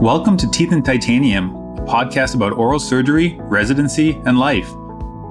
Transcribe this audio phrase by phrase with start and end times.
[0.00, 4.72] Welcome to Teeth and Titanium, a podcast about oral surgery, residency, and life.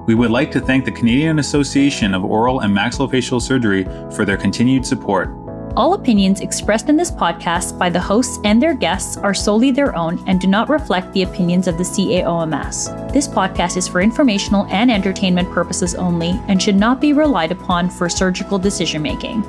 [0.06, 3.82] We would like to thank the Canadian Association of Oral and Maxillofacial Surgery
[4.14, 5.34] for their continued support.
[5.76, 9.96] All opinions expressed in this podcast by the hosts and their guests are solely their
[9.96, 13.12] own and do not reflect the opinions of the CAOMS.
[13.12, 17.90] This podcast is for informational and entertainment purposes only and should not be relied upon
[17.90, 19.42] for surgical decision making.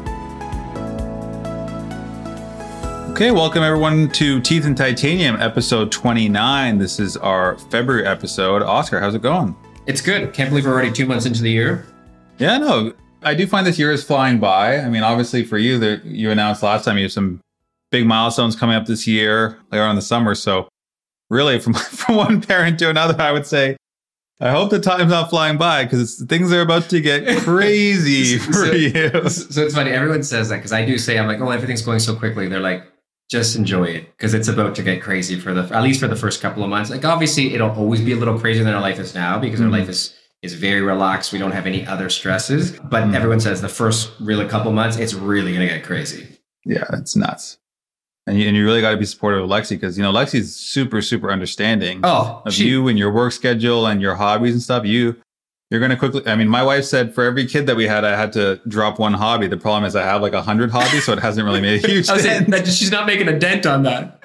[3.12, 6.78] Okay, welcome everyone to Teeth and Titanium, episode 29.
[6.78, 8.64] This is our February episode.
[8.64, 9.54] Oscar, how's it going?
[9.86, 10.34] It's good.
[10.34, 11.86] Can't believe we're already two months into the year.
[12.40, 14.78] Yeah, no, I do find this year is flying by.
[14.78, 17.42] I mean, obviously for you, that you announced last time you have some
[17.92, 20.34] big milestones coming up this year later on in the summer.
[20.34, 20.70] So,
[21.30, 23.76] really, from from one parent to another, I would say,
[24.40, 28.54] I hope the time's not flying by because things are about to get crazy for
[28.54, 29.10] so, you.
[29.30, 29.92] So it's funny.
[29.92, 32.48] Everyone says that because I do say I'm like, oh, everything's going so quickly.
[32.48, 32.84] They're like,
[33.32, 36.16] just enjoy it because it's about to get crazy for the at least for the
[36.16, 36.90] first couple of months.
[36.90, 39.66] Like obviously, it'll always be a little crazier than our life is now because Mhm.
[39.66, 41.32] our life is is very relaxed.
[41.32, 42.72] We don't have any other stresses.
[42.90, 43.16] But Mhm.
[43.16, 46.28] everyone says the first really couple months, it's really gonna get crazy.
[46.66, 47.58] Yeah, it's nuts.
[48.28, 50.56] And you, and you really got to be supportive of Lexi because, you know, Lexi's
[50.56, 54.62] super, super understanding Oh, of she- you and your work schedule and your hobbies and
[54.64, 54.84] stuff.
[54.86, 55.16] You,
[55.72, 58.04] you're going to quickly, I mean, my wife said for every kid that we had,
[58.04, 59.48] I had to drop one hobby.
[59.48, 61.88] The problem is I have like a hundred hobbies, so it hasn't really made a
[61.88, 64.20] huge I was saying that she's not making a dent on that.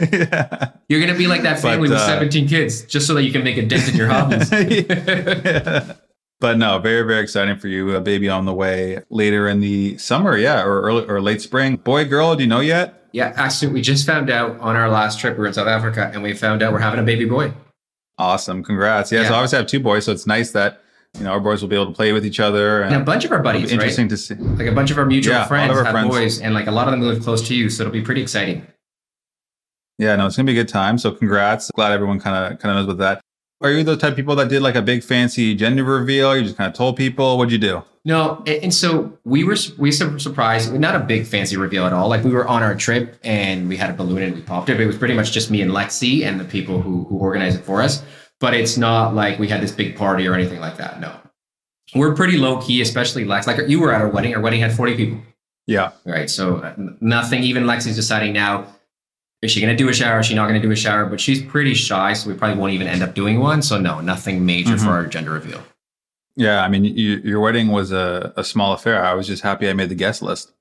[0.00, 0.70] yeah.
[0.88, 3.32] You're gonna be like that But, family with uh, 17 kids, just so that you
[3.32, 4.48] can make a dent in your hobbies.
[6.38, 7.96] But no, very, very exciting for you.
[7.96, 11.76] A baby on the way later in the summer, yeah, or early or late spring.
[11.76, 13.08] Boy, girl, do you know yet?
[13.12, 15.34] Yeah, actually, we just found out on our last trip.
[15.36, 17.54] We were in South Africa, and we found out we're having a baby boy.
[18.18, 19.12] Awesome, congrats.
[19.12, 19.34] Yeah, so Yeah.
[19.36, 20.80] obviously I have two boys, so it's nice that
[21.18, 22.82] you know our boys will be able to play with each other.
[22.82, 24.10] And a bunch of our buddies, interesting right?
[24.10, 24.34] to see.
[24.34, 26.08] Like a bunch of our mutual Yeah, friends our have friends.
[26.08, 28.22] boys, and like a lot of them live close to you, so it'll be pretty
[28.22, 28.66] exciting.
[29.98, 30.98] Yeah, no, it's gonna be a good time.
[30.98, 31.70] So congrats.
[31.74, 33.20] Glad everyone kind of kind of knows about that.
[33.62, 36.36] Are you the type of people that did like a big fancy gender reveal?
[36.36, 37.38] You just kind of told people.
[37.38, 37.82] What'd you do?
[38.04, 40.72] No, and, so we were we were surprised.
[40.72, 42.08] Not a big fancy reveal at all.
[42.08, 44.74] Like we were on our trip and we had a balloon and we popped it.
[44.74, 47.58] But it was pretty much just me and Lexi and the people who who organized
[47.58, 48.04] it for us.
[48.38, 51.00] But it's not like we had this big party or anything like that.
[51.00, 51.16] No,
[51.94, 53.46] we're pretty low key, especially Lex.
[53.46, 54.34] Like you were at our wedding.
[54.34, 55.18] Our wedding had forty people.
[55.66, 56.30] Yeah, right?
[56.30, 57.42] So uh, nothing.
[57.42, 58.66] Even Lexi's deciding now:
[59.42, 60.20] is she going to do a shower?
[60.20, 61.04] Is she not going to do a shower?
[61.06, 63.62] But she's pretty shy, so we probably won't even end up doing one.
[63.62, 64.84] So no, nothing major Mhm.
[64.84, 65.62] for our gender reveal.
[66.36, 66.62] yeah.
[66.62, 69.04] I mean, you, your wedding was a, a small affair.
[69.04, 70.52] I was just happy I made the guest list.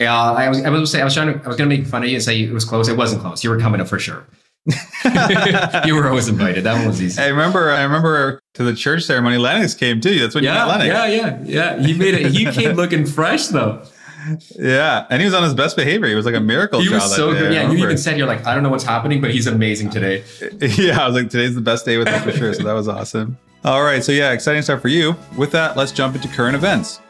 [0.00, 0.64] Yeah, I was.
[0.64, 1.44] I was say I was trying to.
[1.44, 2.88] I was going to make fun of you and say it was close.
[2.88, 3.42] It wasn't close.
[3.42, 4.24] You were coming up for sure.
[5.84, 6.62] you were always invited.
[6.64, 7.20] That one was easy.
[7.20, 7.70] I remember.
[7.70, 9.38] I remember to the church ceremony.
[9.38, 10.18] Lennox came too.
[10.20, 10.86] That's when you Yeah, met Lennox.
[10.86, 11.86] yeah, yeah, yeah.
[11.86, 12.32] He made it.
[12.32, 13.82] He came looking fresh though.
[14.58, 16.08] Yeah, and he was on his best behavior.
[16.08, 17.02] He was like a miracle He child.
[17.02, 17.52] was so day, good.
[17.52, 19.90] I Yeah, you even said you're like, I don't know what's happening, but he's amazing
[19.90, 20.24] today.
[20.60, 22.52] yeah, I was like, today's the best day with him for sure.
[22.54, 23.38] So that was awesome.
[23.64, 25.16] All right, so yeah, exciting stuff for you.
[25.36, 27.00] With that, let's jump into current events.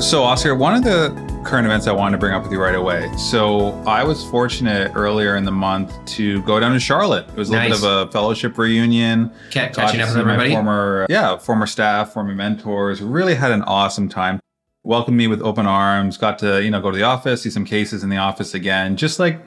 [0.00, 1.08] So, Oscar, one of the
[1.44, 3.10] current events I wanted to bring up with you right away.
[3.16, 7.28] So, I was fortunate earlier in the month to go down to Charlotte.
[7.28, 9.30] It was a little bit of a fellowship reunion.
[9.52, 10.50] Ca- Catching up with everybody.
[10.50, 13.00] Former, yeah, former staff, former mentors.
[13.02, 14.40] Really had an awesome time.
[14.82, 16.16] Welcomed me with open arms.
[16.18, 18.96] Got to you know go to the office, see some cases in the office again.
[18.96, 19.40] Just like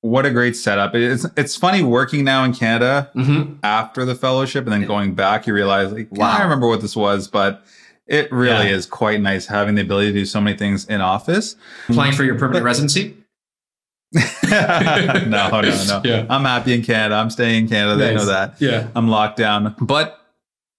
[0.00, 0.94] what a great setup.
[0.94, 5.46] It's it's funny working now in Canada hmm after the fellowship and then going back.
[5.46, 6.30] You realize like Wow.
[6.38, 7.64] I remember what this was, but
[8.06, 8.74] it really Yeah.
[8.76, 11.56] is quite nice having the ability to do so many things in office.
[11.88, 13.16] Applying for your permanent residency.
[14.44, 16.00] no, no, no.
[16.04, 16.26] Yeah.
[16.30, 17.16] I'm happy in Canada.
[17.16, 17.96] I'm staying in Canada.
[17.96, 18.60] They know that.
[18.60, 18.88] Yeah.
[18.94, 19.74] I'm locked down.
[19.80, 20.18] But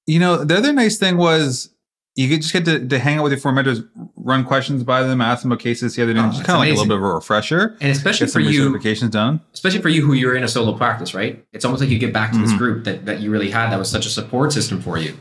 [0.07, 1.69] you know, the other nice thing was
[2.15, 3.81] you could just get to, to hang out with your former mentors,
[4.15, 6.59] run questions by them, ask them about cases the other day, Oh, just kind of
[6.59, 7.75] like a little bit of a refresher.
[7.81, 9.41] And especially for you, recertifications done.
[9.53, 11.43] especially for you who you're in a solo practice, right?
[11.51, 12.57] It's almost like you get back to this Mhm.
[12.57, 15.17] group that, that you really had that was such a support system for you.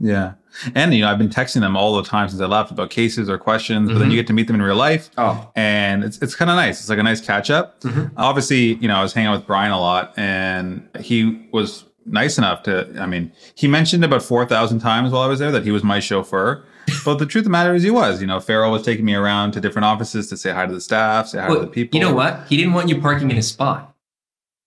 [0.00, 0.32] Yeah.
[0.74, 3.28] And you know, I've been texting them all the time since I left about cases
[3.30, 4.12] or questions, but then Mhm.
[4.12, 6.80] you get to meet them in real life Oh, and it's it's kind of nice.
[6.80, 7.80] It's like a nice catch up.
[7.82, 8.10] Mhm.
[8.16, 12.38] Obviously, you know, I was hanging out with Brian a lot and he was nice
[12.38, 15.70] enough to I mean, he mentioned about 4,000 times while I was there that he
[15.70, 16.64] was my chauffeur.
[17.04, 19.14] but the truth of the matter is he was, you know, Farrell was taking me
[19.14, 22.00] around to different offices to say hi to the staff, say hi to the people.
[22.00, 22.46] you know what?
[22.48, 23.94] He didn't want you parking in his spot.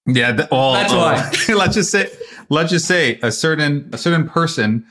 [0.05, 2.09] Yeah, th- well, That's well, let's just say,
[2.49, 4.85] let's just say a certain a certain person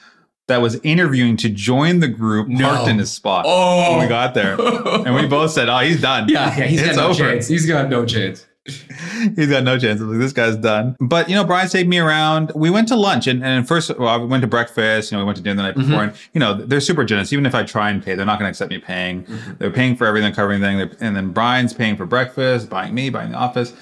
[0.49, 2.69] that was interviewing to join the group No.
[2.69, 3.91] parked in his spot Oh.
[3.93, 4.09] when we oh.
[4.09, 4.57] got there,
[5.07, 6.29] and we both said, "Oh, he's done.
[6.29, 7.49] Yeah, yeah, he's it's got no over." chance.
[7.49, 8.47] He's got no chance.
[9.35, 10.01] He's got no chance.
[10.01, 10.97] Like, this guy's done.
[11.01, 12.53] But you know, Brian taken me around.
[12.55, 15.11] We went to lunch, and, and first, well, we went to breakfast.
[15.11, 15.89] You know, we went to dinner the night mm-hmm.
[15.91, 17.33] before, and you know, they're super generous.
[17.33, 19.25] Even if I try and pay, they're not going to accept me paying.
[19.25, 19.53] Mm-hmm.
[19.59, 20.97] They're paying for everything, covering everything.
[21.01, 23.75] And then Brian's paying for breakfast, buying me, buying the office.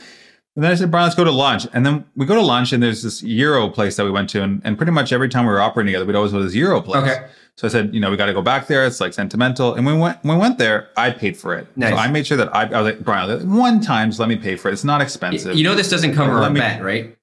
[0.57, 1.67] And then I said, Brian, let's go to lunch.
[1.73, 4.43] And then we go to lunch, and there's this Euro place that we went to,
[4.43, 6.55] and, and pretty much every time we were operating together, we'd always go to this
[6.57, 7.03] Euro place.
[7.05, 7.29] Okay.
[7.57, 8.85] So I said, you know, we got to go back there.
[8.87, 9.75] It's like sentimental.
[9.75, 11.67] And when we went, when we went there, I paid for it.
[11.77, 11.91] Nice.
[11.91, 14.37] So I made sure that I, I was like, Brian, one time, just let me
[14.37, 14.73] pay for it.
[14.73, 15.55] It's not expensive.
[15.57, 17.17] You know this doesn't cover Let a me- bet, right?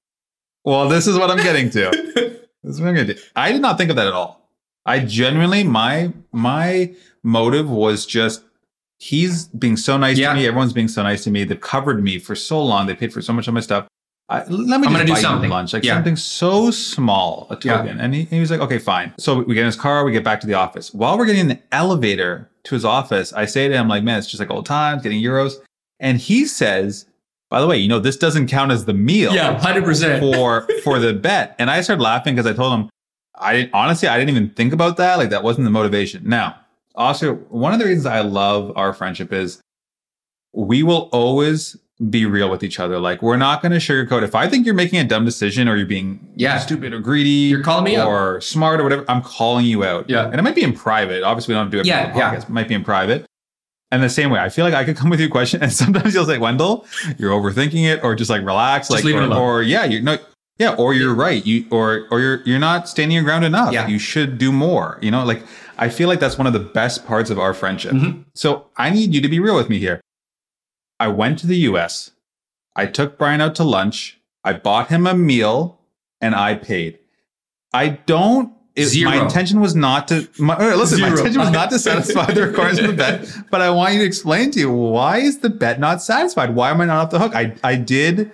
[0.64, 1.90] Well, this is what I'm getting to.
[2.14, 3.20] this is what I'm gonna do.
[3.34, 4.48] I did not think of that at all.
[4.86, 8.42] I genuinely, my my motive was just
[8.98, 10.30] he's being so nice Yeah.
[10.30, 10.46] to me.
[10.46, 11.44] Everyone's being so nice to me.
[11.44, 12.86] They've covered me for so long.
[12.86, 13.86] They paid for so much of my stuff.
[14.30, 15.48] I, let me I'm just gonna do something.
[15.50, 15.94] lunch, like Yeah.
[15.94, 17.78] something so small, a Yeah.
[17.78, 17.98] token.
[18.00, 19.14] And he, he was like, okay, fine.
[19.18, 20.92] So we get in his car, we get back to the office.
[20.92, 24.18] While we're getting in the elevator to his office, I say to him, like, man,
[24.18, 25.54] it's just like old times, getting euros.
[26.00, 27.06] And he says,
[27.50, 30.20] by the way, you know, this doesn't count as the meal Yeah, hundred percent.
[30.20, 31.56] for for the bet.
[31.58, 32.90] And I started laughing because I told him,
[33.40, 35.16] I didn't, honestly, I didn't even think about that.
[35.16, 36.28] Like that wasn't the motivation.
[36.28, 36.56] Now,
[36.94, 39.60] also, one of the reasons I love our friendship is
[40.52, 41.76] we will always
[42.10, 42.98] be real with each other.
[43.00, 44.22] Like we're not going to sugarcoat.
[44.22, 46.58] If I think you're making a dumb decision or you're being Yeah.
[46.58, 50.08] stupid or greedy, You're calling me or smart or whatever, I'm calling you out.
[50.08, 50.26] Yeah.
[50.26, 51.24] and it might be in private.
[51.24, 51.86] Obviously, we don't do it.
[51.86, 52.34] Yeah, yeah.
[52.36, 53.26] It might be in private.
[53.90, 55.72] And the same way, I feel like I could come with you a question, and
[55.72, 56.86] sometimes you'll say, "Wendell,
[57.16, 60.18] you're overthinking it," or just like relax, Just like, or, or yeah, you're no,
[60.58, 63.72] yeah, or you're right, you or or you're you're not standing your ground enough.
[63.72, 63.86] Yeah.
[63.88, 64.98] You should do more.
[65.00, 65.42] You know, like
[65.78, 67.92] I feel like that's one of the best parts of our friendship.
[67.92, 68.24] Mhm.
[68.34, 70.00] So I need you to be real with me here.
[71.00, 72.10] I went to the U.S.
[72.74, 74.18] I took Brian out to lunch.
[74.44, 75.78] I bought him a meal,
[76.20, 76.98] and I paid.
[77.72, 78.52] I don't.
[78.74, 79.10] It, Zero.
[79.10, 80.28] My intention was not to.
[80.38, 83.70] My, listen, my intention was not to satisfy the requirements of the bet, but I
[83.70, 86.54] want you to explain to you why is the bet not satisfied?
[86.54, 87.34] Why am I not off the hook?
[87.34, 88.30] I I did,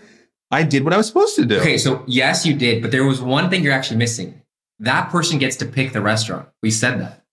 [0.51, 1.59] I did what I was supposed to do.
[1.61, 4.43] Okay, so yes, you did, but there was one thing you're actually missing.
[4.81, 6.49] That person gets to pick the restaurant.
[6.63, 7.24] We said that.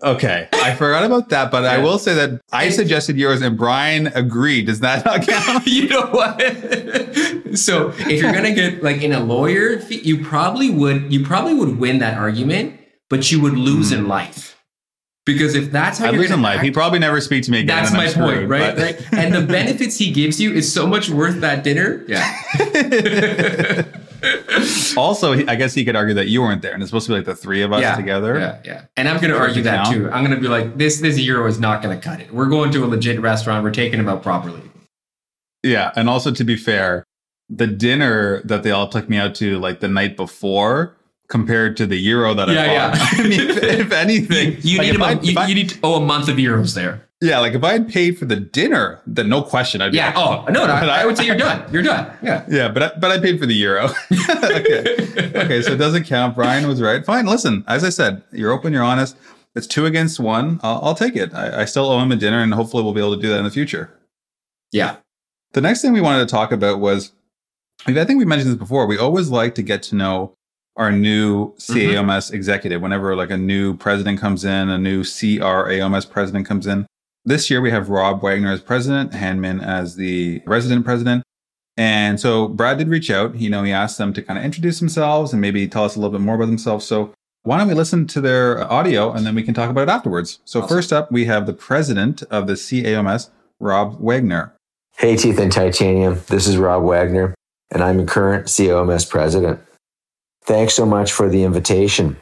[0.00, 4.06] Okay, I forgot about that, but I will say that I suggested yours and Brian
[4.08, 4.66] agreed.
[4.66, 5.66] Does that not count?
[5.66, 6.40] you know what?
[7.58, 11.54] so if you're gonna get like in a lawyer, fee, you probably would you probably
[11.54, 12.78] would win that argument,
[13.10, 14.08] but you would lose in hmm.
[14.08, 14.56] life.
[15.26, 16.56] Because if that's how I lose in life.
[16.56, 17.76] act- He'd probably never speak to me again.
[17.76, 18.78] that's I'm my point, screwed, right?
[18.78, 19.12] right?
[19.12, 22.02] And the benefits he gives you is so much worth that dinner.
[22.08, 23.84] Yeah.
[24.96, 27.16] also, I guess he could argue that you weren't there, and it's supposed to be
[27.16, 28.38] like the three of us yeah, together.
[28.38, 28.84] Yeah, yeah.
[28.96, 29.96] And I'm going to argue that count.
[29.96, 30.10] too.
[30.10, 32.32] I'm going to be like, this this euro is not going to cut it.
[32.32, 33.62] We're going to a legit restaurant.
[33.64, 34.62] We're taking them out properly.
[35.62, 37.04] Yeah, and also to be fair,
[37.48, 40.94] the dinner that they all took me out to like the night before
[41.28, 42.90] compared to the euro that Yeah, I yeah.
[42.90, 43.14] bought.
[43.18, 45.46] I mean, if, if anything, You, you like, need if a, I- month- you, I-
[45.46, 47.07] you need to owe a month of euros there.
[47.20, 50.06] Yeah, like if I had paid for the dinner, then no question, I'd be Yeah.
[50.08, 50.74] like, Oh no, no.
[50.74, 51.64] But I, would say you're done.
[51.72, 52.10] You're done.
[52.22, 52.44] Yeah.
[52.48, 53.84] yeah, but I, but I paid for the euro.
[54.12, 56.34] okay, okay, so it doesn't count.
[56.36, 57.04] Brian was right.
[57.04, 57.26] Fine.
[57.26, 59.16] Listen, as I said, you're open, you're honest.
[59.54, 60.60] It's two against one.
[60.62, 61.34] I'll, I'll take it.
[61.34, 63.38] I, I still owe him a dinner, and hopefully we'll be able to do that
[63.38, 63.90] in the future.
[64.70, 64.96] Yeah.
[65.52, 67.12] The next thing we wanted to talk about was
[67.86, 68.86] I think we mentioned this before.
[68.86, 70.34] We always like to get to know
[70.76, 71.74] our new mm-hmm.
[71.74, 76.86] CAOMS executive whenever like a new president comes in, a new CRAOMS president comes in.
[77.28, 81.22] This year we have Rob Wagner as president, Hanmin as the resident president.
[81.76, 83.34] And so Brad did reach out.
[83.34, 86.00] You know, he asked them to kind of introduce themselves and maybe tell us a
[86.00, 86.86] little bit more about themselves.
[86.86, 89.90] So why don't we listen to their audio and then we can talk about it
[89.90, 90.40] afterwards?
[90.46, 90.74] So Awesome.
[90.74, 93.28] first up, we have the president of the CAOMS,
[93.60, 94.54] Rob Wagner.
[94.96, 96.22] Hey, Teeth and Titanium.
[96.28, 97.34] This is Rob Wagner,
[97.70, 99.60] and I'm a current COMS president.
[100.44, 102.16] Thanks so much for the invitation.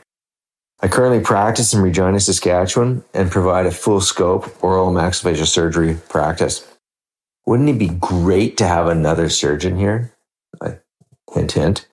[0.81, 6.67] I currently practice in Regina, Saskatchewan, and provide a full scope oral maxillofacial surgery practice.
[7.47, 10.13] Wouldn't it be great to have another surgeon here?
[10.61, 10.79] I,
[11.33, 11.89] hint, hint.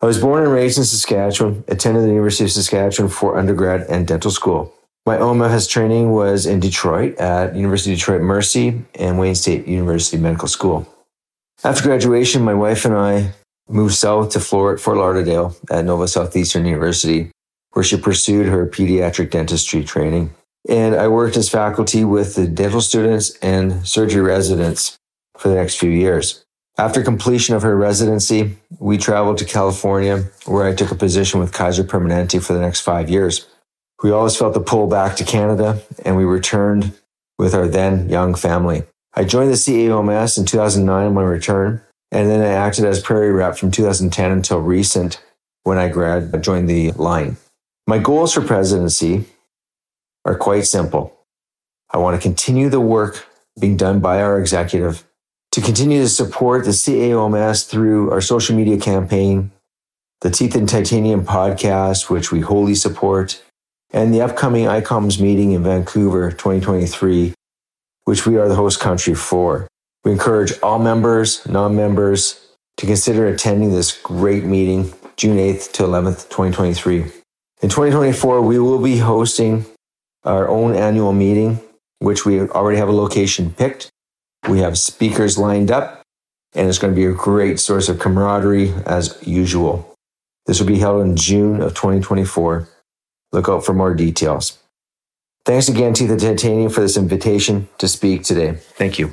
[0.00, 4.06] I was born and raised in Saskatchewan, attended the University of Saskatchewan for undergrad and
[4.06, 4.72] dental school.
[5.06, 10.18] My OMFS training was in Detroit at University of Detroit Mercy and Wayne State University
[10.18, 10.86] Medical School.
[11.64, 13.32] After graduation, my wife and I
[13.68, 17.30] moved south to Florida, Fort Lauderdale at Nova Southeastern University,
[17.72, 20.34] where she pursued her pediatric dentistry training.
[20.68, 24.98] And I worked as faculty with the dental students and surgery residents
[25.36, 26.44] for the next few years.
[26.78, 31.52] After completion of her residency, we traveled to California, where I took a position with
[31.52, 33.46] Kaiser Permanente for the next five years.
[34.02, 36.92] We always felt the pull back to Canada, and we returned
[37.38, 38.84] with our then young family.
[39.14, 43.32] I joined the CAOMS in 2009 on my return, and then I acted as prairie
[43.32, 45.22] rep from 2010 until recent
[45.64, 47.36] when I grad joined the line.
[47.90, 49.24] My goals for presidency
[50.24, 51.12] are quite simple.
[51.92, 53.26] I want to continue the work
[53.58, 55.02] being done by our executive
[55.50, 59.50] to continue to support the CAOMS through our social media campaign,
[60.20, 63.42] the Teeth and Titanium podcast, which we wholly support,
[63.92, 67.34] and the upcoming ICOMS meeting in Vancouver 2023,
[68.04, 69.66] which we are the host country for.
[70.04, 75.82] We encourage all members, non members, to consider attending this great meeting June 8th to
[75.82, 77.19] 11th, 2023.
[77.62, 79.66] In 2024, we will be hosting
[80.24, 81.60] our own annual meeting,
[81.98, 83.90] which we already have a location picked.
[84.48, 86.00] We have speakers lined up,
[86.54, 89.94] and it's going to be a great source of camaraderie as usual.
[90.46, 92.66] This will be held in June of 2024.
[93.32, 94.58] Look out for more details.
[95.44, 98.54] Thanks again to the Titanium for this invitation to speak today.
[98.54, 99.12] Thank you.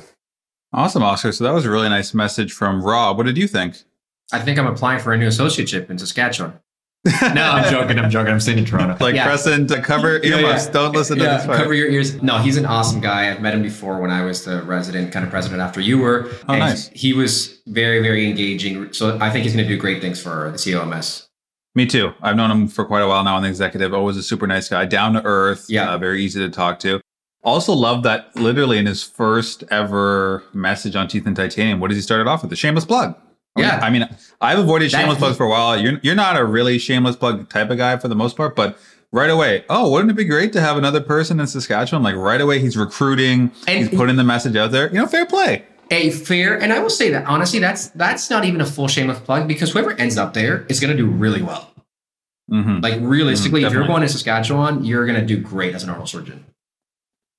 [0.72, 1.32] Awesome, Oscar.
[1.32, 3.18] So that was a really nice message from Rob.
[3.18, 3.76] What did you think?
[4.32, 6.54] I think I'm applying for a new associateship in Saskatchewan.
[7.04, 7.12] No,
[7.42, 7.98] I'm joking.
[7.98, 8.32] I'm joking.
[8.32, 8.96] I'm sitting in Toronto.
[9.02, 9.24] Like yeah.
[9.24, 10.64] Crescent, uh, cover earmuffs.
[10.64, 10.72] Yeah, yeah.
[10.72, 11.58] Don't listen to this part.
[11.58, 12.20] Cover your ears.
[12.22, 13.30] No, he's an awesome guy.
[13.30, 16.28] I've met him before when I was the resident, kind of president after you were.
[16.48, 16.88] Oh, and nice.
[16.88, 18.92] He was very, very engaging.
[18.92, 21.28] So I think he's going to do great things for the COMS.
[21.74, 22.12] Me too.
[22.20, 23.94] I've known him for quite a while now on the executive.
[23.94, 25.66] Always a super nice guy, down to earth.
[25.68, 27.00] Yeah, uh, very easy to talk to.
[27.44, 31.96] Also, love that literally in his first ever message on Teeth and Titanium, what does
[31.96, 32.52] he start it off with?
[32.52, 33.14] A shameless plug.
[33.58, 33.80] Yeah.
[33.82, 34.08] I mean,
[34.40, 35.80] I've avoided shameless plugs for a while.
[35.80, 38.78] You're you're not a really shameless plug type of guy for the most part, but
[39.12, 42.02] right away, oh, wouldn't it be great to have another person in Saskatchewan?
[42.02, 44.88] Like right away, he's recruiting, and he's putting the message out there.
[44.88, 45.64] You know, fair play.
[45.90, 49.20] A fair, and I will say that honestly, that's that's not even a full shameless
[49.20, 51.72] plug because whoever ends up there is going to do really well.
[52.50, 52.80] Mm-hmm.
[52.80, 55.90] Like realistically, mm-hmm, if you're going to Saskatchewan, you're going to do great as an
[55.90, 56.44] oral surgeon.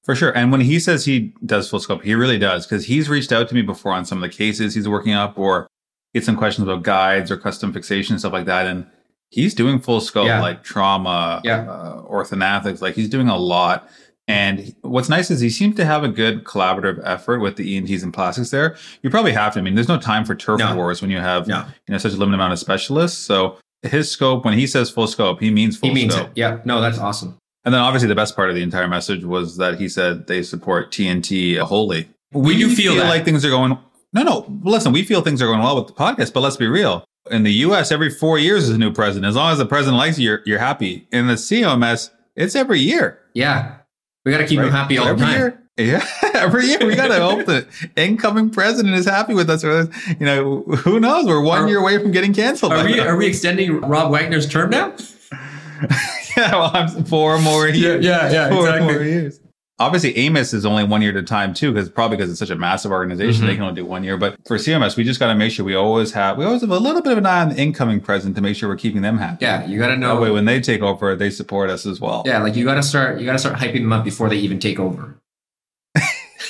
[0.03, 0.35] For sure.
[0.35, 3.47] And when he says he does full scope, he really does because he's reached out
[3.49, 5.67] to me before on some of the cases he's working up or
[6.13, 8.65] get some questions about guides or custom fixation stuff like that.
[8.65, 8.85] And
[9.29, 10.41] he's doing full scope, yeah.
[10.41, 11.69] like trauma, yeah.
[11.69, 13.89] uh, orthognathics, like he's doing a lot.
[14.27, 18.03] And what's nice is he seems to have a good collaborative effort with the ENTs
[18.03, 18.77] and plastics there.
[19.01, 19.59] You probably have to.
[19.59, 20.75] I mean, there's no time for turf no.
[20.75, 21.65] wars when you have no.
[21.87, 23.17] you know such a limited amount of specialists.
[23.17, 26.27] So his scope, when he says full scope, he means full he means scope.
[26.27, 26.37] It.
[26.37, 26.59] Yeah.
[26.63, 27.39] No, that's awesome.
[27.65, 30.43] And then obviously the best part of the entire message was that he said they
[30.43, 32.07] support TNT wholly.
[32.31, 33.79] We, do feel, feel like things are going
[34.13, 34.59] no, no.
[34.63, 37.05] Listen, we feel things are going well with the podcast, but let's be real.
[37.29, 39.29] In the U.S., every four years is a new president.
[39.29, 41.07] As long as the president likes you, you're, you're happy.
[41.11, 43.19] In the COMS, it's every year.
[43.33, 43.77] Yeah,
[44.25, 44.67] we got to keep right?
[44.67, 45.39] him happy all every the time.
[45.39, 49.63] Year, yeah, every year we got to hope the incoming president is happy with us.
[49.63, 49.89] Or,
[50.19, 51.25] you know, who knows?
[51.25, 52.73] We're one are, year away from getting canceled.
[52.73, 52.99] Are we?
[52.99, 54.95] Are we extending Rob Wagner's term now?
[56.35, 58.03] yeah, well, I'm four more years.
[58.03, 58.93] Yeah, yeah, yeah four exactly.
[58.93, 59.39] more years
[59.79, 62.49] obviously AAOMS is only one year at a time too, because probably because it's such
[62.49, 63.47] a massive organization, mm-hmm.
[63.47, 64.17] they can only do one year.
[64.17, 66.69] But for CAOMS, we just got to make sure we always have we always have
[66.69, 69.01] a little bit of an eye on the incoming president to make sure we're keeping
[69.01, 69.45] them happy.
[69.45, 71.99] Yeah, you got to know that way when they take over, they support us as
[71.99, 72.23] well.
[72.25, 74.37] Yeah, like you got to start you got to start hyping them up before they
[74.37, 75.19] even take over.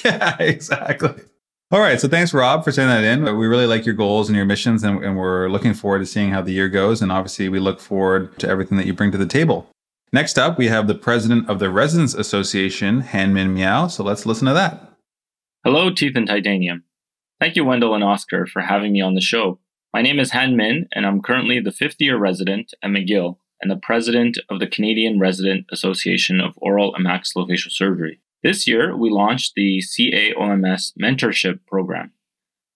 [0.03, 1.13] yeah, exactly.
[1.71, 3.37] All right, so thanks, Rob, for sending that in.
[3.37, 6.31] We really like your goals and your missions, and, and we're looking forward to seeing
[6.31, 6.99] how the year goes.
[6.99, 9.69] And obviously, we look forward to everything that you bring to the table.
[10.11, 13.87] Next up, we have the president of the Residents Association, Hanmin Miao.
[13.87, 14.93] So let's listen to that.
[15.63, 16.83] Hello, Teeth and Titanium.
[17.39, 19.59] Thank you, Wendell and Oscar, for having me on the show.
[19.93, 23.69] My name is Han Min, and I'm currently the fifth year resident at McGill and
[23.69, 28.19] the president of the Canadian Resident Association of Oral and Maxillofacial Surgery.
[28.41, 32.13] This year, we launched the CAOMS Mentorship Program.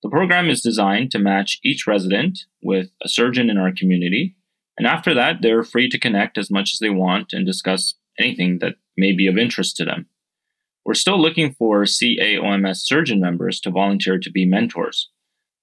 [0.03, 4.35] The program is designed to match each resident with a surgeon in our community
[4.77, 8.59] and after that, they're free to connect as much as they want and discuss anything
[8.59, 10.07] that may be of interest to them.
[10.85, 15.09] We're still looking for CAOMS surgeon members to volunteer to be mentors.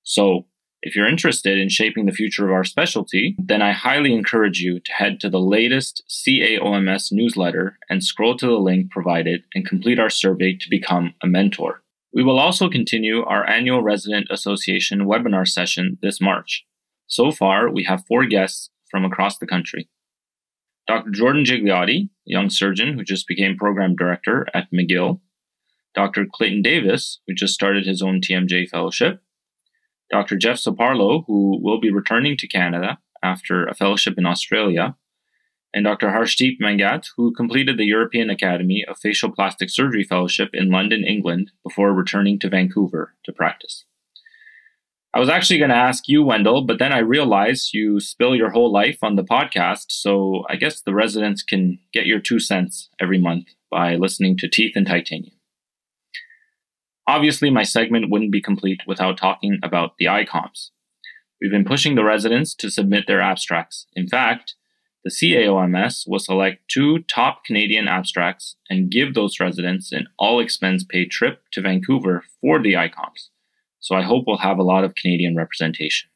[0.03, 0.47] So,
[0.83, 4.81] if you're interested in shaping the future of our specialty, then I highly encourage you
[4.81, 9.99] to head to the latest CAOMS newsletter and scroll to the link provided and complete
[9.99, 11.83] our survey to become a mentor.
[12.15, 16.65] We will also continue our annual Resident Association webinar session this March.
[17.07, 19.89] So far, we have four guests from across the country.
[20.87, 21.11] Dr.
[21.11, 25.21] Jordan Gigliotti, a young surgeon who just became program director at McGill.
[25.95, 26.27] Dr.
[26.33, 29.21] Clayton Davis, who just started his own TMJ fellowship.
[30.11, 30.37] Dr.
[30.37, 34.97] Jeff Soparlo, who will be returning to Canada after a fellowship in Australia.
[35.73, 36.09] And Dr.
[36.09, 41.53] Harshdeep Mangat, who completed the European Academy of Facial Plastic Surgery Fellowship in London, England,
[41.63, 43.85] before returning to Vancouver to practice.
[45.13, 48.51] I was actually going to ask you, Wendell, but then I realized you spill your
[48.51, 49.87] whole life on the podcast.
[49.89, 54.49] So I guess the residents can get your two cents every month by listening to
[54.49, 55.35] Teeth and Titanium.
[57.09, 60.71] Obviously, my segment wouldn't be complete without talking about the ICOMS.
[61.41, 63.87] We've been pushing the residents to submit their abstracts.
[63.95, 64.55] In fact,
[65.03, 70.85] the CAOMS will select two top Canadian abstracts and give those residents an all expense
[70.85, 73.30] paid trip to Vancouver for the ICOMS
[73.81, 76.11] So I hope we'll have a lot of Canadian representation.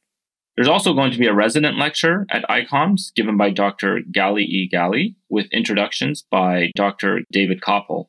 [0.57, 4.01] There's also going to be a resident lecture at ICOMS given by Dr.
[4.15, 4.71] Gali E.
[4.73, 7.23] Gali with introductions by Dr.
[7.33, 8.07] David Koppel.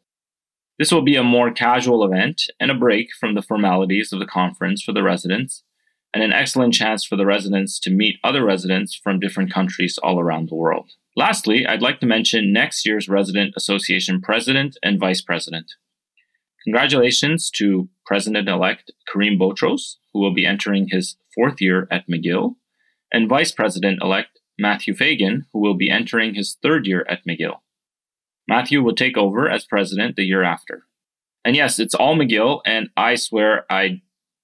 [0.78, 4.28] This will be a more casual event and a break from the formalities of the
[4.28, 5.64] conference for the residents,
[6.14, 10.20] and an excellent chance for the residents to meet other residents from different countries all
[10.20, 10.92] around the world.
[11.16, 15.72] Lastly, I'd like to mention next year's Resident Association President and Vice President.
[16.66, 22.56] Congratulations to President elect Kareem Botros, who will be entering his fourth year at McGill,
[23.14, 27.58] and Vice President elect Matthew Fagan, who will be entering his third year at McGill.
[28.48, 30.86] Matthew will take over as president the year after.
[31.44, 34.02] And yes, it's all McGill, and I swear I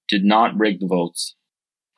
[0.08, 1.34] did not rig the votes.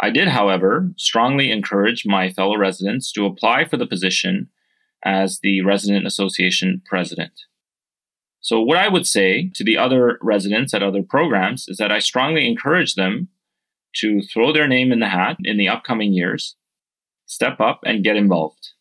[0.01, 4.49] I did, however, strongly encourage my fellow residents to apply for the position
[5.05, 7.33] as the Resident Association president.
[8.45, 11.99] So, what I would say to the other residents at other programs is that I
[11.99, 13.29] strongly encourage them
[13.97, 16.55] to throw their name in the hat in the upcoming years,
[17.25, 18.73] step up, and get involved.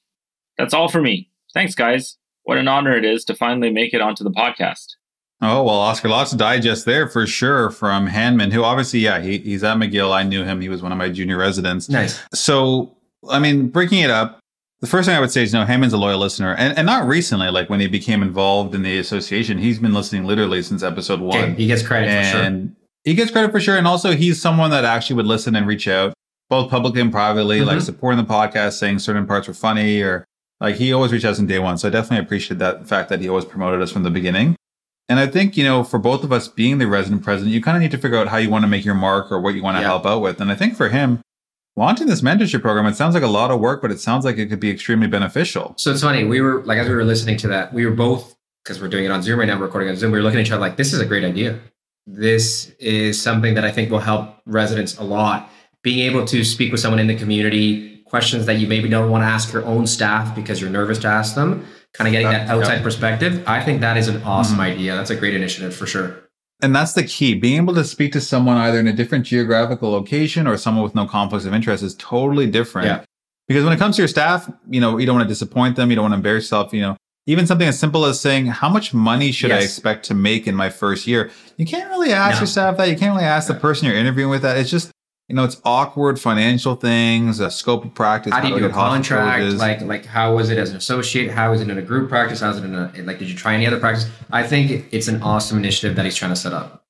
[0.57, 1.29] That's all for me.
[1.53, 2.17] Thanks, guys.
[2.43, 4.95] What an honor it is to finally make it onto the podcast.
[5.41, 9.37] Oh, well, Oscar, lots of digest there for sure from Hanmin, who obviously, yeah, he,
[9.37, 10.11] he's at McGill.
[10.11, 10.59] I knew him.
[10.59, 11.87] He was one of my junior residents.
[11.87, 12.21] Nice.
[12.33, 12.97] So,
[13.29, 14.39] I mean, breaking it up,
[14.83, 16.53] the first thing I would say is, no, Hanmin's a loyal listener.
[16.55, 20.25] And, and not recently, like when he became involved in the association, he's been listening
[20.25, 21.55] literally since episode one.
[21.55, 22.41] He gets credit for sure.
[22.41, 22.75] and
[23.05, 23.77] he gets credit for sure.
[23.77, 26.13] And also, he's someone that actually would listen and reach out,
[26.49, 27.83] both publicly and privately, like Mhm.
[27.83, 30.25] supporting the podcast, saying certain parts were funny, or
[30.59, 31.77] like he always reached out from day one.
[31.77, 34.57] So I definitely appreciate that fact that he always promoted us from the beginning.
[35.07, 37.77] And I think, you know, for both of us being the resident president, you kind
[37.77, 39.63] of need to figure out how you want to make your mark or what you
[39.63, 39.87] want to Yeah.
[39.87, 40.39] help out with.
[40.41, 41.19] And I think for him,
[41.75, 44.37] launching this mentorship program, it sounds like a lot of work, but it sounds like
[44.37, 45.73] it could be extremely beneficial.
[45.77, 46.23] So it's funny.
[46.23, 49.03] We were like, as we were listening to that, we were both because we're doing
[49.05, 50.11] it on Zoom right now, we're recording on Zoom.
[50.11, 51.59] We were looking at each other like, this is a great idea.
[52.07, 55.49] This is something that I think will help residents a lot.
[55.81, 59.21] Being able to speak with someone in the community, questions that you maybe don't want
[59.23, 62.47] to ask your own staff because you're nervous to ask them, kind of getting that
[62.47, 63.43] outside perspective.
[63.47, 64.61] I think that is an awesome Mhm.
[64.61, 64.95] idea.
[64.95, 66.22] That's a great initiative for sure.
[66.63, 67.35] And that's the key.
[67.35, 70.95] Being able to speak to someone either in a different geographical location or someone with
[70.95, 72.87] no conflicts of interest is totally different.
[72.87, 73.03] Yeah.
[73.47, 75.89] Because when it comes to your staff, you know, you don't want to disappoint them.
[75.89, 76.73] You don't want to embarrass yourself.
[76.73, 76.97] You know,
[77.27, 80.55] even something as simple as saying, how much money should I expect to make in
[80.55, 81.29] my first year?
[81.57, 82.39] You can't really ask No.
[82.41, 82.89] your staff that.
[82.89, 84.57] You can't really ask the person you're interviewing with that.
[84.57, 84.91] It's just,
[85.29, 88.33] you know, it's awkward financial things, a scope of practice.
[88.33, 89.53] How do you do a contract?
[89.53, 91.31] Like, like how was it as an associate?
[91.31, 92.41] How is it in a group practice?
[92.41, 93.19] How is it in a like?
[93.19, 94.09] Did you try any other practice?
[94.31, 96.81] I think it's an awesome initiative that he's trying to set up.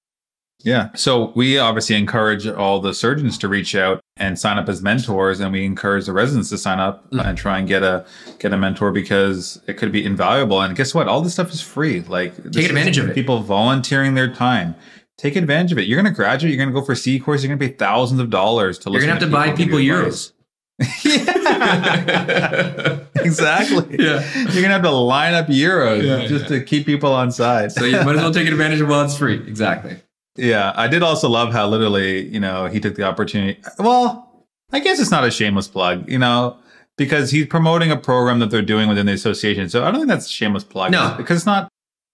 [0.59, 0.89] Yeah.
[0.95, 5.39] So we obviously encourage all the surgeons to reach out and sign up as mentors,
[5.41, 7.25] and we encourage the residents to sign up Mm.
[7.25, 8.05] and try and get a
[8.39, 10.59] get a mentor because it could be invaluable.
[10.61, 11.07] And guess what?
[11.07, 12.01] All this stuff is free.
[12.01, 13.13] Like take advantage of it.
[13.13, 14.73] People volunteering their time.
[15.23, 15.87] Take advantage of it.
[15.87, 16.53] You're going to graduate.
[16.53, 17.41] You're going to go for C course.
[17.41, 20.33] You're going to pay thousands of dollars to You're gonna have to buy people euros.
[21.05, 22.99] yeah.
[23.15, 23.97] exactly.
[24.03, 24.21] Yeah.
[24.51, 26.59] You're gonna have to line up euros Yeah, just yeah.
[26.59, 27.71] to keep people on side.
[27.71, 29.35] So you might as well take advantage of while it's free.
[29.47, 29.95] Exactly.
[30.35, 33.61] Yeah, I did also love how literally, you know, he took the opportunity.
[33.79, 36.57] Well, I guess it's not a shameless plug, you know,
[36.97, 39.69] because he's promoting a program that they're doing within the association.
[39.69, 40.91] So I don't think that's a shameless plug.
[40.91, 41.13] No.
[41.15, 41.69] because it's not.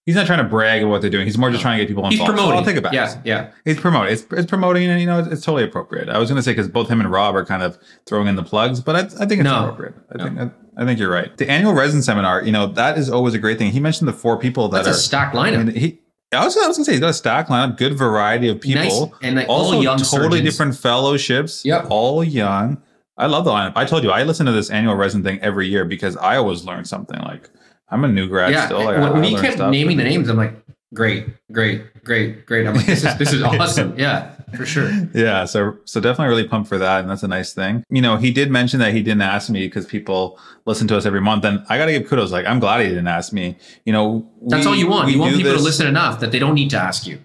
[0.06, 1.26] He's not trying to brag about what they're doing.
[1.26, 2.30] He's more just trying to get people He's involved.
[2.30, 2.58] So promoting.
[2.58, 2.92] I'll take it back.
[2.94, 3.52] Yeah, yeah.
[3.64, 4.12] He's promoting.
[4.14, 6.08] It's, it's promoting, and you know, it's, it's totally appropriate.
[6.08, 8.34] I was going to say because both him and Rob are kind of throwing in
[8.34, 9.64] the plugs, but I, I think it's No.
[9.64, 9.94] appropriate.
[10.12, 10.24] I No.
[10.24, 11.36] think I, I think you're right.
[11.36, 13.70] The annual resin seminar, you know, that is always a great thing.
[13.72, 15.02] He mentioned the four people that That's a are.
[15.02, 15.66] stacked I lineup.
[15.66, 16.00] mean, he,
[16.32, 18.60] I was, I was going to say he's got a stack lineup, good variety of
[18.60, 18.82] people.
[18.82, 19.18] Nice.
[19.22, 20.44] And like Also, all young totally surgeons.
[20.44, 21.64] different fellowships.
[21.64, 21.86] Yep.
[21.90, 22.80] All young.
[23.18, 23.72] I love the lineup.
[23.76, 26.64] I told you I listen to this annual resin thing every year because I always
[26.64, 27.18] learn something.
[27.20, 27.50] Like
[27.90, 28.66] I'm a new grad Yeah.
[28.66, 28.84] still.
[28.84, 29.70] Like, when I, when I he kept stuff.
[29.70, 30.54] naming the names, I'm like,
[30.94, 32.66] great, great, great, great.
[32.66, 33.98] I'm like, this is this is awesome.
[33.98, 34.90] Yeah, for sure.
[35.14, 38.16] yeah so so definitely really pumped for that and that's a nice thing you know
[38.16, 41.44] he did mention that he didn't ask me because people listen to us every month
[41.44, 44.66] and i gotta give kudos like i'm glad he didn't ask me you know That's
[44.66, 45.06] all you want.
[45.06, 47.20] we You want people to listen enough that they don't need to ask you.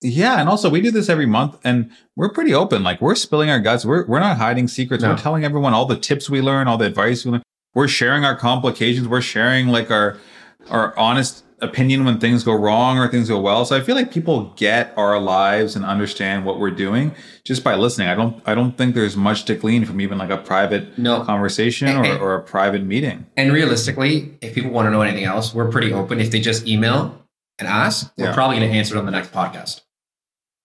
[0.00, 3.50] yeah and also we do this every month and we're pretty open like we're spilling
[3.50, 5.10] our guts we're, we're not hiding secrets No.
[5.10, 7.42] we're telling everyone all the tips we learn all the advice we learn
[7.74, 10.16] we're sharing our complications we're sharing like our
[10.68, 14.10] our honest opinion when things go wrong or things go well so i feel like
[14.10, 18.54] people get our lives and understand what we're doing just by listening i don't i
[18.54, 21.22] don't think there's much to glean from even like a private No.
[21.22, 25.24] conversation or, And- or a private meeting And realistically, if people want to know anything
[25.24, 26.18] else, we're pretty open.
[26.18, 27.20] If they just email
[27.58, 29.82] and ask, we're probably going to answer it on the next podcast.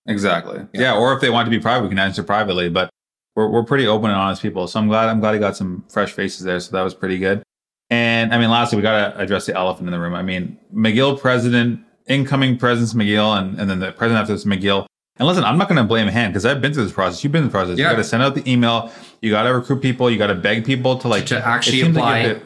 [0.07, 0.59] Exactly.
[0.73, 0.81] Yeah.
[0.81, 0.95] Yeah.
[0.95, 2.69] Or if they want to be private, we can answer privately.
[2.69, 2.89] But
[3.35, 4.67] we're we're pretty open and honest people.
[4.67, 6.59] So I'm glad I'm glad he got some fresh faces there.
[6.59, 7.43] So that was pretty good.
[7.89, 10.15] And I mean, lastly, we got to address the elephant in the room.
[10.15, 14.87] I mean, McGill president, incoming president's McGill, and, and then the president after this McGill.
[15.17, 17.23] And listen, I'm not going to blame Han because I've been through this process.
[17.23, 17.77] You've been through the process.
[17.77, 17.85] Yeah.
[17.85, 18.91] You got to send out the email.
[19.21, 20.09] You got to recruit people.
[20.09, 21.91] You got to beg people to like To actually apply.
[22.01, 22.37] like you apply.
[22.37, 22.45] have to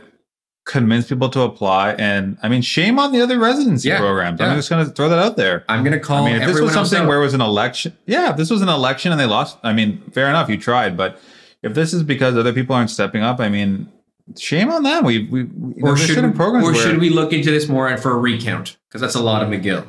[0.69, 1.93] convince people to apply.
[1.93, 4.39] And I mean, shame on the other residency Yeah, programs.
[4.39, 4.47] yeah.
[4.51, 5.65] I'm just going to throw that out there.
[5.67, 8.29] I'm gonna call I mean, if this was something where it was an election, yeah,
[8.32, 10.95] if this was an election and they lost, I mean, fair enough, you tried.
[10.95, 11.19] But
[11.63, 13.91] if this is because other people aren't stepping up, I mean,
[14.38, 15.03] shame on them.
[15.05, 17.88] We, we, we or should, certain programs or where, should we look into this more
[17.88, 18.77] and for a recount?
[18.88, 19.88] Because that's a lot of McGill.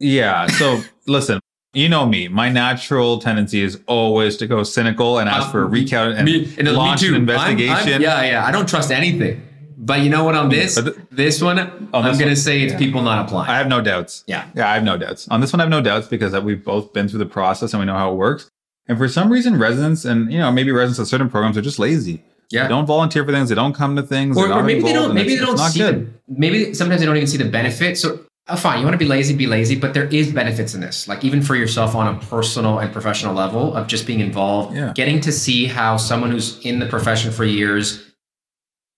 [0.00, 0.46] Yeah.
[0.48, 1.38] So listen,
[1.72, 2.26] you know me.
[2.28, 6.24] My natural tendency is always to go cynical and ask Uh, for a recount and
[6.24, 8.02] me, and launch me an I'm- I'm- investigation.
[8.02, 8.44] yeah, yeah.
[8.46, 9.42] I don't trust anything.
[9.80, 10.34] But you know what?
[10.34, 10.74] On this,
[11.12, 11.58] this one,
[11.94, 12.78] On I'm gonna say it's Yeah.
[12.78, 13.48] people not applying.
[13.48, 14.24] I have no doubts.
[14.26, 14.46] yeah.
[14.56, 15.28] Yeah, I have no doubts.
[15.28, 17.80] On this one, I have no doubts because we've both been through the process and
[17.80, 18.50] we know how it works.
[18.88, 21.78] And for some reason, residents and you know maybe residents of certain programs are just
[21.78, 22.24] lazy.
[22.50, 22.62] Yeah.
[22.64, 23.50] They don't volunteer for things.
[23.50, 24.36] They don't come to things.
[24.36, 26.06] or, or maybe they don't maybe they don't not see good.
[26.26, 28.98] the, maybe sometimes they don't even see the benefit so uh, fine you want to
[28.98, 32.06] be lazy be lazy but there is benefits in this like even for yourself on
[32.16, 34.92] a personal and professional level of just being involved Yeah.
[34.94, 38.07] getting to see how someone who's in the profession for years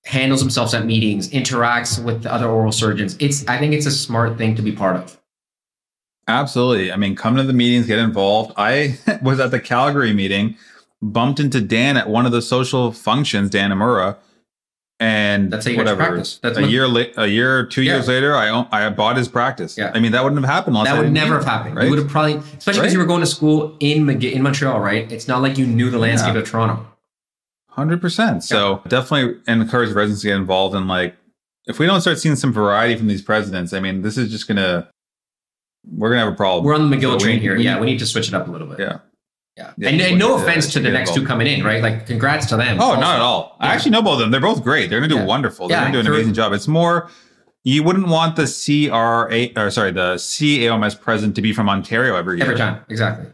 [0.04, 3.90] handles themselves at meetings interacts with the other oral surgeons it's i think it's a
[3.90, 5.16] smart thing to be part of
[6.28, 6.92] Absolutely.
[6.92, 8.52] I mean, come to the meetings, get involved.
[8.56, 10.56] I was at the Calgary meeting,
[11.02, 14.16] bumped into Dan at one of the social functions, Dan Amura,
[15.00, 15.96] and That's whatever.
[15.96, 16.38] practice.
[16.40, 17.94] That's a year late, a year, two Yeah.
[17.94, 19.76] years later, I own, I bought his practice.
[19.76, 19.90] Yeah.
[19.92, 20.76] I mean, that wouldn't have happened.
[20.76, 21.84] that would never have happened right?
[21.84, 22.92] you would have probably especially because Right?
[22.92, 25.98] you were going to school in in montreal right it's not like you knew the
[25.98, 26.40] landscape Yeah.
[26.42, 26.86] of toronto
[27.70, 28.42] Hundred percent.
[28.44, 31.16] So definitely encourage residents to get involved and like
[31.66, 34.48] if we don't start seeing some variety from these presidents, I mean, this is just
[34.48, 34.88] gonna
[35.86, 36.64] we're gonna have a problem.
[36.64, 38.34] we're on the mcgill So train need- here we yeah we need to switch it
[38.34, 38.98] up a little bit Yeah.
[39.56, 39.72] Yeah.
[39.76, 41.82] Yeah, and, and no to- offense to the next two coming in, right?
[41.82, 42.80] Like, congrats to them.
[42.80, 43.00] Oh, also.
[43.00, 43.56] not at all.
[43.60, 44.30] I actually know both of them.
[44.30, 44.88] They're both great.
[44.90, 45.24] They're gonna do Yeah.
[45.24, 45.68] wonderful.
[45.68, 46.52] They're Yeah, gonna do an amazing job.
[46.52, 47.10] It's more
[47.64, 52.36] you wouldn't want the CRA or sorry, the CAOMS president to be from Ontario every
[52.38, 52.44] year.
[52.46, 52.80] Every time.
[52.88, 53.26] Exactly.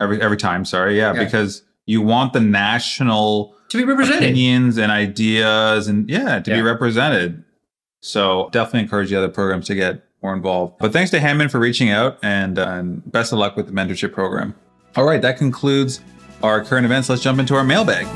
[0.00, 0.96] Every every time, sorry.
[0.96, 1.24] Yeah, Yeah.
[1.24, 4.22] because you want the national To be represented.
[4.22, 7.44] opinions and ideas and yeah to be represented.
[8.00, 10.78] So definitely encourage the other programs to get more involved.
[10.78, 13.72] But thanks to Hanmin for reaching out and, uh, and best of luck with the
[13.72, 14.54] mentorship program.
[14.96, 16.00] All right that concludes
[16.42, 17.08] our current events.
[17.08, 18.06] Let's jump into our mailbag.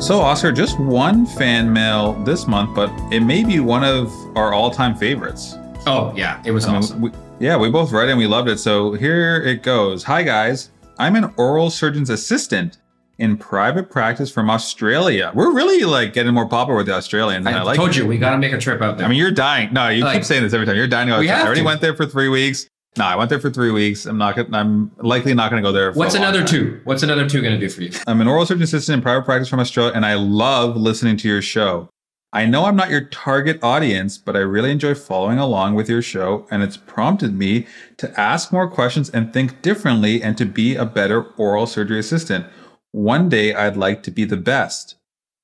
[0.00, 4.52] So oscar just one fan mail this month but it may be one of our
[4.52, 5.56] all-time favorites.
[5.86, 6.42] Oh, yeah.
[6.44, 7.00] It was I mean, awesome.
[7.00, 7.10] we,
[7.44, 8.58] yeah, we both read it and we loved it.
[8.58, 10.02] So here it goes.
[10.04, 10.70] Hi, guys.
[10.98, 12.78] I'm an oral surgeon's assistant
[13.18, 15.30] in private practice from Australia.
[15.34, 17.46] We're really like getting more popular with the Australians.
[17.46, 17.96] I, I, like told it.
[17.96, 19.04] you, we got to make a trip out there.
[19.04, 19.74] I mean, you're dying.
[19.74, 20.76] No, you Like- keep saying this every time.
[20.76, 21.20] You're dying to go.
[21.20, 21.66] We I already to.
[21.66, 22.66] went there for three weeks.
[22.96, 24.06] No, I went there for three weeks.
[24.06, 24.36] I'm not.
[24.36, 25.92] Gonna, I'm likely not going to go there.
[25.92, 26.80] For What's another two?
[26.84, 27.90] What's another two going to do for you?
[28.06, 31.28] I'm an oral surgeon assistant in private practice from Australia, and I love listening to
[31.28, 31.90] your show.
[32.34, 36.02] I know I'm not your target audience, but I really enjoy following along with your
[36.02, 37.68] show, and it's prompted me
[37.98, 42.44] to ask more questions and think differently and to be a better oral surgery assistant.
[42.90, 44.96] One day, I'd like to be the best.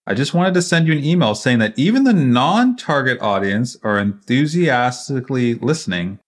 [0.04, 3.76] I just wanted to send you an email saying that even the non target audience
[3.84, 6.18] are enthusiastically listening.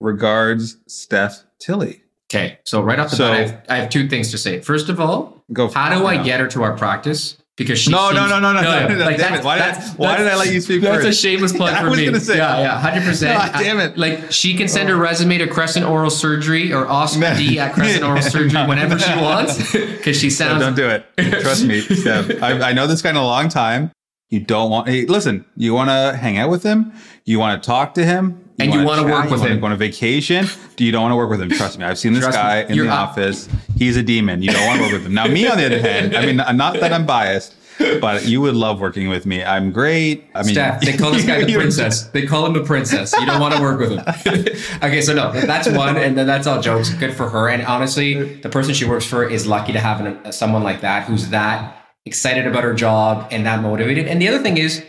[0.00, 2.02] Regards, Steph Tilly.
[2.32, 2.58] Okay.
[2.64, 4.60] So, right off the So- bat, I have, I have two things to say.
[4.60, 5.68] First of all, Go.
[5.68, 5.98] how it.
[5.98, 6.22] do I Yeah.
[6.22, 7.36] get her to our practice?
[7.58, 9.44] Because she No, seems, no, no, no, no, no, no, like damn it.
[9.44, 11.18] Why did I- that's- why did I let you speak That's first?
[11.18, 12.18] a shameless plug for was me.
[12.18, 13.38] say- yeah, yeah, hundred percent.
[13.38, 13.98] God damn it.
[13.98, 14.98] Like she can send her oh.
[15.00, 19.70] resume to Crescent Oral Surgery or Oscar D at Crescent Oral Surgery whenever she wants,
[19.72, 20.60] because she No, sounds.
[20.62, 21.04] don't do it.
[21.42, 22.42] Trust me, Steph.
[22.42, 23.90] I, I know this guy in a long time.
[24.30, 24.88] You don't want.
[24.88, 25.44] Hey, listen.
[25.54, 26.92] You want to hang out with him.
[27.26, 28.41] You want to talk to him.
[28.58, 29.60] And you wanna wanna work with you him.
[29.60, 30.46] Go on a vacation.
[30.76, 31.48] Do you don't want to work with him?
[31.50, 31.84] Trust me.
[31.84, 32.42] I've seen this Trust me.
[32.42, 33.10] guy in You're the up.
[33.10, 33.48] office.
[33.76, 34.42] He's a demon.
[34.42, 35.14] You don't want to work with him.
[35.14, 37.54] Now, me on the other hand, I mean, not that I'm biased,
[38.00, 39.42] but you would love working with me.
[39.42, 40.24] I'm great.
[40.34, 42.04] I mean, Steph, they call this guy the princess.
[42.08, 43.12] They call him the princess.
[43.18, 44.00] You don't want to work with him.
[44.82, 46.90] okay, so no, that's one, and then that's all jokes.
[46.94, 47.48] Good for her.
[47.48, 50.80] And honestly, the person she works for is lucky to have an, uh, someone like
[50.82, 54.06] that who's that excited about her job and that motivated.
[54.08, 54.84] And the other thing is,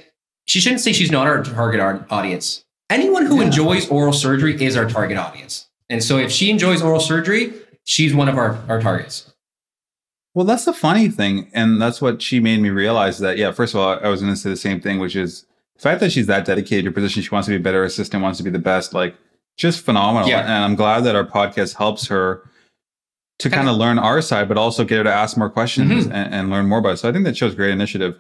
[0.46, 2.64] she shouldn't say she's not our target audience.
[2.94, 5.68] Anyone who enjoys oral surgery is our target audience.
[5.90, 7.52] And so if she enjoys oral surgery,
[7.86, 9.34] she's one of our, our targets.
[10.36, 13.38] Well, that's the funny thing, and that's what she made me realize that.
[13.38, 15.82] Yeah, first of all, I was going to say the same thing, which is the
[15.82, 17.24] fact that she's that dedicated to her position.
[17.24, 18.94] She wants to be a better assistant, wants to be the best.
[18.94, 19.16] Like,
[19.58, 20.30] just phenomenal.
[20.30, 20.42] Yeah.
[20.42, 22.48] And I'm glad that our podcast helps her
[23.40, 26.12] to kind of learn our side, but also get her to ask more questions Mm-hmm.
[26.12, 26.98] and, and learn more about it.
[26.98, 28.20] So I think that shows great initiative.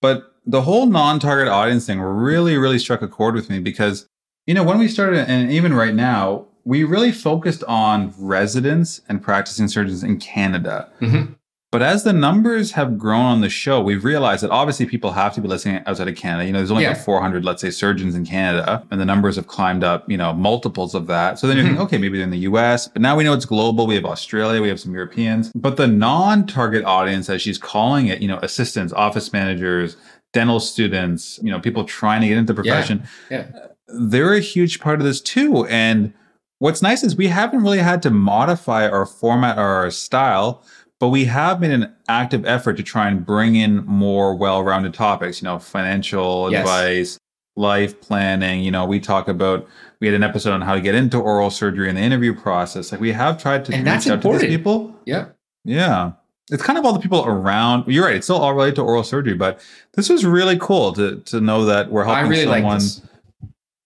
[0.00, 4.06] But the whole non-target audience thing really, really struck a chord with me because
[4.46, 9.22] you know when we started, and even right now, we really focused on residents and
[9.22, 10.88] practicing surgeons in Canada.
[11.00, 11.34] Mhm.
[11.70, 15.34] But as the numbers have grown on the show, we've realized that obviously people have
[15.34, 16.46] to be listening outside of Canada.
[16.46, 16.90] You know, there's only Yeah.
[16.92, 20.32] about 400, let's say, surgeons in Canada, and the numbers have climbed up, you know,
[20.32, 21.36] multiples of that.
[21.40, 21.70] So then you're Mhm.
[21.70, 23.88] thinking, okay, maybe they're in the US, but now we know it's global.
[23.88, 25.50] We have Australia, we have some Europeans.
[25.54, 29.96] But the non target audience, as she's calling it, you know, assistants, office managers,
[30.32, 33.44] dental students, you know, people trying to get into the profession, Yeah.
[33.88, 35.66] They're a huge part of this too.
[35.66, 36.12] And
[36.58, 40.64] what's nice is we haven't really had to modify our format or our style,
[41.00, 45.42] but we have made an active effort to try and bring in more well-rounded topics,
[45.42, 46.60] you know, financial Yes.
[46.60, 47.18] advice,
[47.56, 48.62] life planning.
[48.62, 49.66] You know, we talk about
[50.00, 52.90] we had an episode on how to get into oral surgery and the interview process.
[52.92, 54.94] Like we have tried to And reach out to these people.
[55.06, 55.26] Yeah.
[55.64, 56.12] Yeah.
[56.50, 57.84] It's kind of all the people around.
[57.86, 58.16] You're right.
[58.16, 59.60] It's still all related to oral surgery, but
[59.94, 62.78] this was really cool to to know that we're I helping really someone.
[62.80, 62.82] like.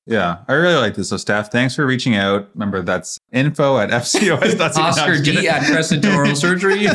[0.09, 1.11] Yeah, I really like this.
[1.11, 2.49] So, Steph, thanks for reaching out.
[2.55, 4.59] Remember, that's info at fcos.
[4.79, 6.83] Oscar D at Crescent Oral Surgery.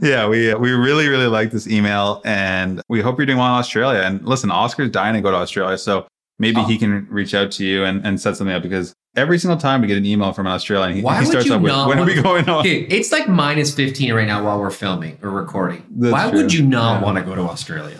[0.00, 3.54] yeah, we we really really like this email, and we hope you're doing well in
[3.58, 4.00] Australia.
[4.02, 6.06] And listen, Oscar's dying to go to Australia, so
[6.38, 6.64] maybe Oh.
[6.64, 9.80] he can reach out to you and, and set something up because every single time
[9.80, 12.04] we get an email from an Australian, he, Why he starts you with, "When are
[12.06, 15.84] we going on?" Okay, it's like minus 15 right now while we're filming or recording.
[15.90, 16.42] That's Why true.
[16.42, 17.04] would you not Yeah.
[17.04, 17.98] want to go to Australia?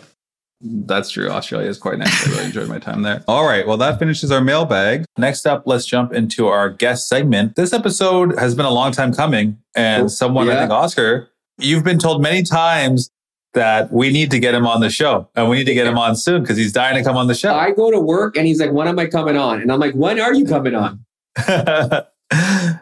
[0.61, 1.29] That's true.
[1.31, 2.27] Australia is quite nice.
[2.27, 3.23] I really enjoyed my time there.
[3.29, 3.65] All right.
[3.67, 5.05] Well, that finishes our mailbag.
[5.17, 7.55] Next up, let's jump into our guest segment.
[7.55, 11.85] This episode has been a long time coming, and Oh, someone, I think, Oscar, you've
[11.85, 13.09] been told many times
[13.55, 15.97] that we need to get him on the show and we need to get him
[15.97, 17.55] on soon because he's dying to come on the show.
[17.55, 19.63] I go to work and he's like, when am I coming on?
[19.63, 21.05] And I'm like, when are you coming on?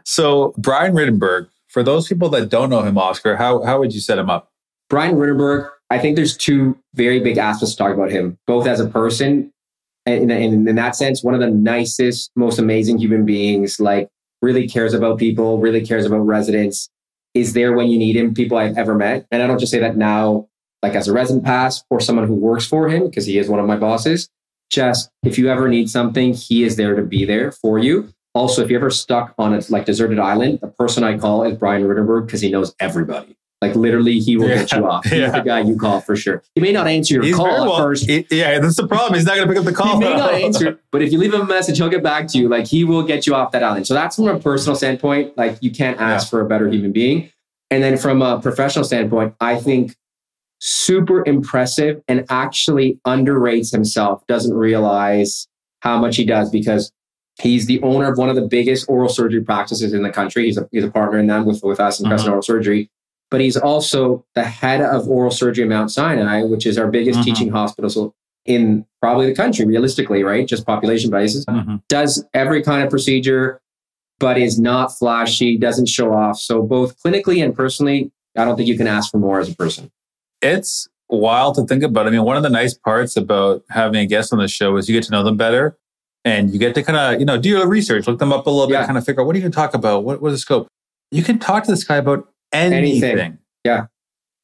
[0.05, 4.01] so, Brian Rittenberg, for those people that don't know him, Oscar, how, how would you
[4.01, 4.51] set him up?
[4.91, 8.81] Brian Rittenberg, I think there's two very big aspects to talk about him, both as
[8.81, 9.53] a person
[10.07, 14.09] and in, that sense, one of the nicest, most amazing human beings, like
[14.41, 16.89] really cares about people, really cares about residents,
[17.35, 19.27] is there when you need him, people I've ever met.
[19.31, 20.49] And I don't just say that now,
[20.83, 23.59] like as a resident pass or someone who works for him, because he is one
[23.59, 24.29] of my bosses.
[24.71, 28.09] Just if you ever need something, he is there to be there for you.
[28.35, 31.57] Also, if you're ever stuck on a like deserted island, the person I call is
[31.57, 33.37] Brian Rittenberg because he knows everybody.
[33.63, 35.05] Like literally, he will get you off.
[35.05, 35.31] He's yeah.
[35.31, 36.43] the guy you call for sure.
[36.55, 38.07] He may not answer your He's call very at well- first.
[38.07, 39.15] yeah, that's the problem.
[39.15, 39.95] He's not going to pick up the call.
[39.95, 42.39] He may not answer, but if you leave him a message, he'll get back to
[42.39, 42.49] you.
[42.49, 43.87] Like he will get you off that island.
[43.87, 45.37] So that's from a personal standpoint.
[45.39, 47.31] Like you can't ask for a better human being.
[47.71, 49.97] And then from a professional standpoint, I think
[50.61, 54.27] super impressive and actually underrates himself.
[54.27, 55.49] Doesn't realize
[55.81, 56.93] how much he does because
[57.41, 60.45] he's the owner of one of the biggest oral surgery practices in the country.
[60.45, 62.33] He's a he's a partner in them with with us in Crescent uh-huh.
[62.33, 62.91] Oral Surgery.
[63.31, 67.21] But he's also the head of oral surgery at Mount Sinai, which is our biggest
[67.21, 67.25] Mhm.
[67.25, 68.15] teaching hospital.
[68.45, 70.47] In probably the country, realistically, right?
[70.47, 71.83] Just population basis, Mhm.
[71.89, 73.61] does every kind of procedure,
[74.21, 76.39] but is not flashy, doesn't show off.
[76.39, 79.55] So both clinically and personally, I don't think you can ask for more as a
[79.57, 79.91] person.
[80.43, 82.07] it's wild to think about.
[82.07, 84.89] I mean, one of the nice parts about having a guest on the show is
[84.89, 85.77] you get to know them better
[86.25, 88.51] and you get to kind of, you know, do your research, look them up a
[88.51, 90.05] little bit, kind of figure out what are you going to talk about?
[90.05, 90.69] What, what is the scope?
[91.11, 93.11] You can talk to this guy about anything.
[93.11, 93.39] Anything.
[93.65, 93.87] Yeah.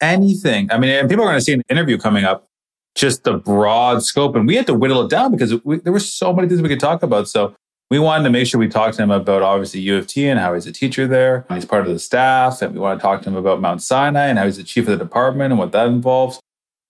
[0.00, 0.70] Anything.
[0.70, 2.48] I mean, and people are going to see an interview coming up,
[2.94, 4.34] just the broad scope.
[4.34, 6.68] And we had to whittle it down because we, there were so many things we
[6.68, 7.28] could talk about.
[7.28, 7.54] So
[7.90, 10.40] we wanted to make sure we talked to him about obviously U of T and
[10.40, 11.44] how he's a teacher there.
[11.50, 12.62] He's part of the staff.
[12.62, 14.88] And we want to talk to him about Mount Sinai and how he's the chief
[14.88, 16.40] of the department and what that involves.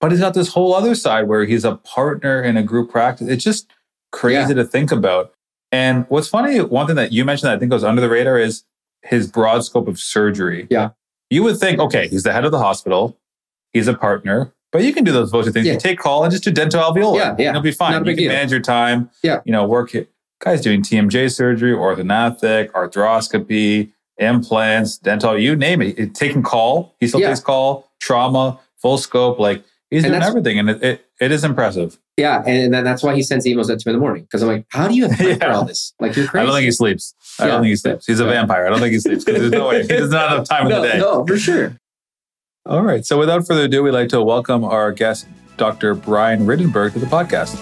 [0.00, 3.28] But he's got this whole other side where he's a partner in a group practice.
[3.28, 3.70] It's just
[4.11, 5.32] crazy to think about.
[5.70, 8.38] And what's funny, one thing that you mentioned that I think goes under the radar
[8.38, 8.64] is
[9.02, 10.66] his broad scope of surgery.
[10.70, 10.90] Yeah.
[11.32, 13.18] You would think, okay, he's the head of the hospital,
[13.72, 15.66] he's a partner, but you can do those two things.
[15.66, 15.72] Yeah.
[15.74, 17.16] You take call and just do dentoalveolar.
[17.16, 17.28] Yeah, yeah.
[17.30, 17.92] And it'll be fine.
[17.92, 18.32] Not you can deal.
[18.32, 19.08] manage your time.
[19.22, 19.40] Yeah.
[19.46, 20.10] You know, work it.
[20.40, 25.98] Guys doing TMJ surgery, orthognathic, arthroscopy, implants, dental, you name it.
[25.98, 26.94] It- taking call.
[27.00, 27.28] He still Yeah.
[27.28, 29.38] takes call, trauma, full scope.
[29.38, 30.58] Like he's And doing everything.
[30.58, 31.98] And it, it, it is impressive.
[32.18, 34.48] Yeah, and then that's why he sends emails at two in the morning because I'm
[34.48, 35.94] like, how do you have time for all this?
[35.98, 36.42] Like you're crazy.
[36.42, 37.14] I don't think he sleeps.
[37.42, 37.52] I Yeah.
[37.52, 38.07] don't think he sleeps.
[38.07, 38.66] He's a vampire.
[38.66, 39.24] I don't think he sleeps.
[39.24, 39.83] 'cause There's no way.
[39.83, 40.98] He does not have time in no, the day.
[40.98, 41.76] no, for sure.
[42.66, 43.05] All right.
[43.05, 45.26] So without further ado, we'd like to welcome our guest,
[45.57, 45.94] Dr.
[45.94, 47.61] Brian Rittenberg, to the podcast.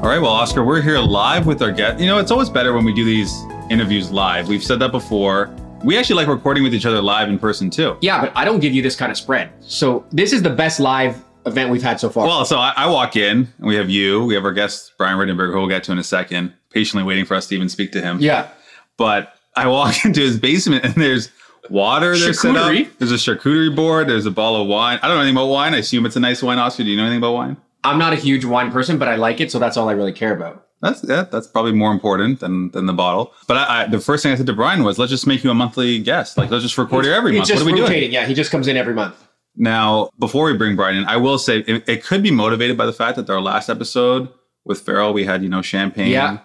[0.00, 0.20] All right.
[0.22, 2.00] Well, Oscar, we're here live with our guest.
[2.00, 4.48] You know, it's always better when we do these interviews live.
[4.48, 5.50] We've said that before.
[5.84, 7.96] We actually like recording with each other live in person too.
[8.00, 9.50] Yeah, but I don't give you this kind of spread.
[9.60, 12.26] So this is the best live event we've had so far.
[12.26, 14.24] Well, so I, I walk in and we have you.
[14.24, 17.24] We have our guest, Brian Rittenberg, who we'll get to in a second, patiently waiting
[17.24, 18.18] for us to even speak to him.
[18.20, 18.48] yeah.
[18.96, 21.30] but I walk into his basement and there's
[21.70, 22.72] water there set up.
[22.98, 24.08] There's a charcuterie board.
[24.08, 24.98] There's a bottle of wine.
[25.02, 25.74] I don't know anything about wine.
[25.74, 26.58] I assume it's a nice wine.
[26.58, 27.56] Oscar, do you know anything about wine?
[27.84, 30.12] I'm not a huge wine person, but I like it, so that's all I really
[30.12, 30.66] care about.
[30.80, 33.32] That's yeah, that's probably more important than than the bottle.
[33.48, 35.50] But I, I, the first thing I said to Brian was, let's just make you
[35.50, 36.38] a monthly guest.
[36.38, 37.50] Like let's just record here every month.
[37.50, 38.12] What are we doing?
[38.12, 39.16] Yeah, he just comes in every month.
[39.60, 42.86] Now, before we bring Brian in, I will say it, it could be motivated by
[42.86, 44.28] the fact that our last episode
[44.64, 46.38] with Farrell, we had you know champagne, Yeah.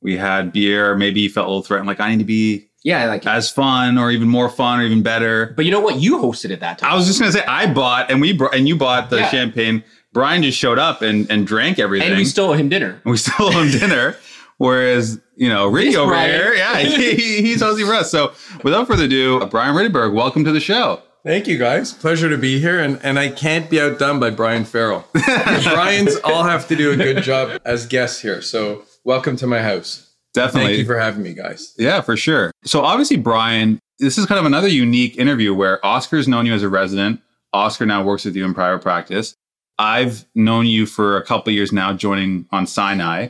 [0.00, 0.96] we had beer.
[0.96, 3.26] Maybe he felt a little threatened, like I need to be Yeah, like.
[3.26, 5.52] as fun or even more fun or even better.
[5.56, 5.96] But you know what?
[6.00, 6.90] You hosted it that time.
[6.90, 9.28] I was just gonna say I bought and we brought and you bought the Yeah.
[9.30, 9.84] champagne.
[10.14, 12.08] Brian just showed up and and drank everything.
[12.08, 13.00] and we stole him dinner.
[13.04, 14.16] we stole him dinner.
[14.56, 16.30] Whereas, you know, Ricky This over Brian.
[16.30, 18.10] here, yeah, he, he's hosting for us.
[18.10, 21.02] So without further ado, Brian Rittenberg, welcome to the show.
[21.24, 21.90] Thank you, guys.
[21.90, 25.06] Pleasure to be here, and and I can't be outdone by Brian Farrell.
[25.12, 28.42] Brian's all have to do a good job as guests here.
[28.42, 30.12] So welcome to my house.
[30.34, 30.72] Definitely.
[30.72, 31.74] Thank you for having me, guys.
[31.78, 32.50] Yeah, for sure.
[32.64, 36.62] So obviously, Brian, this is kind of another unique interview where Oscar's known you as
[36.62, 37.22] a resident.
[37.54, 39.34] Oscar now works with you in private practice.
[39.78, 43.28] I've known you for a couple of years now, joining on Sinai,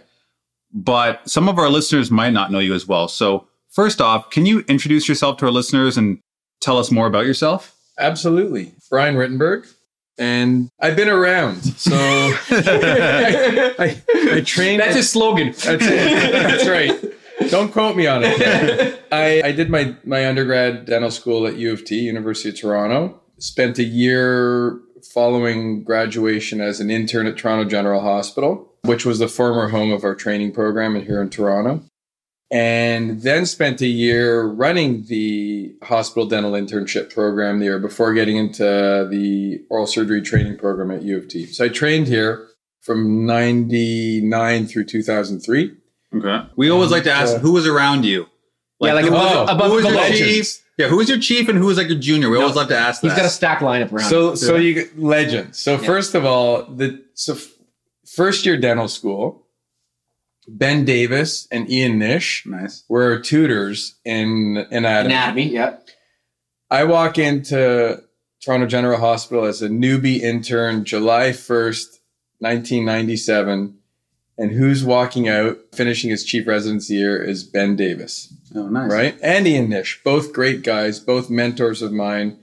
[0.72, 3.07] but some of our listeners might not know you as well.
[3.07, 6.18] So first off, can you introduce yourself to our listeners and
[6.61, 7.73] tell us more about yourself?
[7.98, 9.66] Absolutely, Brian Rittenberg,
[10.18, 11.62] and I've been around.
[11.62, 11.94] So
[12.50, 14.00] I,
[14.33, 14.80] I trained.
[14.80, 15.48] That's his slogan.
[15.48, 16.33] That's it.
[16.33, 17.14] That's right.
[17.50, 19.04] Don't quote me on it.
[19.12, 23.20] I, I did my, my undergrad dental school at U of T, University of Toronto.
[23.38, 24.80] Spent a year
[25.12, 30.04] following graduation as an intern at Toronto General Hospital, which was the former home of
[30.04, 31.83] our training program here in Toronto.
[32.54, 38.62] And then spent a year running the hospital dental internship program there before getting into
[39.10, 41.46] the oral surgery training program at U of T.
[41.46, 42.46] So I trained here
[42.80, 45.72] from 99 through 2003.
[46.16, 46.46] Okay.
[46.56, 48.26] We always like to ask Uh, who was around you.
[48.80, 50.18] Yeah, like who above- was, above who was the your legends.
[50.54, 50.64] chief?
[50.78, 52.28] Yeah, who was your chief and who was like your junior?
[52.30, 53.08] We always love to ask that.
[53.08, 54.08] He's got a stack lineup around.
[54.08, 54.36] So, him.
[54.36, 55.58] so you legends.
[55.58, 57.48] So first of all, the so f-
[58.14, 59.43] first year dental school,
[60.48, 62.85] Ben Davis and Ian Nish nice.
[62.88, 65.14] were tutors in anatomy.
[65.14, 65.48] anatomy.
[65.50, 65.76] Yeah.
[66.70, 68.02] I walk into
[68.42, 72.00] Toronto General Hospital as a newbie intern, July first,
[72.40, 73.78] nineteen ninety seven,
[74.37, 78.90] and who's walking out, finishing his chief residency year, is Ben Davis Oh, nice.
[78.90, 79.18] right?
[79.22, 82.38] And Ian Nish, both great guys, both mentors of mine,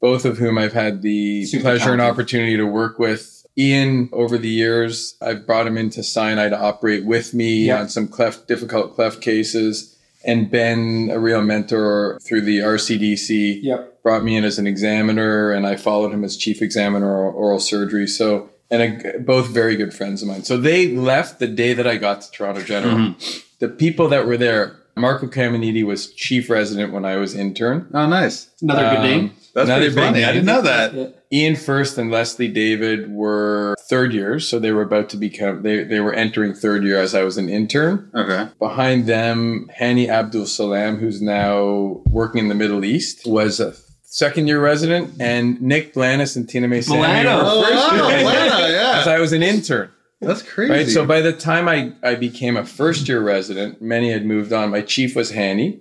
[0.00, 3.33] both of whom I've had the Super pleasure and opportunity to work with.
[3.56, 7.80] Ian, over the years, I've brought him into Sinai to operate with me Yeah.
[7.80, 9.94] on some cleft, difficult cleft cases.
[10.26, 14.02] And Ben, a real mentor through the RCDC, Yep.
[14.02, 18.06] brought me in as an examiner, and I followed him as chief examiner oral surgery.
[18.06, 20.42] So, and a, both very good friends of mine.
[20.42, 22.96] So they left the day that I got to Toronto General.
[22.96, 23.38] Mm-hmm.
[23.60, 27.88] The people that were there, Marco Caminiti was chief resident when I was intern.
[27.92, 28.48] Oh, nice.
[28.62, 29.30] Another good Um, name.
[29.54, 30.24] That's Another pretty big funny.
[30.24, 31.22] I didn't know that.
[31.32, 35.84] Ian First and Leslie David were third years, so they were about to become they,
[35.84, 38.10] they were entering third year as I was an intern.
[38.14, 38.48] Okay.
[38.58, 44.46] Behind them, Hani Abdul Salam, who's now working in the Middle East, was a second
[44.48, 47.40] year resident, and Nick Blanis and Tina May Sami Milano.
[47.44, 48.98] Oh, first wow, Milano, yeah.
[49.00, 49.90] as I was an intern.
[50.26, 50.72] That's crazy.
[50.72, 50.88] Right.
[50.88, 54.70] So by the time I, I became a first year resident, many had moved on.
[54.70, 55.80] My chief was Hani,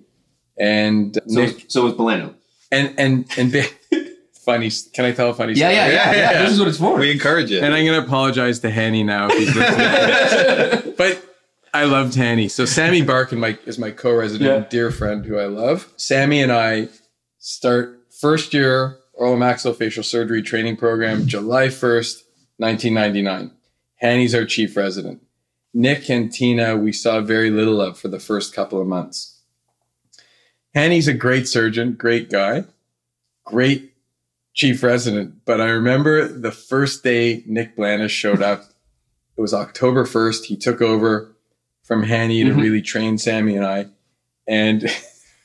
[0.58, 2.36] and So, Nick so was Bolano.
[2.72, 3.66] and and and they,
[4.46, 4.70] funny.
[4.94, 5.76] Can I tell a funny Yeah, story?
[5.76, 6.42] yeah, yeah, Yeah, yeah, yeah.
[6.44, 6.98] This is what it's for.
[6.98, 7.64] we encourage it.
[7.64, 10.94] And I'm gonna apologize to Hani now if he's listening.
[10.98, 11.24] but
[11.74, 12.52] I loved Hani.
[12.52, 14.70] So Sammy Barkin my, is my co-resident, Yeah.
[14.70, 15.92] dear friend who I love.
[15.98, 16.90] Sammy and I
[17.40, 22.22] start first year oral maxillofacial surgery training program July 1st,
[22.58, 23.52] 1999.
[24.04, 25.22] Hani's our chief resident.
[25.74, 29.40] Nick and Tina, we saw very little of for the first couple of months.
[30.76, 32.66] Hani's a great surgeon, great guy,
[33.46, 33.94] great
[34.54, 35.46] chief resident.
[35.46, 38.66] But I remember the first day Nick Blanis showed up.
[39.38, 40.46] It was October 1st.
[40.46, 41.36] He took over
[41.84, 42.62] from Hani to Mhm.
[42.62, 43.88] really train Sammy and I.
[44.48, 44.90] And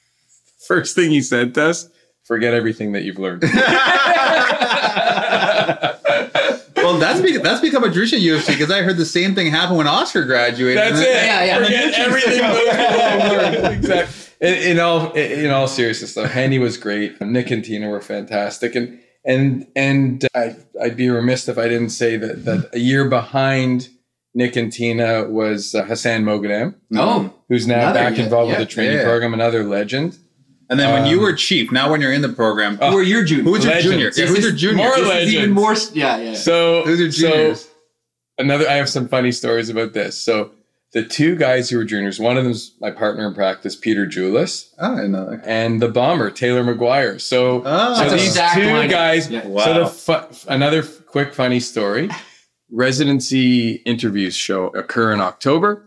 [0.67, 1.89] first thing he said to us,
[2.25, 3.43] forget everything that you've learned.
[6.99, 9.05] well, that's be- that's become a tradition at U of T because I heard the
[9.07, 10.79] same thing happen when Oscar graduated.
[10.79, 11.13] That's And it.
[11.13, 11.65] then- Yeah, yeah.
[11.65, 13.75] Forget everything those people have learned.
[13.79, 14.25] Exactly.
[14.41, 17.21] In, in all in all seriousness, though, Handy was great.
[17.21, 21.91] Nick and Tina were fantastic, and and and I, I'd be remiss if I didn't
[21.91, 23.89] say that that a year behind
[24.35, 28.59] Nick and Tina was uh, Hassan Mogadam, Oh, who's now Another, back yeah, involved yeah.
[28.61, 29.05] with the training Yeah.
[29.05, 30.17] program, another legend.
[30.71, 33.03] And then when you Um, were chief, now when you're in the program, who are
[33.03, 33.47] your juniors?
[33.47, 33.85] who's your Legends.
[33.91, 34.05] junior?
[34.07, 34.77] Yeah, This who's your junior?
[34.77, 35.35] more This is- legends.
[35.35, 35.75] even more.
[35.95, 36.35] Yeah, yeah.
[36.35, 37.69] So Who's your so juniors?
[38.39, 40.23] another I have some funny stories about this.
[40.23, 40.51] So
[40.93, 44.67] the two guys who were juniors, one of them's my partner in practice, Peter Julis,
[44.79, 45.41] Oh, I know that.
[45.47, 47.21] and the bomber, Taylor McGuire.
[47.21, 47.95] So, Oh.
[48.09, 48.91] so these two lineup.
[48.91, 49.31] guys.
[49.31, 49.47] Yeah.
[49.47, 49.65] Wow.
[49.65, 52.11] So the fu- another quick funny story.
[52.71, 55.85] Residency interviews show occur in October.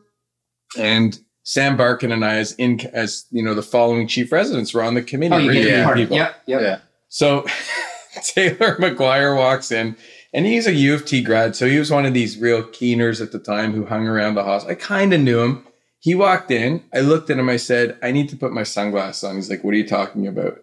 [0.77, 4.83] and Sam Barkin and I, as in as you know, the following chief residents were
[4.83, 5.33] on the committee.
[5.33, 6.03] Oh, you We're get to be interviewing part of it.
[6.05, 6.17] people.
[6.17, 6.61] Yep, yep.
[6.61, 6.79] Yeah.
[7.09, 7.45] So
[8.23, 9.95] Taylor McGuire walks in,
[10.33, 11.55] and he's a U of T grad.
[11.55, 14.43] So he was one of these real keeners at the time who hung around the
[14.43, 14.75] hospital.
[14.75, 15.65] I kind of knew him.
[15.99, 16.83] He walked in.
[16.93, 17.47] I looked at him.
[17.49, 19.35] I said, I need to put my sunglasses on.
[19.35, 20.59] He's like, What are you talking about?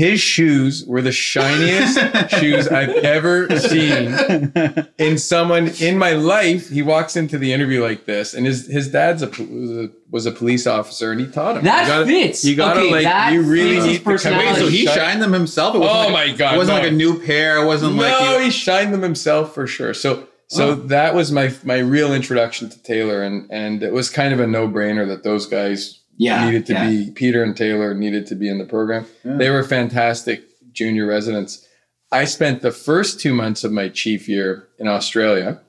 [0.00, 1.98] His shoes were the shiniest
[2.40, 4.50] shoes I've ever seen
[4.96, 6.70] in someone in my life.
[6.70, 10.24] He walks into the interview like this, and his his dad's a was a, was
[10.24, 11.64] a police officer, and he taught him.
[11.64, 12.44] That you gotta, fits.
[12.46, 14.48] You gotta Okay, like that you really fits his need to come personality.
[14.48, 15.74] Wait, so he shine- shined them himself?
[15.74, 16.82] It wasn't Oh like, my God, It wasn't no.
[16.82, 17.62] like a new pair.
[17.62, 19.92] It wasn't no, like you, he shined them himself for sure.
[19.92, 20.74] So so oh.
[20.74, 24.46] that was my my real introduction to Taylor, and and it was kind of a
[24.46, 26.86] no brainer that those guys Yeah, needed to yeah.
[26.86, 29.06] be Peter and Taylor needed to be in the program.
[29.24, 29.38] Yeah.
[29.38, 31.66] They were fantastic junior residents.
[32.12, 35.62] I spent the first two months of my chief year in Australia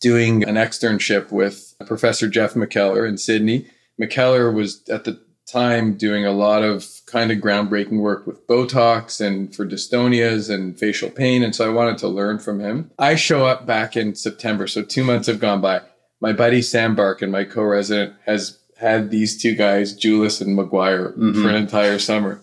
[0.00, 3.66] doing an externship with Professor Jeff McKellar in Sydney.
[4.00, 9.20] McKellar was at the time doing a lot of kind of groundbreaking work with Botox
[9.20, 11.42] and for dystonias and facial pain.
[11.42, 12.92] And so I wanted to learn from him.
[12.96, 14.68] I show up back in September.
[14.68, 15.80] So two months have gone by.
[16.20, 21.42] My buddy Sam Barkin, my co-resident, has had these two guys, Julis and McGuire, Mhm.
[21.42, 22.40] for an entire summer.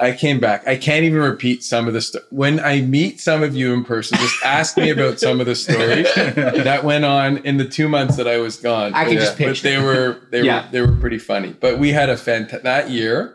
[0.00, 0.62] I came back.
[0.68, 2.22] I can't even repeat some of the stuff.
[2.30, 5.56] When I meet some of you in person, just ask me about some of the
[5.56, 8.92] stories that went on in the two months that I was gone.
[8.94, 9.18] I can Yeah.
[9.20, 9.62] just But picture.
[9.68, 10.66] they were they Yeah.
[10.66, 11.52] were they were pretty funny.
[11.58, 13.34] But we had a fant that year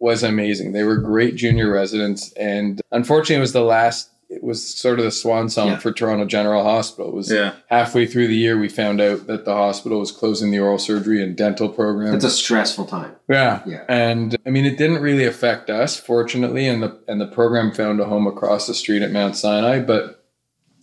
[0.00, 0.72] was amazing.
[0.72, 4.08] They were great junior residents, and unfortunately, it was the last.
[4.34, 5.78] It was sort of the swan song Yeah.
[5.78, 7.10] for Toronto General Hospital.
[7.10, 7.52] It was Yeah.
[7.66, 11.22] halfway through the year we found out that the hospital was closing the oral surgery
[11.22, 12.14] and dental program.
[12.14, 13.12] It's a stressful time.
[13.28, 13.60] Yeah.
[13.66, 13.82] Yeah.
[13.88, 18.00] And I mean it didn't really affect us, fortunately, and the and the program found
[18.00, 19.80] a home across the street at Mount Sinai.
[19.80, 20.21] But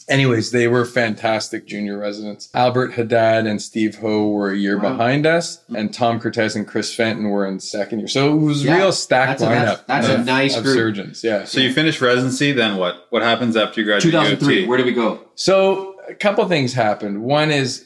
[0.09, 2.49] anyways, they were fantastic junior residents.
[2.53, 4.91] Albert Haddad and Steve Ho were a year Wow.
[4.91, 8.07] behind us, and Tom Cortez and Chris Fenton were in second year.
[8.07, 8.77] So it was Yeah.
[8.77, 9.85] real stacked That's a- that's- lineup.
[9.87, 10.75] that's a of, nice of group.
[10.75, 11.23] surgeons.
[11.23, 11.45] Yeah.
[11.45, 13.05] So you finish residency, then what?
[13.11, 14.11] What happens after you graduate?
[14.11, 14.65] 2003.
[14.65, 15.19] Where do we go?
[15.35, 17.21] So a couple things happened.
[17.21, 17.85] One is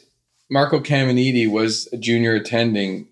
[0.50, 3.06] Marco Caminiti was a junior attending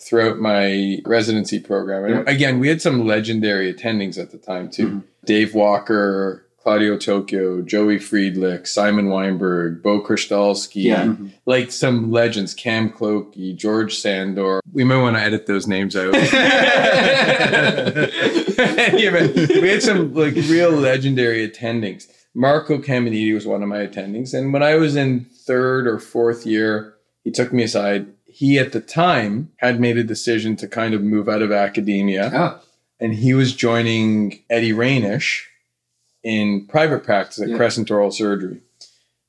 [0.00, 2.04] throughout my residency program.
[2.04, 4.86] And again, we had some legendary attendings at the time too.
[4.88, 4.98] Mm-hmm.
[5.24, 11.04] Dave Walker, Claudio Tokyo, Joey Friedlich, Simon Weinberg, Bo Kristalski, Yeah.
[11.04, 11.26] Mm-hmm.
[11.44, 14.62] like some legends, Cam Clokie, George Sandor.
[14.72, 16.14] We might want to edit those names out.
[18.94, 19.28] anyway,
[19.60, 22.06] we had some like real legendary attendings.
[22.34, 26.46] Marco Caminiti was one of my attendings, and when I was in third or fourth
[26.46, 28.06] year, he took me aside.
[28.24, 32.30] He at the time had made a decision to kind of move out of academia,
[32.34, 32.58] Oh,
[32.98, 35.42] and he was joining Eddie Rainish
[36.24, 37.56] in private practice at Yeah.
[37.56, 38.60] Crescent Oral Surgery.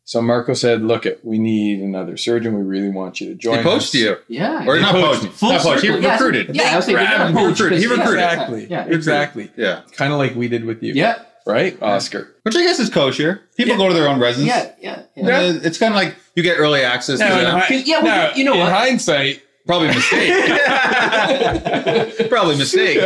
[0.08, 2.56] So Marco said, "Look, it we need another surgeon.
[2.56, 4.18] We really want you to join." He poached us." you.
[4.28, 4.64] yeah.
[4.68, 5.34] Or He not poached poached.
[5.34, 5.82] Full Not poached.
[5.82, 6.12] He circle, yeah.
[6.14, 6.56] recruited.
[6.56, 7.80] Yeah, I was thinking Brad, not he recruited.
[7.80, 8.14] He recruited.
[8.14, 8.68] Exactly.
[8.70, 9.52] Yeah, exactly.
[9.58, 9.82] Yeah.
[9.93, 10.93] Kind of like we did with you.
[10.93, 11.20] Yeah.
[11.48, 12.34] Right, Oscar.
[12.43, 13.41] Which I guess is kosher.
[13.58, 13.78] People Yeah.
[13.78, 14.48] go to their own residence.
[14.48, 14.72] Yeah.
[15.16, 15.26] Yeah.
[15.28, 15.38] Yeah.
[15.38, 17.84] Uh, It's kind of like you get early access to Now, in them.
[17.86, 18.72] Yeah, well, now, you know in what?
[18.72, 20.32] hindsight, Probably mistake.
[22.30, 22.99] Probably mistake.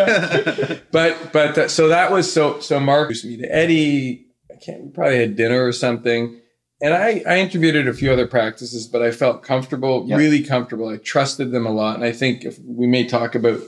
[0.92, 4.26] but but that, so that was so so Mark introduced me to Eddie.
[4.52, 6.40] I can't probably had dinner or something,
[6.82, 10.18] and I I interviewed at a few other practices, but I felt comfortable, Yeah.
[10.18, 10.90] really comfortable.
[10.90, 13.62] I trusted them a lot, and I think if we may talk about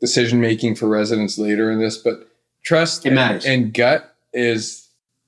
[0.00, 2.28] decision making for residents later in this, but
[2.64, 3.44] trust It and, matters.
[3.46, 4.81] and gut is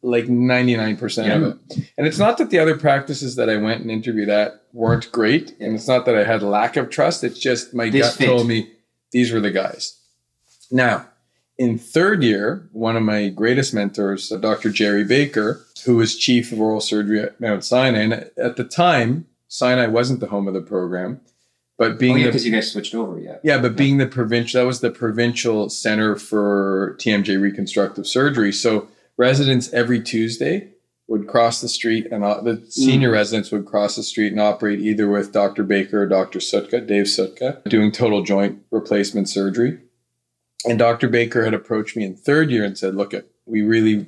[0.05, 1.89] like 99% of it.
[1.97, 5.55] And it's not that the other practices that I went and interviewed at weren't great.
[5.61, 7.25] And it's not that I had lack of trust.
[7.25, 8.27] It's just my This gut fit.
[8.27, 8.71] told me
[9.13, 9.99] these were the guys.
[10.71, 11.07] Now,
[11.57, 14.71] in third year, one of my greatest mentors, uh, Dr.
[14.71, 19.27] Jerry Baker, who was chief of oral surgery at Mount Sinai, and at the time,
[19.49, 21.21] Sinai wasn't the home of the program,
[21.79, 23.19] but Oh, being yeah, the because you guys switched over.
[23.21, 23.37] Yeah.
[23.45, 28.53] yeah, but being the provincial, that was the provincial center for TMJ reconstructive surgery.
[28.53, 30.69] So residents every Tuesday
[31.07, 34.81] would cross the street, and uh, the senior residents would cross the street and operate
[34.81, 35.63] either with Dr.
[35.63, 36.39] Baker or Dr.
[36.39, 39.79] Psutka, Dave Psutka, doing total joint replacement surgery.
[40.67, 41.09] And Dr.
[41.09, 43.13] Baker had approached me in third year and said, "Look,
[43.45, 44.07] we really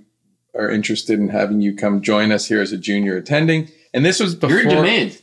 [0.55, 4.19] are interested in having you come join us here as a junior attending." And this
[4.19, 4.59] was before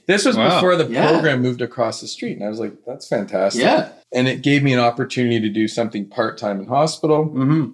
[0.06, 0.56] this was Wow.
[0.56, 1.10] before the Yeah.
[1.10, 3.90] program moved across the street, and I was like, "That's fantastic." Yeah.
[4.16, 7.70] and it gave me an opportunity to do something part-time in hospital hmm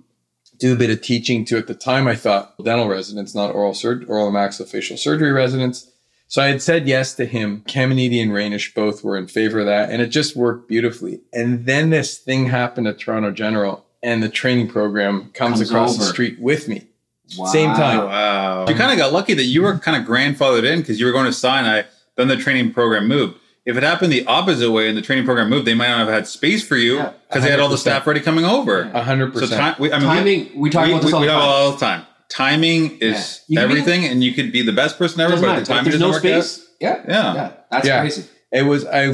[0.59, 3.73] do a bit of teaching to at the time i thought dental residents not oral
[3.73, 5.91] surgery oral and maxillofacial surgery residents
[6.27, 9.65] so i had said yes to him caminiti and rainish both were in favor of
[9.65, 14.23] that and it just worked beautifully and then this thing happened at toronto general and
[14.23, 16.89] the training program comes, Comes across the street with me
[17.37, 17.45] Wow.
[17.45, 18.05] Same time.
[18.05, 18.65] Wow.
[18.67, 21.11] You kind of got lucky that you were kind of grandfathered in because you were
[21.11, 21.83] going to Sinai,
[22.15, 23.37] then the training program moved.
[23.69, 26.07] If it happened the opposite way and the training program moved, they might not have
[26.09, 28.89] had space for you Yeah, because they had all the staff already coming over.
[28.93, 29.59] A hundred So percent.
[29.61, 30.59] time, we, I mean, Timing.
[30.59, 31.39] We talk we, about this we, all we the time.
[31.41, 32.05] about all the time.
[32.29, 33.61] Timing is Yeah.
[33.61, 35.63] You can be- everything, and you could be the best person ever, but the Like,
[35.65, 36.67] timing there's doesn't no work out, space.
[36.81, 37.01] Yeah.
[37.07, 37.33] yeah.
[37.33, 37.51] Yeah.
[37.71, 37.99] That's Yeah.
[38.01, 38.23] crazy.
[38.51, 39.13] it was I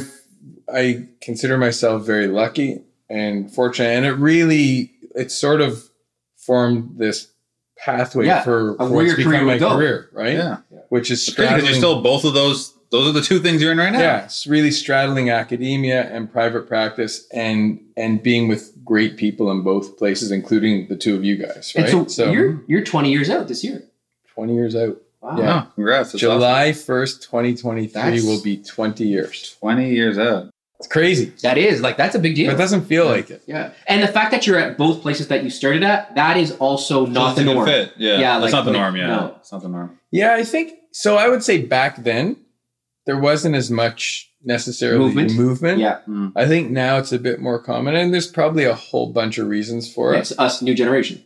[0.73, 5.83] I consider myself very lucky and fortunate and it really it sort of
[6.37, 7.27] formed this
[7.77, 9.75] pathway Yeah, for, for where what's your career become my go.
[9.75, 10.57] career right Yeah.
[10.89, 12.73] which is crazy because you're still both of those.
[12.91, 13.99] Those are the two things you're in right now.
[13.99, 19.61] yeah it's really straddling academia and private practice and and being with great people in
[19.63, 23.29] both places including the two of you guys right And so, you're you're 20 years
[23.29, 23.83] out this year.
[24.33, 25.37] 20 years out Wow.
[25.39, 25.63] Yeah.
[25.67, 26.11] Oh, congrats.
[26.11, 26.37] That's awesome.
[26.39, 30.49] july 1st 2023 That's- will be 20 years 20 years out.
[30.79, 32.47] it's crazy That is like that's a big deal.
[32.51, 33.71] but it doesn't feel like it yeah.
[33.87, 37.05] And the fact that you're at both places that you started at, that is also
[37.07, 37.65] not Just the norm.
[37.65, 37.93] Fit.
[37.97, 38.19] Yeah.
[38.19, 38.95] Yeah, That's like- not the norm.
[38.95, 39.07] Yeah.
[39.07, 39.35] no.
[39.39, 39.97] It's not the norm.
[40.11, 41.17] Yeah, I think so.
[41.17, 42.37] I would say back then
[43.05, 45.33] there wasn't as much necessarily Movement?
[45.35, 45.79] movement.
[45.79, 45.99] Yeah.
[46.07, 46.31] Mm.
[46.35, 49.47] I think now it's a bit more common, and there's probably a whole bunch of
[49.47, 50.19] reasons for it.
[50.19, 51.23] It's us, new generation.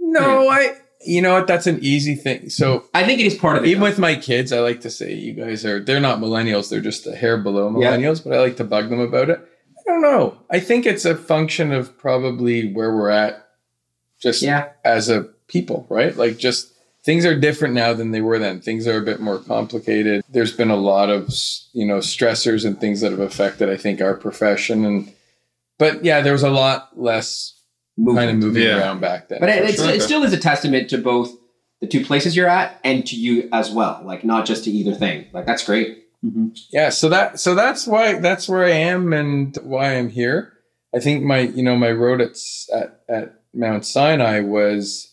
[0.00, 0.76] No, I.
[1.04, 1.46] You know what?
[1.46, 2.48] That's an easy thing.
[2.48, 3.68] So I think it is part of it.
[3.68, 3.86] even though.
[3.88, 5.78] with my kids, I like to say you guys are.
[5.78, 6.68] They're not millennials.
[6.68, 7.92] They're just a hair below Yeah.
[7.96, 8.24] millennials.
[8.24, 9.38] But I like to bug them about it.
[9.78, 10.38] I don't know.
[10.50, 13.46] I think it's a function of probably where we're at,
[14.20, 14.70] just yeah.
[14.84, 16.16] as a people, right?
[16.16, 16.72] Like just
[17.06, 18.60] things are different now than they were then.
[18.60, 20.22] Things are a bit more complicated.
[20.28, 21.28] There's been a lot of,
[21.72, 25.12] you know, stressors and things that have affected I think our profession and
[25.78, 27.54] but yeah, there was a lot less
[27.96, 28.18] Movement.
[28.26, 28.78] kind of moving Yeah.
[28.78, 29.40] around back then.
[29.40, 29.90] But it, it's, sure.
[29.90, 31.30] it still is a testament to both
[31.80, 34.02] the two places you're at and to you as well.
[34.04, 35.26] Like not just to either thing.
[35.32, 36.02] Like that's great.
[36.24, 36.48] Mm-hmm.
[36.72, 40.54] yeah, so that so that's why that's where I am and why I'm here.
[40.94, 42.36] I think my you know my road at
[42.72, 45.12] at, at Mount Sinai was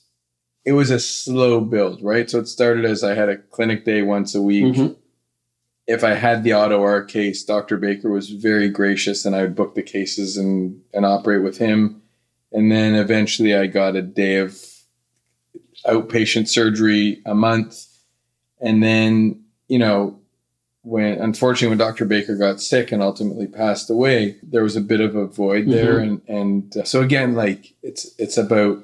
[0.65, 2.29] it was a slow build, right?
[2.29, 4.75] So it started as I had a clinic day once a week.
[4.75, 4.95] Mhm.
[5.85, 7.77] If I had the auto R case, Dr.
[7.77, 12.01] Baker was very gracious and I would book the cases and, and operate with him.
[12.53, 14.57] And then eventually I got a day of
[15.85, 17.85] outpatient surgery a month.
[18.61, 20.19] And then, you know,
[20.83, 22.05] when unfortunately when Dr.
[22.05, 25.99] Baker got sick and ultimately passed away, there was a bit of a void there.
[25.99, 28.83] And and uh, so again, like it's it's about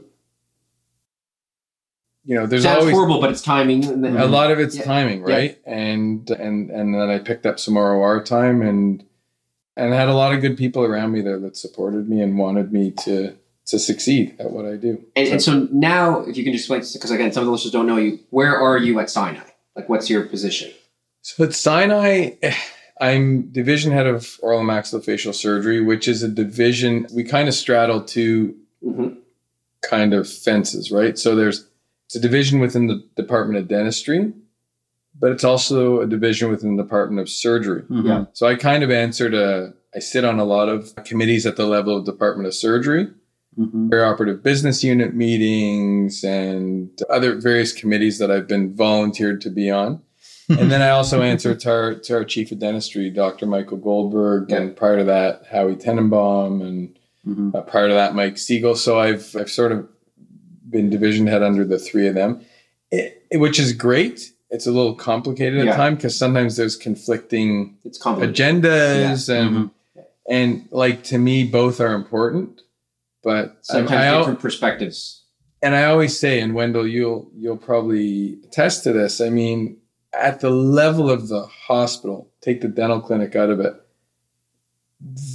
[2.26, 4.02] you know, there's Sounds always horrible, but it's timing.
[4.02, 4.84] Then, a lot of it's Yeah.
[4.84, 5.58] timing, right?
[5.66, 9.04] And and and then I picked up some ROR time and
[9.78, 12.38] and I had a lot of good people around me there that supported me and
[12.38, 13.36] wanted me to
[13.68, 15.04] to succeed at what I do.
[15.16, 17.72] And, and so now, if you can just explain, because again, some of the listeners
[17.72, 18.20] don't know you.
[18.32, 19.44] Where are you at Sinai?
[19.76, 20.72] Like, what's your position?
[21.22, 22.32] So at Sinai,
[23.02, 27.54] I'm division head of oral and maxillofacial surgery, which is a division we kind of
[27.54, 28.56] straddle two
[28.86, 29.18] Mhm.
[29.84, 31.18] kind of fences, right?
[31.18, 31.66] So there's
[32.10, 34.34] it's a division within the Department of Dentistry,
[35.20, 37.84] but it's also a division within the Department of Surgery.
[37.88, 38.26] Yeah.
[38.34, 41.68] So I kind of answer to I sit on a lot of committees at the
[41.68, 43.10] level of Department of Surgery,
[43.60, 50.02] perioperative business unit meetings, and other various committees that I've been volunteered to be on.
[50.50, 53.46] and then I also answer to our, to our chief of dentistry, Dr.
[53.46, 56.96] Michael Goldberg, and prior to that, Howie Tenenbaum, and
[57.28, 57.54] Mhm.
[57.54, 58.74] uh, prior to that, Mike Siegel.
[58.76, 59.88] So I've I've sort of
[60.70, 62.42] been division head under the three of them,
[62.92, 64.32] it, which is great.
[64.52, 65.76] It's a little complicated at Yeah.
[65.76, 70.02] time because sometimes there's conflicting It's agendas and Mm-hmm.
[70.30, 72.62] and like to me both are important
[73.22, 75.24] but Sometimes I, different perspectives.
[75.62, 79.78] and i always say and wendell you'll you'll probably attest to this i mean
[80.14, 83.74] at the level of the hospital take the dental clinic out of it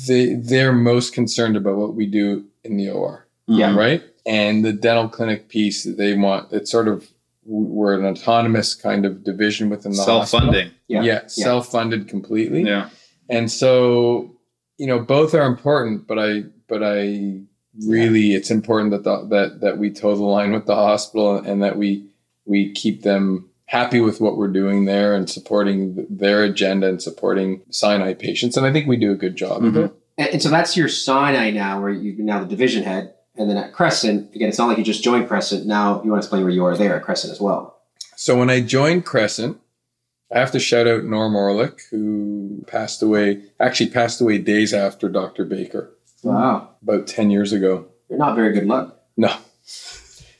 [0.06, 3.74] they they're most concerned about what we do in the or Yeah.
[3.76, 7.10] right and the dental clinic piece that they want it's sort of
[7.46, 10.46] we're an autonomous kind of division within the Self hospital.
[10.46, 10.70] funding.
[10.88, 11.02] Yeah.
[11.02, 11.26] yeah, Yeah.
[11.26, 12.88] self-funded completely Yeah.
[13.28, 14.34] and so
[14.78, 17.40] you know both are important but i but i
[17.86, 21.62] really it's important that the, that that we toe the line with the hospital and
[21.62, 22.06] that we
[22.46, 27.62] we keep them happy with what we're doing there and supporting their agenda and supporting
[27.70, 29.84] Sinai patients and i think we do a good job of mm-hmm.
[29.84, 33.14] it And, and so that's your Sinai now, where you're now the division head.
[33.36, 35.66] And then at Crescent, again, it's not like you just joined Crescent.
[35.66, 37.80] Now you want to explain where you are there at Crescent as well.
[38.16, 39.58] so when i joined crescent
[40.32, 45.08] i have to shout out norm orlick who passed away actually passed away days after
[45.08, 45.90] dr baker
[46.22, 46.68] Wow.
[46.82, 49.00] about 10 years ago You're not very good luck.
[49.16, 49.32] No.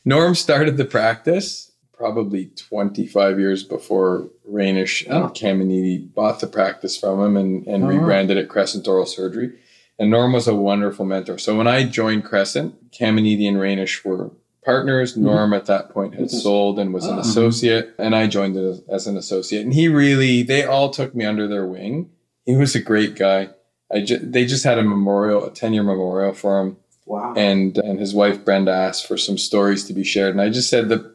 [0.05, 5.25] Norm started the practice probably 25 years before Rainish Oh.
[5.25, 7.89] and Caminiti bought the practice from him and, and Oh.
[7.89, 9.53] rebranded it Crescent Oral Surgery.
[9.99, 11.39] And Norm was a wonderful mentor.
[11.39, 14.31] So when I joined Crescent, Caminiti and Rainish were
[14.65, 15.17] partners.
[15.17, 17.21] Norm at that point had sold and was an Ah.
[17.21, 19.63] associate, and I joined it as, as an associate.
[19.65, 22.11] And he really, they all took me under their wing
[22.47, 23.49] he was a great guy.
[23.91, 26.77] I ju- they just had a memorial, a 10 year memorial for him.
[27.07, 27.33] Wow.
[27.37, 30.33] And, and his wife, Brenda, asked for some stories to be shared.
[30.33, 31.15] And I just said the,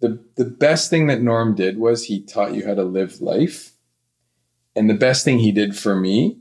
[0.00, 3.72] the, the best thing that Norm did was he taught you how to live life.
[4.76, 6.38] And the best thing he did for me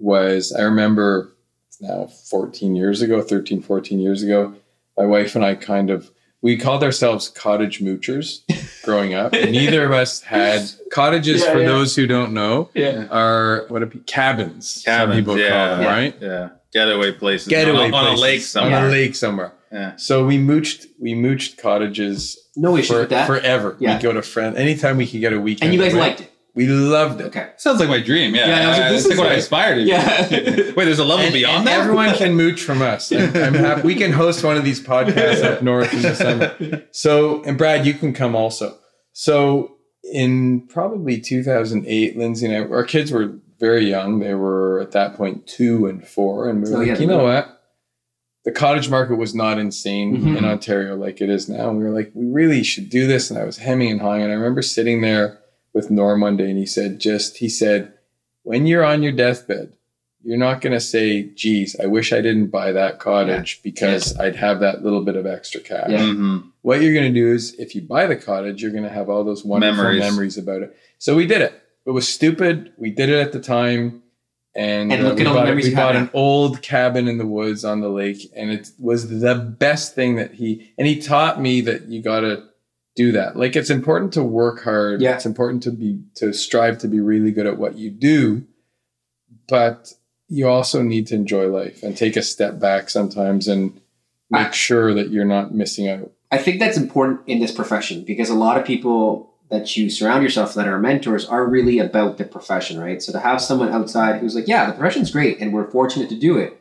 [0.00, 1.32] was I remember
[1.68, 4.54] it's now 14 years ago, 13, 14 years ago,
[4.96, 6.10] my wife and I kind of,
[6.42, 8.40] we called ourselves cottage moochers
[8.84, 9.32] growing up.
[9.32, 11.66] Neither of us had cottages, Yeah, for yeah.
[11.68, 13.06] those who don't know, Yeah.
[13.10, 15.48] are what are pe- cabins, some Cabins, people yeah.
[15.50, 15.90] call them, Yeah.
[15.92, 16.16] right?
[16.20, 16.48] Yeah.
[16.72, 17.48] Getaway places.
[17.48, 18.78] Getaway on, a- on a lake somewhere.
[18.78, 19.52] On a lake somewhere.
[19.72, 19.96] Yeah.
[19.96, 23.26] So we mooched, we mooched cottages No issue for, with that.
[23.26, 23.76] forever.
[23.78, 23.94] Yeah.
[23.94, 25.70] We'd go to friend anytime we could get a weekend.
[25.70, 26.00] and you guys away.
[26.08, 26.32] liked it.
[26.54, 27.24] We loved it.
[27.26, 27.50] Okay.
[27.58, 28.34] Sounds like my dream.
[28.34, 28.48] Yeah.
[28.48, 29.80] Yeah, I was like, this that's is like what I like- aspire to.
[29.82, 30.30] Yeah.
[30.76, 31.80] Wait, there's a level And- beyond and that.
[31.80, 33.12] Everyone can mooch from us.
[33.12, 33.82] I'm, I'm happy.
[33.82, 36.82] We can host one of these podcasts up north in the summer.
[36.90, 38.76] So, and Brad, you can come also.
[39.12, 39.76] So,
[40.12, 44.18] in probably 2008, Lindsay and I, our kids were very young.
[44.20, 47.06] They were at that point two and four, and we were Oh, yeah, like, you
[47.06, 47.58] know what?
[48.44, 50.38] The cottage market was not insane Mhm.
[50.38, 51.68] in Ontario like it is now.
[51.68, 53.28] And we were like, we really should do this.
[53.30, 54.22] And I was hemming and hawing.
[54.22, 55.39] And I remember sitting there
[55.72, 57.92] with Norm one day, and he said, just he said,
[58.42, 59.72] when you're on your deathbed,
[60.22, 64.36] you're not going to say, geez, I wish I didn't buy that cottage because I'd
[64.36, 65.88] have that little bit of extra cash.
[65.90, 66.00] Yeah.
[66.00, 66.50] Mhm.
[66.62, 69.08] What you're going to do is, if you buy the cottage, you're going to have
[69.08, 70.00] all those wonderful Memories.
[70.00, 70.36] memories.
[70.38, 70.76] about it.
[70.98, 71.54] So we did it.
[71.86, 72.72] It was stupid.
[72.76, 74.02] We did it at the time.
[74.54, 77.08] And, And uh, look we at all the bought, memories we bought an old cabin
[77.08, 78.30] in the woods on the lake.
[78.36, 82.20] And it was the best thing that he, and he taught me that you got
[82.20, 82.44] to
[83.02, 83.36] do that.
[83.36, 85.00] Like it's important to work hard.
[85.00, 85.14] Yeah.
[85.14, 88.44] It's important to be, to strive to be really good at what you do.
[89.48, 89.92] But
[90.28, 93.80] you also need to enjoy life and take a step back sometimes and
[94.30, 96.10] make I- sure that you're not missing out.
[96.32, 100.22] I think that's important in this profession because a lot of people that you surround
[100.22, 103.02] yourself that are mentors are really about the profession, right?
[103.02, 106.16] So to have someone outside who's like, yeah, the profession's great and we're fortunate to
[106.28, 106.52] do it,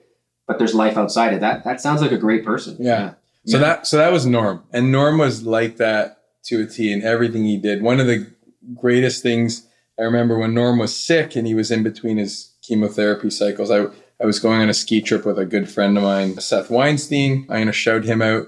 [0.48, 1.64] but there's life outside of that.
[1.66, 2.78] That sounds like a great person.
[2.80, 3.14] Yeah.
[3.46, 3.64] So Yeah.
[3.66, 7.46] that so that was Norm, and Norm was like that to a T in everything
[7.46, 7.82] he did.
[7.82, 8.28] One of the
[8.76, 9.68] greatest things
[10.00, 13.70] I remember when Norm was sick and he was in between his chemotherapy cycles.
[13.72, 13.86] I
[14.22, 17.46] I was going on a ski trip with a good friend of mine, Seth Weinstein.
[17.50, 18.48] I'm gonna shout him out.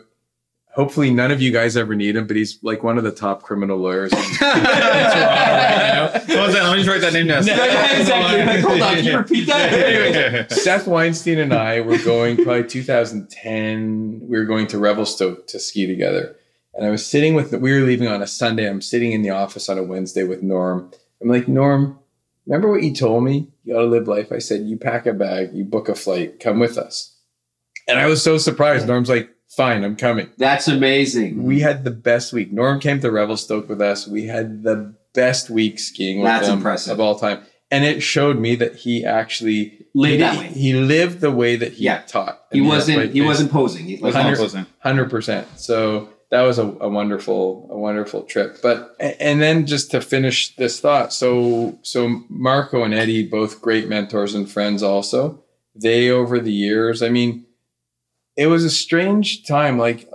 [0.74, 3.42] Hopefully, none of you guys ever need him, but he's like one of the top
[3.44, 4.14] criminal lawyers.
[4.14, 6.12] in- in right now.
[6.12, 6.64] What was that?
[6.64, 7.46] Let me just write that name down.
[7.46, 8.46] Yeah, exactly.
[8.46, 10.50] Like, hold on, can you repeat that?
[10.52, 14.22] Seth Weinstein and I were going probably 2010.
[14.24, 16.38] We were going to Revelstoke to ski together.
[16.74, 18.69] And I was sitting with, we were leaving on a Sunday.
[18.69, 20.91] I'm sitting in the office on a Wednesday with Norm.
[21.22, 21.99] I'm like, Norm,
[22.45, 23.49] remember what you told me?
[23.63, 24.32] You got to live life.
[24.32, 27.17] I said, you pack a bag, you book a flight, come with us.
[27.88, 28.88] And I was so surprised.
[28.88, 30.30] Norm's like, fine, I'm coming.
[30.38, 31.43] That's amazing.
[31.43, 32.53] We had the best week.
[32.53, 34.07] Norm came to Revelstoke with us.
[34.07, 36.93] We had the best week skiing with That's him impressive.
[36.93, 37.41] of all time.
[37.69, 40.47] And it showed me that he actually Live he, that way.
[40.47, 42.01] he lived the way that he Yeah.
[42.07, 42.41] taught.
[42.51, 42.97] He wasn't.
[42.97, 43.86] like, He wasn't posing.
[43.86, 44.65] He, Closing.
[44.80, 45.47] hundred percent.
[45.57, 48.57] So that was a, a wonderful, a wonderful trip.
[48.63, 53.88] But and then just to finish this thought, so so Marco and Eddie, both great
[53.88, 55.43] mentors and friends, also
[55.75, 57.01] they over the years.
[57.01, 57.45] I mean,
[58.36, 59.77] it was a strange time.
[59.77, 60.09] Like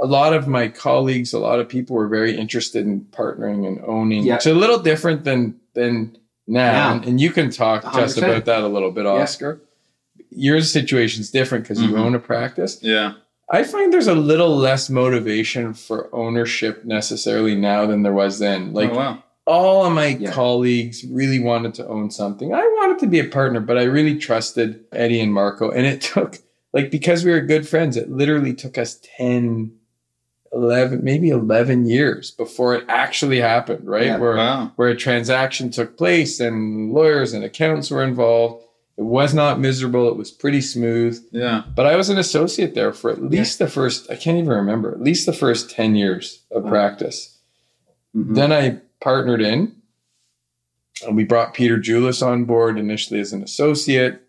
[0.00, 3.80] a lot of my colleagues, a lot of people were very interested in partnering and
[3.86, 4.24] owning.
[4.24, 4.36] Yeah.
[4.36, 6.92] It's a little different than than now, Now.
[6.94, 8.22] and, and you can talk just 100%.
[8.24, 9.60] about that a little bit, Oscar.
[10.30, 11.98] Your situation's different because you Mhm.
[11.98, 12.78] own a practice.
[12.82, 13.14] Yeah.
[13.52, 18.68] I find there's a little less motivation for ownership necessarily now than there was then.
[18.70, 19.24] Oh, like oh, wow.
[19.46, 20.30] all of my Yeah.
[20.30, 22.54] colleagues really wanted to own something.
[22.54, 25.68] I wanted to be a partner, but I really trusted Eddie and Marco.
[25.70, 26.38] And it took,
[26.72, 29.72] like, because we were good friends, it literally took us 10,
[30.52, 34.06] 11, maybe 11 years before it actually happened, right?
[34.06, 34.18] Yeah.
[34.18, 34.72] Where, Wow.
[34.76, 38.64] where a transaction took place and lawyers and accountants were involved.
[39.00, 40.08] It was not miserable.
[40.10, 41.18] It was pretty smooth.
[41.32, 41.62] Yeah.
[41.74, 44.92] But I was an associate there for at least the first, I can't even remember,
[44.92, 46.68] at least the first 10 years of Wow.
[46.70, 47.38] practice.
[48.14, 48.34] Mhm.
[48.34, 49.72] Then I partnered in
[51.06, 54.20] and we brought Peter Julis on board initially as an associate.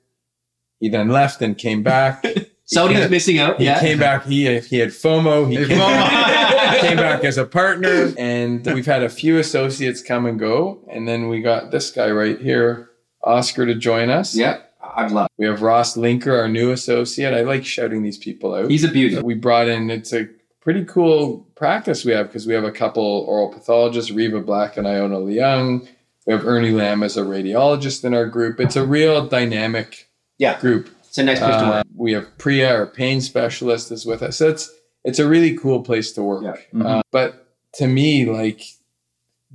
[0.79, 2.23] He then left and came back.
[2.63, 3.57] Saudi's missing out.
[3.59, 3.81] He yeah.
[3.81, 4.25] came back.
[4.25, 5.49] He, he had FOMO.
[5.49, 6.79] He came, FOMO.
[6.79, 8.13] came back as a partner.
[8.17, 10.79] And we've had a few associates come and go.
[10.89, 12.90] And then we got this guy right here,
[13.23, 14.35] Oscar, to join us.
[14.35, 14.57] Yeah.
[14.95, 15.29] I'd love.
[15.37, 17.33] We have Ross Linker, our new associate.
[17.33, 18.69] I like shouting these people out.
[18.69, 19.19] He's a beauty.
[19.21, 20.27] we brought in it's a
[20.59, 24.87] pretty cool practice we have because we have a couple oral pathologists reva black and
[24.87, 25.87] iona Leong
[26.27, 30.07] we have ernie lam as a radiologist in our group it's a real dynamic
[30.37, 30.59] Yeah.
[30.59, 31.85] group It's a nice place to Uh, work.
[31.95, 34.69] we have priya our pain specialist is with us so it's
[35.03, 36.55] it's a really cool place to work Yeah.
[36.79, 36.85] Mhm.
[36.85, 38.61] Uh, but to me like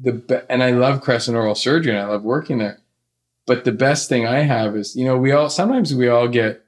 [0.00, 2.80] the be- and i love crescent oral surgery and i love working there
[3.46, 6.62] But the best thing I have is, you know, we all sometimes we all get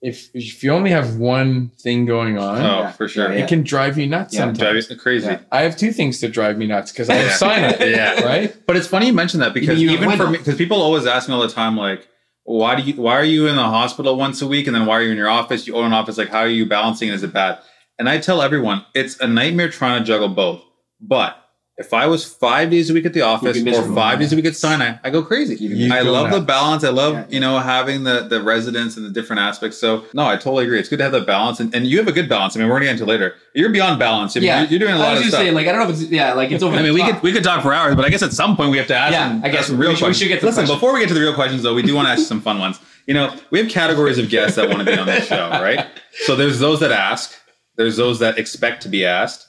[0.00, 2.92] if if you only have one thing going on, Oh, Yeah.
[2.92, 3.32] for sure.
[3.32, 4.40] Yeah, it can drive you nuts Yeah.
[4.40, 4.86] sometimes.
[4.88, 5.26] Drive crazy.
[5.28, 5.38] Yeah.
[5.52, 7.36] I have two things to drive me nuts because I have Yeah.
[7.36, 8.20] sign up, Yeah.
[8.24, 8.54] right?
[8.66, 11.28] But it's funny you mentioned that because You even for me, because people always ask
[11.28, 12.08] me all the time, like,
[12.44, 14.94] why do you, why are you in the hospital once a week, and then why
[14.98, 15.66] are you in your office?
[15.68, 17.08] You own an office, like, how are you balancing?
[17.08, 17.58] Is it bad?
[18.00, 20.62] And I tell everyone, it's a nightmare trying to juggle both.
[21.00, 21.36] But
[21.78, 24.44] if I was five days a week at the office or five days a week
[24.44, 25.54] at Sinai, I go crazy.
[25.56, 26.84] You I love the balance.
[26.84, 27.24] I love Yeah.
[27.30, 29.78] you know having the the residents and the different aspects.
[29.78, 30.78] So no, I totally agree.
[30.78, 32.54] It's good to have that balance, and, and you have a good balance.
[32.56, 33.34] I mean, we're gonna get into it later.
[33.54, 34.36] You're beyond balance.
[34.36, 34.60] I mean, Yeah.
[34.62, 35.42] you're, you're doing a lot I was of just stuff.
[35.44, 36.74] saying, like, I don't know if it's yeah, like it's over.
[36.76, 37.12] I mean, the we top.
[37.14, 38.94] could we could talk for hours, but I guess at some point we have to
[38.96, 39.12] ask.
[39.12, 40.92] Yeah, some, I guess some real we should- we should get to the Listen, before
[40.92, 42.78] we get to the real questions, though, we do want to ask some fun ones.
[43.06, 45.86] You know, we have categories of guests that want to be on this show, right?
[46.26, 47.32] So there's those that ask,
[47.76, 49.46] there's those that expect to be asked,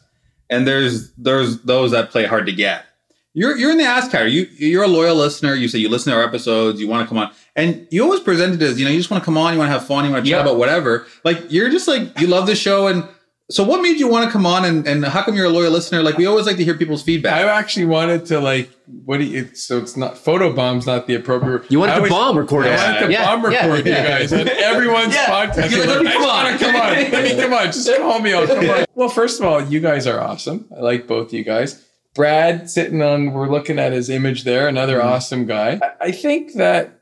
[0.50, 2.86] and there's there's those that play hard to get.
[3.34, 4.32] You're you're in the ask category.
[4.32, 5.56] You you're a loyal listener.
[5.56, 6.80] You say you listen to our episodes.
[6.80, 9.10] You want to come on, and you always present it as you know you just
[9.10, 9.54] want to come on.
[9.54, 10.06] You want to have fun.
[10.06, 11.08] You want to chat about whatever.
[11.24, 13.08] Like you're just like you love the show and.
[13.52, 15.72] So what made you want to come on and, and how come you're a loyal
[15.72, 16.02] listener?
[16.02, 17.34] Like we always like to hear people's feedback.
[17.34, 18.70] I actually wanted to like
[19.06, 22.02] what do you so it's not photo bomb's not the appropriate You wanted I to
[22.04, 24.02] was- bomb record I wanted to Yeah, bomb yeah, record yeah.
[24.02, 25.26] you guys on everyone's Yeah.
[25.26, 25.72] podcast.
[25.72, 26.58] You're like, let me I come on.
[26.60, 26.82] come on.
[27.12, 27.66] Let me come on.
[27.66, 28.48] Just call me on.
[28.48, 28.86] Come on.
[28.96, 30.66] Well, first of all, you guys are awesome.
[30.76, 31.86] I like both you guys.
[32.16, 35.08] Brad sitting on, we're looking at his image there, another Mm-hmm.
[35.10, 35.80] awesome guy.
[35.82, 37.02] I, I think that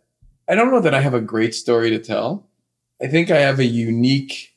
[0.50, 2.48] I don't know that I have a great story to tell.
[3.02, 4.51] I think I have a unique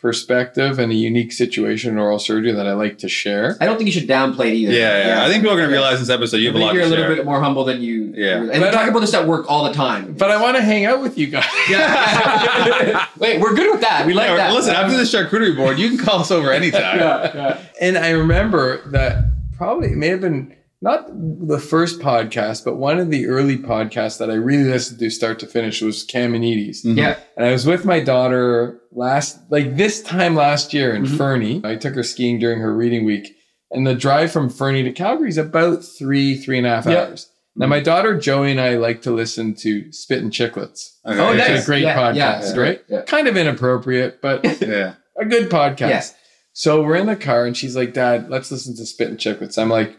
[0.00, 3.56] perspective and a unique situation in oral surgery that I like to share.
[3.60, 4.72] I don't think you should downplay it either.
[4.72, 5.24] Yeah, yeah.
[5.24, 6.74] I think people are going to realize this episode you I have a think lot
[6.74, 7.16] you're to a little share.
[7.16, 8.12] bit more humble than you.
[8.14, 8.36] Yeah.
[8.36, 10.14] And we But talk I- about this at work all the time.
[10.14, 11.44] But I want to hang out with you guys.
[11.68, 13.06] yeah.
[13.18, 14.06] Wait, we're good with that.
[14.06, 14.52] We like Yeah, that.
[14.54, 16.80] Listen, after the charcuterie board, you can call us over anytime.
[17.00, 17.60] yeah, yeah.
[17.80, 19.24] And I remember that
[19.56, 24.18] probably it may have been not the first podcast, but one of the early podcasts
[24.18, 26.84] that I really listened to start to finish was Caminiti's.
[26.84, 26.96] Mhm.
[26.96, 27.16] Yeah.
[27.36, 31.16] And I was with my daughter last, like this time last year in Mhm.
[31.16, 31.60] Fernie.
[31.64, 33.34] I took her skiing during her reading week.
[33.70, 37.02] And the drive from Fernie to Calgary is about three, three and a half Yeah.
[37.06, 37.28] hours.
[37.56, 40.90] Now, my daughter Joey and I like to listen to Spit and Chicklets.
[41.04, 41.18] Okay.
[41.20, 41.62] Oh, It's nice.
[41.64, 42.80] a great Yeah, podcast, yeah, right?
[42.88, 43.02] yeah.
[43.02, 44.92] Kind of inappropriate, but Yeah.
[45.20, 45.80] a good podcast.
[45.90, 46.14] Yes.
[46.52, 49.58] So we're in the car and she's like, Dad, let's listen to Spit and Chicklets.
[49.58, 49.96] I'm like,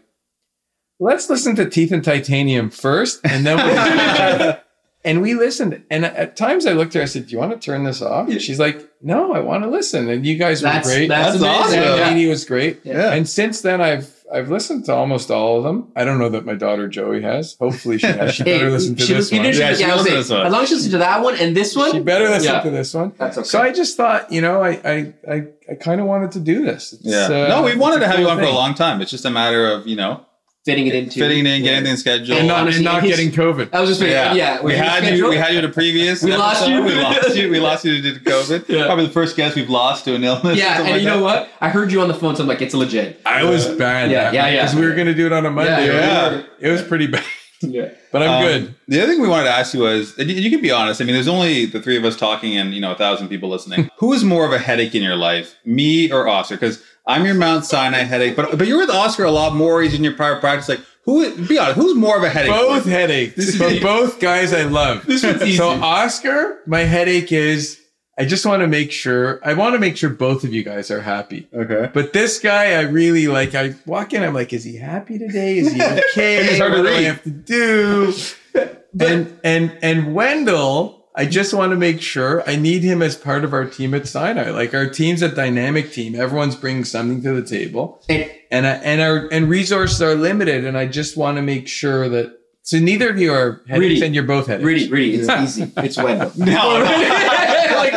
[0.99, 3.19] let's listen to Teeth and Titanium first.
[3.23, 4.57] And then we'll
[5.05, 5.81] And we listened.
[5.89, 8.01] And at times I looked at her, I said, Do you want to turn this
[8.01, 8.27] off?
[8.27, 10.09] And she's like, No, I want to listen.
[10.09, 11.07] And you guys That's- were great.
[11.07, 11.79] that's That's awesome.
[11.79, 12.07] And Yeah.
[12.09, 12.81] Edie was great.
[12.83, 13.13] Yeah.
[13.13, 15.87] And since then I've I've listened to almost all of them.
[15.95, 17.55] I don't know that my daughter Joey has.
[17.59, 18.35] Hopefully she has.
[18.35, 19.41] She better listen to she, this one.
[19.43, 20.45] did- Yeah, she I was to this one.
[20.45, 22.59] As long as she listens to that one and this one, She better listen Yeah.
[22.61, 23.13] to this one.
[23.17, 23.47] that's okay.
[23.47, 26.65] So I just thought, you know, I I I, I kind of wanted to do
[26.65, 26.91] this.
[26.91, 27.23] It's, Yeah.
[27.27, 28.99] uh, no, we wanted to have cool you on for a long time.
[29.01, 30.25] It's just a matter of, you know,
[30.66, 32.38] fitting it into fitting it in, getting things scheduled.
[32.38, 33.74] and not, and not getting COVID.
[33.74, 34.34] I was just saying, yeah.
[34.34, 34.57] yeah.
[34.62, 35.30] we with had you.
[35.30, 36.24] We had you in a previous.
[36.30, 36.84] We lost you.
[36.84, 37.49] We lost you.
[37.49, 38.68] We lost you to COVID.
[38.68, 38.86] Yeah.
[38.86, 40.57] Probably the first guest we've lost to an illness.
[40.57, 41.49] Yeah, and like you know what?
[41.62, 43.22] I heard you on the phone, so I'm like, it's legit.
[43.26, 44.12] I was bad.
[44.12, 44.66] Yeah, that yeah, night, yeah.
[44.66, 45.88] 'cause we were going to do it on a Monday.
[45.88, 46.36] Yeah.
[46.36, 46.45] right?
[46.60, 47.24] It was pretty bad,
[47.62, 47.89] Yeah.
[48.12, 48.76] but I'm Um, good.
[48.88, 51.01] The other thing we wanted to ask you was, and you, you can be honest.
[51.01, 53.49] I mean, there's only the three of us talking, and you know, a thousand people
[53.49, 53.89] listening.
[53.97, 56.55] Who is more of a headache in your life, me or Oscar?
[56.55, 59.82] Because I'm your Mount Sinai headache, but but you're with Oscar a lot more.
[59.82, 60.70] He's in your prior practice.
[60.70, 61.36] Like, who?
[61.47, 61.76] Be honest.
[61.78, 62.51] Who's more of a headache?
[62.51, 65.05] Both headaches, but both guys I love.
[65.05, 65.57] This one's easy.
[65.57, 67.80] So Oscar, my headache is
[68.20, 70.91] I just want to make sure I want to make sure both of you guys
[70.91, 71.47] are happy.
[71.53, 71.89] Okay.
[71.93, 73.55] But this guy, I really like.
[73.55, 75.57] I walk in, I'm like, is he happy today?
[75.59, 76.38] Is he okay?
[76.38, 78.13] It's hard to what do I have to do?
[78.99, 83.43] and and and Wendell, I just want to make sure I need him as part
[83.45, 84.49] of our team at Sinai.
[84.51, 86.13] Like our team's a dynamic team.
[86.20, 90.65] Everyone's bringing something to the table, And and I, and our and resources are limited.
[90.65, 92.36] And I just want to make sure that.
[92.63, 94.05] So neither of you are headaches, Really?
[94.05, 94.65] and you're both headaches.
[94.65, 95.72] Rudy, Rudy, it's easy.
[95.78, 96.32] It's Wendell.
[96.38, 96.84] No,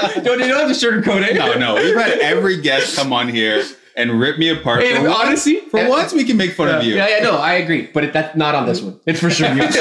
[0.22, 1.34] don't you don't have to sugarcoat it?
[1.36, 1.74] no, no.
[1.74, 3.64] We've had every guest come on here
[3.96, 4.82] and rip me apart.
[4.82, 6.94] Hey, for honestly, for once we can make fun of you.
[6.94, 8.98] Yeah, yeah, no, I agree, but it, that's not on this one.
[9.06, 9.52] It's for sure.
[9.52, 9.62] you.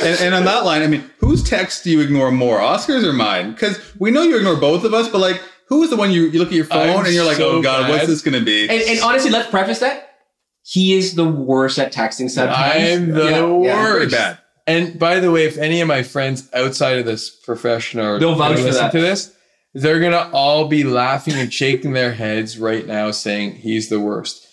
[0.00, 3.12] And, and on that line, I mean, whose text do you ignore more, Oscar's or
[3.12, 3.52] mine?
[3.52, 6.28] Because we know you ignore both of us, but like, who is the one you,
[6.28, 7.90] you look at your phone I'm and you're like, so oh god, bad.
[7.90, 8.68] what's this going to be?
[8.68, 10.08] and, and honestly, let's preface that
[10.62, 12.82] he is the worst at texting sometimes.
[12.82, 13.30] I'm the Yeah,
[13.62, 13.82] yeah.
[13.82, 13.96] worst.
[13.96, 14.38] Pretty bad.
[14.68, 18.34] And by the way, if any of my friends outside of this profession are They'll
[18.34, 18.92] vouch for listen that.
[18.92, 19.34] to this,
[19.74, 24.47] they're gonna all be laughing and shaking their heads right now, saying he's the worst.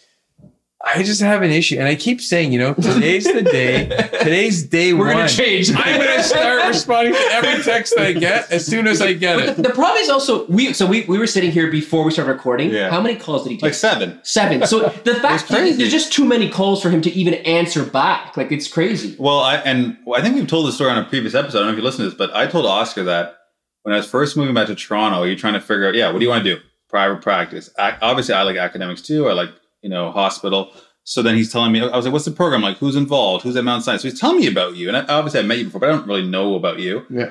[0.83, 3.87] I just have an issue, and I keep saying, you know, today's the day.
[4.25, 5.15] Today's day We're one.
[5.17, 5.69] gonna change.
[5.73, 9.49] I'm gonna start responding to every text I get as soon as I get But
[9.49, 9.55] it.
[9.57, 10.73] the, the problem is also we.
[10.73, 12.71] So we, we were sitting here before we started recording.
[12.71, 12.89] Yeah.
[12.89, 13.63] How many calls did he take?
[13.63, 14.19] Like seven.
[14.23, 14.65] Seven.
[14.65, 18.35] So the fact that there's just too many calls for him to even answer back.
[18.35, 19.15] Like it's crazy.
[19.19, 21.59] Well, I and I think we've told the story on a previous episode.
[21.59, 23.37] I don't know if you listened to this, but I told Oscar that
[23.83, 26.17] when I was first moving back to Toronto, you're trying to figure out, yeah, what
[26.19, 26.61] do you want to do?
[26.89, 27.69] Private practice.
[27.79, 29.29] Ac obviously, I like academics too.
[29.29, 29.49] I like
[29.85, 30.71] you know hospital.
[31.03, 32.77] So then he's telling me, I was like, what's the program like?
[32.77, 33.43] Who's involved?
[33.43, 33.97] Who's at Mount Sinai?
[33.97, 35.91] So he's telling me about you, and I, obviously I met you before, but I
[35.93, 37.05] don't really know about you.
[37.11, 37.29] Yeah.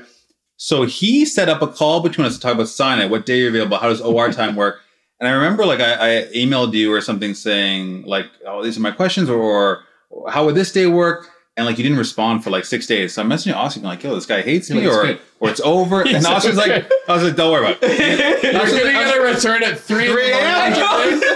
[0.56, 3.48] So he set up a call between us to talk about Sinai, what day you're
[3.48, 4.80] available, how does OR time work.
[5.18, 8.80] And I remember like I, I emailed you or something saying like, oh, these are
[8.80, 11.28] my questions, or, or how would this day work?
[11.56, 13.14] And like you didn't respond for like six days.
[13.14, 16.02] So I'm messaging Oscar being like, yo, this guy hates me, or or it's over.
[16.06, 16.90] and Oscar's like.
[17.08, 18.42] I was like, don't worry about it.
[18.42, 20.06] You're gonna like- I was get a return at three.
[20.08, 21.20] 3 a.m.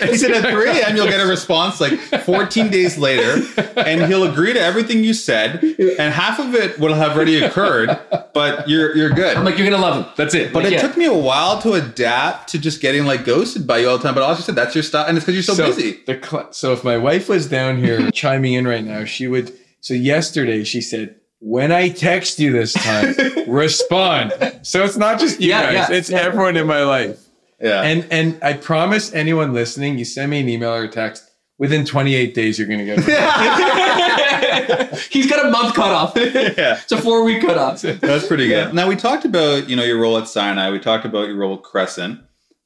[0.00, 0.96] he said at 3 a.m.
[0.96, 3.42] you'll get a response like 14 days later,
[3.76, 5.62] and he'll agree to everything you said,
[5.98, 7.98] and half of it will have already occurred,
[8.34, 9.36] but you're you're good.
[9.36, 10.12] I'm like, you're gonna love him.
[10.16, 10.52] That's it.
[10.52, 10.82] but Like, it yeah.
[10.82, 14.02] took me a while to adapt to just getting like ghosted by you all the
[14.04, 14.14] time.
[14.14, 16.00] But I also said that's your style, and it's because you're so, busy.
[16.06, 19.52] The cl- so if my wife was down here chiming in right now, she would.
[19.80, 23.14] So yesterday she said, "When I text you this time,
[23.46, 24.32] respond."
[24.62, 26.18] So it's not just you Yeah, guys; yeah, it's yeah.
[26.18, 27.24] everyone in my life.
[27.60, 27.82] Yeah.
[27.82, 31.24] And and I promise anyone listening, you send me an email or a text.
[31.58, 32.98] Within 28 days, you're gonna get.
[33.00, 34.98] it.
[35.10, 36.12] He's got a month cut off.
[36.16, 36.78] yeah.
[36.82, 37.82] It's a four week cut off.
[37.82, 38.74] That's pretty good.
[38.74, 40.70] Now we talked about you know your role at Sinai.
[40.70, 42.20] We talked about your role at Crescent.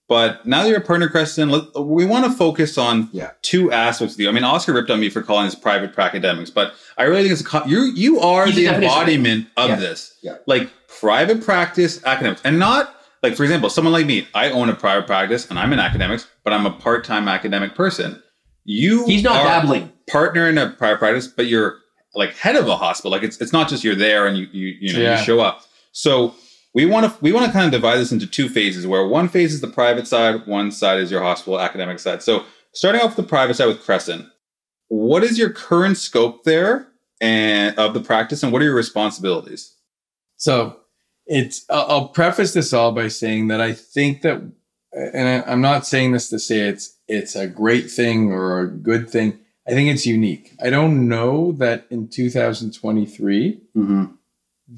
[0.09, 3.30] But now that you're a partner at Crescent, we want to focus on Yeah.
[3.40, 4.28] two aspects of you.
[4.28, 7.40] I mean, Oscar ripped on me for calling this private academics, but I really think
[7.40, 7.84] it's a you.
[7.95, 9.76] You are He's the the embodiment of Yeah.
[9.76, 10.14] this.
[10.22, 10.34] Yeah.
[10.47, 10.68] Like
[11.01, 14.26] private practice academics, and not like for example, someone like me.
[14.34, 18.22] I own a private practice, and I'm in academics, but I'm a part-time academic person.
[18.64, 19.92] You He's not are dabbling.
[20.08, 21.78] partner in a private practice, but you're
[22.14, 23.10] like head of a hospital.
[23.10, 25.18] Like it's it's not just you're there and you you you know Yeah.
[25.18, 25.62] you show up.
[25.92, 26.34] So
[26.74, 29.28] we want to we want to kind of divide this into two phases where one
[29.28, 32.22] phase is the private side, one side is your hospital academic side.
[32.22, 32.44] So
[32.74, 34.26] starting off with the private side with Crescent,
[34.88, 36.88] what is your current scope there
[37.20, 39.74] and of the practice and what are your responsibilities?
[40.36, 40.76] So
[41.26, 41.64] it's.
[41.70, 44.42] I'll preface this all by saying that I think that,
[44.92, 49.08] and I'm not saying this to say it's it's a great thing or a good
[49.10, 49.38] thing.
[49.66, 50.52] I think it's unique.
[50.62, 54.04] I don't know that in 2023 Mm-hmm.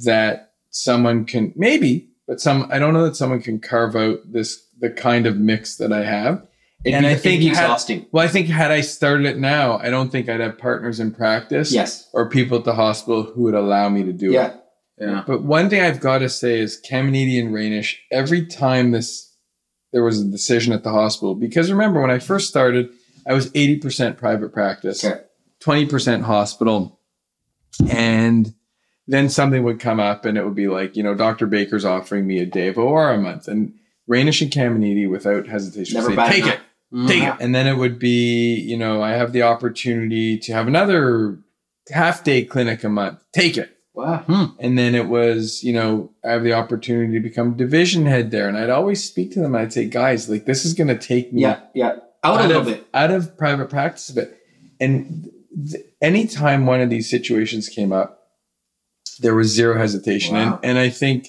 [0.04, 4.66] that someone can maybe, but some I don't know that someone can carve out this
[4.80, 6.46] the kind of mix that I have.
[6.84, 8.06] It'd And be, I think be had- exhausting.
[8.12, 11.12] Well, I think had I started it now, I don't think I'd have partners in
[11.12, 12.10] practice Yes.
[12.12, 14.48] or people at the hospital who would allow me to do Yeah.
[14.48, 14.60] it.
[14.98, 15.24] Yeah.
[15.26, 19.32] But one thing I've got to say is Caminiti and Rainish, every time this
[19.92, 22.90] there was a decision at the hospital, because remember when I first started,
[23.28, 25.20] I was 80% private practice, Okay.
[25.60, 26.98] 20% hospital.
[27.88, 28.54] And
[29.06, 31.46] then something would come up and it would be like, you know, Dr.
[31.46, 33.46] Baker's offering me a day of OR a month.
[33.46, 33.74] And
[34.10, 36.60] Rainish and Caminiti, without hesitation, would Never say, take it
[36.94, 37.06] mm-hmm.
[37.06, 37.34] take it.
[37.40, 41.38] And then it would be, you know, I have the opportunity to have another
[41.90, 43.22] half day clinic a month.
[43.32, 43.73] Take it.
[43.94, 44.18] Wow.
[44.26, 44.44] Hmm.
[44.58, 48.48] And then it was, you know, I have the opportunity to become division head there.
[48.48, 49.54] And I'd always speak to them.
[49.54, 51.60] I'd say, guys, like this is going to take me Yeah.
[51.74, 51.96] Yeah.
[52.24, 52.86] Out, a little of, bit.
[52.92, 54.38] out of private practice a bit.
[54.80, 55.30] And
[55.70, 58.22] th- anytime one of these situations came up,
[59.20, 60.34] there was zero hesitation.
[60.34, 60.54] Wow.
[60.56, 61.28] And, and I think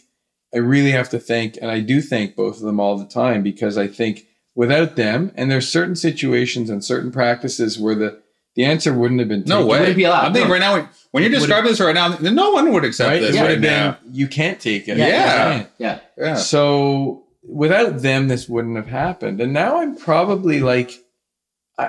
[0.54, 3.44] I really have to thank, and I do thank both of them all the time
[3.44, 8.22] because I think without them, and there's certain situations and certain practices where the,
[8.56, 9.80] the answer wouldn't have been No taken, way.
[9.80, 10.26] wouldn't be allowed.
[10.26, 10.54] I'm thinking No.
[10.54, 13.22] right now when you're describing this right now, no one would accept Right?
[13.22, 13.98] this It would right have now.
[14.04, 14.98] been, you can't take it.
[14.98, 15.08] Yeah.
[15.08, 15.66] Yeah.
[15.78, 16.00] Yeah.
[16.18, 16.36] Yeah.
[16.36, 19.40] So without them, this wouldn't have happened.
[19.42, 20.92] And now I'm probably like,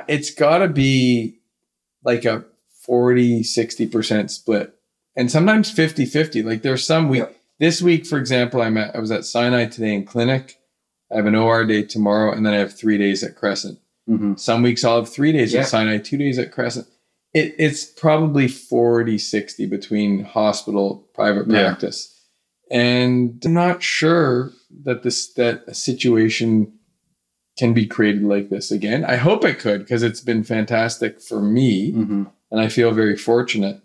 [0.09, 1.39] it's got to be
[2.05, 2.45] like a
[2.83, 4.75] 40, 60% split.
[5.17, 6.43] And sometimes 50 50.
[6.43, 7.29] Like there's some week, Yeah.
[7.59, 10.59] this week, for example, I'm at, I was at Sinai today in clinic.
[11.11, 13.79] I have an OR day tomorrow, and then I have three days at Crescent.
[14.09, 14.35] Mm-hmm.
[14.37, 15.61] Some weeks I'll have three days Yeah.
[15.61, 16.87] at Sinai, two days at Crescent.
[17.35, 21.69] It, it's probably 40, 60 between hospital, private Yeah.
[21.69, 22.13] practice.
[22.71, 24.53] And I'm not sure
[24.85, 26.73] that this that a situation
[27.59, 29.05] can be created like this again.
[29.05, 32.25] I hope it could because it's been fantastic for me Mm-hmm.
[32.51, 33.81] and I feel very fortunate.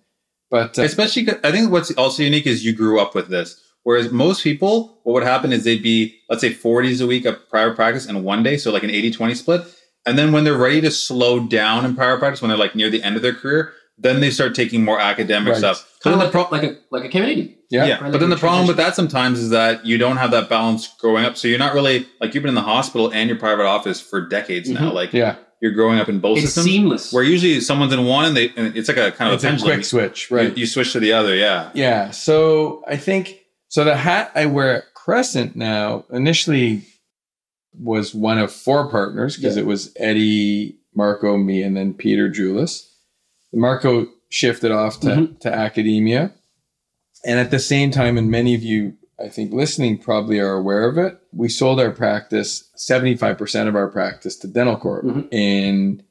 [0.50, 3.60] But uh, Especially, I think what's also unique is you grew up with this.
[3.84, 7.50] Whereas most people, what would happen is they'd be, let's say, 40s a week of
[7.50, 9.62] private practice and one day, so like an 80 20 split.
[10.06, 12.90] And then when they're ready to slow down in private practice, when they're like near
[12.90, 15.58] the end of their career, then they start taking more academic Right.
[15.58, 15.88] stuff.
[16.04, 17.58] Kind of like, pro- like a like a community.
[17.70, 20.00] yeah, yeah, Or like but then a the problem with that sometimes is that you
[20.00, 21.38] don't have that balance growing up.
[21.38, 24.28] So you're not really like you've been in the hospital and your private office for
[24.28, 24.90] decades now.
[24.90, 24.94] Mhm.
[24.96, 26.66] Like yeah, you're growing up in both It's systems.
[26.66, 27.14] seamless.
[27.14, 29.48] Where usually someone's in one and they and it's like a kind of it's a
[29.48, 29.74] a pendulum.
[29.76, 30.58] quick switch, You- right?
[30.58, 31.70] You, switch to the other, yeah.
[31.76, 32.10] Yeah.
[32.10, 33.38] So I think
[33.68, 33.84] so.
[33.84, 36.82] The hat I wear at Crescent now initially
[37.78, 42.88] was one of four partners because it was Eddie, Marco, me, and then Peter Julis.
[43.54, 45.40] Marco shifted off to, Mhm.
[45.40, 46.34] to academia.
[47.26, 50.88] And at the same time, and many of you, I think, listening probably are aware
[50.88, 55.06] of it, we sold our practice, 75% of our practice to Dental Corp.
[55.06, 55.28] Mhm.
[55.32, 56.04] And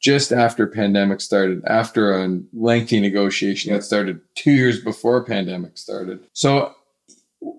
[0.00, 6.20] just after pandemic started, after a lengthy negotiation that started two years before pandemic started.
[6.32, 6.74] So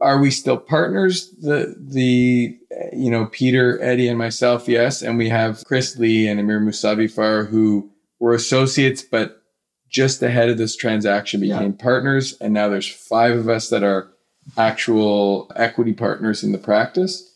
[0.01, 1.31] are we still partners?
[1.39, 2.57] The the
[2.93, 7.47] you know Peter, Eddie, and myself, yes, and we have Chris Lee and Amir Musabifar
[7.47, 9.41] who were associates, but
[9.89, 14.11] just ahead of this transaction became partners, and now there's five of us that are
[14.57, 17.35] actual equity partners in the practice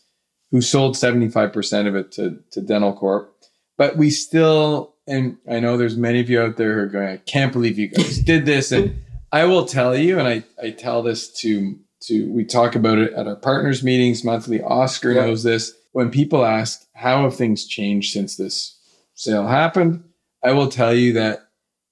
[0.50, 3.34] who sold 75% of it to, to Dental Corp.
[3.78, 7.08] But we still, and I know there's many of you out there who are going,
[7.08, 8.70] I can't believe you guys did this.
[8.70, 12.98] And I will tell you, and I, I tell this to, to, we talk about
[12.98, 14.60] it at our partners meetings monthly.
[14.62, 15.26] Oscar Yeah.
[15.26, 15.72] knows this.
[15.92, 18.78] When people ask, how have things changed since this
[19.14, 20.02] sale happened?
[20.42, 21.48] I will tell you that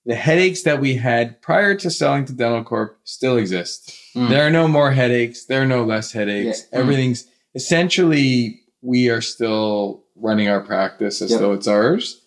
[0.06, 3.94] the headaches that we had prior to selling to Dental Corp still exist.
[4.16, 4.28] Mm.
[4.30, 5.44] There are no more headaches.
[5.44, 6.66] There are no less headaches.
[6.72, 6.78] Yeah.
[6.78, 6.82] Mm.
[6.82, 11.40] Everything's essentially we are still running our practice as Yep.
[11.40, 12.22] though it's ours,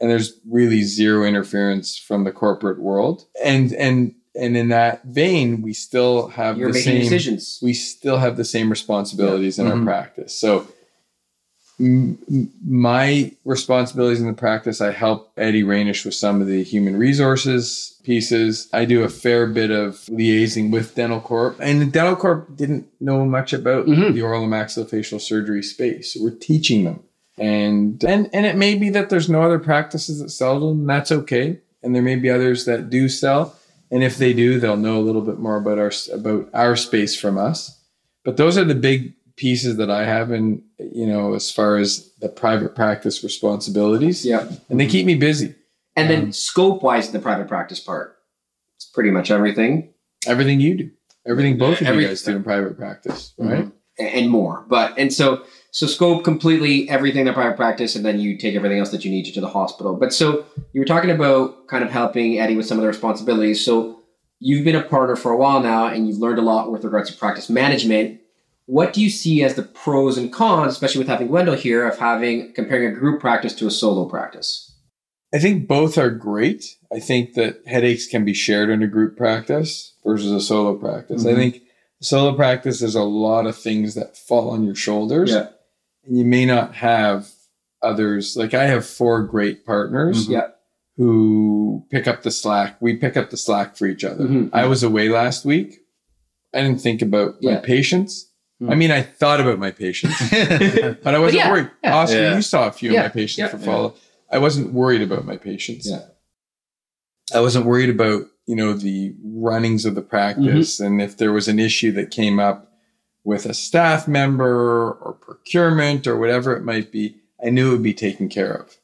[0.00, 3.26] and there's really zero interference from the corporate world.
[3.44, 7.58] And and and in that vein, we still have You're the making same decisions.
[7.62, 9.78] we still have the same responsibilities in Mhm.
[9.80, 10.32] our practice.
[10.34, 10.66] So
[11.80, 16.62] m- m- my responsibilities in the practice, I help Eddie Rainish with some of the
[16.62, 18.68] human resources pieces.
[18.72, 21.56] I do a fair bit of liaising with Dental Corp.
[21.60, 24.14] And Dental Corp didn't know much about Mhm.
[24.14, 26.14] the oral and maxillofacial surgery space.
[26.14, 27.00] So we're teaching them.
[27.38, 30.86] And, and and it may be that there's no other practices that sell them.
[30.86, 31.58] That's okay.
[31.82, 33.54] And there may be others that do sell.
[33.90, 37.18] And if they do, they'll know a little bit more about our about our space
[37.18, 37.80] from us.
[38.24, 42.10] But those are the big pieces that I have in you know as far as
[42.20, 44.24] the private practice responsibilities.
[44.26, 44.48] Yeah.
[44.68, 45.54] And they keep me busy.
[45.96, 48.16] And then Um, scope wise, the private practice part,
[48.76, 49.90] it's pretty much everything
[50.26, 50.90] Everything you do.
[51.26, 53.70] Everything both of Every- you guys do in private practice, right?
[53.98, 54.64] a- and more.
[54.68, 58.78] But and so so scope completely everything in private practice, and then you take everything
[58.78, 59.94] else that you need to, to the hospital.
[59.94, 63.64] But so you were talking about kind of helping Eddie with some of the responsibilities.
[63.64, 64.00] So
[64.40, 67.10] you've been a partner for a while now, and you've learned a lot with regards
[67.10, 68.20] to practice management.
[68.66, 71.98] What do you see as the pros and cons, especially with having Wendell here, of
[71.98, 74.74] having comparing a group practice to a solo practice?
[75.34, 76.76] I think both are great.
[76.92, 81.26] I think that headaches can be shared in a group practice versus a solo practice.
[81.26, 81.36] I Mhm.
[81.36, 81.62] think
[82.00, 85.30] solo practice there's a lot of things that fall on your shoulders.
[85.30, 85.48] Yeah.
[86.08, 87.28] And you may not have
[87.82, 88.36] others.
[88.36, 90.32] Like I have four great partners Mhm.
[90.32, 90.46] Yeah.
[90.96, 92.76] who pick up the slack.
[92.82, 94.24] We pick up the slack for each other.
[94.24, 94.50] Mhm.
[94.52, 95.78] I was away last week.
[96.52, 97.54] I didn't think about Yeah.
[97.54, 98.30] my patients.
[98.60, 98.72] Mhm.
[98.72, 100.18] I mean, I thought about my patients,
[101.04, 101.70] but I wasn't yeah, worried.
[101.84, 101.94] yeah.
[101.94, 102.34] Oscar, Yeah.
[102.36, 103.94] you saw a few Yeah, of my patients yeah, for follow.
[104.32, 105.88] I wasn't worried about my patients.
[105.88, 106.00] Yeah.
[107.32, 110.84] I wasn't worried about, you know, the runnings of the practice Mm-hmm.
[110.86, 112.67] and if there was an issue that came up
[113.28, 117.82] with a staff member or procurement or whatever it might be, I knew it would
[117.82, 118.78] be taken care of.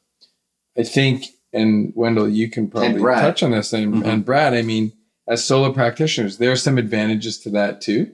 [0.77, 4.05] I think, and Wendell, you can probably touch on this, and, Mhm.
[4.05, 4.91] and Brad, I mean,
[5.27, 8.11] as solo practitioners, there are some advantages to that too,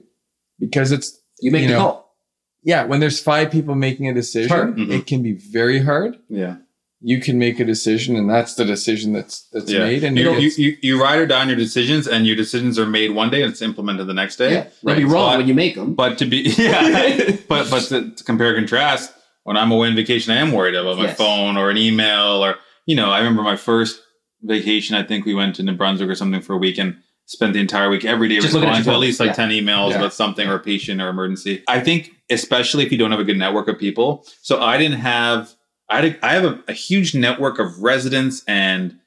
[0.58, 2.16] because it's You make You the call.
[2.62, 4.74] yeah, when there's five people making a decision.
[4.74, 4.90] Mhm.
[4.90, 6.16] it can be very hard.
[6.30, 6.56] yeah.
[7.04, 9.80] You can make a decision, and that's the decision that's that's Yeah.
[9.80, 10.04] made.
[10.04, 12.36] And You, it you, gets- you, you ride or die on your decisions, and your
[12.36, 14.52] decisions are made one day and it's implemented the next day.
[14.52, 14.66] Yeah.
[14.84, 15.94] They'll be wrong But- when you make them.
[15.94, 19.96] But to be, yeah, but but to, to compare and contrast, when I'm away on
[19.96, 21.16] vacation, I am worried about my Yes.
[21.16, 23.10] phone or an email or you know.
[23.10, 24.00] I remember my first
[24.42, 24.94] vacation.
[24.96, 26.96] I think we went to New Brunswick or something for a week and
[27.26, 29.32] spent the entire week every day Just looking at responding to at least like Yeah.
[29.34, 29.98] ten emails Yeah.
[29.98, 31.62] about something or a patient or emergency.
[31.68, 34.24] I think especially if you don't have a good network of people.
[34.42, 35.50] So I didn't have.
[35.92, 38.98] I had a, I have a, a huge network of residents and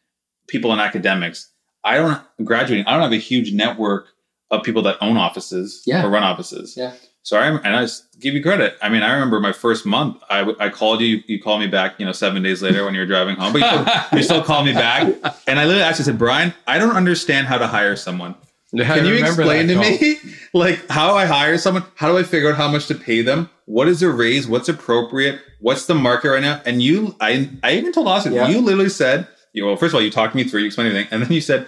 [0.48, 1.50] people in academics.
[1.84, 2.86] I don't graduating.
[2.88, 4.08] I don't have a huge network
[4.52, 6.06] of people that own offices Yeah.
[6.06, 6.76] or run offices.
[6.78, 6.94] Yeah.
[7.24, 7.88] So I and I
[8.20, 8.78] give you credit.
[8.84, 10.22] I mean, I remember my first month.
[10.30, 11.24] I, I called you.
[11.26, 12.00] You called me back.
[12.00, 13.86] You know, seven days later when you were driving home, but you still,
[14.20, 15.08] you still called me back.
[15.48, 18.36] And I literally actually said, Brian, I don't understand how to hire someone.
[18.78, 20.18] Can you explain to me
[20.54, 21.84] like how I hire someone?
[21.96, 23.50] How do I figure out how much to pay them?
[23.66, 24.48] What is a raise?
[24.48, 25.40] What's appropriate?
[25.60, 26.62] What's the market right now?
[26.66, 28.48] And you, I, I even told Austin, Yeah.
[28.48, 31.12] you literally said, you, well, first of all, you talked me through, you explained everything,
[31.12, 31.68] and then you said,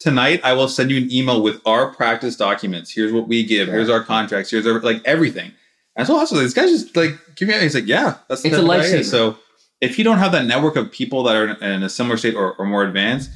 [0.00, 2.92] tonight I will send you an email with our practice documents.
[2.92, 3.68] Here's what we give.
[3.68, 4.50] Here's our contracts.
[4.50, 5.52] Here's our like everything.
[5.96, 7.58] And so also this guy's just like give me.
[7.58, 9.04] He's like, yeah, that's It's a lifesaver.
[9.04, 9.36] So
[9.80, 12.54] if you don't have that network of people that are in a similar state or,
[12.54, 13.30] or more advanced,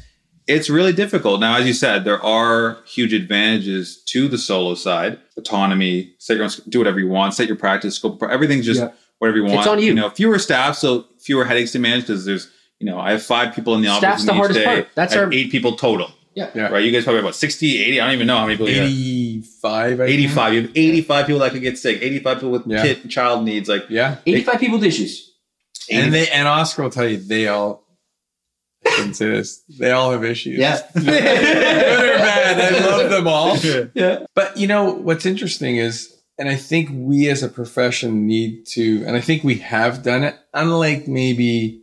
[0.48, 1.40] it's really difficult.
[1.40, 6.44] Now, as you said, there are huge advantages to the solo side, autonomy, set your
[6.44, 8.90] own, do whatever you want, set your practice scope, everything's just Yeah.
[9.18, 9.58] whatever you want.
[9.58, 9.86] It's on you.
[9.86, 12.48] You know, fewer staff, so fewer headaches to manage because there's,
[12.80, 14.64] you know, I have five people in the office Staff's the each hardest day.
[14.64, 14.88] part.
[14.94, 16.10] That's I have our- eight people total.
[16.34, 16.48] Yeah.
[16.54, 16.68] Yeah.
[16.68, 16.82] Right.
[16.82, 18.00] You guys probably have about 60, 80.
[18.00, 18.86] I don't even know how many people you have.
[18.88, 20.00] 85.
[20.00, 20.54] 85.
[20.54, 21.98] You have 85 people that could get sick.
[22.00, 22.82] 85 people with Yeah.
[22.82, 23.68] kid child needs.
[23.68, 24.16] Like, Yeah.
[24.26, 25.30] 85 people with issues.
[25.90, 27.81] And they and Oscar will tell you they all
[28.92, 29.62] I shouldn't say this.
[29.78, 30.58] They all have issues.
[30.58, 30.80] Yeah.
[30.94, 32.74] Good or bad.
[32.74, 33.56] I love them all.
[33.94, 34.26] Yeah.
[34.34, 39.04] But you know what's interesting is, and I think we as a profession need to,
[39.06, 41.82] and I think we have done it, unlike maybe,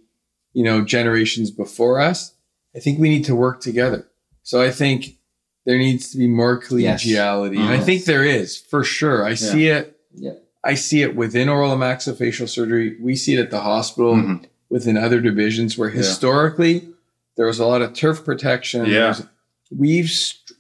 [0.54, 2.34] you know, generations before us.
[2.76, 4.08] I think we need to work together.
[4.44, 5.18] So I think
[5.66, 7.04] there needs to be more Yes.
[7.04, 7.58] collegiality.
[7.60, 9.24] And I think there is for sure.
[9.24, 9.98] I see it.
[10.14, 10.34] Yeah.
[10.64, 12.98] I see it within oral and maxillofacial surgery.
[13.02, 14.46] We see it at the hospital Mhm.
[14.70, 16.02] within other divisions where Yeah.
[17.40, 18.86] Historically there was a lot of turf protection.
[18.86, 18.92] Yeah.
[18.92, 19.24] There's-
[19.72, 20.12] We've,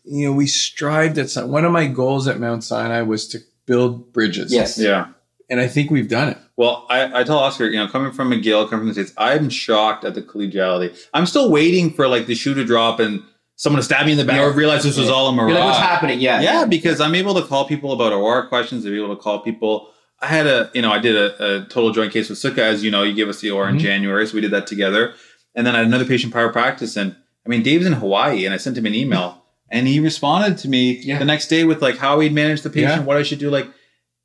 [0.05, 3.39] you know, we strived at some, one of my goals at Mount Sinai was to
[3.65, 4.53] build bridges.
[4.53, 4.77] Yes.
[4.77, 5.07] yeah.
[5.49, 6.37] And I think we've done it.
[6.57, 9.49] Well, I, I tell Oscar, you know, coming from McGill, coming from the States, I'm
[9.49, 10.95] shocked at the collegiality.
[11.11, 13.23] I'm still waiting for like the shoe to drop and
[13.55, 14.45] someone to stab me in the back Yeah.
[14.45, 15.53] or realize this was all a mirage.
[15.55, 16.19] Like, what's happening?
[16.19, 16.41] Yeah.
[16.41, 18.85] Yeah, because I'm able to call people about OR questions.
[18.85, 19.89] I'm able to call people.
[20.21, 22.83] I had a, you know, I did a, a total joint case with Psutka, as
[22.83, 23.79] you know, you gave us the OR in Mhm.
[23.79, 25.13] January, so we did that together.
[25.55, 28.53] And then I had another patient prior practice, and I mean, Dave's in Hawaii, and
[28.53, 31.17] I sent him an email, and he responded to me Yeah.
[31.19, 33.03] the next day with like how he'd manage the patient, Yeah.
[33.03, 33.67] what I should do, like.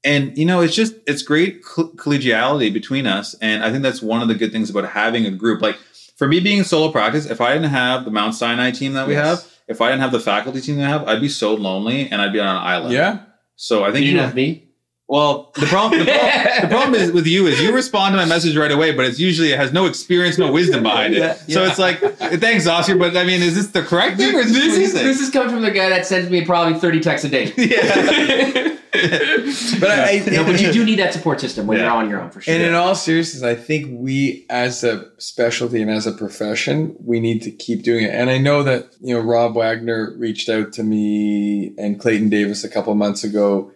[0.04, 4.02] And you know, it's just it's great coll- collegiality between us, and I think that's
[4.02, 5.62] one of the good things about having a group.
[5.62, 5.76] Like
[6.16, 9.08] for me being in solo practice, if I didn't have the Mount Sinai team that
[9.08, 9.24] we Yes.
[9.42, 12.08] have, if I didn't have the faculty team that I have, I'd be so lonely
[12.10, 12.92] and I'd be on an island.
[12.92, 13.20] Yeah.
[13.56, 14.18] So I think You you.
[14.18, 14.64] have me.
[15.06, 18.24] Well, the problem, the problem, the problem is with you is you respond to my
[18.24, 21.18] message right away, but it's usually it has no experience, no wisdom behind it.
[21.18, 22.00] Yeah, So it's like,
[22.40, 25.02] thanks, Oscar, but I mean, is this the correct thing or is this, This is
[25.02, 27.52] this is coming from the guy that sends me probably 30 texts a day.
[27.56, 28.70] yeah.
[28.94, 31.84] But I, I no, but you do need that support system when Yeah.
[31.86, 32.54] you're on your own for sure.
[32.54, 37.18] And in all seriousness, I think we, as a specialty and as a profession, we
[37.18, 38.14] need to keep doing it.
[38.14, 42.62] And I know that you know Rob Wagner reached out to me and Clayton Davis
[42.62, 43.72] a couple months ago,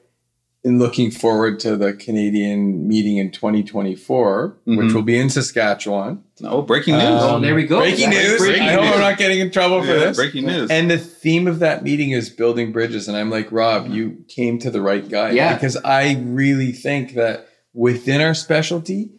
[0.68, 4.94] in looking forward to the Canadian meeting in 2024, which Mhm.
[4.94, 6.22] will be in Saskatchewan.
[6.44, 7.02] oh, breaking news.
[7.04, 7.78] Um, oh, there we go.
[7.80, 8.38] Breaking Yeah, news!
[8.38, 8.92] breaking I hope news.
[8.92, 10.16] I'm not getting in trouble for Yeah, this.
[10.18, 10.70] breaking news.
[10.70, 13.08] And the theme of that meeting is building bridges.
[13.08, 15.30] And I'm like, Rob, you came to the right guy.
[15.30, 15.54] Yeah.
[15.54, 19.10] Because I really think that within our specialty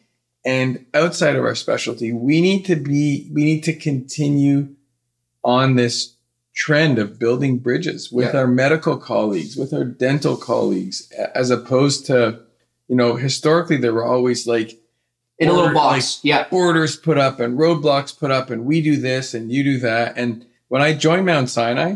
[0.45, 4.69] and outside of our specialty, we need to be, we need to continue
[5.43, 6.13] on this
[6.55, 8.41] trend of building bridges with Yeah.
[8.41, 12.39] our medical colleagues, with our dental colleagues, as opposed to,
[12.87, 14.77] you know, historically there were always like
[15.37, 16.19] in a little box.
[16.23, 16.45] yeah.
[16.49, 20.13] borders put up and roadblocks put up and we do this and you do that.
[20.17, 21.95] And when I joined Mount Sinai,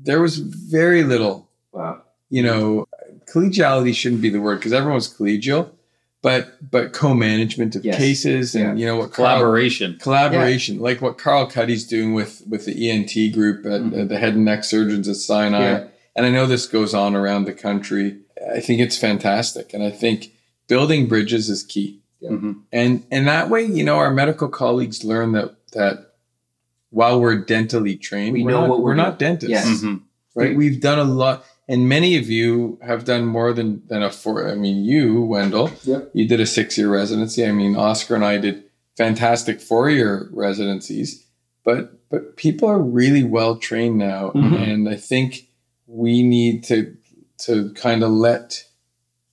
[0.00, 2.02] there was very little, Wow.
[2.30, 2.86] you know,
[3.32, 5.70] collegiality shouldn't be the word because everyone was collegial,
[6.22, 7.96] but but co-management of Yes.
[7.96, 9.96] cases and you know what Carl- Collaboration.
[10.00, 14.00] collaboration, like what Carl Cuddy's doing with with the ENT group at Mhm.
[14.00, 15.60] uh, the head and neck surgeons at Sinai.
[15.60, 15.84] Yeah.
[16.16, 18.16] And I know this goes on around the country.
[18.54, 20.32] I think it's fantastic, and I think
[20.66, 22.56] building bridges is key Mhm.
[22.72, 26.14] and and that way you know our medical colleagues learn that that
[26.90, 29.82] while we're dentally trained We we're know not, what we're we're not dentists Yes.
[29.82, 30.00] Mhm.
[30.34, 34.10] right we've done a lot and many of you have done more than than a
[34.10, 36.10] four i mean you wendell Yep.
[36.14, 38.64] you did a six year residency i mean oscar and i did
[38.96, 41.24] fantastic four year residencies
[41.64, 44.72] but but people are really well trained now Mhm.
[44.72, 45.46] and i think
[45.86, 46.96] we need to
[47.38, 48.64] to kind of let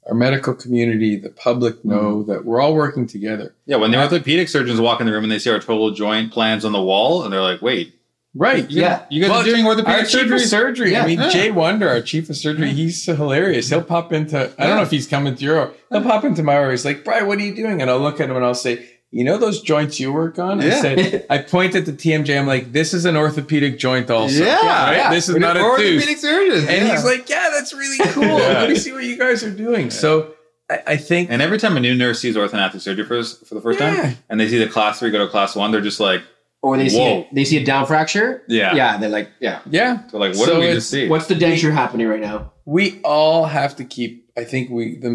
[0.08, 3.56] our medical community, the public know that we're all working together.
[3.66, 6.32] Yeah, when the orthopedic surgeons walk in the room and they see our total joint
[6.32, 7.96] plans on the wall, and they're like, "Wait,
[8.38, 8.70] Right.
[8.70, 9.04] you, Yeah.
[9.10, 10.92] you guys Well, are doing Our orthopedic chief surgery?" of surgery.
[10.92, 11.04] Yeah.
[11.04, 11.30] I mean, Yeah.
[11.30, 13.70] Jay Wunder, our chief of surgery, he's hilarious.
[13.70, 16.58] He'll pop into, I don't know if he's coming to your, he'll pop into my
[16.58, 16.72] OR.
[16.72, 17.82] He's like, Brian, what are you doing?
[17.82, 20.62] And I'll look at him and I'll say, you know those joints you work on?
[20.62, 20.68] Yeah.
[20.76, 22.38] I said, I point at the TMJ.
[22.38, 24.44] I'm like, this is an orthopedic joint also.
[24.44, 24.56] Yeah,
[24.88, 24.98] Right?
[24.98, 25.10] yeah.
[25.10, 25.70] This is We're not a tooth.
[25.70, 26.68] orthopedic surgeons.
[26.68, 26.92] And yeah.
[26.92, 28.24] he's like, yeah, that's really cool.
[28.26, 28.60] Yeah.
[28.62, 29.90] Let me see what you guys are doing.
[29.92, 30.34] So
[30.70, 33.62] I, I think, And every time a new nurse sees orthognathic surgery for, for the
[33.62, 33.96] first Yeah.
[34.02, 36.22] time, and they see the class three go to class one, they're just like,
[36.66, 37.20] Or they see Whoa.
[37.22, 38.42] a, they see a down fracture.
[38.48, 38.98] yeah, Yeah.
[38.98, 39.60] They're like, yeah.
[39.70, 41.08] yeah, They're like, what So did we it's- just see?
[41.08, 42.52] What's the denture happening right now?
[42.68, 45.12] we all have to keep i think we the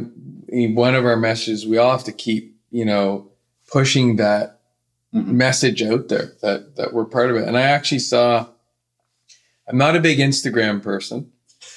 [0.73, 3.29] one of our messages we all have to keep you know
[3.73, 4.61] pushing that
[5.13, 5.27] Mhm.
[5.47, 8.47] message out there that that we're part of it and i actually saw
[9.69, 11.33] i'm not a big instagram person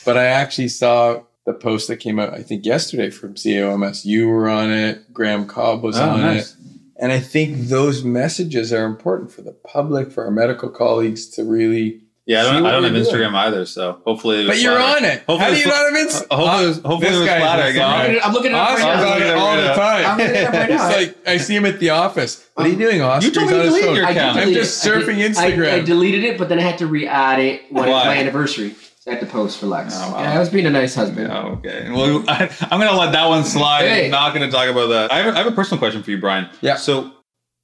[0.06, 4.28] but i actually saw the post that came out i think yesterday from CAOMS you
[4.28, 6.52] were on it graham cobb was Oh, on nice.
[6.52, 6.58] it
[7.04, 11.44] And I think those messages are important for the public, for our medical colleagues to
[11.44, 12.00] really.
[12.26, 13.14] Yeah, I don't, I don't have we're doing.
[13.14, 14.48] Instagram either, so hopefully.
[14.48, 15.06] But you're flatter.
[15.06, 15.18] on it.
[15.26, 17.20] Hopefully How do you was not have Inst- Uh, hopefully it was- hopefully This it
[17.20, 17.82] was guy's flatter again.
[18.16, 18.26] Right?
[18.26, 20.18] I'm looking at up right Oscar's on it all the time.
[20.18, 20.70] looking it up right.
[20.72, 22.48] It's like I see him at the office.
[22.54, 23.26] What are you doing, Oscar?
[23.28, 24.38] You told He's me to delete your account.
[24.40, 24.90] I'm just it.
[24.90, 25.68] I surfing did- Instagram.
[25.74, 28.16] I, I deleted it, but then I had to re-add it when it was my
[28.16, 28.74] anniversary.
[29.04, 29.94] So the post for Lex.
[29.98, 30.22] Oh, wow.
[30.22, 31.30] Yeah, I was being a nice husband.
[31.30, 31.90] Oh, okay.
[31.92, 33.82] Well, I, I'm going to let that one slide.
[33.86, 34.06] Hey.
[34.06, 35.12] I'm not going to talk about that.
[35.12, 36.50] I have, a, I have a personal question for you, Brian.
[36.62, 36.78] Yeah.
[36.78, 37.12] So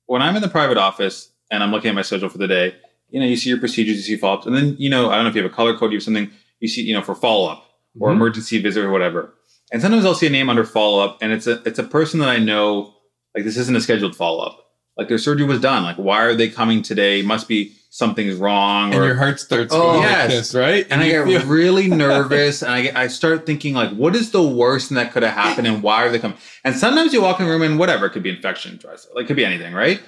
[0.08, 2.76] when I'm in the private office and I'm looking at my schedule for the day,
[3.08, 5.24] you know, you see your procedures, you see follow-ups, and then, you know, I don't
[5.24, 6.30] know if you have a color code, you have something,
[6.60, 7.64] you see, you know, for follow-up
[8.02, 8.16] or Mhm.
[8.16, 9.34] emergency visit or whatever.
[9.72, 12.28] And sometimes I'll see a name under follow-up and it's a, it's a person that
[12.28, 12.96] I know,
[13.34, 14.60] like this isn't a scheduled follow-up.
[14.98, 15.84] Like their surgery was done.
[15.84, 17.22] Like, why are they coming today?
[17.22, 18.94] Must be something's wrong.
[18.94, 20.20] and or, your heart starts Oh, going yes.
[20.22, 20.88] like this, right?
[20.90, 24.32] and I get feel- really nervous and I, get, I start thinking like what is
[24.32, 27.22] the worst thing that could have happened and why are they coming and sometimes you
[27.22, 29.46] walk in the room and whatever it could be infection dry like it could be
[29.46, 30.02] anything right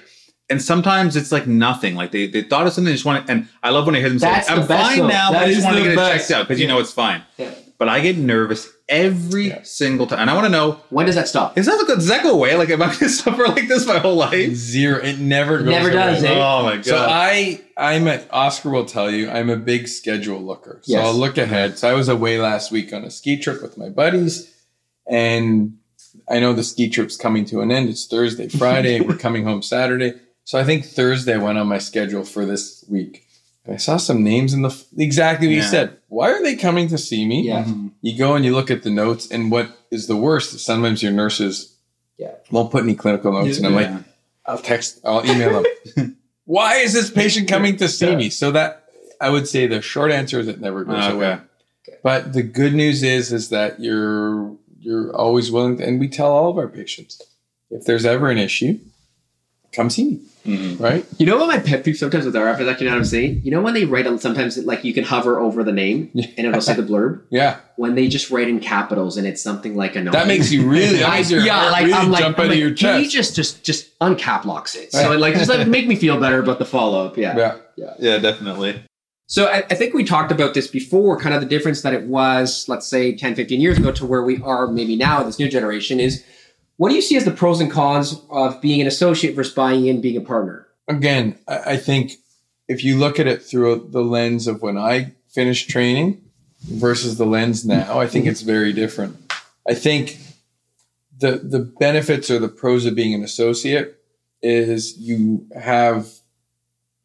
[0.50, 3.32] and sometimes it's like nothing like they, they thought of something they just want to,
[3.32, 5.08] and I love when I hear them That's say the I'm best, fine though.
[5.08, 6.28] now That I just want to the get it best.
[6.28, 7.52] checked out because you know it's fine Yeah.
[7.78, 9.60] but I get nervous every Yeah.
[9.64, 11.56] single time and I want to know When does that stop?
[11.58, 13.98] is that does that go away like am I going to suffer like this my
[13.98, 14.98] whole life zero.
[15.02, 16.32] It never goes never does, away.
[16.34, 16.38] eh?
[16.44, 20.40] oh my god So I, I'm a, Oscar will tell you, I'm a big schedule
[20.40, 20.80] looker.
[20.82, 21.04] So Yes.
[21.06, 21.78] I'll look ahead.
[21.78, 24.52] So I was away last week on a ski trip with my buddies,
[25.08, 25.78] and
[26.28, 27.88] I know the ski trip's coming to an end.
[27.88, 29.00] It's Thursday, Friday.
[29.06, 30.14] We're coming home Saturday.
[30.44, 33.21] So I think Thursday went on my schedule for this week.
[33.64, 35.96] And I saw some names in the exactly what you said.
[36.08, 37.42] Why are they coming to see me?
[37.42, 37.62] Yeah.
[37.64, 37.88] Mm-hmm.
[38.02, 41.12] You go and you look at the notes, and what is the worst sometimes your
[41.12, 41.76] nurses
[42.18, 42.32] Yeah.
[42.50, 44.02] won't put any clinical notes, and I'm like, Yeah.
[44.46, 45.62] I'll text, I'll email
[45.96, 46.16] them.
[46.44, 48.30] Why is this patient coming to see me?
[48.30, 48.84] So that
[49.20, 51.14] I would say the short answer is it never goes Okay.
[51.14, 51.38] away.
[52.02, 56.32] But the good news is is that you're you're always willing, to, and we tell
[56.32, 57.22] all of our patients
[57.70, 58.80] if there's ever an issue,
[59.72, 60.20] come see me.
[60.46, 60.80] Mhm.
[60.80, 61.06] Right?
[61.18, 63.04] You know what my pet peeve sometimes with our office, actually, you know what I'm
[63.06, 63.42] saying?
[63.44, 66.46] You know when they write on sometimes like you can hover over the name and
[66.46, 67.22] it'll say the blurb?
[67.30, 70.68] Yeah, When they just write in capitals and it's something like a that makes you
[70.68, 70.98] really.
[70.98, 72.60] That I, makes your yeah, heart like really I'm like, jump I'm out like, of
[72.60, 74.92] your can you just just just uncap locks it?
[74.92, 77.16] So it, like just like make me feel better about the follow up.
[77.16, 77.58] Yeah.
[77.76, 77.94] yeah.
[77.98, 78.82] yeah definitely
[79.28, 82.02] So I, I think we talked about this before, kind of the difference that it
[82.04, 85.48] was, let's say 10, 15 years ago to where we are maybe now, this new
[85.48, 86.22] generation is
[86.76, 89.86] what do you see as the pros and cons of being an associate versus buying
[89.86, 90.66] in, being a partner?
[90.88, 92.14] again, I, think
[92.68, 96.22] if you look at it through the lens of when I finished training
[96.62, 99.16] versus the lens now, I think it's very different.
[99.68, 100.18] I think
[101.18, 103.96] the the benefits or the pros of being an associate
[104.42, 106.08] is you have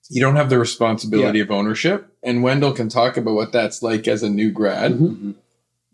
[0.09, 2.11] you don't have the responsibility of ownership.
[2.23, 4.93] And Wendell can talk about what that's like as a new grad.
[4.93, 5.35] Mhm.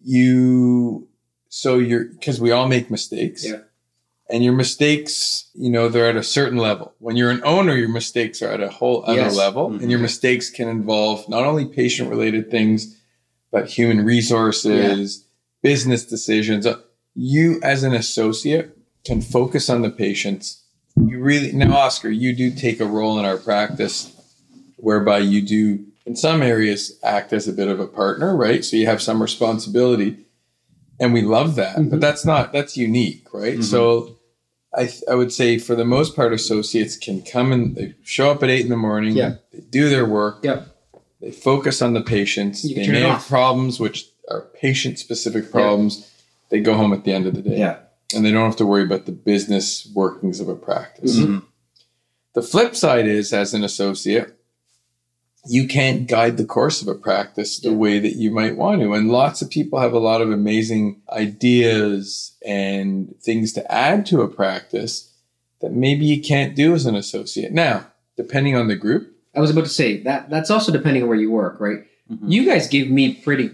[0.02, 1.08] You
[1.56, 3.46] so you're because we all make mistakes.
[3.46, 3.60] Yeah.
[4.28, 6.94] And your mistakes, you know, they're at a certain level.
[6.98, 9.36] When you're an owner, your mistakes are at a whole other Yes.
[9.36, 9.70] level.
[9.70, 9.82] Mhm.
[9.84, 12.96] And your mistakes can involve not only patient related things,
[13.52, 15.26] but human resources,
[15.62, 16.66] business decisions.
[16.66, 16.78] Uh,
[17.16, 18.76] You, as an associate,
[19.06, 20.64] can focus on the patients.
[20.98, 24.12] You really, now, Oscar, you do take a role in our practice
[24.78, 28.66] whereby you do, in some areas, act as a bit of a partner, right?
[28.66, 30.18] So you have some responsibility.
[31.00, 31.90] And we love that, Mhm.
[31.90, 33.58] but that's not, that's unique, right?
[33.58, 33.64] Mhm.
[33.64, 34.18] So
[34.76, 38.42] I, I would say for the most part, associates can come and they show up
[38.44, 39.16] at eight in the morning.
[39.16, 39.36] Yeah.
[39.52, 40.40] They do their work.
[40.44, 40.68] Yep.
[41.22, 42.64] They focus on the patients.
[42.64, 46.10] You they may have problems, which are patient specific problems.
[46.50, 47.58] They go home at the end of the day.
[47.60, 47.78] Yeah.
[48.16, 51.18] And they don't have to worry about the business workings of a practice.
[51.18, 51.44] Mhm.
[52.34, 54.36] The flip side is, as an associate,
[55.46, 57.76] you can't guide the course of a practice the Yeah.
[57.76, 58.94] way that you might want to.
[58.94, 64.22] And lots of people have a lot of amazing ideas and things to add to
[64.22, 65.12] a practice
[65.62, 67.52] that maybe you can't do as an associate.
[67.52, 67.88] Now,
[68.18, 71.18] depending on the group, I was about to say that that's also depending on where
[71.18, 71.80] you work, right?
[72.12, 72.20] Mhm.
[72.32, 73.50] You guys give me pretty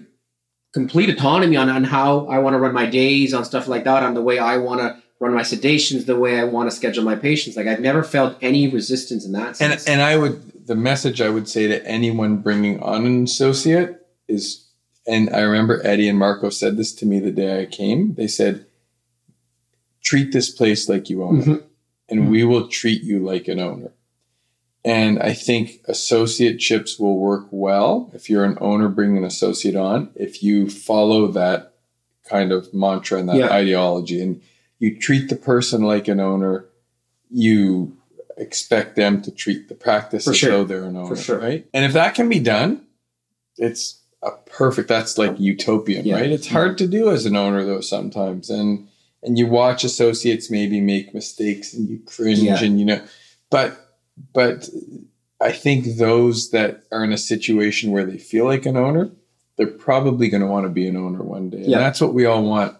[0.74, 4.03] complete autonomy on, on how I want to run my days, on stuff like that,
[4.03, 7.03] on the way I want to run my sedations, the way I want to schedule
[7.03, 7.57] my patients.
[7.57, 9.87] Like I've never felt any resistance in that and sense.
[9.87, 14.67] and I would the message I would say to anyone bringing on an associate is,
[15.07, 18.13] and I remember Eddie and Marco said this to me the day I came.
[18.13, 18.65] They said,
[20.01, 21.63] "Treat this place like you own it, Mhm.
[22.09, 23.91] and we will treat you like an owner."
[24.85, 30.09] And I think associateships will work well if you're an owner bringing an associate on.
[30.15, 31.73] If you follow that
[32.25, 33.51] kind of mantra and that Yeah.
[33.51, 34.39] ideology, and
[34.80, 36.65] you treat the person like an owner,
[37.30, 37.95] you
[38.38, 40.51] expect them to treat the practice For as sure.
[40.51, 41.39] though they're an owner, sure.
[41.39, 41.65] right?
[41.73, 42.85] And if that can be done,
[43.57, 44.88] it's a perfect.
[44.88, 46.15] That's like utopian, Yeah.
[46.15, 46.31] right?
[46.31, 48.88] It's hard to do as an owner though sometimes, and
[49.22, 52.64] and you watch associates maybe make mistakes and you cringe Yeah.
[52.64, 53.01] and you know
[53.49, 53.97] but
[54.34, 54.69] but
[55.41, 59.11] i think those that are in a situation where they feel like an owner
[59.57, 62.26] they're probably going to want to be an owner one day and that's what we
[62.26, 62.77] all want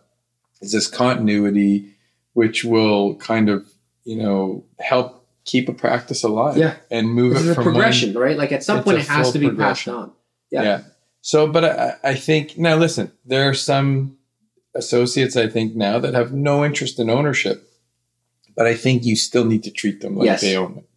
[0.62, 1.96] is this continuity
[2.34, 3.68] which will kind of
[4.04, 6.76] you know help keep a practice alive Yeah.
[6.92, 8.38] and move This it is a from progression, right?
[8.38, 10.12] Like at some point, it has to be passed on.
[10.52, 10.64] yeah.
[10.64, 10.82] Yeah.
[11.22, 14.18] So, but I, I think now listen, there are some
[14.76, 17.68] associates I think now that have no interest in ownership,
[18.56, 20.42] but I think you still need to treat them like Yes.
[20.42, 20.89] they own it.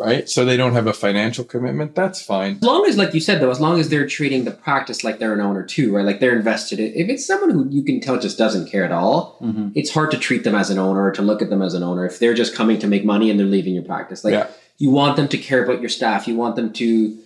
[0.00, 0.06] Yeah.
[0.06, 0.28] Right?
[0.28, 1.94] So they don't have a financial commitment.
[1.94, 2.56] That's fine.
[2.56, 5.18] As long as, like you said, though, as long as they're treating the practice like
[5.18, 6.04] they're an owner too, right?
[6.04, 6.80] Like they're invested.
[6.80, 9.72] If it's someone who you can tell just doesn't care at all, Mhm.
[9.74, 11.82] it's hard to treat them as an owner or to look at them as an
[11.82, 14.24] owner if they're just coming to make money and they're leaving your practice.
[14.24, 14.46] Like Yeah.
[14.78, 16.26] you want them to care about your staff.
[16.26, 17.16] You want them to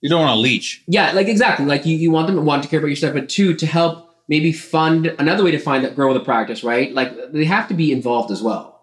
[0.00, 0.82] You don't want to leech.
[0.86, 1.64] Yeah, like exactly.
[1.64, 3.66] Like you, you want them to want to care about your staff, but two, to
[3.66, 6.92] help maybe fund another way to find that grow the practice, right?
[6.94, 8.73] Like they have to be involved as well.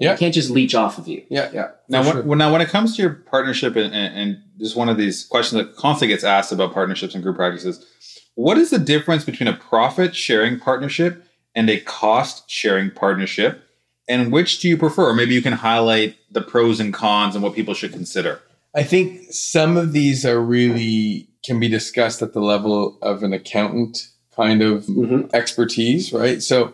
[0.00, 0.14] Yeah.
[0.14, 1.22] They can't just leech off of you.
[1.28, 1.50] Yeah.
[1.52, 1.70] Yeah.
[1.88, 2.22] Now, when, sure.
[2.22, 5.24] when, now, when it comes to your partnership, and, and, and just one of these
[5.24, 7.86] questions that constantly gets asked about partnerships and group practices,
[8.34, 11.24] what is the difference between a profit sharing partnership
[11.54, 13.62] and a cost sharing partnership?
[14.08, 15.10] And which do you prefer?
[15.10, 18.40] Or maybe you can highlight the pros and cons and what people should consider.
[18.74, 23.32] I think some of these are really can be discussed at the level of an
[23.32, 25.32] accountant kind of Mhm.
[25.34, 26.42] expertise, right?
[26.42, 26.72] So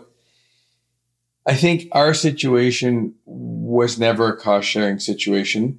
[1.46, 5.78] I think our situation was never a cost sharing situation.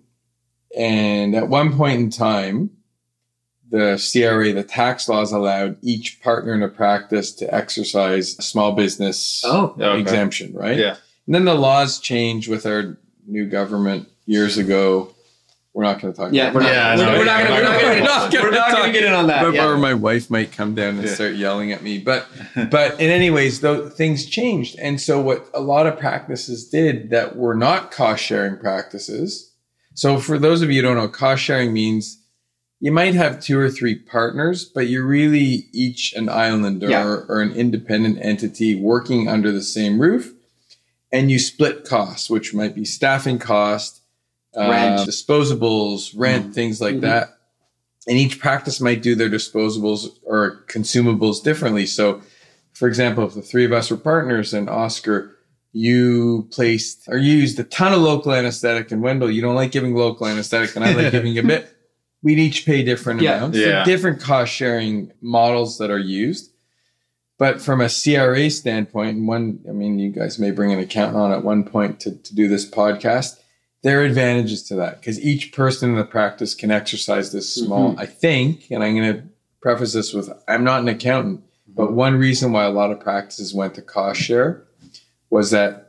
[0.77, 2.72] And at one point in time,
[3.69, 8.72] the CRA, the tax laws allowed each partner in a practice to exercise a small
[8.73, 9.99] business Oh, Okay.
[9.99, 10.77] exemption, right?
[10.77, 10.95] Yeah.
[11.26, 15.14] And then the laws changed with our new government years ago.
[15.77, 16.45] We're not going to talk yeah.
[16.49, 16.71] about We're not.
[16.71, 17.51] Yeah, we're, we're not yeah, gonna.
[17.53, 17.99] We're not we're gonna.
[18.03, 19.43] not gonna We're not get in on that.
[19.43, 19.67] but yeah.
[19.67, 21.13] or my wife might come down and Yeah.
[21.13, 21.99] start yelling at me.
[21.99, 22.25] But
[22.71, 27.35] but in anyways, though things changed, and so what a lot of practices did that
[27.35, 29.51] were not cost sharing practices.
[29.93, 32.23] So for those of you who don't know, cost sharing means
[32.79, 37.03] you might have two or three partners, but you're really each an island or, Yeah.
[37.29, 40.33] or an independent entity working under the same roof,
[41.11, 44.01] and you split costs, which might be staffing cost,
[44.57, 45.07] uh, Rent.
[45.09, 47.01] disposables, rent, things like Mhm.
[47.01, 47.34] that
[48.09, 51.85] and each practice might do their disposables or consumables differently.
[51.85, 52.21] So,
[52.71, 55.35] for example, if the three of us were partners and Oscar,
[55.73, 59.71] you placed or you used a ton of local anesthetic and Wendell, you don't like
[59.71, 61.67] giving local anesthetic and I like giving a bit,
[62.23, 63.38] we'd each pay different Yeah.
[63.39, 63.57] amounts.
[63.57, 63.84] Yeah.
[63.84, 66.51] So different cost sharing models that are used.
[67.38, 71.17] But from a CRA standpoint, and one, I mean, you guys may bring an accountant
[71.17, 73.35] on at one point to, to do this podcast
[73.83, 77.67] there are advantages to that because each person in the practice can exercise this mm-hmm.
[77.67, 77.99] small.
[77.99, 79.23] I think, and I'm going to
[79.61, 81.95] preface this with I'm not an accountant, but mm-hmm.
[81.95, 84.63] one reason why a lot of practices went to cost share
[85.29, 85.83] was that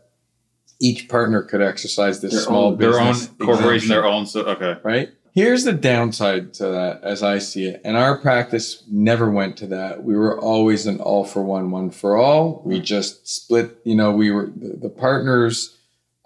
[0.81, 4.27] each partner could exercise this Their small own- Their own corporation, their own.
[4.27, 4.77] So, okay.
[4.83, 5.11] right?
[5.35, 7.81] Here's the downside to that as I see it.
[7.85, 10.03] And our practice never went to that.
[10.03, 12.61] We were always an all for one, one for all.
[12.65, 12.85] We mm.
[12.85, 15.78] just split, you know, we were the partners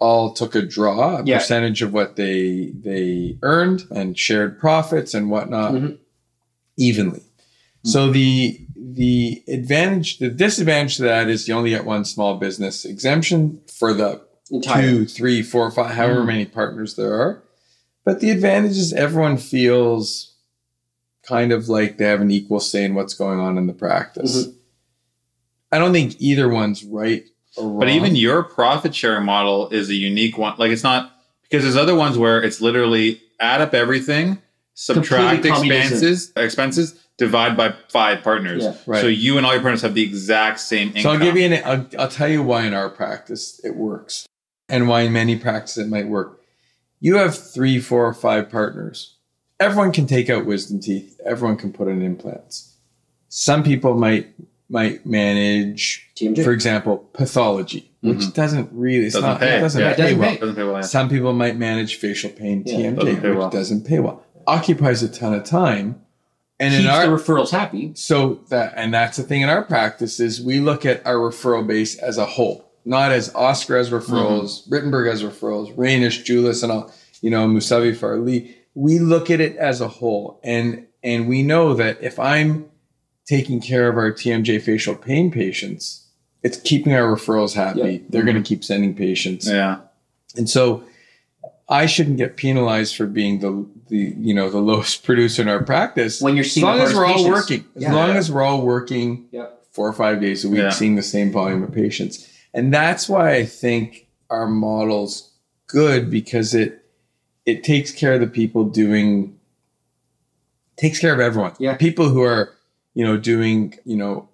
[0.03, 1.37] all took a draw, a Yeah.
[1.37, 5.97] percentage of what they they earned and shared profits and whatnot Mhm.
[6.77, 7.21] evenly.
[7.85, 12.83] So the the advantage, the disadvantage to that is you only get one small business
[12.85, 14.19] exemption for the
[14.51, 14.81] Entire.
[14.81, 16.27] two, three, four, five, however Mm.
[16.27, 17.41] many partners there are.
[18.03, 20.33] But the advantage is everyone feels
[21.25, 24.47] kind of like they have an equal say in what's going on in the practice.
[24.47, 24.53] Mhm.
[25.71, 27.23] I don't think either one's right
[27.57, 27.79] wrong.
[27.79, 30.55] But even your profit sharing model is a unique one.
[30.57, 31.11] Like it's not
[31.43, 34.41] because there's other ones where it's literally add up everything,
[34.73, 38.63] subtract expenses, expenses, divide by five partners.
[38.63, 38.75] Yeah.
[38.85, 39.01] Right.
[39.01, 41.01] So you and all your partners have the exact same income.
[41.01, 41.61] So I'll give you an.
[41.65, 44.25] I'll, I'll tell you why in our practice it works,
[44.69, 46.41] and why in many practices it might work.
[46.99, 49.17] You have three, four, or five partners.
[49.59, 51.19] Everyone can take out wisdom teeth.
[51.25, 52.77] Everyone can put in implants.
[53.27, 54.33] Some people might
[54.73, 56.43] might manage, TMJ.
[56.43, 58.29] for example, pathology, which mm-hmm.
[58.31, 59.57] doesn't really it's doesn't not, pay.
[59.57, 60.29] It doesn't, yeah, pay doesn't well.
[60.31, 60.37] pay.
[60.37, 60.75] Doesn't pay well.
[60.75, 60.81] yeah.
[60.81, 63.49] Some people might manage facial pain Yeah, TMJ, doesn't which well.
[63.51, 64.25] doesn't pay well.
[64.47, 66.01] Occupies a ton of time,
[66.59, 67.91] and Keeps in our the referrals happy.
[67.93, 71.65] so that and that's the thing in our practice is we look at our referral
[71.65, 74.73] base as a whole, not as Oscar as referrals, mm-hmm.
[74.73, 76.91] Rittenberg as referrals, Rainish, Julis, and all
[77.21, 78.57] you know, Musavi Farley.
[78.73, 82.71] We look at it as a whole, and and we know that if I'm
[83.25, 86.05] taking care of our TMJ facial pain patients,
[86.43, 87.79] it's keeping our referrals happy.
[87.79, 87.99] Yeah.
[88.09, 88.45] They're going to mm-hmm.
[88.45, 89.47] keep sending patients.
[89.47, 89.79] Yeah.
[90.35, 90.83] And so
[91.69, 95.63] I shouldn't get penalized for being the the you know the lowest producer in our
[95.63, 96.21] practice.
[96.21, 97.93] When you're seeing as long as we're all hardest working, as Yeah.
[97.93, 99.65] long as we're all working Yep.
[99.71, 100.69] four or five days a week, Yeah.
[100.69, 102.27] seeing the same volume of patients.
[102.53, 105.31] And that's why I think our model's
[105.67, 106.83] good because it
[107.45, 109.37] it takes care of the people doing
[110.77, 111.53] takes care of everyone.
[111.59, 111.75] Yeah.
[111.75, 112.52] People who are,
[112.93, 114.29] you know, doing, you know,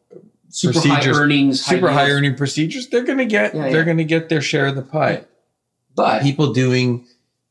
[0.52, 2.18] Super high earnings, super high yields.
[2.18, 3.84] earning procedures, they're gonna get Yeah, they're yeah.
[3.86, 5.26] gonna get their share of the pie.
[5.96, 7.06] But People doing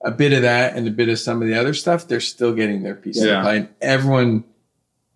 [0.05, 2.52] a bit of that and a bit of some of the other stuff, they're still
[2.55, 3.55] getting their piece of the pie.
[3.55, 4.44] And everyone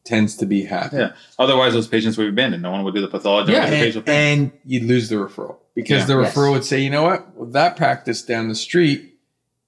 [0.04, 0.96] tends to be happy.
[0.96, 1.12] Yeah.
[1.38, 2.62] Otherwise, those patients would be abandoned.
[2.62, 3.52] No one would do the pathology.
[3.52, 6.16] Yeah, the and, and you'd lose the referral because Yeah.
[6.16, 6.34] the Yes.
[6.34, 9.11] referral would say, you know what, well, that practice down the street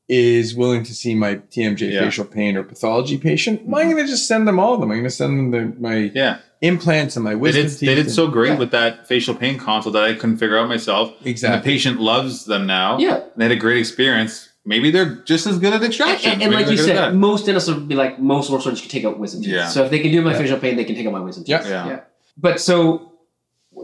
[0.08, 2.00] is willing to see my TMJ Yeah.
[2.04, 3.62] facial pain or pathology patient.
[3.66, 4.90] Am I going to just send them all of them?
[4.90, 7.70] I'm going to send them the, my yeah, implants and my they wisdom did.
[7.70, 7.80] teeth.
[7.88, 8.58] They did and- so great Yeah.
[8.58, 11.12] with that facial pain consult that I couldn't figure out myself.
[11.24, 12.98] And the patient loves them now.
[12.98, 13.14] yeah.
[13.16, 14.50] And they had a great experience.
[14.66, 16.32] Maybe they're just as good at extraction.
[16.32, 18.50] and- and Maybe like you they're good at said, most dentists would be like most
[18.50, 19.52] oral surgeons can take out wisdom teeth.
[19.54, 19.68] Yeah.
[19.68, 20.38] So if they can do my Yeah.
[20.38, 21.60] facial pain, they can take out my wisdom teeth.
[21.66, 21.86] Yeah.
[21.86, 22.00] Yeah.
[22.36, 23.12] But so,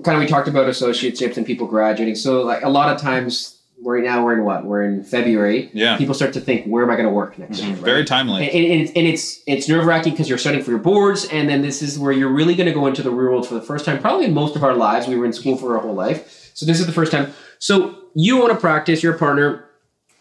[0.05, 2.15] kind of, we talked about associateships and people graduating.
[2.15, 4.65] So, like a lot of times, right now we're in what?
[4.65, 5.71] We're in February.
[5.73, 5.97] Yeah.
[5.97, 7.67] People start to think, where am I going to work next Mhm.
[7.67, 7.75] year?
[7.77, 7.85] right?
[7.85, 8.43] Very timely.
[8.49, 11.49] And, and, it's- and it's it's nerve wracking because you're studying for your boards, and
[11.49, 13.63] then this is where you're really going to go into the real world for the
[13.63, 15.07] first time, probably in most of our lives.
[15.07, 17.33] We were in school for our whole life, so this is the first time.
[17.59, 19.65] So you want to practice, your partner.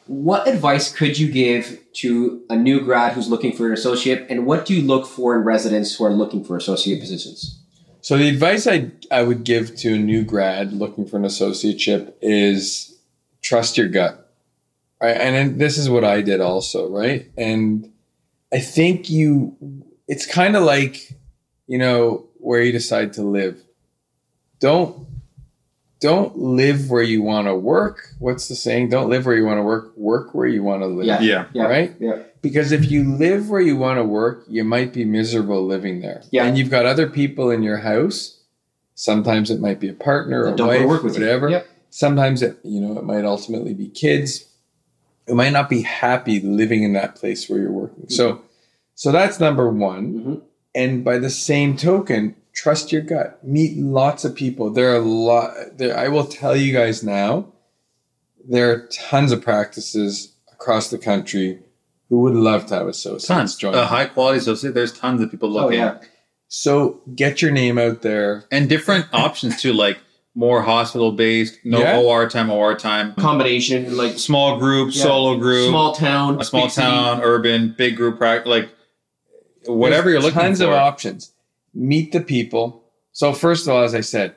[0.07, 4.45] What advice could you give to a new grad who's looking for an associate, and
[4.47, 7.59] what do you look for in residents who are looking for associate positions?
[8.01, 12.13] So the advice I I would give to a new grad looking for an associateship
[12.21, 12.95] is
[13.41, 14.25] trust your gut.
[15.01, 15.15] Right?
[15.15, 17.29] And this is what I did also, right?
[17.37, 17.91] And
[18.51, 19.55] I think you
[20.07, 21.13] it's kind of like,
[21.67, 23.61] you know, where you decide to live.
[24.59, 25.07] Don't
[25.99, 28.13] don't live where you want to work.
[28.19, 28.89] What's the saying?
[28.89, 31.05] Don't live where you want to work, work where you want to live.
[31.05, 31.19] Yeah.
[31.21, 31.45] yeah.
[31.53, 31.63] Yeah.
[31.65, 31.95] Right?
[31.99, 32.19] Yeah.
[32.41, 36.23] Because if you live where you want to work, you might be miserable living there.
[36.31, 36.45] Yeah.
[36.45, 38.39] And you've got other people in your house.
[38.95, 41.21] Sometimes it might be a partner or That a don't wanna wife, work with you.
[41.21, 41.49] whatever.
[41.49, 41.67] Yep.
[41.89, 44.45] Sometimes it, you know, it might ultimately be kids.
[45.27, 48.09] It might not be happy living in that place where you're working.
[48.09, 48.41] So,
[48.95, 50.13] so that's number one.
[50.13, 50.41] Mhm.
[50.75, 53.43] And by the same token, trust your gut.
[53.43, 54.69] Meet lots of people.
[54.69, 55.53] There are a lot.
[55.77, 57.51] There, I will tell you guys now.
[58.47, 61.59] There are tons of practices across the country
[62.09, 63.55] who would love to have associates Tons.
[63.55, 63.75] join.
[63.75, 64.73] A high quality associate.
[64.73, 66.01] There's tons of people looking Oh looking.
[66.01, 66.07] yeah.
[66.47, 68.45] So get your name out there.
[68.51, 69.99] And different options too, like
[70.35, 71.97] more hospital based, no Yeah.
[71.99, 75.03] OR time, OR time, Combination like small group, Yeah.
[75.03, 76.87] solo group, small town, a small big city.
[76.87, 78.69] town, urban, big group practice, like
[79.65, 80.65] whatever There's you're looking tons for.
[80.65, 81.31] Tons of options.
[81.73, 82.83] Meet the people.
[83.11, 84.35] So first of all, as I said,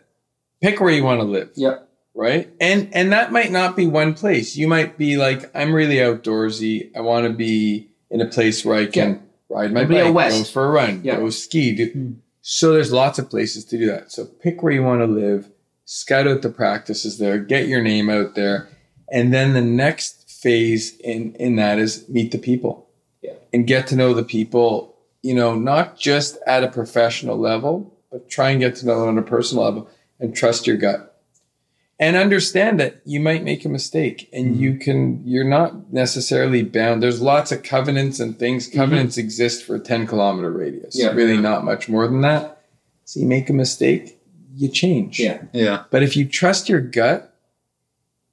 [0.61, 1.51] pick where you want to live.
[1.55, 1.89] Yep.
[2.15, 2.51] Right.
[2.61, 4.57] And and that might not be one place.
[4.57, 6.91] You might be like, I'm really outdoorsy.
[6.97, 10.15] I want to be in a place where I can ride my Maybe out bike,
[10.15, 10.39] west.
[10.39, 11.17] go for a run, Yeah.
[11.17, 11.75] go ski.
[11.75, 12.11] Do, Hmm.
[12.43, 14.11] So there's lots of places to do that.
[14.11, 15.49] So pick where you want to live,
[15.93, 18.67] scout out the practices there, get your name out there,
[19.11, 22.89] and then the next phase in in that is meet the people.
[23.21, 23.35] Yeah.
[23.53, 28.29] And get to know the people, you know, not just at a professional level, but
[28.31, 31.11] try and get to know them on a personal level and trust your gut.
[32.01, 34.63] And understand that you might make a mistake and Mm-hmm.
[34.63, 37.03] you can you're not necessarily bound.
[37.03, 38.67] There's lots of covenants and things.
[38.67, 40.97] Covenants exist for a 10 kilometer radius.
[40.97, 41.07] Mm-hmm.
[41.07, 41.23] Yeah.
[41.23, 42.65] Really not much more than that.
[43.05, 44.19] So you make a mistake,
[44.55, 45.19] you change.
[45.21, 45.43] Yeah.
[45.53, 45.85] Yeah.
[45.91, 47.35] But if you trust your gut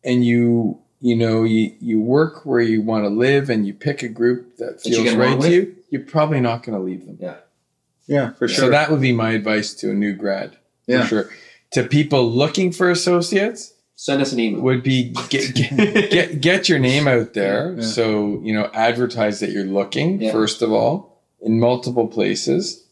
[0.04, 4.04] and you you know you you work where you want to live and you pick
[4.04, 7.18] a group that feels right to you, you're probably not going to leave them.
[7.20, 7.36] Yeah,
[8.08, 8.66] Yeah, for sure.
[8.66, 10.58] So that would be my advice to a new grad.
[10.88, 11.04] Yeah.
[11.04, 11.30] For sure.
[11.74, 14.62] To people looking for associates Send us an email.
[14.62, 15.78] would be get get,
[16.12, 17.76] get, get your name out there.
[17.76, 17.82] Yeah.
[17.84, 20.32] So, you know, advertise that you're looking Yeah.
[20.32, 22.86] first of all in multiple places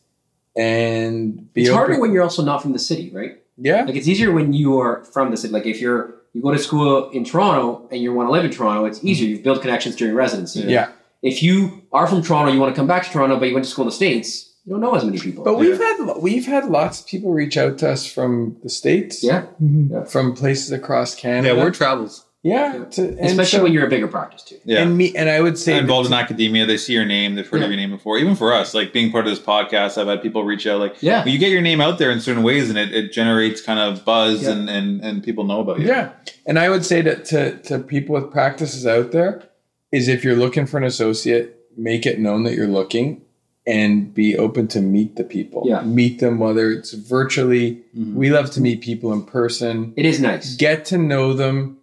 [0.57, 1.77] and be it's open.
[1.77, 3.41] harder when you're also not from the city, right?
[3.57, 3.83] yeah.
[3.83, 5.53] Like it's easier when you are from the city.
[5.53, 8.51] Like if you're you go to school in Toronto and you want to live in
[8.51, 9.25] Toronto, it's easier.
[9.25, 9.35] Mm-hmm.
[9.35, 10.61] You've built connections during residency.
[10.61, 10.91] yeah.
[11.23, 13.65] If you are from Toronto, you want to come back to Toronto, but you went
[13.65, 15.43] to school in the states, you don't know as many people.
[15.43, 19.23] But we've had we've had lots of people reach out to us from the states,
[19.23, 19.93] yeah, mm-hmm.
[19.93, 20.03] Yeah.
[20.03, 21.55] from places across Canada.
[21.55, 22.25] Yeah, word travels.
[22.47, 22.85] Yeah, Yeah.
[22.85, 24.57] to, especially so- when you're a bigger practice too.
[24.65, 24.81] Yeah.
[24.81, 27.61] and me and I would say involved in academia, they see your name, they've heard
[27.63, 28.17] of your name before.
[28.17, 30.95] Even for us, like being part of this podcast, I've had people reach out like,
[31.01, 31.19] Yeah.
[31.19, 33.79] well, you get your name out there in certain ways and it, it generates kind
[33.79, 34.51] of buzz Yeah.
[34.51, 35.87] and, and, and people know about you.
[35.87, 36.11] Yeah.
[36.45, 39.43] And I would say that to, to people with practices out there
[39.91, 43.21] is if you're looking for an associate, make it known that you're looking
[43.65, 45.63] and be open to meet the people.
[45.65, 45.81] Yeah.
[45.81, 47.81] Meet them whether it's virtually.
[47.97, 48.13] Mhm.
[48.13, 49.91] We love to meet people in person.
[49.97, 50.55] It is nice.
[50.55, 51.77] Get to know them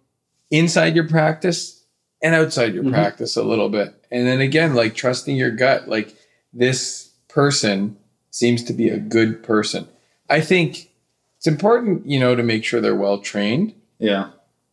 [0.51, 1.83] inside your practice
[2.21, 2.91] and outside your Mhm.
[2.93, 3.93] practice a little bit.
[4.11, 6.13] And then again, like trusting your gut, like
[6.53, 7.97] this person
[8.31, 9.87] seems to be a good person.
[10.29, 10.89] I think
[11.37, 14.29] it's important, you know, to make sure they're well trained Yeah.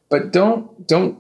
[0.08, 1.18] But don't don't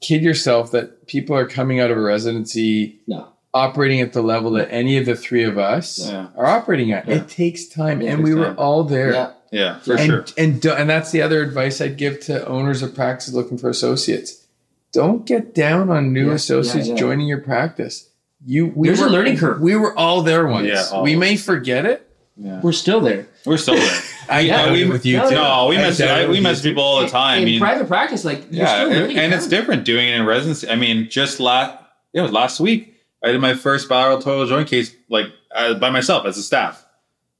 [0.00, 3.28] kid yourself that people are coming out of a residency No.
[3.54, 6.28] operating at the level that any of the three of us Yeah.
[6.36, 7.06] are operating at.
[7.06, 7.16] Yeah.
[7.16, 9.12] It takes time, it and takes we were all there.
[9.12, 9.30] Yeah.
[9.52, 10.24] Yeah, for and, sure.
[10.38, 14.46] And and that's the other advice I'd give to owners of practices looking for associates.
[14.92, 17.00] Don't get down on new Yeah, associates yeah, yeah.
[17.00, 18.08] joining your practice.
[18.44, 19.60] You we There's a were, learning curve.
[19.60, 20.66] We were all there once.
[20.66, 22.08] Yeah, all we may forget it.
[22.36, 22.60] Yeah.
[22.60, 23.28] We're still there.
[23.44, 24.00] We're still there.
[24.30, 25.34] I Yeah, we- with you no, too.
[25.34, 27.38] No, we I mess doubt we mess people all the time.
[27.38, 30.14] In I mean, private practice, like you're yeah, still and, and it's different doing it
[30.14, 30.68] in residency.
[30.68, 31.78] I mean, just last
[32.14, 32.94] yeah, it was last week.
[33.22, 36.81] I did my first bilateral total joint case like uh, by myself as a staff.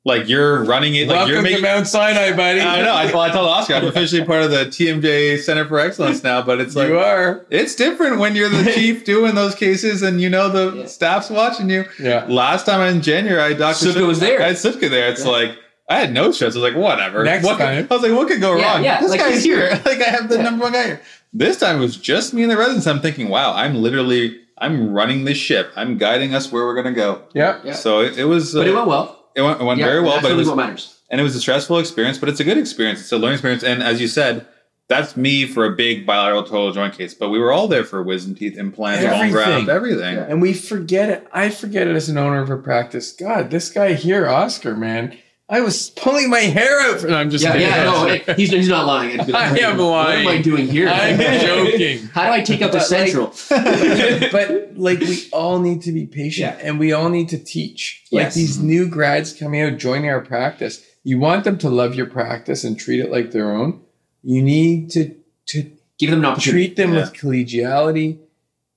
[0.05, 1.59] Like you're running it, like Welcome you're making.
[1.59, 2.61] to Mount Sinai, buddy.
[2.61, 2.93] I know.
[2.93, 6.43] I, well, I told Oscar I'm officially part of the TMJ Center for Excellence now,
[6.43, 7.47] but it's like you are.
[7.51, 10.87] it's different when you're the chief doing those cases and you know the Yeah.
[10.87, 11.85] staff's watching you.
[12.01, 12.27] Yeah.
[12.29, 13.87] Last time in January, I Dr.
[13.87, 14.43] Psutka was there.
[14.43, 15.09] I had Psutka there.
[15.09, 15.31] It's Yeah.
[15.31, 15.51] like
[15.89, 16.57] I had no stress.
[16.57, 17.23] I was like, whatever.
[17.23, 17.87] Next what, time.
[17.89, 18.83] I was like, what could go Yeah, wrong?
[18.85, 19.69] yeah, this like, guy's here.
[19.69, 19.83] here.
[19.87, 20.43] like I have the Yeah.
[20.43, 21.01] number one guy here.
[21.33, 22.89] This time it was just me and the residents.
[22.89, 25.71] I'm thinking, wow, I'm literally I'm running this ship.
[25.77, 27.23] I'm guiding us where we're gonna go.
[27.35, 27.61] Yeah.
[27.63, 27.75] Yeah.
[27.75, 28.53] So it, it was.
[28.53, 29.21] but uh, it went well.
[29.35, 31.01] It went, it went Yeah, very well, but it was, what matters.
[31.11, 33.01] and it was a stressful experience, but it's a good experience.
[33.01, 33.63] It's a learning experience.
[33.63, 34.47] And as you said,
[34.89, 37.15] that's me for a big bilateral total joint case.
[37.15, 39.33] But we were all there for wisdom teeth implants, bone Everything.
[39.33, 40.17] graft, everything.
[40.17, 40.27] Yeah.
[40.29, 41.27] And we forget it.
[41.33, 43.13] I forget it as an owner of a practice.
[43.13, 45.17] God, this guy here, Oscar, man.
[45.53, 47.03] I was pulling my hair out.
[47.05, 49.21] No, I'm just Yeah, yeah, no, it- he's, he's not lying.
[49.21, 50.25] I am What lying.
[50.25, 50.89] What am I doing here?
[50.89, 52.07] I'm joking.
[52.15, 53.35] How do I take out the But, like- central?
[54.33, 58.03] but like we all need to be patient and we all need to teach.
[58.11, 62.07] Like these new grads coming out joining our practice, you want them to love your
[62.07, 63.83] practice and treat it like their own.
[64.23, 65.15] You need to
[65.49, 66.69] to Give them an opportunity.
[66.69, 67.01] treat them Yeah.
[67.01, 68.19] with collegiality,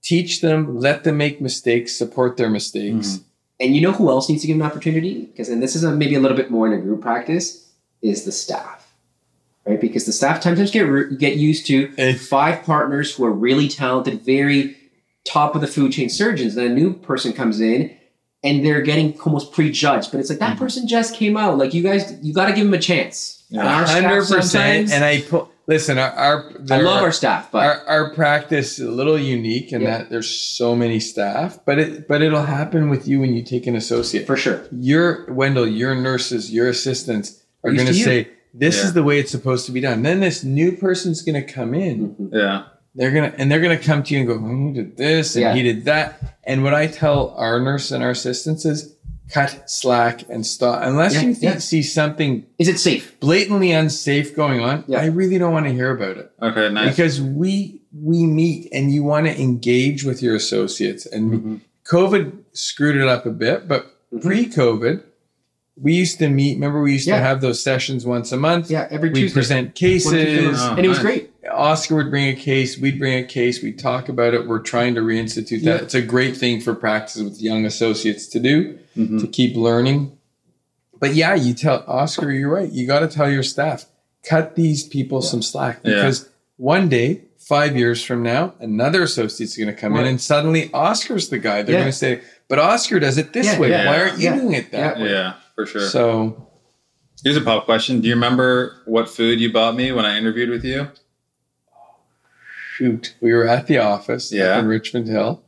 [0.04, 3.08] teach them, let them make mistakes, support their mistakes.
[3.08, 3.25] Mm-hmm.
[3.60, 5.26] And you know who else needs to give an opportunity?
[5.26, 7.72] Because and this is a, maybe a little bit more in a group practice
[8.02, 8.94] is the staff,
[9.66, 9.80] right?
[9.80, 12.16] Because the staff sometimes get get used to Eh.
[12.16, 14.76] five partners who are really talented, very
[15.24, 16.56] top of the food chain surgeons.
[16.56, 17.96] Then a new person comes in
[18.44, 20.12] and they're getting almost prejudged.
[20.12, 21.58] But it's like that person just came out.
[21.58, 23.44] Like you guys, you got to give them a chance.
[23.50, 23.66] Yeah.
[23.66, 24.92] Our staff percent.
[24.92, 25.98] And I put listen.
[25.98, 29.72] Our, our I love are- our staff, but our, our practice is a little unique
[29.72, 29.98] in Yeah.
[30.00, 33.68] that there's so many staff, but it but it'll happen with you when you take
[33.68, 34.26] an associate.
[34.28, 34.66] for sure.
[34.72, 38.04] Your Wendell, your nurses, your assistants are going to to you.
[38.06, 38.84] say this Yeah.
[38.86, 40.04] is the way it's supposed to be done.
[40.04, 42.16] Then this new person's going to come in.
[42.16, 42.30] Mhm.
[42.34, 42.64] Yeah.
[42.98, 45.42] They're gonna and they're gonna come to you and go, oh, he did this and
[45.42, 45.54] Yeah.
[45.54, 46.38] he did that.
[46.46, 48.95] And what I tell our nurse and our assistants is
[49.30, 51.60] cut slack and stop unless Yeah, you think, yeah.
[51.60, 53.20] see something Is it safe?
[53.20, 54.84] blatantly unsafe going on.
[54.88, 55.00] Yeah.
[55.02, 56.92] I really don't want to hear about it Okay, nice.
[56.92, 61.60] because we we meet and you want to engage with your associates and Mhm.
[61.90, 64.22] covid screwed it up a bit but Mhm.
[64.22, 65.02] pre-covid
[65.82, 67.18] we used to meet remember we used Yeah.
[67.20, 69.34] to have those sessions once a month Yeah, every we Tuesday.
[69.34, 70.60] present One, two, three cases months.
[70.62, 71.06] Oh, and it was nice.
[71.06, 71.30] great.
[71.56, 74.94] Oscar would bring a case we'd bring a case we'd talk about it we're trying
[74.96, 75.84] to reinstitute that Yeah.
[75.84, 79.20] it's a great thing for practices with young associates to do Mhm.
[79.22, 80.18] to keep learning.
[81.00, 82.72] But yeah, you tell Oscar, you're right.
[82.72, 83.86] You got to tell your staff,
[84.24, 85.96] cut these people some slack Yeah.
[85.96, 90.70] because one day, five years from now, another associate's going to come in and suddenly
[90.74, 91.62] Oscar's the guy.
[91.62, 91.82] They're Yeah.
[91.82, 93.70] going to say, but Oscar does it this Yeah, way.
[93.72, 95.04] yeah, Why aren't you yeah, doing it that yeah.
[95.04, 95.10] way?
[95.12, 95.90] Yeah, for sure.
[95.90, 96.48] So
[97.24, 98.02] Here's a pop question.
[98.02, 100.88] Do you remember what food you bought me when I interviewed with you?
[102.76, 104.60] Shoot, we were at the office up Yeah.
[104.60, 105.42] in Richmond Hill.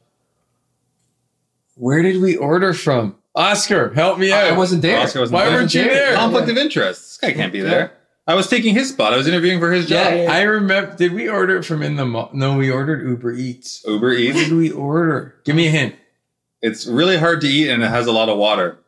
[1.75, 3.15] Where did we order from?
[3.35, 4.45] Oscar, help me out.
[4.45, 4.99] I wasn't there.
[5.01, 5.53] Oscar wasn't Why there.
[5.59, 5.93] weren't you there.
[5.93, 6.15] there?
[6.15, 7.01] Conflict of interest.
[7.01, 7.91] This guy can't be there.
[8.25, 9.13] I was taking his spot.
[9.13, 10.11] I was interviewing for his job.
[10.13, 10.31] Yeah, yeah.
[10.31, 10.95] I remember.
[10.95, 12.29] Did we order it from in the mall?
[12.33, 13.83] No, we ordered Uber Eats.
[13.87, 14.35] Uber What Eats.
[14.35, 15.35] did we order?
[15.45, 15.95] Give me a hint.
[16.61, 18.79] It's really hard to eat and it has a lot of water.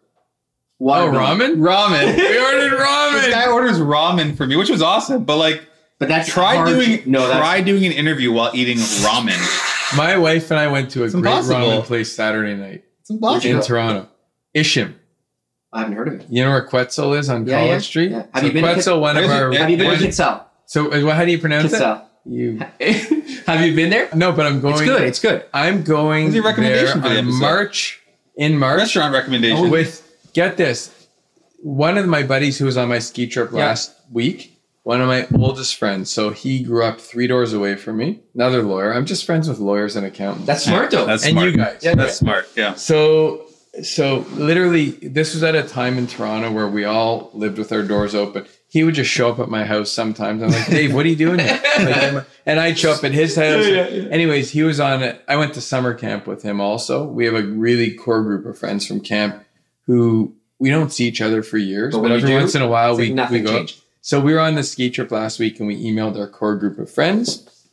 [0.82, 1.58] Oh, ramen?
[1.58, 2.16] Ramen.
[2.18, 3.22] We ordered ramen.
[3.22, 5.24] this guy orders ramen for me, which was awesome.
[5.26, 5.64] But like,
[6.00, 7.28] But that's try hard doing to- no.
[7.28, 9.38] That's, try doing an interview while eating ramen.
[9.98, 11.56] My wife and I went to a It's great impossible.
[11.60, 13.56] ramen place Saturday night It's impossible.
[13.56, 14.08] in Toronto.
[14.56, 14.94] Isshin.
[15.74, 16.26] I haven't heard of it.
[16.30, 18.12] You know where Quetzal is on Yeah, College yeah, Street?
[18.12, 18.18] yeah.
[18.34, 19.52] Have so you been to Quetzal, one of it- our.
[19.54, 20.44] Have you been where to is Kitsal?
[20.66, 21.78] So uh, how do you pronounce it?
[21.82, 22.06] Kitsal.
[22.26, 22.60] You.
[23.48, 24.10] Have you been there?
[24.14, 24.76] No, but I'm going.
[24.76, 25.02] It's good.
[25.04, 25.46] It's good.
[25.54, 27.40] I'm going What's your recommendation there for the on?
[27.40, 28.02] March.
[28.36, 29.70] In March, Restaurant recommendation.
[29.70, 31.08] with get this
[31.62, 33.58] one of my buddies who was on my ski trip Yeah.
[33.66, 34.59] last week
[34.90, 36.10] one of my oldest friends.
[36.10, 38.22] So he grew up three doors away from me.
[38.34, 38.92] Another lawyer.
[38.92, 40.48] I'm just friends with lawyers and accountants.
[40.48, 41.06] That's smart though.
[41.06, 41.52] That's and smart.
[41.52, 41.80] you guys.
[41.84, 41.94] Yeah.
[41.94, 42.50] That's smart.
[42.56, 42.74] Yeah.
[42.74, 43.46] so
[43.84, 47.84] so literally this was at a time in toronto where we all lived with our
[47.84, 48.48] doors open.
[48.68, 50.42] He would just show up at my house sometimes.
[50.42, 51.62] I'm like dave what are you doing here?
[51.80, 53.64] Like, and i'd show up at his house.
[54.12, 55.24] anyways he was on it.
[55.28, 57.06] I went to summer camp with him also.
[57.06, 59.46] We have a really core group of friends from camp
[59.86, 62.68] who we don't see each other for years But but, every do, once in a
[62.68, 63.84] while It's like we, we go changed.
[64.02, 66.80] So we were on the ski trip last week and we emailed our core group
[66.80, 67.68] of friends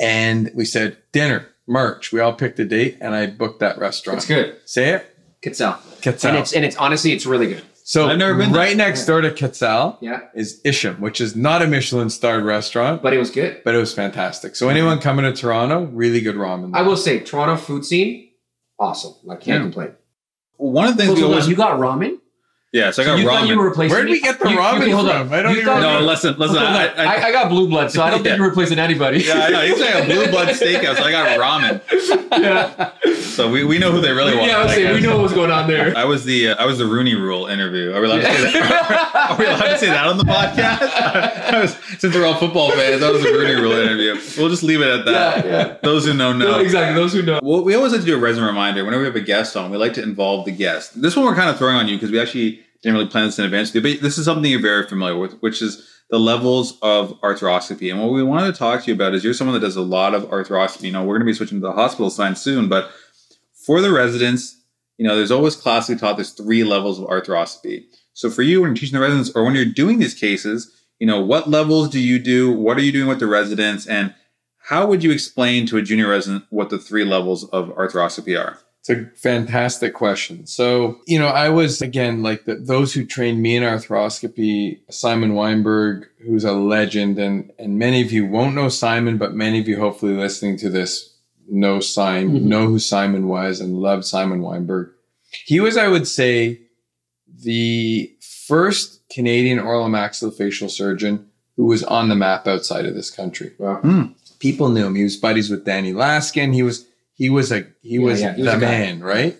[0.00, 2.12] and we said dinner, March.
[2.12, 4.18] We all picked a date and I booked that restaurant.
[4.18, 4.56] It's good.
[4.64, 5.16] Say it.
[5.42, 5.76] Quetzal.
[6.02, 6.30] Quetzal.
[6.30, 7.62] And it's and it's honestly it's really good.
[7.84, 8.60] so I've never been there.
[8.60, 10.20] right next door to Quetzal Yeah.
[10.34, 13.62] is Isshin, which is not a Michelin starred restaurant, But it was good.
[13.64, 14.54] but it was fantastic.
[14.54, 16.70] So anyone coming to Toronto, really good ramen.
[16.74, 18.28] I will say Toronto food scene,
[18.78, 19.14] awesome.
[19.28, 19.58] I can't Yeah.
[19.62, 19.90] complain.
[20.58, 22.18] One of the things Hold we always you got ramen?
[22.72, 23.48] Yeah, so I got you thought ramen.
[23.48, 25.28] you were replacing Where did we get the You- ramen hold from?
[25.28, 25.32] on.
[25.34, 26.56] I don't You even thought- no, listen, listen.
[26.58, 28.36] I, I, I, got blue blood, so I don't think Yeah.
[28.36, 29.18] you're replacing anybody.
[29.18, 29.60] yeah, I know.
[29.60, 30.96] He's like a blue blood steakhouse.
[30.96, 31.80] So I got ramen.
[32.42, 32.92] yeah.
[33.20, 34.46] So we, we know who they really want.
[34.46, 35.96] Yeah, I would I say we know what's going on there.
[35.96, 37.92] I was the uh, I was the Rooney Rule interview.
[37.94, 39.12] Are we allowed to say that?
[39.30, 40.80] Are we allowed to say that on the podcast?
[41.52, 44.14] I was, since we're all football fans, that was the Rooney Rule interview.
[44.38, 45.44] We'll just leave it at that.
[45.46, 45.76] Yeah, yeah.
[45.82, 46.52] Those who know know.
[46.52, 46.94] No, exactly.
[46.94, 47.40] Those who know.
[47.42, 49.70] Well, we always like to do a resume reminder whenever we have a guest on.
[49.70, 51.00] We like to involve the guest.
[51.00, 53.38] This one we're kind of throwing on you because we actually didn't really plan this
[53.38, 53.70] in advance.
[53.70, 57.90] But this is something you're very familiar with, which is the levels of arthroscopy.
[57.90, 59.82] And what we wanted to talk to you about is you're someone that does a
[59.82, 60.82] lot of arthroscopy.
[60.82, 62.90] You know, we're going to be switching to the hospital side soon, but
[63.64, 64.60] for the residents,
[64.98, 67.84] you know, there's always classically taught there's three levels of arthroscopy.
[68.12, 71.06] So for you, when you're teaching the residents or when you're doing these cases, you
[71.06, 72.52] know, what levels do you do?
[72.52, 73.86] What are you doing with the residents?
[73.86, 74.14] And
[74.58, 78.58] how would you explain to a junior resident what the three levels of arthroscopy are?
[78.84, 80.44] It's a fantastic question.
[80.44, 85.34] So, you know, I was again like the, those who trained me in arthroscopy, Simon
[85.34, 89.68] Weinberg, who's a legend, and and many of you won't know Simon, but many of
[89.68, 91.14] you hopefully listening to this
[91.48, 92.42] know Simon, Mhm.
[92.42, 94.90] know who Simon was, and love Simon Weinberg.
[95.44, 96.62] He was, I would say,
[97.32, 101.26] the first Canadian oral maxillofacial surgeon
[101.56, 103.52] who was on the map outside of this country.
[103.58, 104.10] Wow.
[104.40, 104.96] People knew him.
[104.96, 106.52] He was buddies with Danny Laskin.
[106.52, 106.86] He was
[107.22, 109.36] he was a he Yeah, was yeah, he was the a man, right?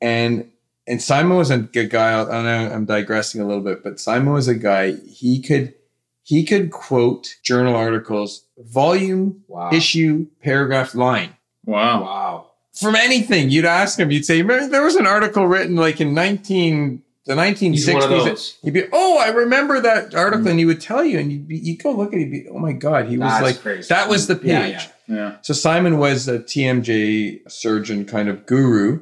[0.00, 0.50] And
[0.86, 2.18] and Simon was a good guy.
[2.18, 4.92] I know I'm digressing a little bit, but Simon was a guy.
[4.92, 5.74] He could
[6.22, 9.70] he could quote journal articles, volume, Wow.
[9.72, 11.30] issue, paragraph, line
[11.66, 12.02] Wow.
[12.02, 12.46] Wow.
[12.72, 13.50] from anything.
[13.50, 14.10] You'd ask him.
[14.10, 18.72] You'd say, "Remember, there was an article written like in 19 the He's 1960s." He'd
[18.72, 20.50] be, "Oh, I remember that article," mm.
[20.52, 22.24] and he would tell you, and you'd, be, you'd go look at it.
[22.24, 23.88] He'd be, "Oh my god, he was That's like crazy.
[23.90, 24.86] that was the page." Yeah, yeah.
[25.10, 25.36] Yeah.
[25.42, 29.00] So Simon was a TMJ surgeon kind of guru.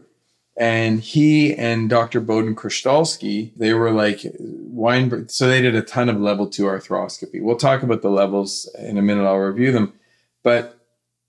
[0.56, 2.18] And he and Dr.
[2.20, 5.30] Bowden Krustalski, they were like Weinberg.
[5.30, 7.40] So they did a ton of level two arthroscopy.
[7.40, 9.24] We'll talk about the levels in a minute.
[9.24, 9.92] I'll review them.
[10.42, 10.76] But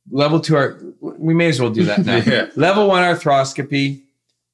[0.10, 2.18] level two art, we may as well do that now.
[2.18, 2.49] Yeah.
[2.56, 4.01] Level one arthroscopy,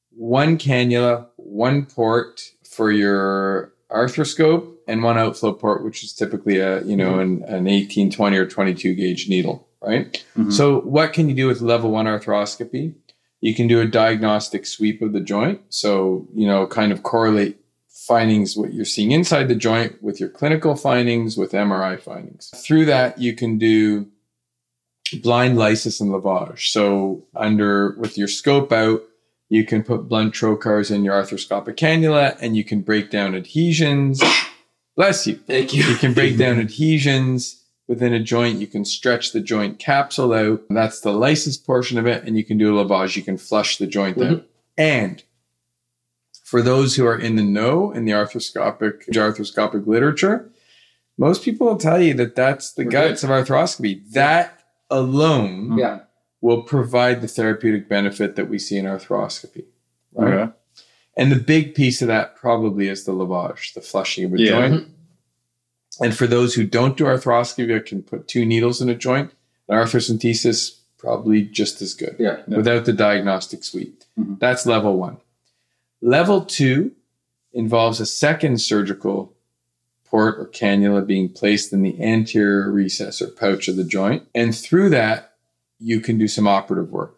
[0.09, 6.83] one cannula, one port for your arthroscope, and one outflow port, which is typically a
[6.83, 7.43] you know mm-hmm.
[7.43, 10.23] an, an 18, 20, or 22 gauge needle, right?
[10.37, 10.51] Mhm.
[10.51, 12.93] So what can you do with level one arthroscopy?
[13.41, 15.61] You can do a diagnostic sweep of the joint.
[15.69, 17.57] So, you know, kind of correlate
[17.89, 22.51] findings, what you're seeing inside the joint with your clinical findings, with MRI findings.
[22.55, 24.07] Through that, you can do
[25.21, 26.71] blind lysis and lavage.
[26.71, 29.03] So under with your scope out,
[29.49, 34.21] you can put blunt trocars in your arthroscopic cannula and you can break down adhesions.
[34.95, 35.35] Bless you.
[35.35, 35.83] Thank you.
[35.83, 38.59] You can break down adhesions within a joint.
[38.59, 40.63] You can stretch the joint capsule out.
[40.69, 42.23] That's the lysis portion of it.
[42.23, 43.15] And you can do a lavage.
[43.15, 44.35] You can flush the joint mm-hmm.
[44.35, 44.45] out.
[44.77, 45.23] And
[46.43, 50.51] for those who are in the know in the arthroscopic arthroscopic literature,
[51.17, 54.11] most people will tell you that that's the We're guts of arthroscopy.
[54.11, 55.79] That alone mm-hmm.
[55.79, 55.99] Yeah.
[56.41, 59.65] will provide the therapeutic benefit that we see in arthroscopy.
[60.13, 60.33] Right.
[60.33, 60.51] Okay.
[61.17, 64.49] And the big piece of that probably is the lavage, the flushing of a Yeah.
[64.49, 64.73] joint.
[64.73, 64.91] Mm-hmm.
[66.01, 69.31] And for those who don't do arthroscopy, I can put two needles in a joint.
[69.67, 72.41] An arthrocentesis probably just as good Yeah.
[72.47, 74.05] Without the diagnostic suite.
[74.19, 74.39] Mhm.
[74.39, 75.17] That's level one.
[76.01, 76.91] Level two
[77.53, 79.33] involves a second surgical
[80.03, 84.23] port or cannula being placed in the anterior recess or pouch of the joint.
[84.33, 85.33] And through that,
[85.79, 87.17] you can do some operative work.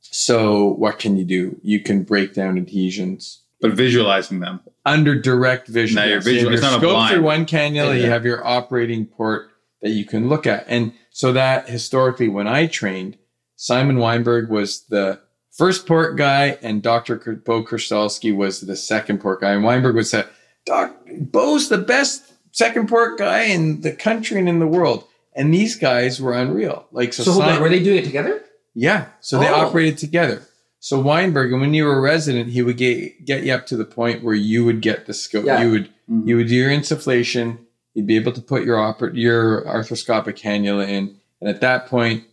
[0.00, 1.60] So, what can you do?
[1.62, 4.60] You can break down adhesions But visualizing them.
[4.86, 5.96] under direct vision.
[5.96, 7.14] Now you're Yes, you have visual- it's your not a scope blind.
[7.14, 8.00] through one cannula.
[8.00, 9.50] You have your operating port
[9.82, 13.16] that you can look at, and so that historically, when I trained,
[13.56, 15.20] Simon Weinberg was the
[15.52, 17.16] first port guy, and Dr.
[17.44, 19.52] Bo Krustalski was the second port guy.
[19.52, 20.24] And Weinberg would say,
[20.64, 22.22] "Doc, Bo's the best
[22.52, 25.04] second port guy in the country and in the world."
[25.36, 26.86] And these guys were unreal.
[26.92, 28.42] Like so, So hold on, were they doing it together?
[28.74, 29.06] yeah.
[29.20, 29.54] So they Oh.
[29.66, 30.42] operated together.
[30.82, 33.76] So Weinberg, and when you were a resident, he would get get you up to
[33.76, 35.44] the point where you would get the scope.
[35.44, 35.62] Yeah.
[35.62, 36.26] You would Mhm.
[36.26, 37.58] you would do your insufflation.
[37.94, 42.24] You'd be able to put your oper- your arthroscopic cannula in, and at that point,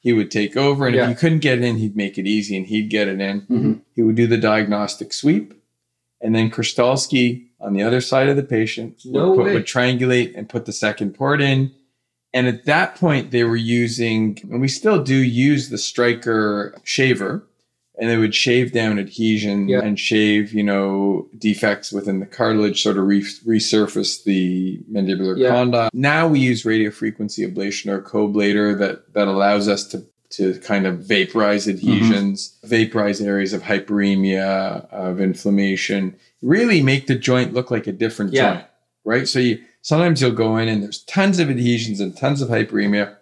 [0.00, 0.86] he would take over.
[0.86, 1.04] And Yeah.
[1.04, 3.42] if you couldn't get it in, he'd make it easy, and he'd get it in.
[3.42, 3.80] Mhm.
[3.94, 5.54] He would do the diagnostic sweep,
[6.20, 9.00] and then Krustalski on the other side of the patient.
[9.04, 11.70] No would, put- would triangulate and put the second port in.
[12.34, 17.45] And at that point, they were using, and we still do use the Stryker shaver,
[17.98, 19.80] and they would shave down adhesion Yeah.
[19.82, 25.50] and shave, you know, defects within the cartilage, sort of re- resurface the mandibular Yeah.
[25.50, 25.90] condyle.
[25.92, 30.86] Now we use radio frequency ablation or Coblator that that allows us to to kind
[30.86, 31.76] of vaporize mm-hmm.
[31.78, 38.32] adhesions, vaporize areas of hyperemia, of inflammation, really make the joint look like a different
[38.32, 38.52] Yeah.
[38.54, 38.64] joint,
[39.04, 39.28] right?
[39.28, 43.14] So you sometimes you'll go in and there's tons of adhesions and tons of hyperemia.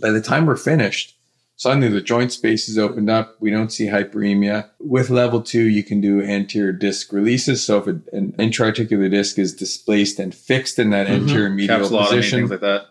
[0.00, 1.14] By the time we're finished,
[1.60, 3.36] suddenly the joint space is opened up.
[3.38, 4.70] We don't see hyperemia.
[4.78, 7.62] With level two, you can do anterior disc releases.
[7.62, 11.20] So if an intra-articular disc is displaced and fixed in that Mhm.
[11.20, 12.86] anterior medial position, things like that.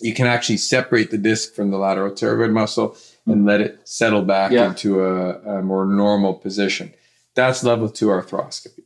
[0.00, 2.94] you can actually separate the disc from the lateral pterygoid muscle
[3.26, 4.68] and let it settle back Yeah.
[4.68, 6.92] into a, a more normal position.
[7.34, 8.82] That's level two arthroscopy.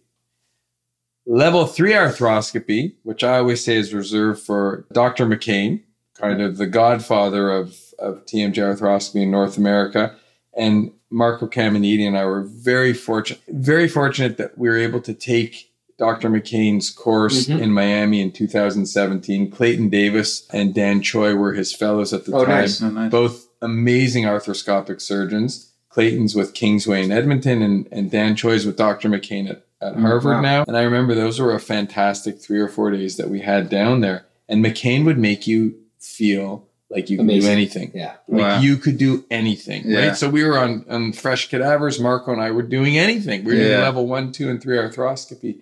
[1.26, 5.26] Level three arthroscopy, which I always say is reserved for Dr.
[5.26, 5.82] McCain,
[6.14, 10.14] kind of the godfather of, of TMJ arthroscopy in North America,
[10.56, 15.14] and Marco Caminiti and I were very fortunate, very fortunate that we were able to
[15.14, 16.28] take Dr.
[16.30, 17.60] McCain's course Mhm.
[17.60, 19.50] in Miami in 2017.
[19.50, 22.80] Clayton Davis and Dan Choi were his fellows at the Oh, time nice.
[22.82, 23.10] Oh, nice.
[23.10, 25.72] both amazing arthroscopic surgeons.
[25.88, 29.08] Clayton's with Kingsway in Edmonton, and, and Dan Choi's with Dr.
[29.08, 30.40] McCain at, at Mm, Harvard wow.
[30.40, 30.64] now.
[30.68, 34.00] And I remember those were a fantastic three or four days that we had down
[34.00, 34.26] there.
[34.48, 37.90] And McCain would make you feel like you could do anything.
[37.94, 38.14] Yeah.
[38.28, 38.60] Like Wow.
[38.60, 40.08] you could do anything, Yeah.
[40.08, 40.16] right?
[40.16, 42.00] So we were on, on Fresh Cadavers.
[42.00, 43.44] Marco and I were doing anything.
[43.44, 45.60] We were doing level one, two, and three arthroscopy.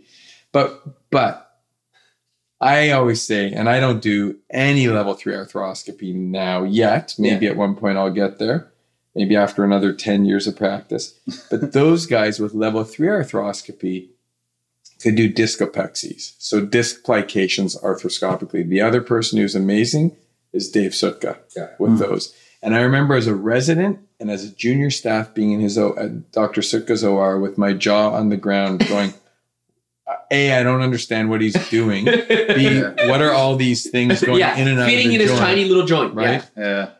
[0.53, 1.43] But, but
[2.61, 7.15] I always say, and I don't do any level three arthroscopy now yet.
[7.19, 8.73] Maybe at one point I'll get there.
[9.15, 11.19] Maybe after another 10 years of practice.
[11.51, 14.11] But those guys with level three arthroscopy
[15.03, 16.35] could do discopexies.
[16.39, 18.67] So disc plications arthroscopically.
[18.69, 20.17] The other person who's amazing
[20.57, 21.69] is Dave Psutka Yeah.
[21.79, 21.99] with Mm.
[21.99, 22.33] those.
[22.63, 25.95] And I remember as a resident and as a junior staff being in his o-
[25.99, 26.63] at Dr.
[26.63, 29.13] Psutka's OR with my jaw on the ground going,
[30.31, 32.05] A, I don't understand what he's doing.
[32.07, 32.13] B,
[33.09, 35.39] what are all these things going yeah, in and out fitting of the in his
[35.39, 36.45] tiny little joint, right?
[36.57, 36.91] Yeah.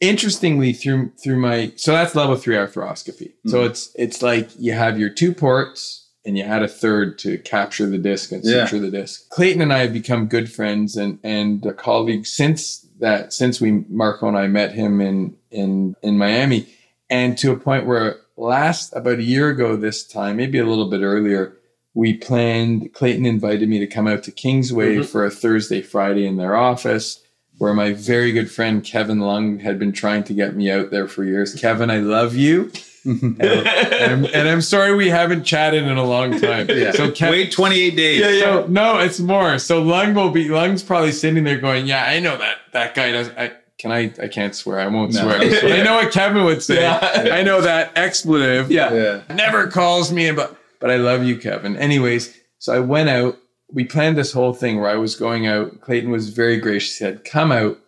[0.00, 3.32] Interestingly, through through my so that's level three arthroscopy.
[3.46, 3.66] So Mhm.
[3.70, 7.86] it's it's like you have your two ports and you add a third to capture
[7.86, 8.66] the disc and Yeah.
[8.66, 9.28] the disc.
[9.30, 14.28] Clayton and I have become good friends and and colleagues since that since we Marco
[14.28, 16.66] and I met him in in in Miami,
[17.10, 20.88] and to a point where last about a year ago this time, maybe a little
[20.90, 21.56] bit earlier,
[21.94, 22.92] we planned.
[22.92, 25.04] Clayton invited me to come out to Kingsway Mhm.
[25.06, 27.20] for a Thursday Friday in their office.
[27.58, 31.06] Where my very good friend Kevin Leong had been trying to get me out there
[31.06, 31.54] for years.
[31.54, 32.72] Kevin, I love you,
[33.40, 36.66] and, I'm, and I'm sorry we haven't chatted in a long time.
[36.70, 36.92] yeah.
[36.92, 38.20] So Kevin, Wait 28 days.
[38.20, 39.58] Yeah, so no, it's more.
[39.58, 43.12] So Leong will be Leong's probably sitting there going, "Yeah, I know that that guy
[43.12, 44.80] does." I can I I can't swear.
[44.80, 45.20] I won't No.
[45.22, 45.38] swear.
[45.38, 46.80] But I know what Kevin would say.
[46.80, 47.28] Yeah.
[47.32, 48.70] I know that expletive.
[48.70, 48.92] Yeah.
[48.94, 49.34] Yeah.
[49.34, 51.76] Never calls me about, but I love you, Kevin.
[51.76, 53.36] Anyways, so I went out.
[53.72, 55.80] We planned this whole thing where I was going out.
[55.80, 56.96] Clayton was very gracious.
[56.96, 57.78] He said, "Come out.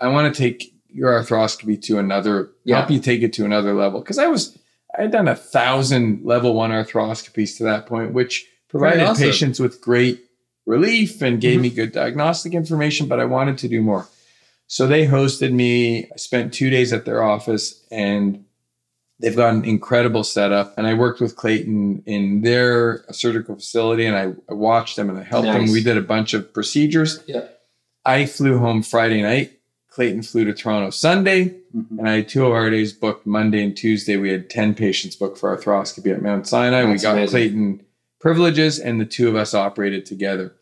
[0.00, 2.50] I want to take your arthroscopy to another.
[2.64, 2.78] Yeah.
[2.78, 4.58] Help you take it to another level." Because I was
[4.96, 9.24] I had done a thousand level one arthroscopies to that point, which provided awesome.
[9.24, 10.24] patients with great
[10.64, 11.62] relief and gave mm-hmm.
[11.62, 14.06] me good diagnostic information, but I wanted to do more.
[14.66, 16.06] So they hosted me.
[16.06, 18.44] I spent two days at their office and
[19.20, 20.76] they've got an incredible setup.
[20.76, 25.18] And I worked with Clayton in their surgical facility and I, I watched them and
[25.18, 25.66] I helped Nice.
[25.66, 25.72] them.
[25.72, 27.22] We did a bunch of procedures.
[27.26, 27.46] Yeah.
[28.04, 29.55] I flew home Friday night.
[29.96, 31.54] Clayton flew to Toronto Sunday.
[31.74, 31.98] Mhm.
[31.98, 34.18] And I had two of our days booked Monday and Tuesday.
[34.18, 36.84] We had 10 patients booked for arthroscopy at Mount Sinai.
[36.84, 37.30] we got amazing.
[37.30, 37.80] Clayton
[38.20, 40.52] privileges, and the two of us operated together.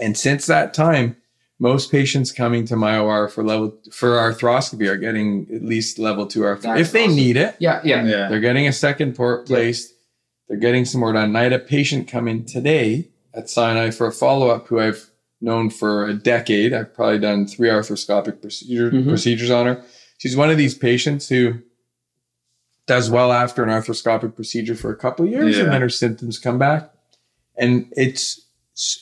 [0.00, 1.16] And since that time,
[1.58, 6.26] most patients coming to my OR for level for arthroscopy are getting at least level
[6.26, 6.62] two arthroscopy.
[6.62, 7.16] That's If they awesome.
[7.16, 8.02] need it, Yeah, yeah.
[8.06, 8.28] Yeah.
[8.30, 9.56] they're getting a second port Yeah.
[9.56, 9.92] placed.
[10.48, 11.36] They're getting some more done.
[11.36, 15.07] I had a patient come in today at Sinai for a follow up who I've
[15.40, 16.72] known for a decade.
[16.72, 19.06] I've probably done three arthroscopic procedure, Mhm.
[19.08, 19.84] procedures on her.
[20.18, 21.54] She's one of these patients who
[22.86, 25.64] does well after an arthroscopic procedure for a couple of years Yeah.
[25.64, 26.90] and then her symptoms come back.
[27.56, 28.40] And it's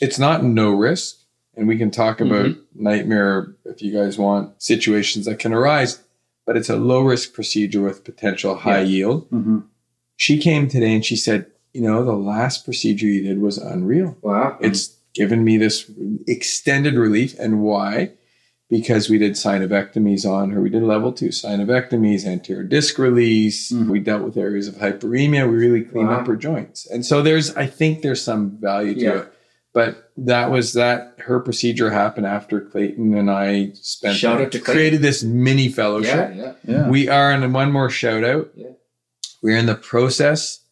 [0.01, 1.17] it's not no risk.
[1.55, 6.01] And we can talk about nightmare if you guys want situations that can arise,
[6.47, 9.65] but it's a low risk procedure with potential high yield Mhm.
[10.17, 14.17] she came today and she said, you know, the last procedure you did was unreal.
[14.23, 14.57] Wow.
[14.63, 15.91] It's given me this
[16.27, 17.35] extended relief.
[17.39, 18.13] And why?
[18.69, 20.61] because we did synovectomies on her.
[20.61, 23.71] We did level two synovectomies, anterior disc release.
[23.73, 23.89] Mhm.
[23.89, 25.49] We dealt with areas of hyperemia.
[25.49, 26.17] We really cleaned Wow.
[26.23, 26.85] up her joints.
[26.85, 29.19] And so there's, I think there's some value to Yeah.
[29.21, 29.33] it.
[29.73, 34.59] But that was that her procedure happened after Clayton and I spent Shout out to
[34.59, 34.75] Clayton.
[34.75, 36.33] created this mini fellowship.
[36.35, 36.53] yeah.
[36.67, 36.89] Yeah.
[36.91, 38.51] We are, and one more shout out.
[38.57, 38.71] Yeah.
[39.45, 40.63] We're in the process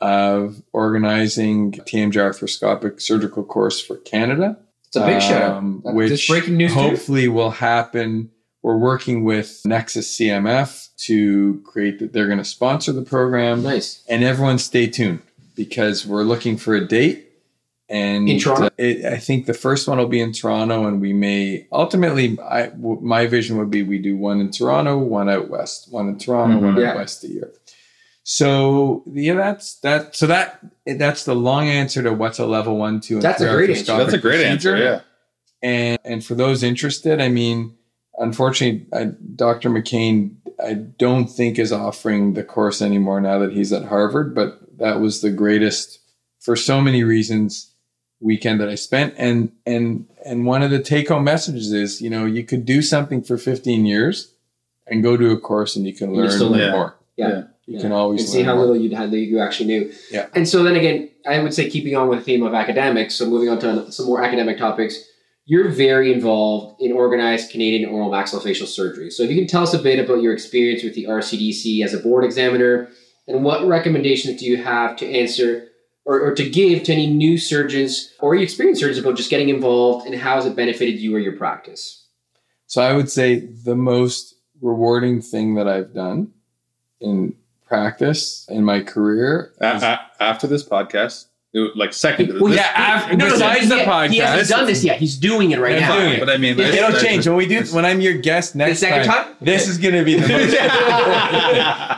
[0.00, 4.56] of organizing TMJ arthroscopic surgical course for Canada.
[4.86, 5.56] It's a big shout out.
[5.58, 6.78] um, which this breaking news too.
[6.80, 8.30] hopefully will happen.
[8.62, 12.12] We're working with Nexus CMF to create that.
[12.12, 14.02] They're going to sponsor the program, Nice.
[14.08, 15.20] and everyone stay tuned
[15.54, 17.26] because we're looking for a date.
[17.90, 18.66] And In Toronto?
[18.66, 22.38] uh, it, I think the first one will be in Toronto, and we may ultimately.
[22.40, 26.06] I, w- my vision would be we do one in Toronto, one out west, one
[26.08, 26.62] in Toronto, Mhm.
[26.62, 26.90] one Yeah.
[26.90, 27.50] out west a year.
[28.30, 30.14] So yeah, that's that.
[30.14, 33.48] So that that's the long answer to what's a level one, two, and That's a
[33.48, 33.96] three great answer.
[33.96, 34.76] That's a great answer.
[34.76, 35.00] Yeah.
[35.62, 37.74] And and for those interested, I mean,
[38.18, 39.70] unfortunately, I, Dr.
[39.70, 44.34] McCain, I don't think is offering the course anymore now that he's at Harvard.
[44.34, 45.98] But that was the greatest,
[46.38, 47.72] for so many reasons,
[48.20, 49.14] weekend that I spent.
[49.16, 52.82] And and and one of the take home messages is, you know, you could do
[52.82, 54.34] something for 15 years,
[54.86, 56.72] and go to a course, and you can learn still learn.
[56.72, 56.94] more.
[57.16, 57.28] Yeah.
[57.28, 57.42] Yeah.
[57.68, 57.82] You Yeah.
[57.82, 58.64] can always and see how more.
[58.64, 59.92] little you had that you actually knew.
[60.10, 60.26] Yeah.
[60.34, 63.26] And so then again, I would say keeping on with the theme of academics, so
[63.28, 65.04] moving on to some more academic topics,
[65.44, 69.10] you're very involved in organized Canadian oral maxillofacial surgery.
[69.10, 71.92] So if you can tell us a bit about your experience with the RCDC as
[71.92, 72.88] a board examiner,
[73.26, 75.68] and what recommendations do you have to answer
[76.06, 80.06] or, or to give to any new surgeons or experienced surgeons about just getting involved
[80.06, 82.06] and how has it benefited you or your practice?
[82.66, 86.32] So I would say the most rewarding thing that I've done
[87.00, 87.34] in
[87.68, 89.52] practice in my career.
[89.60, 92.40] A- is- a- after this podcast, it like second.
[92.40, 94.98] Well, yeah, after, No, no, no, besides the he- podcast, He hasn't done this yet.
[94.98, 95.98] He's doing it right I'm now.
[95.98, 96.20] doing it.
[96.20, 97.62] But I mean, it'll this- change when we do.
[97.72, 99.34] When I'm your guest next second time?
[99.40, 100.54] This is going to be the most.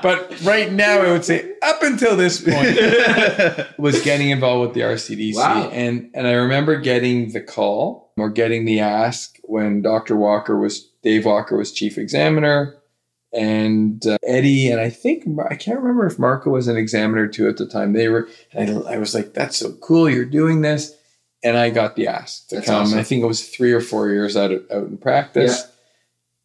[0.03, 2.77] but right now, I would say up until this point
[3.79, 5.69] was getting involved with the RCDC, Wow.
[5.71, 10.17] and and I remember getting the call or getting the ask when Dr.
[10.17, 12.77] Walker was Dave Walker was chief examiner,
[13.32, 17.48] and uh, Eddie and I think I can't remember if Marco was an examiner too
[17.48, 17.93] at the time.
[17.93, 20.09] They were, and I, I was like, "That's so cool!
[20.11, 20.97] You're doing this."
[21.43, 22.82] And I got the ask to That's come.
[22.82, 22.98] awesome.
[22.98, 25.66] I think it was three or four years out of, out in practice,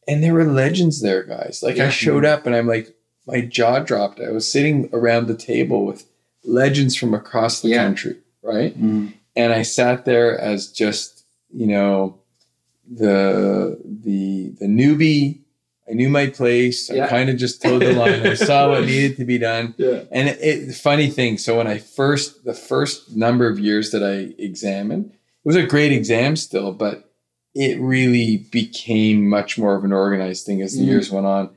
[0.08, 1.62] and there were legends there, guys.
[1.64, 2.96] Like I showed up, and I'm like,
[3.28, 4.20] my jaw dropped.
[4.22, 6.06] I was sitting around the table with
[6.46, 7.84] legends from across the Yeah.
[7.84, 8.80] country, right?
[8.80, 9.14] Mm.
[9.36, 12.20] and I sat there as just you know
[12.90, 15.40] the the the newbie.
[15.90, 16.90] I knew my place.
[16.90, 18.26] I kind of just toed the line.
[18.26, 19.76] I saw what needed to be done.
[19.78, 20.04] Yeah.
[20.12, 21.38] And it, it funny thing.
[21.38, 25.64] So when I first the first number of years that I examined, it was a
[25.64, 27.12] great exam still, but
[27.54, 30.88] it really became much more of an organized thing as the Mm.
[30.88, 31.50] years went on.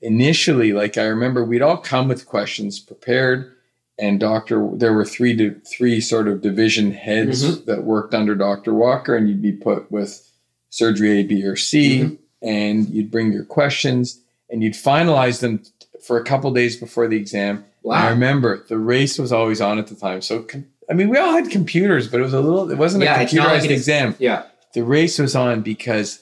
[0.00, 3.52] Initially, like I remember, we'd all come with questions prepared
[3.98, 7.64] and Doctor, there were three di- three sort of division heads Mm-hmm.
[7.64, 10.30] that worked under Doctor Walker, and you'd be put with
[10.68, 12.14] surgery A, B, or C, Mm-hmm.
[12.46, 15.62] And you'd bring your questions, and you'd finalize them
[16.06, 17.64] for a couple days before the exam.
[17.90, 21.18] I remember the race was always on at the time, so com- I mean, we
[21.18, 22.70] all had computers, but it was a little.
[22.70, 24.14] It wasn't Yeah, a not like computerized exam.
[24.18, 24.44] Yeah.
[24.74, 26.20] The race was on because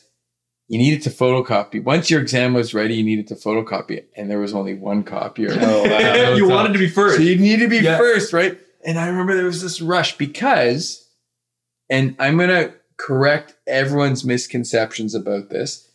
[0.69, 1.83] you needed to photocopy.
[1.85, 5.03] Once your exam was ready, you needed to photocopy it, and there was only one
[5.03, 5.51] copier.
[5.61, 6.35] Oh, wow.
[6.37, 7.17] you wanted to be first.
[7.17, 7.99] So you need to be Yeah.
[7.99, 8.59] first, right?
[8.87, 11.07] And I remember there was this rush because,
[11.91, 15.89] and I'm going to correct everyone's misconceptions about this.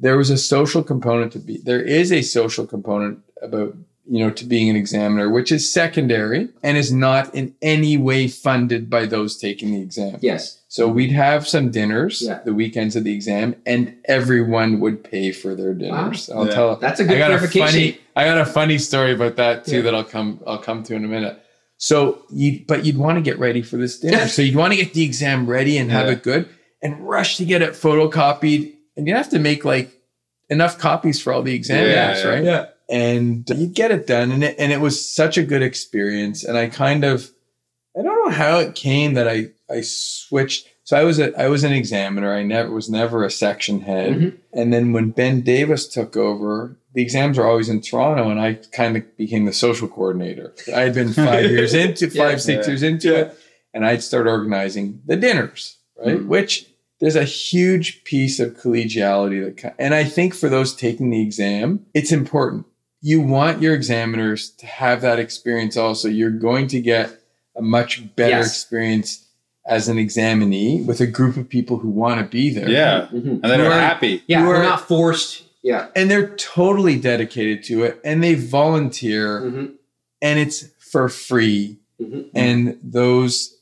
[0.00, 4.30] There was a social component to be, there is a social component about, you know,
[4.30, 9.06] to being an examiner, which is secondary and is not in any way funded by
[9.06, 10.18] those taking the exam.
[10.20, 10.58] Yes.
[10.68, 12.40] So we'd have some dinners Yeah.
[12.44, 16.30] the weekends of the exam, and everyone would pay for their dinners.
[16.30, 16.54] I'll Yeah.
[16.54, 16.76] tell.
[16.76, 17.98] That's a good I got a funny.
[18.16, 19.82] I got a funny story about that too Yeah.
[19.82, 20.40] that I'll come.
[20.46, 21.38] I'll come to in a minute.
[21.76, 24.26] So you, but you'd want to get ready for this dinner.
[24.34, 26.46] so you'd want to get the exam ready and have it good,
[26.82, 28.72] and rush to get it photocopied.
[29.00, 29.90] And you have to make like
[30.50, 32.28] enough copies for all the examiners, Yeah, yeah.
[32.28, 32.44] right?
[32.44, 32.66] Yeah.
[32.90, 36.58] and you'd get it done and it, and it was such a good experience and
[36.58, 37.30] i kind of
[37.96, 41.46] i don't know how it came that i i switched so i was a i
[41.48, 44.36] was an examiner i never was never a section head Mhm.
[44.52, 48.54] and then when ben davis took over the exams were always in toronto and i
[48.72, 52.22] kind of became the social coordinator i had been five years into Yeah.
[52.28, 52.70] five six Yeah.
[52.72, 53.38] years into it
[53.72, 56.26] and i'd start organizing the dinners right Mhm.
[56.26, 56.66] which
[57.00, 61.84] there's a huge piece of collegiality that and i think for those taking the exam
[61.94, 62.66] it's important
[63.02, 67.10] you want your examiners to have that experience also you're going to get
[67.56, 68.48] a much better Yes.
[68.48, 69.26] experience
[69.66, 72.68] as an examinee with a group of people who want to be there.
[72.68, 73.08] Yeah.
[73.12, 73.40] Mhm.
[73.42, 74.22] And then You we're are- happy.
[74.26, 75.42] Yeah, You we're not forced.
[75.62, 75.88] Yeah.
[75.94, 79.66] And they're totally dedicated to it and they volunteer hmm
[80.22, 81.78] and it's for free.
[81.98, 83.56] hmm And those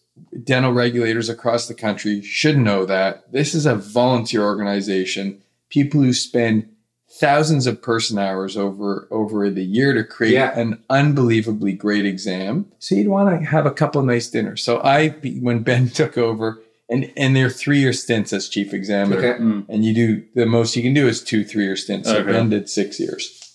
[0.45, 5.41] dental regulators across the country should know that this is a volunteer organization.
[5.71, 6.69] People who spend
[7.11, 10.59] thousands of person hours over over the year to create Yeah.
[10.59, 12.67] an unbelievably great exam.
[12.79, 14.63] So you'd want to have a couple nice dinners.
[14.63, 15.09] So I,
[15.41, 16.61] when Ben took over,
[16.91, 19.43] and and they're three year stints as chief examiner, Okay.
[19.43, 19.65] Mm.
[19.69, 22.09] and you do the most you can do is two three year stints.
[22.09, 22.33] So Okay.
[22.33, 23.48] Ben did six years.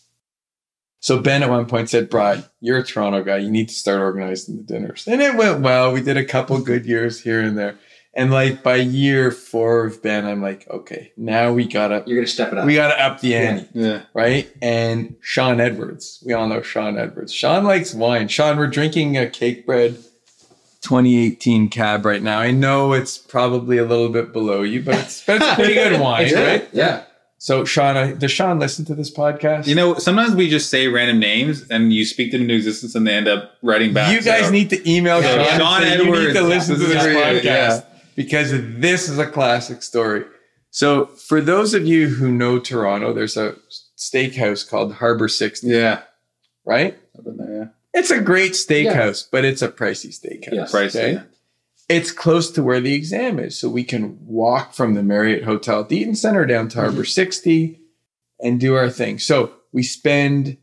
[1.04, 3.36] So Ben at one point said, "Brad, you're a Toronto guy.
[3.38, 5.92] You need to start organizing the dinners." And it went well.
[5.92, 7.76] We did a couple good years here and there.
[8.14, 12.28] And like by year four of Ben, I'm like, okay, now we gotta You're gonna
[12.28, 12.66] step it up.
[12.66, 14.04] we gotta up the ante, Yeah.
[14.14, 14.50] right?
[14.62, 17.34] And Sean Edwards, we all know Sean Edwards.
[17.34, 18.30] Sean likes wine.
[18.30, 19.96] Sean, we're drinking a Cakebread
[20.82, 22.40] 2018 cab right now.
[22.40, 26.00] I know it's probably a little bit below you, but it's, but it's pretty good
[26.00, 26.48] wine, It's good.
[26.62, 26.70] right?
[26.72, 27.04] Yeah.
[27.44, 29.68] So Sean, does Sean listen to this podcast?
[29.68, 33.06] You know, sometimes we just say random names and you speak them into existence and
[33.06, 34.14] they end up writing back.
[34.14, 36.41] you guys So- need to email Yeah, Sean, and Sean say, you need Edwards, to
[36.44, 37.82] listen to this is this podcast yeah.
[38.15, 40.24] because this is a classic story.
[40.72, 43.56] So, for those of you who know Toronto, there's a
[43.98, 46.03] steakhouse called Harbor 60, Yeah.
[46.64, 46.98] right?
[47.18, 47.65] I've been there, yeah.
[47.99, 50.53] It's a great steakhouse, but it's a pricey steakhouse.
[50.53, 50.72] Yes.
[50.72, 51.24] Pricey, okay?
[51.90, 51.96] Yeah.
[51.98, 55.82] It's close to where the exam is, so we can walk from the Marriott Hotel
[55.82, 57.80] at the Eaton Center down to Harbor 60
[58.42, 59.20] and do our thing.
[59.20, 60.58] So we spend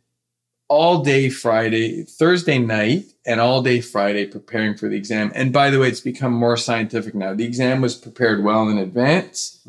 [0.68, 5.32] all day Friday, Thursday night, and all day Friday preparing for the exam.
[5.34, 7.34] And by the way, it's become more scientific now.
[7.34, 9.60] The exam was prepared well in advance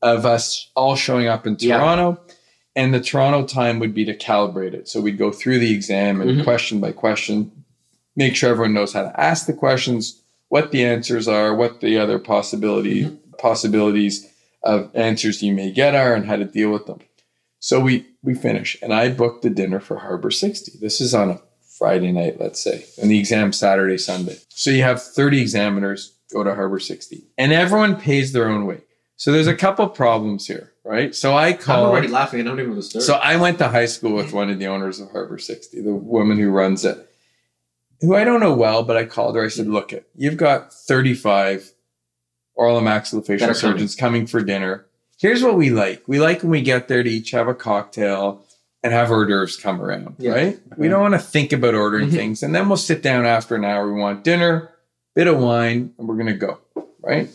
[0.00, 1.78] of us all showing up in Yeah.
[1.78, 2.20] Toronto.
[2.74, 4.88] And the Toronto time would be to calibrate it.
[4.88, 6.44] So we'd go through the exam and Mhm.
[6.44, 7.50] question by question,
[8.16, 11.98] make sure everyone knows how to ask the questions, what the answers are, what the
[11.98, 13.36] other possibility mm-hmm.
[13.38, 14.26] possibilities
[14.62, 17.00] of answers you may get are, and how to deal with them.
[17.60, 20.78] So we we finish, and I booked the dinner for Harbor 60.
[20.80, 21.40] This is on a
[21.78, 24.38] Friday night, let's say, and the exam Saturday, Sunday.
[24.48, 28.82] So you have 30 examiners go to Harbor 60, and everyone pays their own way.
[29.16, 31.12] So there's a couple problems here, right?
[31.14, 32.40] So I I'm already laughing.
[32.40, 32.80] I don't even know.
[32.80, 35.94] So I went to high school with one of the owners of Harbor 60, the
[35.94, 37.07] woman who runs it,
[38.00, 39.44] who I don't know well, but I called her.
[39.44, 41.72] I said, look, it, you've got 35
[42.54, 43.54] oral and maxillofacial are coming.
[43.54, 44.86] surgeons coming for dinner.
[45.18, 46.02] Here's what we like.
[46.06, 48.44] We like when we get there to each have a cocktail
[48.84, 50.30] and have hors d'oeuvres come around, Yeah.
[50.32, 50.60] right?
[50.76, 52.12] We don't want to think about ordering Mhm.
[52.14, 52.42] things.
[52.44, 53.92] And then we'll sit down after an hour.
[53.92, 54.70] We want dinner,
[55.16, 56.58] bit of wine, and we're going to go,
[57.00, 57.28] right?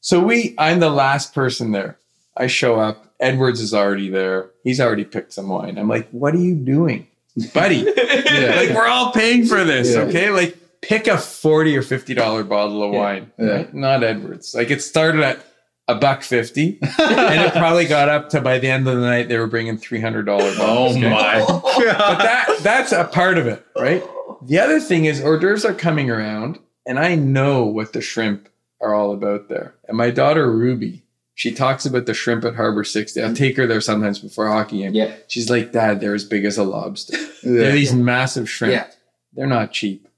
[0.00, 1.98] So we, I'm the last person there.
[2.36, 3.04] I show up.
[3.20, 4.50] Edwards is already there.
[4.64, 5.76] He's already picked some wine.
[5.76, 7.08] I'm like, what are you doing,
[7.54, 7.84] buddy?
[7.94, 10.02] Like we're all paying for this, Yeah.
[10.02, 10.30] okay?
[10.30, 13.46] Like pick a forty or fifty dollar bottle of wine, Yeah.
[13.46, 13.74] right?
[13.74, 14.54] Not Edwards.
[14.54, 15.44] Like it started at
[15.88, 19.28] a buck fifty, and it probably got up to by the end of the night
[19.28, 20.96] they were bringing three hundred dollar Oh bottles.
[20.96, 21.08] okay?
[21.10, 21.40] my.
[21.78, 24.02] But that that's a part of it, right?
[24.42, 28.48] The other thing is hors d'oeuvres are coming around, and I know what the shrimp
[28.80, 29.74] are all about there.
[29.88, 31.02] And my daughter Ruby,
[31.38, 33.22] she talks about the shrimp at Harbor 60.
[33.22, 33.36] I mm.
[33.36, 34.92] take her there sometimes before hockey game.
[34.92, 35.14] yeah.
[35.28, 37.16] She's like, Dad, they're as big as a lobster.
[37.44, 38.72] They're these massive shrimp.
[38.72, 38.90] Yeah.
[39.34, 40.08] They're not cheap.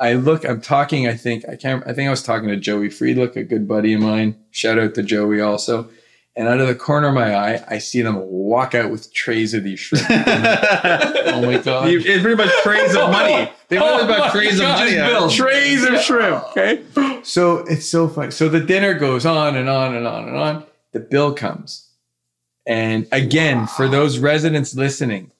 [0.00, 2.88] I look, I'm talking, I think, I can't, I think I was talking to Joey
[2.88, 4.42] Friedlich, a good buddy of mine.
[4.52, 5.90] Shout out to Joey also.
[6.36, 9.54] And out of the corner of my eye, I see them walk out with trays
[9.54, 10.04] of these shrimp.
[10.10, 11.88] oh my God.
[11.90, 13.50] You- It's pretty much trays of money.
[13.68, 14.94] They were Oh about my trays of gosh, money.
[14.96, 16.44] Bill, Trays of shrimp.
[16.50, 16.82] Okay.
[17.22, 18.30] So it's so funny.
[18.30, 20.64] So the dinner goes on and on and on and on.
[20.92, 21.88] The bill comes.
[22.66, 25.30] And again, for those residents listening,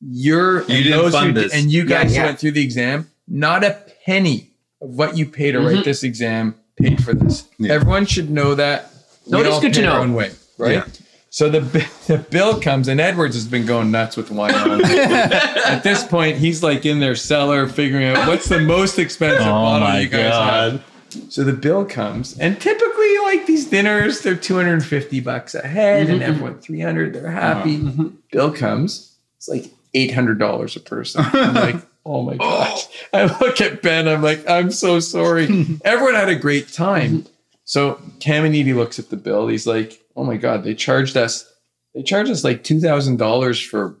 [0.00, 1.52] you're You didn't those fund who, this.
[1.54, 2.26] and you guys yeah.
[2.26, 4.50] went through the exam, not a penny
[4.80, 5.84] of what you pay to write Mhm.
[5.84, 7.48] this exam paid for this.
[7.58, 7.72] Yeah.
[7.72, 8.90] Everyone should know that.
[9.26, 10.14] No, it is good to pay our know.
[10.58, 10.72] Right?
[10.72, 10.84] Yeah.
[11.30, 11.60] So the
[12.06, 14.54] the bill comes, and Edwards has been going nuts with wine.
[14.84, 19.50] At this point, he's like in their cellar figuring out what's the most expensive Oh
[19.50, 20.84] bottle you guys have.
[21.28, 26.20] So the bill comes, and typically, like these dinners, they're 250 bucks a head, and
[26.20, 26.60] mm-hmm, everyone mm-hmm.
[26.60, 27.12] 300.
[27.14, 27.76] They're happy.
[27.76, 28.08] Uh-huh, mm-hmm.
[28.30, 31.24] Bill comes, it's like $800 a person.
[31.32, 32.86] I'm like, oh my gosh.
[33.12, 35.44] I look at Ben, I'm like, I'm so sorry.
[35.84, 37.26] everyone had a great time.
[37.72, 39.48] So Caminiti looks at the bill.
[39.48, 41.50] He's like, oh my god, they charged us,
[41.94, 43.96] they charged us like two thousand dollars for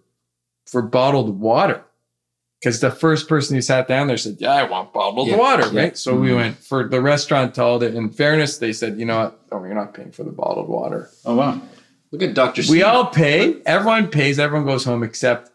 [0.66, 1.82] for bottled water.
[2.60, 5.72] Because the first person who sat down there said, Yeah, I want bottled Yeah, water,
[5.72, 5.80] yeah.
[5.80, 5.96] right?
[5.96, 6.36] So we mm-hmm.
[6.36, 7.94] went for the restaurant told it.
[7.94, 9.40] In fairness, they said, you know what?
[9.50, 11.08] Oh, you're not paying for the bottled water.
[11.24, 11.58] Oh wow.
[12.10, 12.64] Look at Dr.
[12.68, 15.50] We all pay, everyone pays, everyone goes home, except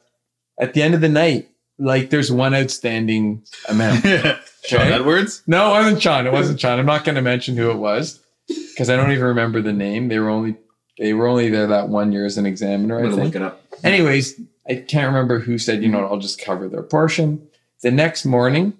[0.59, 4.03] at the end of the night, like there's one outstanding amount.
[4.67, 4.93] Sean Okay.
[4.93, 5.43] Edwards.
[5.47, 6.27] No, it wasn't Sean.
[6.27, 6.79] It wasn't Sean.
[6.79, 10.07] I'm not going to mention who it was because I don't even remember the name.
[10.09, 10.55] They were only
[10.99, 12.97] they were only there that one year as an examiner.
[12.97, 13.33] I'm I gonna think.
[13.35, 13.61] look it up.
[13.83, 17.47] Anyways, I can't remember who said, you know, what, I'll just cover their portion.
[17.83, 18.73] The next morning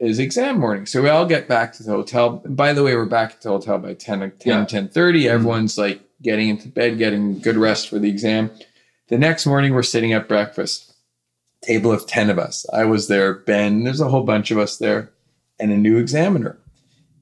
[0.00, 0.86] is exam morning.
[0.86, 2.42] So we all get back to the hotel.
[2.44, 4.64] And by the way, we're back at the hotel by 10, 10 Yeah.
[4.64, 5.28] 10 mm-hmm.
[5.28, 8.50] Everyone's like getting into bed, getting good rest for the exam.
[9.08, 10.92] The next morning, we're sitting at breakfast.
[11.62, 12.66] Table of 10 of us.
[12.72, 15.10] I was there, Ben, there's a whole bunch of us there,
[15.60, 16.58] and a new examiner.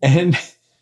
[0.02, 0.36] And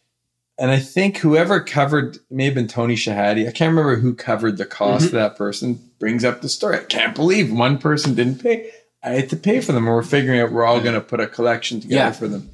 [0.58, 3.48] and I think whoever covered may have been Tony Shahadi.
[3.48, 5.08] I can't remember who covered the cost Mhm.
[5.08, 5.80] of that person.
[5.98, 6.76] Brings up the story.
[6.78, 8.70] I can't believe one person didn't pay.
[9.02, 9.86] I had to pay for them.
[9.86, 12.12] And we're figuring out we're all going to put a collection together Yeah.
[12.12, 12.50] for them.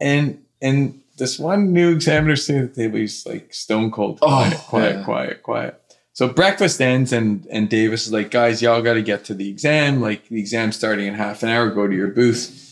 [0.00, 4.54] And and this one new examiner sitting at the table, he's like stone cold, quiet,
[4.56, 5.04] Oh, quiet, yeah.
[5.04, 5.76] quiet, quiet.
[6.12, 9.48] So breakfast ends, and and Davis is like, guys, y'all got to get to the
[9.48, 10.00] exam.
[10.00, 11.70] Like the exam's starting in half an hour.
[11.70, 12.69] Go to your booth.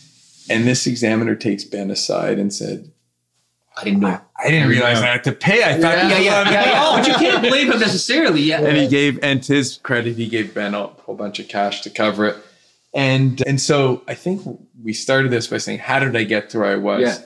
[0.51, 2.91] And this examiner takes Ben aside and said,
[3.77, 4.21] I didn't know.
[4.37, 5.63] I didn't realize I had to pay.
[5.63, 7.73] I thought Yeah, this yeah, was yeah, on yeah, my own." But you can't blame
[7.73, 8.43] him necessarily.
[8.43, 8.61] Yeah.
[8.63, 11.81] and he gave and to his credit he gave ben a whole bunch of cash
[11.83, 12.37] to cover it
[12.95, 14.43] and and so i think
[14.83, 17.19] we started this by saying how did i get to where i was Yeah.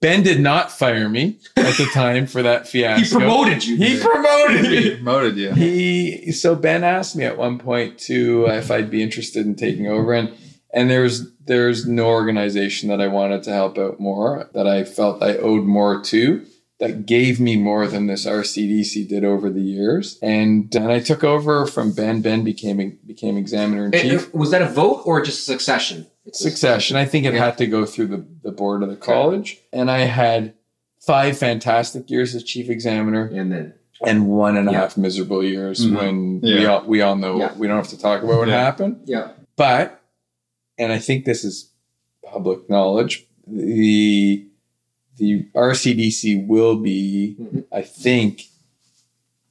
[0.00, 3.04] ben did not fire me at the time for that fiasco.
[3.04, 3.76] he promoted you.
[3.76, 5.50] he promoted me Promoted you.
[5.52, 9.54] he so ben asked me at one point to uh, if i'd be interested in
[9.54, 10.32] taking over and
[10.72, 15.22] and there's there's no organization that i wanted to help out more that i felt
[15.22, 16.44] i owed more to
[16.80, 21.22] that gave me more than this rcdc did over the years and and i took
[21.24, 25.44] over from ben ben became became examiner in chief was that a vote or just
[25.46, 26.06] succession?
[26.32, 27.44] succession i think it Yeah.
[27.46, 30.54] had to go through the, the board of the college and i had
[31.00, 33.74] five fantastic years as chief examiner And then
[34.04, 34.80] and one and a Yeah.
[34.80, 35.96] half miserable years Mhm.
[35.96, 37.52] when we all we all know Yeah.
[37.56, 38.58] we don't have to talk about what Yeah.
[38.64, 39.00] happened.
[39.06, 40.00] yeah, But
[40.82, 41.70] and I think this is
[42.24, 44.46] public knowledge, the
[45.18, 47.64] the RCDC will be, Mhm.
[47.70, 48.46] I think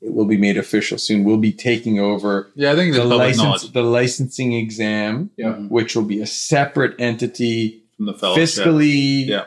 [0.02, 1.24] it will be made official soon.
[1.24, 5.54] We'll be taking over Yeah, I think the the license the licensing exam, Yeah.
[5.70, 8.44] which will be a separate entity from the fellowship.
[8.44, 9.46] fiscally Yeah.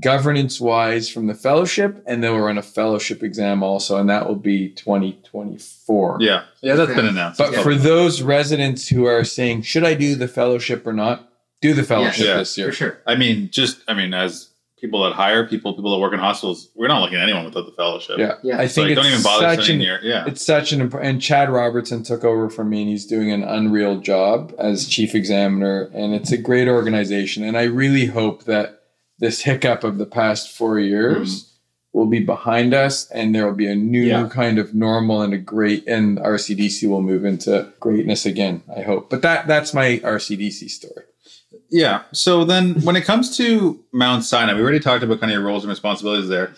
[0.00, 4.26] Governance wise from the fellowship and then we'll run a fellowship exam also and that
[4.26, 7.38] will be 2024 Yeah, yeah, that's been announced.
[7.38, 11.28] but for those residents who are saying should i do the fellowship or not
[11.60, 12.98] do the fellowship Yeah, this year for sure.
[13.06, 16.68] I mean, just I mean, as people that hire people, people that work in hospitals,
[16.74, 18.18] we're not looking at anyone without the fellowship.
[18.18, 18.58] yeah, Yeah.
[18.60, 20.24] i think like, don't even bother such sending an your yeah.
[20.26, 23.42] it's such an important and chad robertson took over from me and he's doing an
[23.44, 28.82] unreal job as chief examiner and it's a great organization and i really hope that
[29.24, 31.98] this hiccup of the past four years mm-hmm.
[31.98, 34.28] will be behind us and there will be a new Yeah.
[34.28, 39.02] kind of normal and a great and rcdc will move into greatness again i hope
[39.12, 41.04] but that that's my rcdc story
[41.70, 42.02] Yeah.
[42.12, 45.46] So then when it comes to Mount Sinai, we already talked about kind of your
[45.48, 46.48] roles and responsibilities there.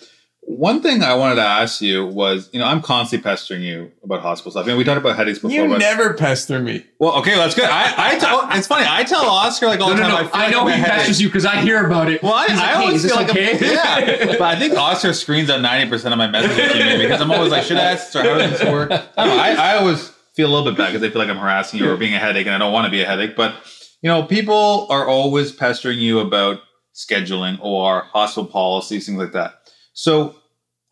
[0.48, 4.22] One thing I wanted to ask you was, you know, I'm constantly pestering you about
[4.22, 4.64] hospital stuff.
[4.64, 5.50] I mean, we talked about headaches before.
[5.50, 7.64] you but, never pester me well, okay, that's good.
[7.68, 8.86] I, I tell, oh, it's funny.
[8.88, 10.24] I tell Oscar like all No, the no, time.
[10.24, 10.28] no.
[10.30, 10.92] feel I like know I'm he headache.
[10.98, 12.22] pesters you because I hear about it.
[12.22, 13.52] Well, I, He's like, I hey, always is feel like okay?
[13.56, 16.96] I'm, yeah, but I think Oscar screens out ninety percent of my messages to me
[17.02, 18.90] because I'm always like, should I ask this or how does this work?
[18.92, 21.80] I, I, I always feel a little bit bad because I feel like I'm harassing
[21.80, 23.36] you or being a headache, and I don't want to be a headache.
[23.36, 23.54] But
[24.00, 26.60] you know, people are always pestering you about
[26.94, 29.54] scheduling or hospital policies, things like that.
[29.98, 30.36] So,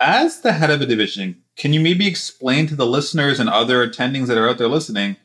[0.01, 3.87] as the head of a division, can you maybe explain to the listeners and other
[3.87, 5.17] attendings that are out there listening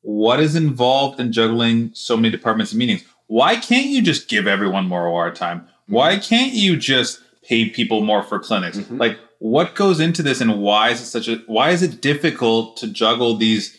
[0.00, 3.04] what is involved in juggling so many departments and meetings?
[3.26, 5.68] Why can't you just give everyone more OR time?
[5.88, 8.78] Why can't you just pay people more for clinics?
[8.78, 8.98] Mhm.
[8.98, 11.36] Like, what goes into this, and why is it such a?
[11.46, 13.76] Why is it difficult to juggle these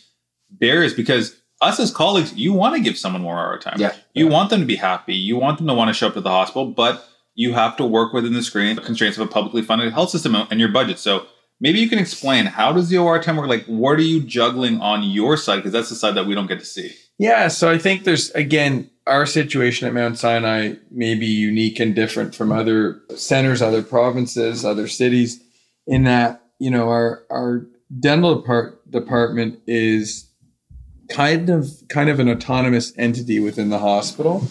[0.51, 0.93] barriers?
[0.93, 3.77] Because us as colleagues, you want to give someone more OR time.
[3.79, 3.93] Yeah.
[4.13, 5.15] You want them to be happy.
[5.15, 7.03] You want them to want to show up to the hospital, but
[7.39, 10.67] you have to work within the constraints of a publicly funded health system and your
[10.67, 10.99] budget.
[10.99, 11.25] So
[11.61, 13.47] maybe you can explain how does the OR time work?
[13.47, 15.55] Like, what are you juggling on your side?
[15.55, 16.93] Because that's the side that we don't get to see.
[17.17, 21.95] Yeah, so I think there's again our situation at Mount Sinai may be unique and
[21.95, 25.41] different from other centers, other provinces, other cities,
[25.87, 27.65] in that you know our our
[28.01, 30.29] dental depart- department is
[31.07, 34.45] kind of kind of an autonomous entity within the hospital.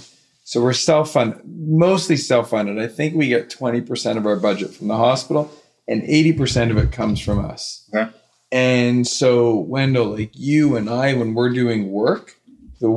[0.48, 2.78] So we're self funded, mostly self funded.
[2.78, 5.52] I think we get twenty percent of our budget from the hospital,
[5.86, 7.86] and eighty percent of it comes from us.
[7.94, 8.10] Okay.
[8.50, 12.36] And so, Wendell, like you and I, when we're doing work,
[12.80, 12.88] the,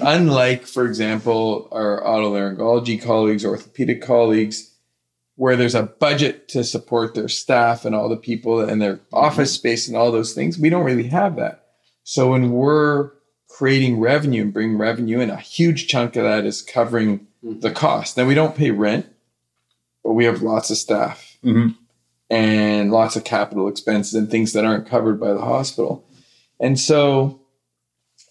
[0.00, 4.72] unlike, for example, our otolaryngology colleagues, orthopedic colleagues,
[5.34, 9.50] where there's a budget to support their staff and all the people and their office
[9.50, 9.58] mm-hmm.
[9.58, 11.64] space and all those things, we don't really have that.
[12.04, 13.10] So when we're
[13.60, 15.28] creating revenue and bring revenue in.
[15.28, 18.16] A huge chunk of that is covering the cost.
[18.16, 19.04] Now we don't pay rent,
[20.02, 21.76] but we have lots of staff Mhm.
[22.30, 26.06] and lots of capital expenses and things that aren't covered by the hospital.
[26.58, 27.42] And so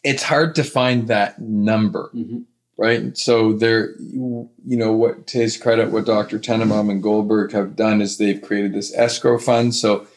[0.03, 2.45] it's hard to find that number, Mhm.
[2.75, 3.15] right?
[3.15, 6.39] So there, you, you know, what to his credit, what Dr.
[6.39, 9.75] Tenenbaum and Goldberg have done is they've created this escrow fund.
[9.75, 10.07] So,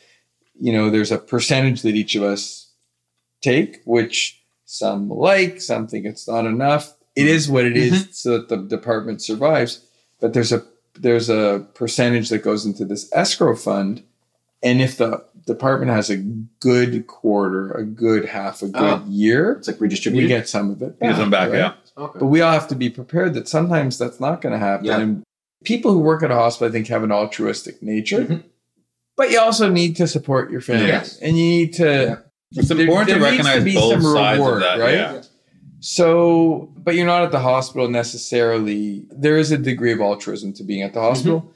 [0.58, 2.70] you know, there's a percentage that each of us
[3.42, 4.38] take, which
[4.72, 6.94] some like, some think it's not enough.
[7.14, 9.84] It is what it is so that the department survives.
[10.20, 10.64] But there's a
[10.98, 14.02] there's a percentage that goes into this escrow fund.
[14.62, 19.04] And if the department has a good quarter, a good half, a good Oh.
[19.08, 20.24] year, It's like redistributed.
[20.24, 21.00] we get some of it.
[21.00, 21.58] Gives them back, right?
[21.58, 21.72] yeah.
[21.98, 22.18] Okay.
[22.20, 24.86] But we all have to be prepared that sometimes that's not going to happen.
[24.86, 25.00] Yeah.
[25.00, 25.22] And
[25.64, 28.20] people who work at a hospital, I think, have an altruistic nature.
[28.24, 28.42] Mhm.
[29.16, 31.18] But you also need to support your family, Yes.
[31.18, 31.84] and you need to.
[31.84, 32.16] Yeah.
[32.54, 34.94] It's important there to recognize be both sides reward, of that, right?
[34.94, 35.22] yeah.
[35.80, 39.04] So, but you're not at the hospital necessarily.
[39.10, 41.08] There is a degree of altruism to being at the mm-hmm.
[41.08, 41.52] hospital.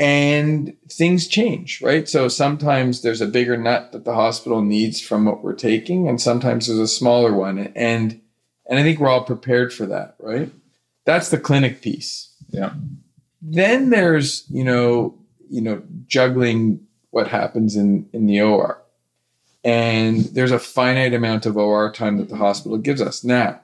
[0.00, 2.08] And things change, right?
[2.08, 6.20] So sometimes there's a bigger nut that the hospital needs from what we're taking, and
[6.20, 7.72] sometimes there's a smaller one.
[7.74, 8.20] And
[8.66, 10.52] and I think we're all prepared for that, right?
[11.04, 12.32] That's the clinic piece.
[12.50, 12.74] Yeah.
[13.42, 15.18] Then there's, you know,
[15.48, 18.80] you know, juggling what happens in in the OR.
[19.64, 23.24] And there's a finite amount of OR time that the hospital gives us.
[23.24, 23.60] Now,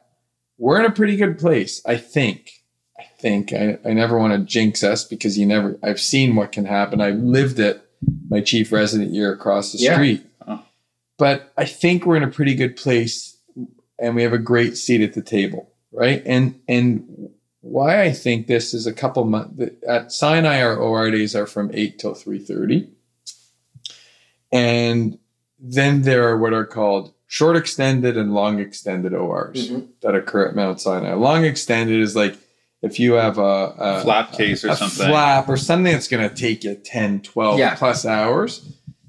[0.58, 2.62] we're in a pretty good place, I think.
[2.98, 6.52] I think I, I never want to jinx us because you never I've seen what
[6.52, 7.00] can happen.
[7.00, 7.80] I've lived it
[8.28, 9.94] my chief resident year across the Yeah.
[9.94, 10.26] street.
[10.46, 10.62] Oh.
[11.16, 13.36] But I think we're in a pretty good place
[13.98, 16.22] and we have a great seat at the table, right?
[16.26, 17.30] And and
[17.62, 21.70] why I think this is a couple months at Sinai our OR days are from
[21.72, 22.88] 8 till 3:30.
[24.52, 25.18] And
[25.66, 29.86] then there are what are called short extended and long extended ORs Mhm.
[30.02, 31.14] that occur at Mount Sinai.
[31.14, 32.36] Long extended is like
[32.82, 35.08] if you have a, a Flap case or a something.
[35.08, 37.74] flap or something that's going to take you 10, 12 Yeah.
[37.76, 38.60] plus hours,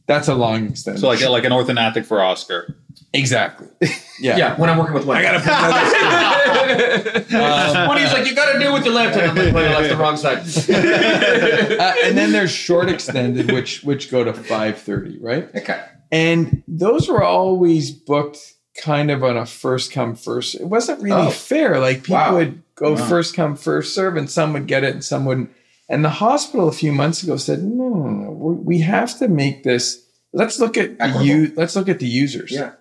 [0.08, 1.02] that's a long extended.
[1.02, 2.76] So like like an orthognathic for Oscar.
[3.14, 3.68] exactly.
[4.18, 4.38] Yeah.
[4.38, 5.18] Yeah, when I'm working with one.
[5.18, 7.26] I gotta put that
[7.76, 9.32] Um, when he's like, you gotta do it with your left, hand.
[9.38, 10.38] I'm like, well, that's the wrong side.
[11.80, 15.50] uh, and then there's short extended, which which go to 5:30, right?
[15.54, 15.84] okay.
[16.12, 18.38] And those were always booked
[18.82, 20.56] kind of on a first come first.
[20.56, 21.32] It wasn't really Oh.
[21.32, 21.80] fair.
[21.80, 22.36] Like people Wow.
[22.36, 23.08] would go Wow.
[23.08, 25.50] first come first serve, and some would get it and some wouldn't.
[25.88, 29.28] And the hospital a few months ago said, no, no, no, we we have to
[29.28, 30.04] make this.
[30.34, 31.54] Let's look at the Equitable.
[31.56, 32.52] Let's look at the users.
[32.52, 32.72] Yeah.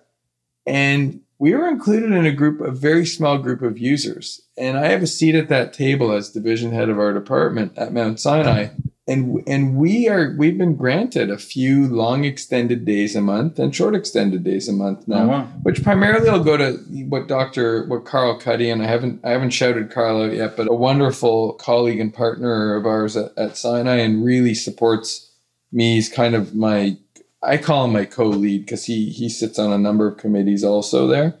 [0.65, 4.41] And we were included in a group, a very small group of users.
[4.57, 7.93] And I have a seat at that table as division head of our department at
[7.93, 8.67] Mount Sinai.
[9.07, 13.75] And and we are we've been granted a few long extended days a month and
[13.75, 15.43] short extended days a month now Oh, wow.
[15.61, 16.77] which primarily will go to
[17.07, 17.85] what Dr.
[17.85, 21.53] what Carl Cuddy and I haven't I haven't shouted Carl out yet, but a wonderful
[21.53, 25.29] colleague and partner of ours at, at Sinai and really supports
[25.71, 25.93] me.
[25.95, 26.97] He's kind of my
[27.43, 31.05] I call him my co-lead because he he sits on a number of committees also
[31.05, 31.35] there.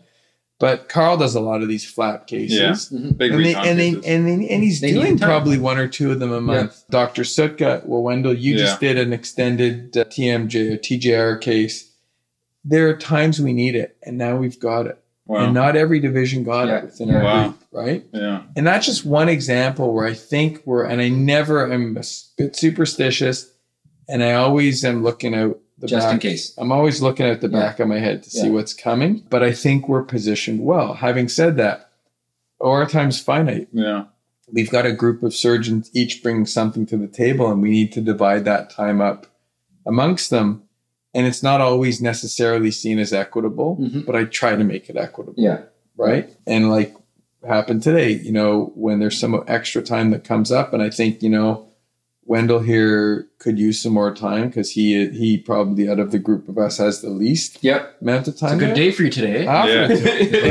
[0.57, 2.89] But Carl does a lot of these flap cases.
[2.91, 3.09] Yeah.
[3.17, 4.05] Big And, they, and, they, cases.
[4.05, 6.85] and, they, and he's They doing probably one or two of them a month.
[6.89, 7.23] Dr.
[7.23, 11.91] Psutka, well, Wendell, you just did an extended uh, TMJ or TJR case.
[12.63, 14.97] There are times we need it, and now we've got it.
[15.27, 15.43] Wow.
[15.45, 16.77] And not every division got Yeah.
[16.77, 17.43] it within our Wow.
[17.49, 18.05] group, right?
[18.13, 18.43] yeah.
[18.55, 22.01] And that's just one example where I think we're, and I never am a
[22.37, 23.51] bit superstitious,
[24.07, 26.13] and I always am looking out the Just back.
[26.13, 26.53] in case.
[26.57, 27.59] I'm always looking at the Yeah.
[27.59, 30.93] back of my head to see what's coming, but I think we're positioned well.
[30.95, 31.89] Having said that,
[32.61, 33.67] our time's finite.
[33.71, 34.05] Yeah.
[34.51, 37.91] We've got a group of surgeons each bring something to the table, and we need
[37.93, 39.27] to divide that time up
[39.85, 40.63] amongst them.
[41.13, 44.05] And it's not always necessarily seen as equitable, Mhm.
[44.05, 45.61] but I try to make it equitable Yeah.
[45.97, 46.29] right?
[46.45, 46.93] And like
[47.47, 51.21] happened today, you know, when there's some extra time that comes up, and I think
[51.23, 51.67] you know,
[52.27, 56.49] Wendell here could use some more time because he he probably out of the group
[56.49, 57.97] of us has the least Yep.
[58.01, 58.53] amount of time.
[58.53, 58.75] It's a good there.
[58.75, 59.45] day for you today.
[59.45, 59.87] Offer Yeah.
[59.89, 60.47] it to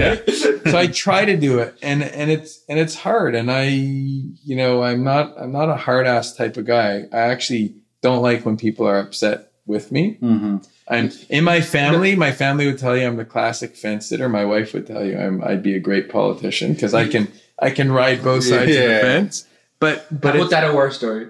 [0.65, 0.71] Yeah.
[0.71, 4.55] so I try to do it, and and it's and it's hard, and I you
[4.57, 7.05] know I'm not I'm not a hard ass type of guy.
[7.13, 10.19] I actually don't like when people are upset with me.
[10.23, 10.59] Mm-hmm.
[10.87, 12.15] I'm in my family.
[12.15, 14.29] My family would tell you I'm the classic fence sitter.
[14.29, 17.27] My wife would tell you I'm I'd be a great politician because I can
[17.59, 19.47] I can ride both sides of the fence.
[19.81, 21.27] But But but How about that a war story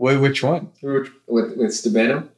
[0.00, 0.70] wait, which one?
[0.82, 2.28] with with Stabano?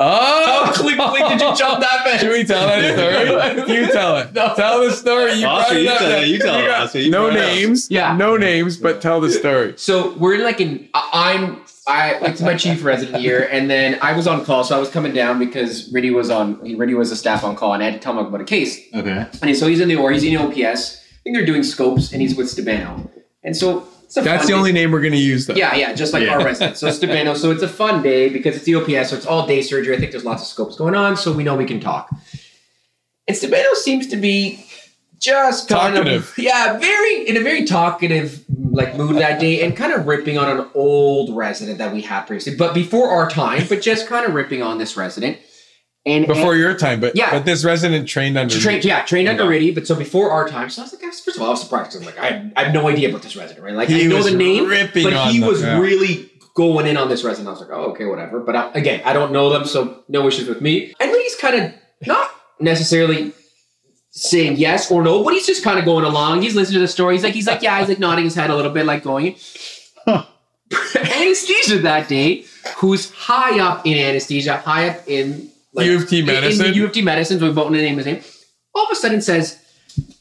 [0.00, 2.20] Oh, oh click, click, did you jump that fast?
[2.20, 3.74] Should we tell that story?
[3.76, 4.32] you tell it.
[4.32, 4.54] No.
[4.54, 5.32] Tell the story.
[5.32, 6.28] You brought you tell it.
[6.28, 6.98] You tell it, got- Oscar.
[7.00, 7.36] You no it up.
[7.36, 7.90] names.
[7.90, 8.16] Yeah.
[8.16, 9.74] No names, but tell the story.
[9.76, 10.88] So we're like in.
[10.94, 14.76] I- I'm I it's my chief resident year, and then I was on call, so
[14.76, 16.60] I was coming down because Riddy was on.
[16.78, 18.78] Riddy was a staff on call, and I had to tell him about a case.
[18.94, 19.26] Okay.
[19.42, 21.02] And so he's in the or he's in OPS.
[21.02, 23.10] I think they're doing scopes, and he's with Stabano.
[23.42, 24.58] And so it's a That's the day.
[24.58, 25.54] only name we're going to use, though.
[25.54, 26.34] Yeah, yeah, just like Yeah.
[26.34, 26.76] our resident.
[26.76, 27.36] So Stabano.
[27.36, 29.94] So it's a fun day because it's the OPS, so it's all day surgery.
[29.96, 32.08] I think there's lots of scopes going on, so we know we can talk.
[33.26, 34.64] And Stabano seems to be
[35.18, 36.30] just kind Talkative.
[36.30, 40.38] of yeah, very in a very talkative like mood that day, and kind of ripping
[40.38, 44.24] on an old resident that we had previously, but before our time, but just kind
[44.26, 45.36] of ripping on this resident.
[46.08, 47.30] And Before your time, but Yeah.
[47.30, 49.46] but this resident trained under trained, yeah, trained under.
[49.46, 50.70] Riddy, but so before our time.
[50.70, 51.96] So I was like, first of all, I was surprised.
[51.96, 53.74] I'm like, I had, I had no idea about this resident, right?
[53.74, 55.78] Like, He I know was the name, ripping but he them, was yeah.
[55.78, 57.48] really going in on this resident.
[57.48, 58.40] I was like, oh, okay, whatever.
[58.40, 60.94] But I, again, I don't know them, so no issues with me.
[60.98, 61.72] And Riddy's kind of
[62.06, 63.32] not necessarily
[64.10, 66.42] saying yes or no, but he's just kind of going along.
[66.42, 67.14] He's listening to the story.
[67.14, 69.36] He's like, he's like, yeah, he's like nodding his head a little bit, like going.
[70.94, 72.44] anesthesia that day,
[72.76, 75.50] who's high up in anesthesia, high up in
[75.84, 76.66] U of T in- medicine?
[76.66, 78.22] In the U of T medicine, so we won't name his name.
[78.74, 79.58] All of a sudden says,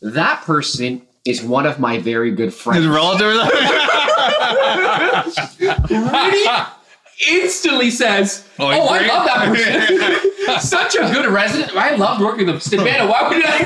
[0.01, 2.85] that person is one of my very good friends.
[2.85, 3.27] His relative.
[5.89, 6.45] Rudy
[7.29, 10.59] instantly says, Oh, Oh, I love that person.
[10.61, 11.75] Such a good resident.
[11.75, 12.61] I loved working with him.
[12.61, 13.57] Stefano, why would I?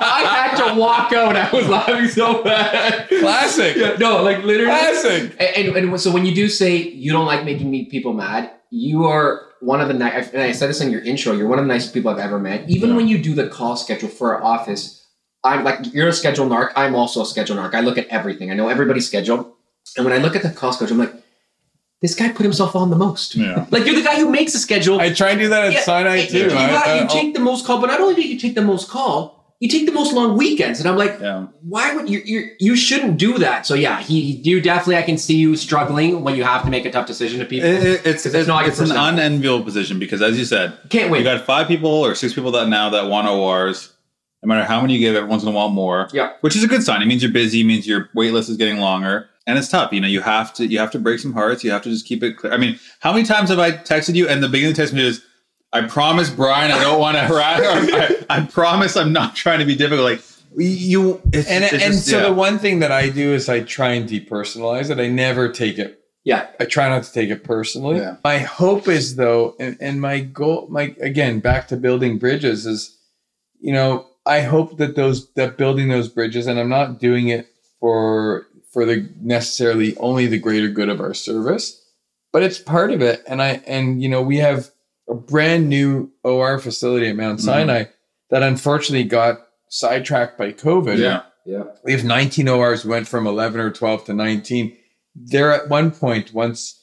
[0.00, 1.34] I had to walk out.
[1.34, 3.08] I was laughing so bad.
[3.08, 3.74] Classic.
[3.76, 4.66] Yeah, no, like literally.
[4.70, 5.34] Classic.
[5.40, 8.50] And, and, and so when you do say you don't like making me people mad,
[8.70, 10.30] you are one of the nice.
[10.32, 11.32] And I said this in your intro.
[11.32, 12.68] You're one of the nicest people I've ever met.
[12.68, 15.06] Even when you do the call schedule for our office,
[15.44, 16.72] I'm like you're a schedule narc.
[16.76, 17.74] I'm also a schedule narc.
[17.74, 18.50] I look at everything.
[18.50, 19.56] I know everybody's schedule.
[19.96, 21.22] And when I look at the call schedule, I'm like,
[22.02, 23.34] this guy put himself on the most.
[23.34, 23.66] Yeah.
[23.70, 25.00] Like you're the guy who makes the schedule.
[25.00, 26.38] I try and do that at Yeah, Sinai too.
[26.38, 28.62] You, I- got- you take the most call, but not only do you take the
[28.62, 30.78] most call, you take the most long weekends.
[30.80, 31.46] And I'm like, Yeah.
[31.62, 35.18] why would you you you shouldn't do that so yeah he you definitely i can
[35.18, 38.06] see you struggling when you have to make a tough decision to people It- it-
[38.06, 41.18] it's it's, not it's an unenviable position because, as you said, can't wait.
[41.18, 43.92] you got five people or six people that now that want ORs.
[44.44, 46.08] No matter how many you give, everyone's going to want more.
[46.12, 46.34] Yeah.
[46.42, 47.02] which is a good sign.
[47.02, 47.62] It means you're busy.
[47.62, 49.92] It means your wait list is getting longer, and it's tough.
[49.92, 51.64] You know, you have to you have to break some hearts.
[51.64, 52.52] You have to just keep it clear.
[52.52, 54.28] I mean, how many times have I texted you?
[54.28, 55.24] And the beginning of the text me is,
[55.72, 57.60] "I promise, Brian, I don't want to harass.
[57.62, 60.22] I, I promise, I'm not trying to be difficult." Like
[60.56, 62.24] you, it's, and it's and just- so yeah.
[62.24, 64.98] the one thing that I do is I try and depersonalize it.
[64.98, 66.00] I never take it.
[66.24, 66.46] Yeah.
[66.60, 67.98] I try not to take it personally.
[67.98, 68.16] Yeah.
[68.22, 72.98] My hope is though, and, and my goal, my again back to building bridges is,
[73.60, 77.48] you know, I hope that those that building those bridges, and I'm not doing it
[77.80, 81.82] for for the necessarily only the greater good of our service,
[82.30, 83.22] but it's part of it.
[83.26, 84.70] And I and you know we have
[85.08, 87.44] a brand new OR facility at Mount Mhm.
[87.44, 87.84] Sinai
[88.30, 89.38] that unfortunately got
[89.70, 91.22] sidetracked by COVID yeah.
[91.46, 94.76] yeah we have 19 ORs went from 11 or 12 to 19.
[95.14, 96.74] There at one point, once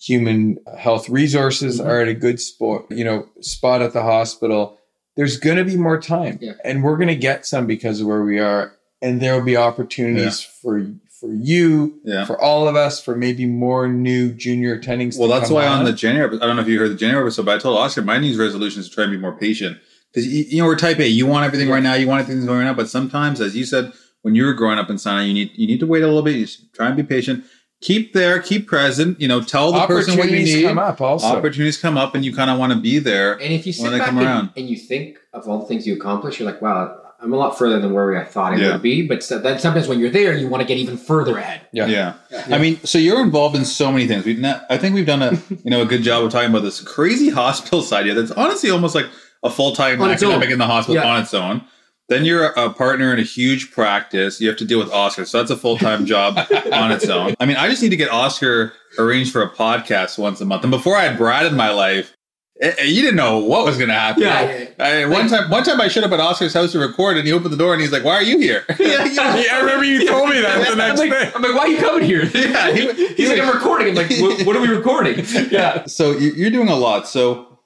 [0.00, 1.86] human health resources Mhm.
[1.86, 4.78] are at a good spot, you know, spot at the hospital,
[5.16, 6.52] there's going to be more time, Yeah.
[6.64, 9.56] and we're going to get some because of where we are, and there will be
[9.56, 10.78] opportunities for
[11.26, 12.24] for you, Yeah.
[12.24, 15.18] for all of us, for maybe more new junior attendings.
[15.18, 17.24] Well, that's come why on the January, I don't know if you heard the January
[17.24, 19.36] episode, but I told Oscar my New Year's resolution is to try and be more
[19.36, 19.78] patient
[20.12, 21.06] because you, you know we're type A.
[21.08, 21.94] You want everything right now.
[21.94, 22.74] You want everything going right now.
[22.74, 23.92] But sometimes, as you said,
[24.22, 26.22] when you were growing up in Sinai, you need you need to wait a little
[26.22, 26.36] bit.
[26.36, 27.44] You try and be patient.
[27.82, 28.40] Keep there.
[28.40, 29.20] Keep present.
[29.20, 30.38] You know, tell the person what you need.
[30.42, 30.62] opportunities need.
[30.68, 31.26] come up also.
[31.26, 33.34] Opportunities come up, and you kind of want to be there.
[33.34, 34.50] and if you When sit they back come and, around.
[34.56, 37.56] and you think of all the things you accomplish, you're like wow i'm a lot
[37.58, 38.72] further than where i thought i Yeah.
[38.72, 41.36] would be but so, then sometimes when you're there you want to get even further
[41.38, 41.86] ahead Yeah.
[41.86, 42.14] Yeah.
[42.50, 44.24] I mean, so you're involved in so many things.
[44.24, 45.32] We've not, I think we've done a
[45.64, 48.14] you know a good job of talking about this crazy hospital side here.
[48.14, 49.06] That's honestly almost like
[49.42, 50.52] a full time On its academic own.
[50.54, 51.08] in the hospital Yeah.
[51.10, 51.62] on its own.
[52.08, 54.40] Then you're a partner in a huge practice.
[54.40, 56.38] You have to deal with Oscar, so that's a full time job
[56.72, 57.34] on its own.
[57.40, 60.62] I mean, I just need to get Oscar arranged for a podcast once a month.
[60.62, 62.15] And before I had Brad in my life,
[62.60, 64.22] eh, eh, you didn't know what was going to happen.
[64.22, 64.66] Yeah.
[64.78, 67.32] I, one time, one time I showed up at Oscar's house to record, and he
[67.32, 69.04] opened the door, and he's like, "Why are you here?" yeah,
[69.52, 71.32] I remember you told me that the I'm like, day.
[71.34, 72.24] I'm like, why are you coming here?
[72.24, 73.88] Yeah, he- he's he like, I'm recording.
[73.88, 75.24] I'm like, what, what are we recording?
[75.50, 75.86] Yeah.
[75.86, 77.08] so you- you're doing a lot.
[77.08, 77.58] So,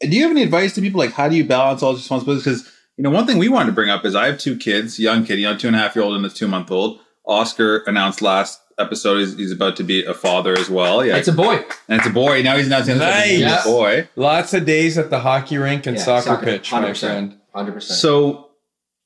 [0.00, 0.98] do you have any advice to people?
[0.98, 2.44] Like, how do you balance all these responsibilities?
[2.44, 4.98] Because you know, one thing we wanted to bring up is I have two kids,
[4.98, 7.00] young kid, you know, two and a half year old and a two month old.
[7.26, 11.04] Oscar announced last episode he's, he's about to be a father as well.
[11.04, 11.56] Yeah, It's a boy.
[11.88, 12.42] and it's a boy.
[12.42, 13.64] Now he's announcing this he's Nice.
[13.64, 14.08] a boy.
[14.16, 16.98] Lots of days at the hockey rink and Yeah, soccer, soccer, pitch, my 100%.
[16.98, 17.36] friend.
[17.54, 17.82] 100%.
[17.82, 18.48] So,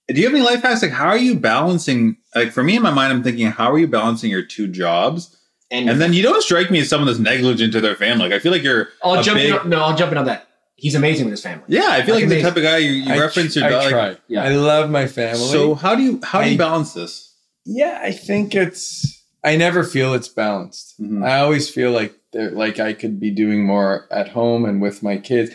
[0.09, 0.83] do you have any life hacks?
[0.83, 2.17] Like, how are you balancing?
[2.35, 5.35] Like, for me in my mind, I'm thinking, how are you balancing your two jobs?
[5.71, 8.25] and, And then you don't strike me as someone that's negligent to their family.
[8.29, 9.59] Like, I feel like you're I'll a jump big- in.
[9.59, 10.47] On, no, I'll jump in on that.
[10.77, 11.65] He's amazing with his family.
[11.69, 13.69] Yeah, I feel I like the type of guy you, you I reference tr- your
[13.69, 13.93] I dog.
[13.93, 14.45] like- Yeah.
[14.45, 15.39] I love my family.
[15.47, 17.33] So how do you how do you balance this?
[17.65, 19.14] yeah, I think it's
[19.45, 20.95] I never feel it's balanced.
[21.01, 21.23] Mhm.
[21.25, 25.19] I always feel like like I could be doing more at home and with my
[25.19, 25.51] kids.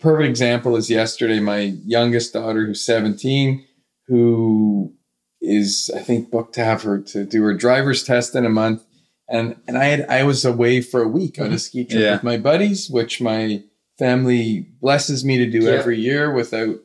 [0.00, 1.40] Perfect example is yesterday.
[1.40, 3.64] My youngest daughter, who's 17,
[4.06, 4.92] who
[5.40, 8.84] is I think booked to have her to do her driver's test in a month,
[9.28, 12.12] and and I had I was away for a week on a ski trip Yeah.
[12.12, 13.62] with my buddies, which my
[13.98, 15.70] family blesses me to do Yeah.
[15.72, 16.76] every year without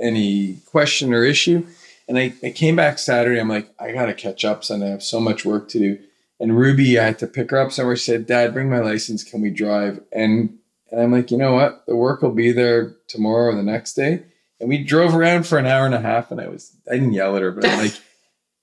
[0.00, 1.66] any question or issue.
[2.08, 3.38] And I, I came back Saturday.
[3.38, 4.88] I'm like, I gotta catch up Sunday.
[4.88, 5.98] I have so much work to do.
[6.40, 7.96] And Ruby, I had to pick her up somewhere.
[7.96, 9.22] She said, Dad, bring my license.
[9.22, 10.00] Can we drive?
[10.12, 10.58] And
[10.90, 11.84] and I'm like, you know what?
[11.86, 14.22] The work will be there tomorrow or the next day.
[14.60, 16.30] And we drove around for an hour and a half.
[16.30, 17.94] And I was, I didn't yell at her, but I'm like,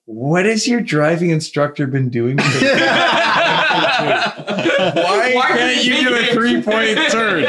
[0.06, 2.38] what has your driving instructor been doing?
[3.76, 7.44] Why, Why can't you do a three point turn?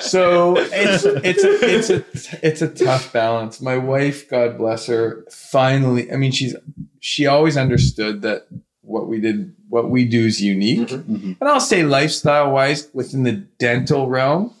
[0.00, 2.04] So it's it's a, it's a
[2.46, 3.60] it's a tough balance.
[3.60, 6.12] My wife, God bless her, finally.
[6.12, 6.54] I mean, she's
[7.00, 8.46] she always understood that
[8.82, 10.88] what we did, what we do, is unique.
[10.88, 11.36] Mhm.
[11.40, 14.52] And I'll say, lifestyle wise, within the dental realm,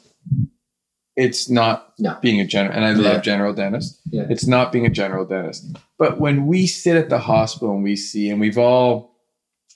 [1.16, 2.16] it's not No.
[2.22, 2.74] being a general.
[2.74, 3.12] And I Yeah.
[3.12, 3.98] love general dentist.
[4.10, 4.26] Yeah.
[4.30, 5.66] It's not being a general dentist.
[5.98, 9.10] But when we sit at the hospital and we see, and we've all,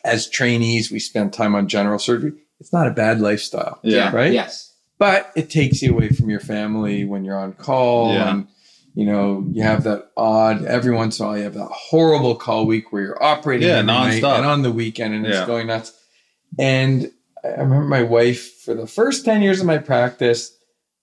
[0.05, 2.33] as trainees, we spend time on general surgery.
[2.61, 4.15] It's not a bad lifestyle Yeah.
[4.15, 4.33] right?
[4.33, 4.71] Yes.
[4.97, 8.31] but it takes you away from your family when you're on call Yeah.
[8.31, 8.47] and
[8.95, 12.37] you know you have that odd every once in a while you have that horrible
[12.37, 14.37] call week where you're operating Yeah, every night nonstop.
[14.37, 15.39] and on the weekend and Yeah.
[15.41, 15.93] it's going nuts
[16.61, 17.11] and
[17.45, 20.53] i I remember my wife for the first 10 years of my practice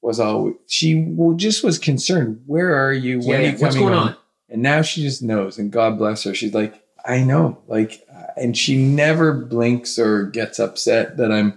[0.01, 3.45] was all she w- just was concerned where are you when Yeah, are yeah.
[3.47, 4.15] you What's coming going home?" on?
[4.49, 8.05] and now she just knows and god bless her she's like i know like
[8.37, 11.53] and she never blinks or gets upset that i'm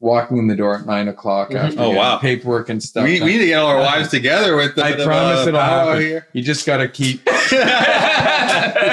[0.00, 1.56] walking in the door at nine o'clock Mhm.
[1.56, 2.18] after Oh, getting wow.
[2.18, 4.84] paperwork and stuff We, we need to get all our wives together with the.
[4.84, 6.02] I the, promise uh, it'll power happen.
[6.02, 6.26] here.
[6.32, 7.24] you just got to keep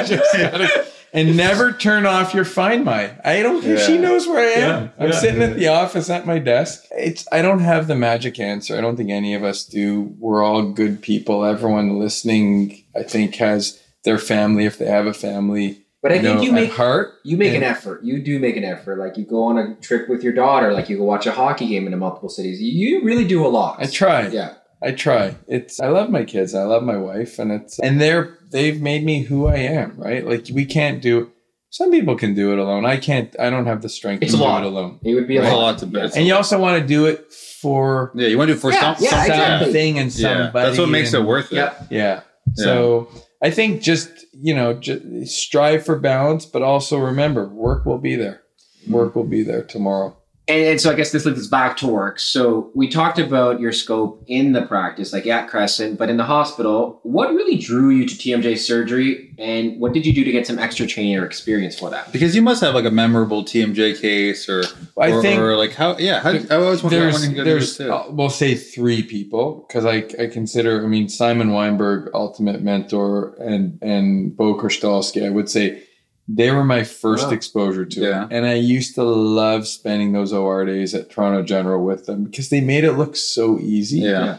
[0.05, 0.85] Just gotta-
[1.15, 4.83] and never turn off your find my i don't care she knows where i am
[4.83, 5.19] Yeah, i'm yeah.
[5.19, 8.81] sitting at the office at my desk it's i don't have the magic answer i
[8.81, 13.81] don't think any of us do we're all good people everyone listening i think has
[14.03, 17.13] their family if they have a family But I you think know, you make heart
[17.23, 18.03] you make an effort.
[18.03, 18.99] You do make an effort.
[18.99, 20.71] Like you go on a trip with your daughter.
[20.71, 22.61] Like you go watch a hockey game in multiple cities.
[22.61, 23.81] You, you really do a lot.
[23.81, 24.27] I try.
[24.27, 24.53] Yeah.
[24.85, 25.35] I try.
[25.47, 26.53] It's I love my kids.
[26.55, 29.95] I love my wife, and it's and they're they've made me who I am.
[29.97, 30.25] Right?
[30.25, 31.31] Like we can't do.
[31.71, 32.85] Some people can do it alone.
[32.85, 33.35] I can't.
[33.39, 34.63] I don't have the strength It's to a do lot.
[34.63, 34.99] it alone.
[35.03, 35.61] It would be a It's a lot.
[35.61, 36.09] lot to bear.
[36.15, 38.71] And you also want to do it for Yeah, you want to do it for
[38.71, 39.31] Yeah, some, yeah, something.
[39.31, 39.65] exactly.
[39.65, 40.65] something and Yeah, somebody.
[40.67, 41.55] that's what makes it worth it.
[41.55, 41.87] Yep.
[41.89, 42.21] Yeah.
[42.53, 43.09] So
[43.43, 48.15] I think just you know just strive for balance, but also remember work will be
[48.15, 48.41] there.
[48.87, 50.15] Work will be there tomorrow.
[50.47, 52.19] And, and so I guess this leads us back to work.
[52.19, 56.23] So we talked about your scope in the practice, like at Crescent, but in the
[56.23, 56.99] hospital.
[57.03, 60.59] What really drew you to TMJ surgery, and what did you do to get some
[60.59, 62.11] extra training or experience for that?
[62.11, 64.63] Because you must have like a memorable TMJ case, or
[64.99, 65.97] I or, think or like how?
[65.97, 67.91] Yeah, how, I always wonder there's when you there's too.
[67.91, 73.35] uh, we'll say three people because I I consider I mean Simon Weinberg ultimate mentor
[73.39, 75.83] and and Bo Kryshtalskyj I would say
[76.27, 77.33] they were my first Wow.
[77.33, 78.23] exposure to Yeah.
[78.25, 82.23] it and I used to love spending those OR days at Toronto General with them
[82.23, 83.99] because they made it look so easy.
[83.99, 84.37] Yeah.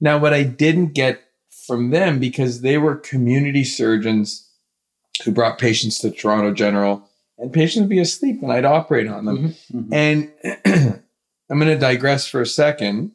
[0.00, 1.20] Now what I didn't get
[1.66, 4.48] from them because they were community surgeons
[5.24, 7.02] who brought patients to Toronto General
[7.38, 9.54] and patients would be asleep and I'd operate on them.
[9.72, 9.88] Mhm.
[9.92, 10.30] And
[11.50, 13.12] I'm going to digress for a second,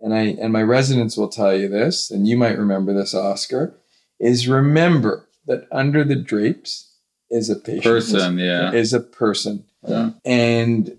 [0.00, 3.74] and I and my residents will tell you this, and you might remember this, Oscar.
[4.20, 6.93] Is remember that under the drapes
[7.30, 8.72] is a patient, Person, yeah.
[8.72, 10.10] is a person, Yeah.
[10.24, 10.96] and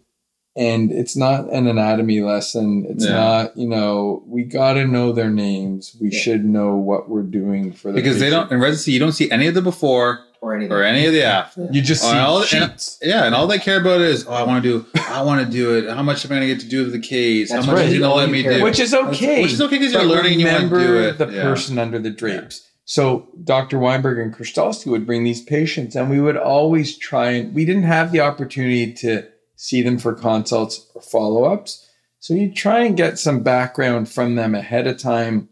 [0.57, 2.85] and it's not an anatomy lesson.
[2.89, 3.11] It's Yeah.
[3.15, 5.95] not you know we got to know their names.
[5.99, 6.19] We Yeah.
[6.19, 9.30] should know what we're doing for the Because they don't in residency, you don't see
[9.31, 10.72] any of the before Or anything?
[10.72, 11.68] or any of the after.
[11.72, 12.97] You just Oh, see and all- and- sheets.
[13.02, 15.52] Yeah, and all they care about is, oh, I want to do, I want to
[15.52, 15.89] do it.
[15.89, 17.49] How much am I going to get to do with the case?
[17.52, 17.88] That's How much right.
[17.88, 18.64] is he going to let me do?
[18.64, 19.41] which is okay.
[19.41, 21.18] Which is okay because you're But learning and you want to do remember it.
[21.18, 21.43] the Yeah.
[21.43, 22.61] person under the drapes.
[22.86, 23.80] So Dr.
[23.80, 27.84] Weinberg and Kryshtalskyj would bring these patients, and we would always try and we didn't
[27.84, 31.88] have the opportunity to see them for consults or follow-ups.
[32.20, 35.49] So you try and get some background from them ahead of time.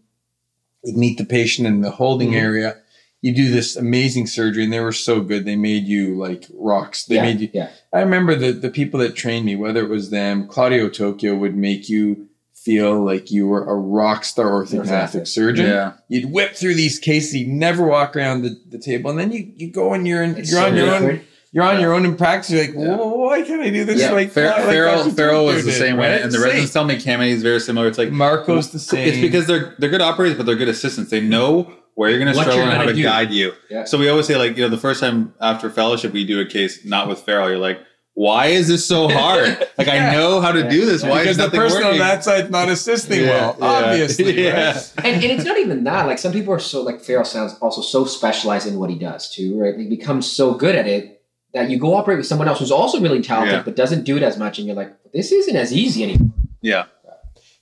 [0.84, 2.38] You'd meet the patient in the holding Mhm.
[2.42, 2.78] area.
[3.22, 5.46] You do this amazing surgery, and they were so good.
[5.46, 7.06] They made you like rocks.
[7.06, 7.70] They yeah, made you yeah.
[7.94, 11.56] I remember the the people that trained me, whether it was them, Claudio Tokyo would
[11.56, 12.28] make you
[12.64, 15.66] feel like you were a rock star orthopedic surgeon.
[15.66, 15.94] Yeah.
[16.08, 19.52] You'd whip through these cases, you'd never walk around the, the table, and then you,
[19.58, 21.22] you go and you're in, you're so on your own
[21.54, 22.50] you're on your own in practice.
[22.50, 22.96] You're like, Yeah.
[22.96, 24.02] Why can't I do this?
[24.02, 24.12] Yeah.
[24.12, 25.16] Like, Fer- like Farrell, Dr.
[25.16, 26.22] Farrell was the same way, right?
[26.22, 26.44] and the Same.
[26.46, 27.88] residents tell me Kamini is very similar.
[27.88, 29.08] It's like Marco's the same.
[29.08, 31.12] It's because they're they're good operators, but they're good assistants.
[31.12, 33.04] They know where you're going to struggle and how to do.
[33.04, 33.54] guide you.
[33.70, 33.84] Yeah.
[33.86, 36.46] So we always say, like, you know, the first time after fellowship, we do a
[36.46, 37.50] case not with Farrell.
[37.50, 37.80] You're like,
[38.16, 39.58] why is this so hard?
[39.78, 40.10] Like, Yeah.
[40.10, 41.02] I know how to do this.
[41.04, 41.94] Why because is the person working?
[41.94, 43.90] on that side's not assisting Yeah, well, yeah.
[43.90, 44.44] obviously.
[44.44, 44.74] Yeah.
[44.74, 44.94] right?
[44.98, 46.06] and, and it's not even that.
[46.06, 49.34] Like some people are so like Farrell sounds also so specialized in what he does
[49.34, 49.76] too, right?
[49.78, 51.24] He becomes so good at it
[51.54, 53.64] that you go operate with someone else who's also really talented Yeah.
[53.64, 56.32] but doesn't do it as much, and you're like, this isn't as easy anymore.
[56.62, 56.86] yeah.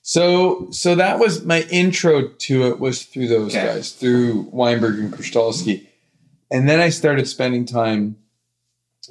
[0.04, 3.66] So, so that was my intro to it was through those Okay.
[3.68, 5.86] guys, through Weinberg and Kryshtalskyj,
[6.50, 8.18] and then I started spending time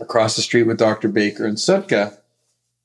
[0.01, 1.09] across the street with Dr.
[1.09, 2.19] Baker and Psutka,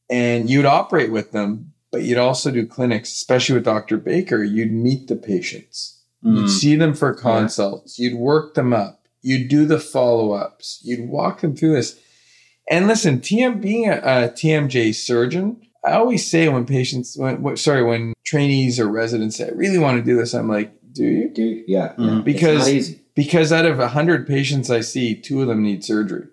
[0.09, 3.97] and you'd operate with them, but you'd also do clinics, especially with Dr.
[3.97, 4.43] Baker.
[4.43, 6.49] You'd meet the patients, you'd Mm.
[6.49, 11.41] see them for consults, you'd work them up, you'd do the follow ups, you'd walk
[11.41, 11.97] them through this.
[12.69, 17.59] And listen, TM being a, a TMJ surgeon, I always say when patients, when what,
[17.59, 21.03] sorry, when trainees or residents say, "I really want to do this," I'm like, "Do
[21.03, 22.23] you?" Dude, yeah, Mhm.
[22.23, 22.99] Because it's not easy.
[23.13, 26.25] because out of hundred patients I see, two of them need surgery,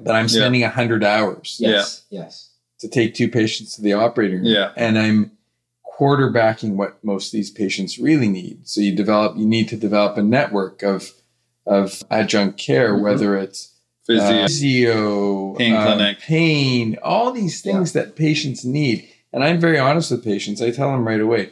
[0.00, 2.50] But I'm spending a hundred hours Yes, yes.
[2.80, 4.72] to take two patients to the operating room, Yeah.
[4.76, 5.30] and I'm
[5.98, 8.66] quarterbacking what most of these patients really need.
[8.68, 11.12] So you develop, you need to develop a network of
[11.66, 13.02] of adjunct care, Mhm.
[13.02, 13.72] whether it's
[14.06, 14.22] Physio.
[14.24, 16.18] uh, physio, Pain uh, clinic.
[16.20, 19.08] pain, all these things that patients need.
[19.32, 20.62] And I'm very honest with patients.
[20.62, 21.50] I tell them right away,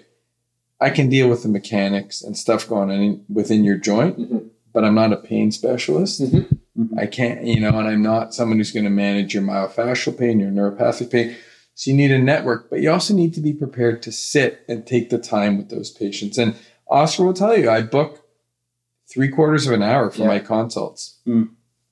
[0.81, 4.51] I can deal with the mechanics and stuff going on in, within your joint, Mhm.
[4.73, 6.23] but I'm not a pain specialist.
[6.23, 6.59] Mhm.
[6.79, 6.99] Mhm.
[6.99, 10.41] I can't, you know, and I'm not someone who's going to manage your myofascial pain,
[10.41, 11.37] your neuropathic pain.
[11.75, 14.87] So you need a network, but you also need to be prepared to sit and
[14.87, 16.39] take the time with those patients.
[16.39, 16.55] And
[16.89, 18.23] Oscar will tell you, I book
[19.13, 20.29] three quarters of an hour for Yeah.
[20.29, 21.19] my consults.
[21.27, 21.51] Mm.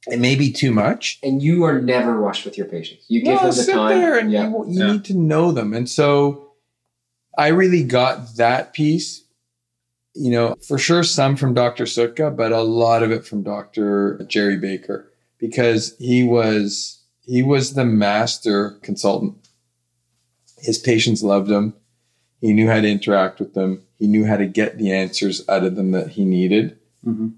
[0.09, 1.18] It may be too much.
[1.22, 3.04] And you are never rushed with your patients.
[3.09, 4.00] You give No, them the sit time.
[4.00, 4.48] there and yeah.
[4.48, 4.92] you, you Yeah.
[4.92, 5.72] need to know them.
[5.72, 6.48] And so
[7.38, 9.22] I really got that piece,
[10.14, 11.84] you know, for sure some from Dr.
[11.84, 14.22] Psutka, but a lot of it from Dr.
[14.28, 19.36] Jerry Baker because he was he was the master consultant.
[20.59, 21.74] His patients loved him.
[22.40, 23.82] He knew how to interact with them.
[23.98, 26.76] He knew how to get the answers out of them that he needed.
[27.06, 27.34] Mhm.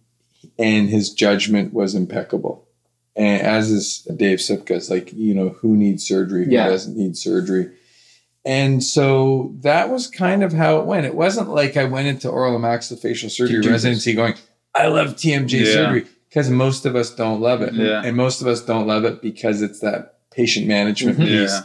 [0.58, 2.66] And his judgment was impeccable.
[3.14, 6.68] And as is Dave Psutka's, like, you know, who needs surgery, who Yeah.
[6.68, 7.70] doesn't need surgery.
[8.46, 11.06] And so that was kind of how it went.
[11.06, 13.70] It wasn't like I went into oral and maxillofacial surgery do this.
[13.70, 14.34] residency going,
[14.74, 15.72] I love TMJ Yeah.
[15.72, 17.72] surgery, because most of us don't love it.
[17.74, 18.02] Yeah.
[18.04, 21.24] And most of us don't love it because it's that patient management Mhm.
[21.26, 21.52] piece.
[21.52, 21.60] Yeah.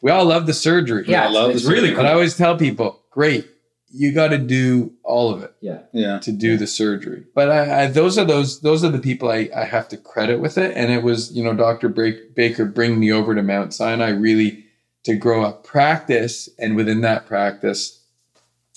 [0.00, 1.04] We all love the surgery.
[1.06, 1.96] Yeah, I love it's the really surgery.
[1.96, 3.46] But I always tell people, great,
[3.94, 5.80] you got to do all of it Yeah.
[5.92, 6.18] Yeah.
[6.20, 7.24] to do the surgery.
[7.34, 10.40] But I, I, those are those those are the people I, I have to credit
[10.40, 10.72] with it.
[10.74, 11.90] And it was you know Dr.
[11.90, 14.61] Baker bring me over to Mount Sinai really
[15.04, 18.00] to grow a practice, and within that practice,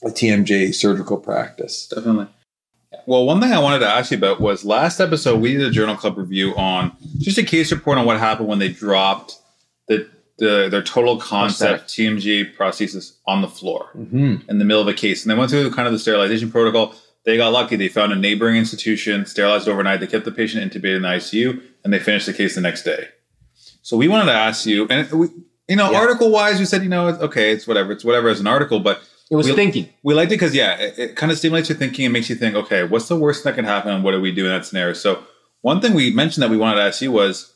[0.04, 1.88] a TMJ surgical practice.
[1.88, 2.28] Definitely.
[3.08, 5.72] Well, one thing I wanted to ask you about was last episode we did a
[5.72, 9.36] journal club review on just a case report on what happened when they dropped
[9.88, 14.50] the, the their total concept TMJ prosthesis on the floor Mm-hmm.
[14.50, 16.96] in the middle of a case, and they went through kind of the sterilization protocol.
[17.26, 20.00] They got lucky; they found a neighboring institution, sterilized overnight.
[20.00, 22.84] They kept the patient intubated in the ICU, and they finished the case the next
[22.84, 23.10] day.
[23.82, 25.28] So we wanted to ask you, and we,
[25.68, 26.00] you know, Yeah.
[26.00, 28.80] article wise, we said, you know, it's okay, it's whatever, it's whatever as an article,
[28.80, 29.02] but
[29.32, 29.90] It was We- thinking.
[30.04, 32.36] we liked it because yeah, it, it kind of stimulates your thinking and makes you
[32.36, 34.66] think, okay, what's the worst that can happen, and what do we do in that
[34.68, 34.94] scenario?
[34.94, 35.24] So
[35.62, 37.52] one thing we mentioned that we wanted to ask you was,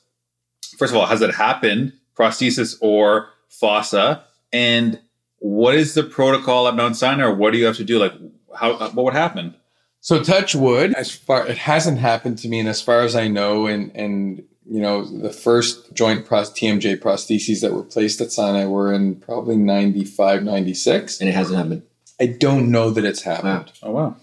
[0.80, 5.00] first of all, has it happened, prosthesis or fossa, and
[5.38, 8.00] what is the protocol at Mount Sinai, or what do you have to do?
[8.00, 8.14] Like,
[8.56, 9.54] how uh, what would happen?
[10.02, 10.94] So touch wood.
[10.96, 14.44] As far it hasn't happened to me, and as far as I know, and and
[14.70, 19.16] you know, the first joint pros, TMJ prostheses that were placed at Sinai were in
[19.16, 21.20] probably 95, 96.
[21.20, 21.84] And it hasn't happened.
[22.22, 23.72] I don't know that it's happened.
[23.82, 24.16] Oh wow,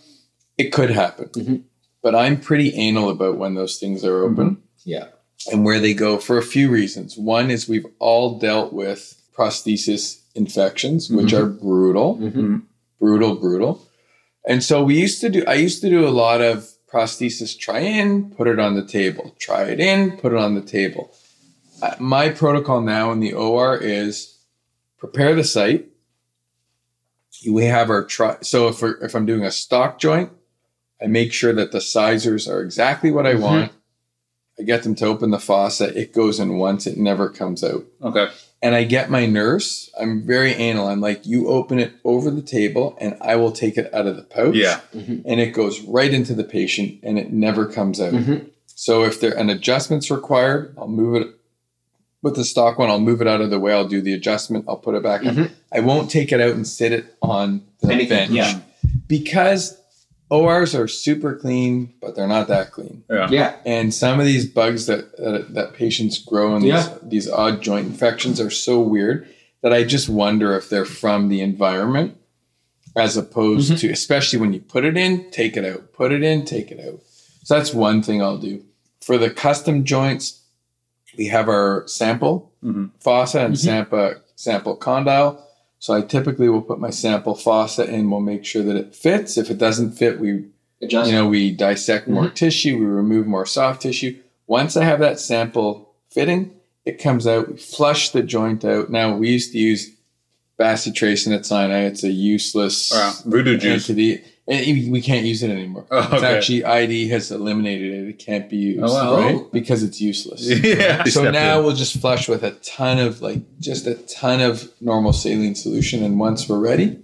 [0.59, 1.63] It could happen, Mhm.
[2.03, 5.09] but I'm pretty anal about when those things are open Yeah.
[5.51, 7.17] and where they go for a few reasons.
[7.19, 11.39] One is we've all dealt with prosthesis infections, which Mhm.
[11.39, 12.63] are brutal Mhm.
[13.01, 13.83] brutal, brutal.
[14.49, 17.81] And so we used to do, I used to do a lot of prosthesis try
[17.81, 21.15] in, put it on the table, try it in, put it on the table.
[21.83, 24.39] Uh, my protocol now in the OR is
[24.97, 25.87] prepare the site.
[27.51, 28.39] We have our try.
[28.41, 30.31] So if, we're, if I'm doing a stock joint,
[31.03, 33.41] I make sure that the sizers are exactly what I Mhm.
[33.41, 33.73] want.
[34.59, 35.95] I get them to open the fossa.
[35.95, 36.87] It goes in once.
[36.87, 38.29] It never comes out okay,
[38.67, 39.89] and I get my nurse.
[40.01, 40.89] I'm very anal.
[40.89, 44.17] I'm like, you open it over the table, and I will take it out of
[44.17, 44.55] the pouch.
[44.57, 48.13] yeah, and it goes right into the patient, and it never comes out.
[48.13, 48.47] Mhm.
[48.75, 51.29] So if there an adjustment's required, I'll move it
[52.23, 52.91] with the stock one.
[52.91, 53.73] I'll move it out of the way.
[53.73, 54.65] I'll do the adjustment.
[54.69, 55.23] I'll put it back.
[55.25, 55.35] in.
[55.35, 55.51] Mhm.
[55.73, 58.59] I won't take it out and sit it on the Anything, bench yeah.
[59.07, 59.79] because
[60.31, 63.05] ORs are super clean, but they're not that clean.
[63.09, 63.29] Yeah.
[63.31, 63.57] Yeah.
[63.65, 66.95] And some of these bugs that that, that patients grow in these, Yeah.
[67.03, 69.29] these odd joint infections are so weird
[69.63, 72.17] that I just wonder if they're from the environment
[72.97, 73.79] as opposed Mm-hmm.
[73.79, 76.81] to, especially when you put it in, take it out, put it in, take it
[76.81, 77.01] out.
[77.45, 78.65] So that's one thing I'll do.
[79.03, 80.43] For the custom joints,
[81.17, 82.91] we have our sample Mhm.
[83.01, 83.65] fossa and Mm-hmm.
[83.65, 85.43] sample sample condyle.
[85.87, 88.11] So I typically will put my sample fossa in.
[88.11, 89.39] We'll make sure that it fits.
[89.39, 90.47] If it doesn't fit, we
[90.83, 91.09] Adjust.
[91.09, 92.35] you know we dissect more mm-hmm.
[92.35, 96.55] tissue we remove more soft tissue once i have that sample fitting
[96.85, 99.97] it comes out we flush the joint out now we used to use
[100.61, 103.15] bacitracin at sinai it's a useless Wow.
[103.25, 103.89] Voodoo juice.
[103.89, 108.09] entity and e- we can't use it anymore Oh, it's actually id has eliminated it
[108.11, 109.17] it can't be used Oh, wow.
[109.17, 111.03] right because it's useless yeah.
[111.05, 111.65] so now in.
[111.65, 116.03] we'll just flush with a ton of like just a ton of normal saline solution,
[116.05, 116.99] and once we're ready,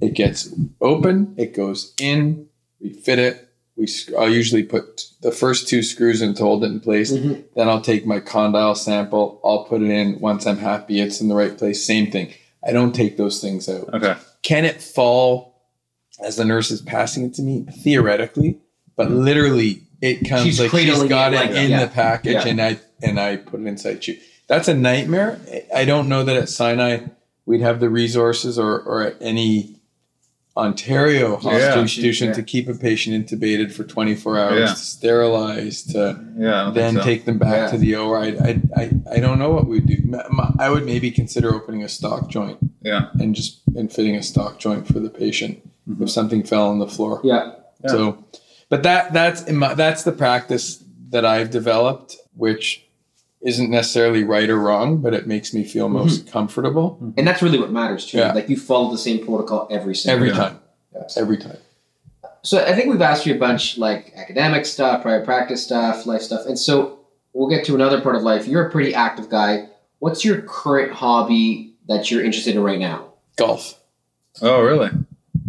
[0.00, 1.34] it gets open.
[1.36, 2.46] It goes in.
[2.80, 3.48] We fit it.
[3.76, 7.12] We sc- I'll usually put the first two screws in to hold it in place.
[7.12, 7.44] Mhm.
[7.56, 9.40] Then I'll take my condyle sample.
[9.44, 10.20] I'll put it in.
[10.20, 12.32] Once I'm happy it's in the right place, same thing.
[12.66, 13.92] I don't take those things out.
[13.94, 14.14] Okay.
[14.42, 15.47] Can it fall
[16.22, 17.64] as the nurse is passing it to me?
[17.82, 18.58] Theoretically,
[18.96, 21.84] but literally it comes She's like she's got it it like- in yeah.
[21.84, 22.46] the package Yeah.
[22.46, 24.16] and I and I put it inside you.
[24.46, 25.38] That's a nightmare.
[25.74, 27.06] I don't know that at Sinai
[27.46, 29.77] we'd have the resources or, or any
[30.58, 31.80] Ontario hospital Yeah.
[31.80, 32.34] institution Yeah.
[32.34, 34.66] to keep a patient intubated for 24 hours, Yeah.
[34.66, 36.70] to sterilize, to Yeah.
[36.74, 37.02] Then so.
[37.02, 38.18] take them back to the OR.
[38.18, 39.96] I, I, I, I don't know what we'd do.
[40.58, 43.06] I would maybe consider opening a stock joint Yeah.
[43.20, 45.58] and just and fitting a stock joint for the patient
[45.88, 46.02] Mm-hmm.
[46.02, 47.20] if something fell on the floor.
[47.24, 47.52] yeah.
[47.82, 47.90] Yeah.
[47.90, 48.24] So,
[48.68, 52.84] but that that's in my, that's the practice that I've developed, which
[53.40, 56.32] isn't necessarily right or wrong, but it makes me feel most mm-hmm.
[56.32, 57.10] comfortable mm-hmm.
[57.16, 58.18] And that's really what matters too.
[58.18, 58.32] Yeah.
[58.32, 60.60] Like you follow the same protocol every single every time.
[60.92, 61.04] time.
[61.16, 61.58] Every time.
[62.42, 66.22] So I think we've asked you a bunch like academic stuff, private practice stuff, life
[66.22, 66.46] stuff.
[66.46, 67.00] And so
[67.32, 68.46] we'll get to another part of life.
[68.46, 69.68] You're a pretty active guy.
[69.98, 73.12] What's your current hobby that you're interested in right now?
[73.36, 73.80] Golf.
[74.40, 74.90] Oh, really?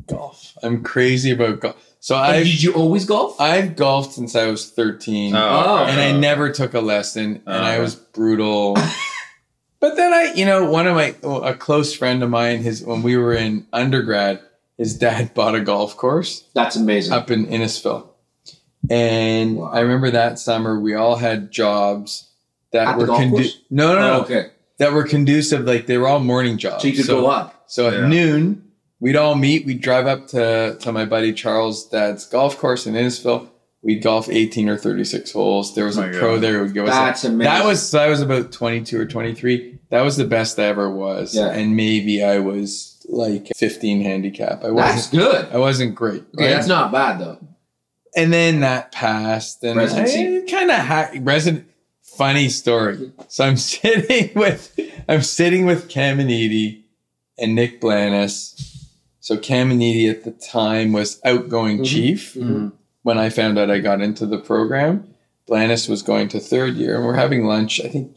[0.07, 0.57] Golf.
[0.64, 1.89] I'm crazy about golf.
[2.02, 3.40] So I've did you always golf?
[3.42, 5.36] I've golfed since I was 13.
[5.36, 5.40] Oh.
[5.40, 5.86] oh.
[5.86, 7.82] and I never took a lesson, and I Oh.
[7.82, 8.76] was brutal.
[9.82, 13.04] but then I, you know, one of my a close friend of mine, his when
[13.04, 14.40] we were in undergrad,
[14.78, 17.12] his dad bought a golf course That's amazing.
[17.14, 18.08] up in Innisfil,
[18.90, 19.72] and Wow.
[19.74, 22.30] I remember that summer we all had jobs
[22.72, 24.48] that At were golf condu- no, no, no, Oh, okay.
[24.78, 25.66] that were conducive.
[25.66, 27.64] Like they were all morning jobs, So you could go up.
[27.68, 28.08] so at Yeah.
[28.08, 28.69] noon,
[29.00, 29.66] we'd all meet.
[29.66, 33.50] We'd drive up to, to my buddy Charles' dad's golf course in Innisfil.
[33.82, 35.74] We'd golf 18 or 36 holes.
[35.76, 36.42] There was Oh a my pro God.
[36.44, 37.40] there who would give us That's amazing.
[37.52, 39.80] That was, so I was about 22 or 23.
[39.90, 41.34] That was the best I ever was.
[41.36, 41.48] Yeah.
[41.50, 44.64] And maybe I was like 15 handicap.
[44.66, 45.48] I wasn't, good.
[45.52, 46.24] I wasn't great.
[46.36, 46.50] Okay, right?
[46.50, 47.40] that's not bad though.
[48.16, 50.40] and then that passed and Residency.
[50.40, 51.66] I kind of ha- resident
[52.04, 56.86] funny story so i'm sitting with i'm sitting with caminiti and Edi
[57.38, 58.68] and nick blanis
[59.19, 61.85] so caminiti at the time was outgoing Mhm.
[61.85, 62.72] chief Mhm.
[63.03, 65.03] when i found out i got into the program
[65.48, 68.15] blanis was going to third year and we're having lunch i think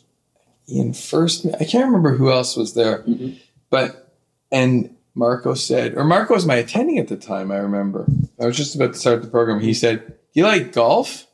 [0.69, 3.37] in first i can't remember who else was there Mhm.
[3.71, 4.13] but
[4.51, 7.51] and Marco said, or Marco was my attending at the time.
[7.53, 8.07] I remember.
[8.41, 9.61] I was just about to start the program.
[9.61, 11.27] He said, "Do you like golf?"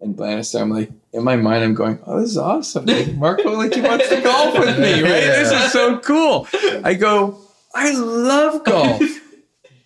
[0.00, 2.86] And Blanis, I'm like, in my mind, I'm going, "Oh, this is awesome!
[2.86, 5.24] Like Marco, like he wants to golf with me, right?
[5.34, 6.46] This is so cool."
[6.84, 7.38] I go,
[7.74, 9.02] "I love golf."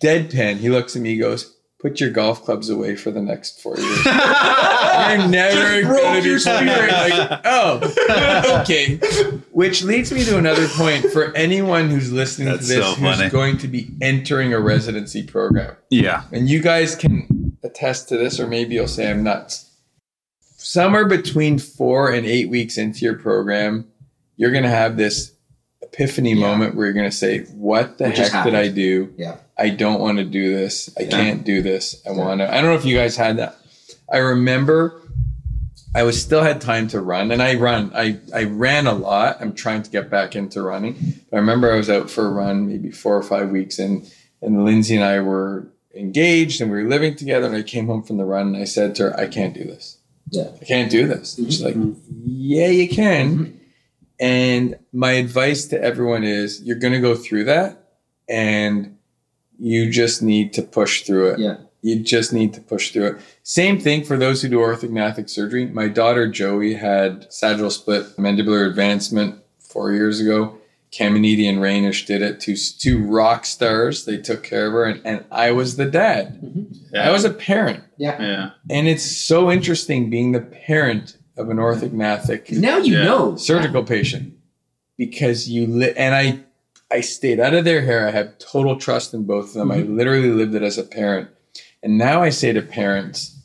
[0.01, 0.57] Deadpan.
[0.57, 1.11] He looks at me.
[1.11, 6.15] He goes, "Put your golf clubs away for the next four years." You're never going
[6.17, 6.67] to be your playing.
[6.69, 6.91] spirit.
[6.91, 8.97] Like, oh, okay.
[9.51, 13.17] Which leads me to another point for anyone who's listening That's to this so who's
[13.17, 13.29] funny.
[13.29, 15.75] going to be entering a residency program.
[15.89, 16.23] Yeah.
[16.31, 19.71] And you guys can attest to this, or maybe you'll say I'm nuts.
[20.57, 23.87] Somewhere between four and eight weeks into your program,
[24.37, 25.32] you're going to have this
[25.93, 26.47] epiphany Yeah.
[26.47, 29.13] moment where you're going to say, What the just heck did I do?
[29.17, 29.35] Yeah.
[29.57, 30.89] I don't want to do this.
[30.97, 31.09] I Yeah.
[31.09, 32.01] can't do this.
[32.07, 32.17] I Yeah.
[32.17, 32.49] want to.
[32.51, 33.57] I don't know if you guys had that.
[34.11, 34.99] I remember
[35.95, 37.91] I was still had time to run, and I run.
[37.93, 39.37] I I ran a lot.
[39.39, 40.95] I'm trying to get back into running.
[41.31, 44.03] I remember I was out for a run maybe four or five weeks, and
[44.41, 47.45] and Lindsay and I were engaged, and we were living together.
[47.45, 49.63] And I came home from the run, and I said to her, "I can't do
[49.63, 49.97] this.
[50.31, 50.47] Yeah.
[50.59, 51.95] I can't do this." And she's like, Mhm.
[52.25, 53.53] "Yeah, you can."
[54.23, 57.89] And my advice to everyone is, you're going to go through that,
[58.29, 58.97] and
[59.59, 61.39] you just need to push through it.
[61.39, 61.57] Yeah.
[61.81, 63.15] You just need to push through it.
[63.43, 65.65] Same thing for those who do orthognathic surgery.
[65.65, 70.57] My daughter Joey had sagittal split mandibular advancement four years ago.
[70.93, 72.39] Caminiti and Rainish did it.
[72.39, 74.05] Two two rock stars.
[74.05, 76.39] They took care of her, and, and I was the dad.
[76.41, 76.95] Mm-hmm.
[76.95, 78.21] I was a parent, Yeah.
[78.21, 78.49] yeah.
[78.69, 83.03] and it's so interesting being the parent of an orthognathic Now you Yeah.
[83.03, 83.35] know.
[83.35, 84.33] surgical patient
[84.97, 86.39] because you li- and I
[86.91, 88.07] I stayed out of their hair.
[88.07, 89.71] I have total trust in both of them.
[89.71, 89.97] I mm-hmm.
[89.97, 91.29] literally lived it as a parent.
[91.81, 93.35] And now I say to parents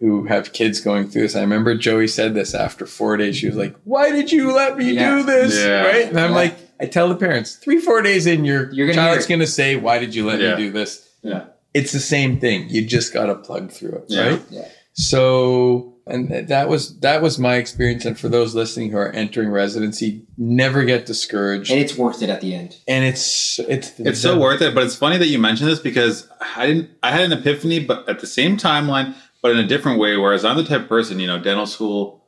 [0.00, 3.36] who have kids going through this, I remember Joey said this after four days.
[3.36, 5.16] She was like, Why did you let me Yeah.
[5.16, 5.54] do this?
[5.62, 5.82] Yeah.
[5.84, 6.08] Right.
[6.08, 6.36] And I'm Yeah.
[6.36, 9.76] like, I tell the parents, three, four days in, your You're gonna child's gonna say,
[9.76, 10.56] Why did you let Yeah.
[10.56, 11.06] me do this?
[11.22, 11.44] Yeah.
[11.74, 12.68] It's the same thing.
[12.70, 14.04] You just gotta plug through it.
[14.08, 14.28] Yeah.
[14.28, 14.42] Right.
[14.50, 14.68] Yeah.
[14.94, 18.04] So, and that was that was my experience.
[18.04, 21.70] And for those listening who are entering residency, never get discouraged.
[21.70, 22.76] And it's worth it at the end.
[22.86, 26.28] And it's it's It's so worth it, but it's funny that you mentioned this because
[26.56, 26.90] I didn't.
[27.02, 30.16] I had an epiphany, but at the same timeline, but in a different way.
[30.16, 32.26] Whereas I'm the type of person, you know, dental school,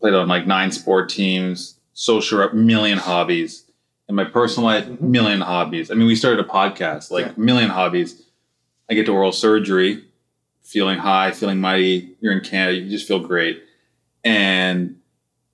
[0.00, 3.66] played on like nine sport teams, social rep, million hobbies.
[4.08, 5.08] In my personal life, mm-hmm.
[5.08, 5.88] million hobbies.
[5.88, 7.32] I mean, we started a podcast, like Yeah.
[7.36, 8.20] million hobbies.
[8.90, 10.02] I get to oral surgery,
[10.70, 12.10] feeling high, feeling mighty.
[12.20, 13.62] You're in Canada, you just feel great.
[14.24, 14.96] And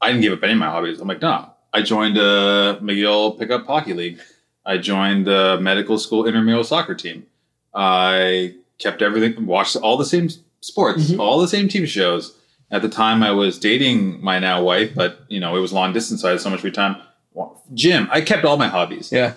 [0.00, 1.00] I didn't give up any of my hobbies.
[1.00, 1.50] I'm like, no.
[1.72, 4.18] I joined a McGill pickup hockey league.
[4.64, 7.26] I joined the medical school intramural soccer team.
[7.74, 10.28] I kept everything, watched all the same
[10.60, 11.18] sports, Mhm.
[11.18, 12.34] all the same TV shows.
[12.70, 15.92] At the time, I was dating my now wife, but you know it was long
[15.92, 16.96] distance, so I had so much free time.
[17.74, 18.08] Gym.
[18.10, 19.10] I kept all my hobbies.
[19.12, 19.34] Yeah.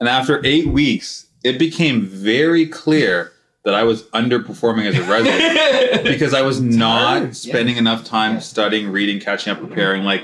[0.00, 3.32] And after eight weeks, it became very clear
[3.64, 8.34] that I was underperforming as a resident because I was not hard, spending enough time
[8.34, 8.38] Yeah.
[8.40, 10.04] studying, reading, catching up, preparing.
[10.04, 10.22] Like,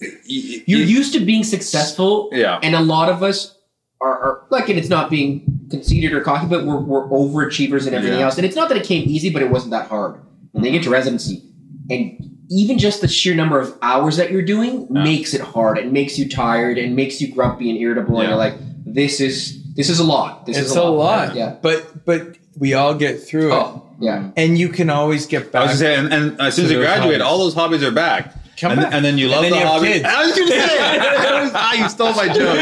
[0.00, 3.56] y- y- You're y- used to being successful, yeah, and a lot of us
[4.00, 7.94] are, are like, and it's not being conceited or cocky, but we're, we're overachievers and
[7.94, 8.26] everything Yeah.
[8.26, 8.36] else.
[8.36, 10.20] And it's not that it came easy, but it wasn't that hard.
[10.52, 11.42] When they get to residency,
[11.90, 12.16] and
[12.50, 15.02] even just the sheer number of hours that you're doing Yeah.
[15.02, 15.78] makes it hard.
[15.78, 18.20] It makes you tired and makes you grumpy and irritable.
[18.20, 18.54] And you're like,
[18.86, 20.46] this is this is a lot.
[20.46, 21.34] This it's is a lot.
[21.34, 21.56] Yeah.
[21.60, 23.54] But but we all get through it.
[23.54, 24.30] Oh, yeah.
[24.36, 25.68] And you can always get back.
[25.68, 27.22] I was gonna and, and as soon as you graduate, hobbies.
[27.22, 28.34] all those hobbies are back.
[28.56, 28.94] Come and, back.
[28.94, 29.86] and then you And love then the you have hobby.
[29.88, 30.04] kids.
[30.04, 32.58] I was gonna say, I was- ah, you stole my joke.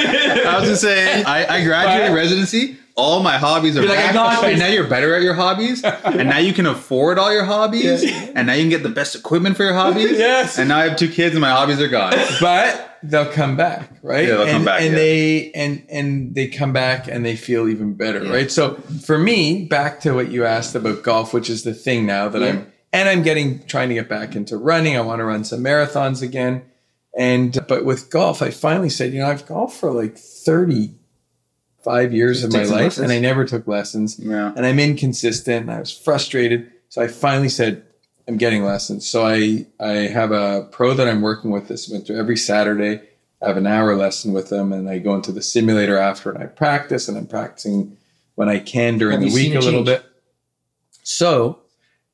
[0.46, 2.76] I was gonna say, I, I graduated But- residency.
[2.94, 4.12] All my hobbies are like, back.
[4.12, 7.44] Got and now you're better at your hobbies, and now you can afford all your
[7.44, 10.10] hobbies, and now you can get the best equipment for your hobbies.
[10.10, 10.58] Yes.
[10.58, 12.12] And now I have two kids, and my hobbies are gone.
[12.38, 14.26] but they'll come back, right?
[14.28, 14.96] Yeah, they'll and, come back, and yeah.
[14.98, 18.50] they and and they come back and they feel even better, right?
[18.50, 18.74] So
[19.04, 22.40] for me, back to what you asked about golf, which is the thing now that
[22.42, 22.48] Yeah.
[22.48, 24.96] I'm and I'm getting trying to get back into running.
[24.96, 26.62] I want to run some marathons again.
[27.16, 32.44] And but with golf, I finally said, you know, I've golfed for like 35 years
[32.44, 32.98] of my life lessons.
[32.98, 34.52] and I never took lessons Yeah.
[34.56, 35.62] and I'm inconsistent.
[35.62, 37.82] And I was frustrated, so I finally said,
[38.28, 42.16] "I'm getting lessons." So I I have a pro that I'm working with this winter.
[42.16, 43.00] Every Saturday,
[43.42, 46.42] I have an hour lesson with them, and I go into the simulator after, and
[46.42, 47.96] I practice, and I'm practicing
[48.34, 50.04] when I can during Have the week a a little bit.
[51.02, 51.60] So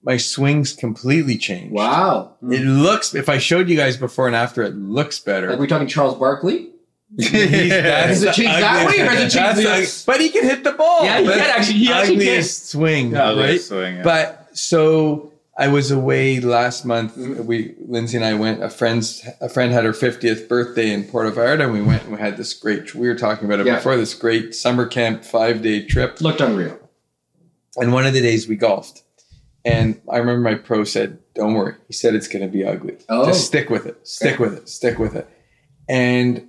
[0.02, 1.72] my swings completely changed.
[1.72, 2.34] Wow.
[2.50, 2.80] It hmm.
[2.80, 3.14] looks.
[3.14, 5.52] If I showed you guys before and after, it looks better.
[5.52, 6.70] Are we talking Charles Barkley?
[7.18, 7.32] He's-
[7.70, 10.20] that's Does it the change that way or does it change that's the- the- But
[10.20, 11.04] he can hit the ball.
[11.04, 12.42] Yeah, he can actually- he the actually can.
[12.42, 13.60] swing, Yeah, right?
[13.60, 14.02] swing, yeah.
[14.02, 17.16] But so I was away last month.
[17.16, 18.62] We Lindsay and I went.
[18.62, 22.12] A friend's a friend had her fiftieth birthday in Puerto Vallarta, and we went and
[22.12, 22.94] we had this great.
[22.94, 23.76] We were talking about it Yeah.
[23.76, 23.96] before.
[23.96, 26.78] This great summer camp five day trip, Looked unreal.
[27.76, 29.02] and one of the days we golfed.
[29.64, 32.96] And I remember my pro said, "Don't worry." He said it's going to be ugly.
[33.08, 33.26] Oh.
[33.26, 33.98] Just stick with it.
[34.06, 34.68] Stick with it.
[34.68, 35.26] Stick with it.
[35.88, 36.46] And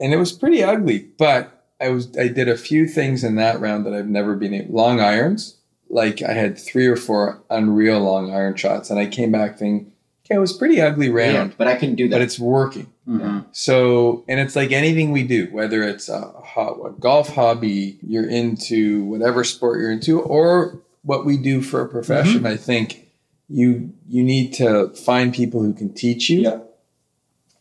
[0.00, 3.60] and it was pretty ugly, but I was I did a few things in that
[3.60, 4.74] round that I've never been able.
[4.74, 9.32] Long irons, like I had three or four unreal long iron shots, and I came
[9.32, 9.92] back thinking,
[10.24, 12.16] okay, it was pretty ugly round, Yeah, but I can do that.
[12.16, 12.86] but it's working.
[13.08, 13.44] Mhm.
[13.52, 18.28] So, and it's like anything we do, whether it's a, ho- a golf hobby, you're
[18.28, 22.38] into whatever sport you're into, or what we do for a profession.
[22.38, 22.46] Mm-hmm.
[22.46, 23.06] I think
[23.48, 26.58] you you need to find people who can teach you, Yeah.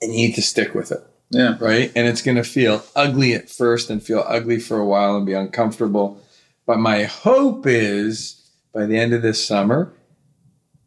[0.02, 1.58] and you need to stick with it, Yeah.
[1.60, 1.92] right?
[1.96, 5.28] And it's going to feel ugly at first, and feel ugly for a while, and
[5.28, 6.20] be uncomfortable.
[6.66, 9.94] But my hope is by the end of this summer,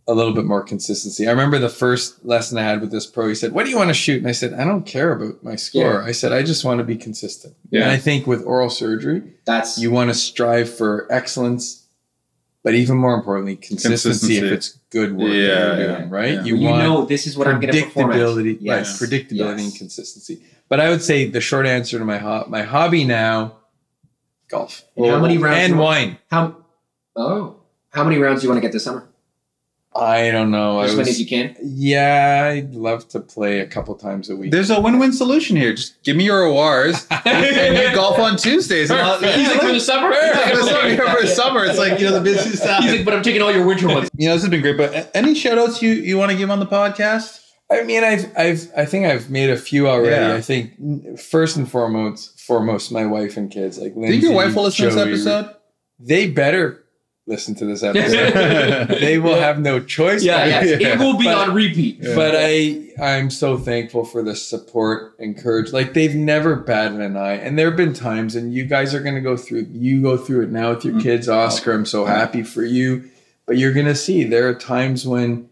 [0.07, 1.27] a little bit more consistency.
[1.27, 3.29] I remember the first lesson I had with this pro.
[3.29, 5.45] He said, "What do you want to shoot?" And I said, "I don't care about
[5.45, 6.03] my score.
[6.03, 7.83] I said I just want to be consistent." Yeah.
[7.83, 11.87] And I think with oral surgery, That's you want to strive for excellence,
[12.65, 16.33] but even more importantly, consistency, if it's good work Yeah, you're yeah, doing, right?
[16.35, 16.45] yeah.
[16.45, 18.11] You, you, want know this is what I'm going to perform.
[18.13, 18.17] at.
[18.17, 18.61] predictability, right?
[18.63, 18.99] Yes.
[19.01, 19.61] Predictability Yes.
[19.65, 20.43] and consistency.
[20.71, 23.58] But I would say the short answer to my ho- my hobby now,
[24.49, 26.19] golf And how many rounds and you- wine.
[26.31, 26.57] How?
[27.17, 27.57] Oh,
[27.91, 29.05] how many rounds do you want to get this summer?
[29.97, 30.79] I don't know.
[30.81, 31.57] As many as you can.
[31.61, 34.53] yeah, I'd love to play a couple times a week.
[34.53, 35.73] There's a win-win solution here.
[35.75, 38.91] Just give me your awards and you golf on Tuesdays.
[38.91, 40.11] And I'll- He's like for the summer.
[40.13, 42.83] Yeah, for the summer, yeah, for the summer, it's like you know the busiest time.
[42.83, 44.09] He's like, but I'm taking all your winter ones.
[44.17, 44.77] You know, this has been great.
[44.77, 47.45] But any shout outs you, you want to give on the podcast?
[47.71, 50.11] I mean, I've, I've, I think I've made a few already.
[50.27, 50.35] Yeah.
[50.35, 54.33] I think first and foremost, foremost, my wife and kids, like Do Lindsay, you think
[54.33, 55.55] your wife will listen to this episode?
[56.01, 56.83] They better
[57.27, 58.89] listen to this episode.
[59.01, 60.25] they will have no choice.
[60.25, 60.89] Yeah, but- yeah.
[60.95, 62.01] It will be But- on repeat.
[62.03, 65.71] But I, I'm so thankful for the support and courage.
[65.71, 69.01] Like they've never batted an eye, and there have been times, and you guys are
[69.01, 69.67] going to go through.
[69.73, 71.03] You go through it now with your Mm.
[71.03, 71.73] kids, Oscar.
[71.73, 73.11] I'm so happy for you,
[73.45, 75.48] but you're going to see there are times when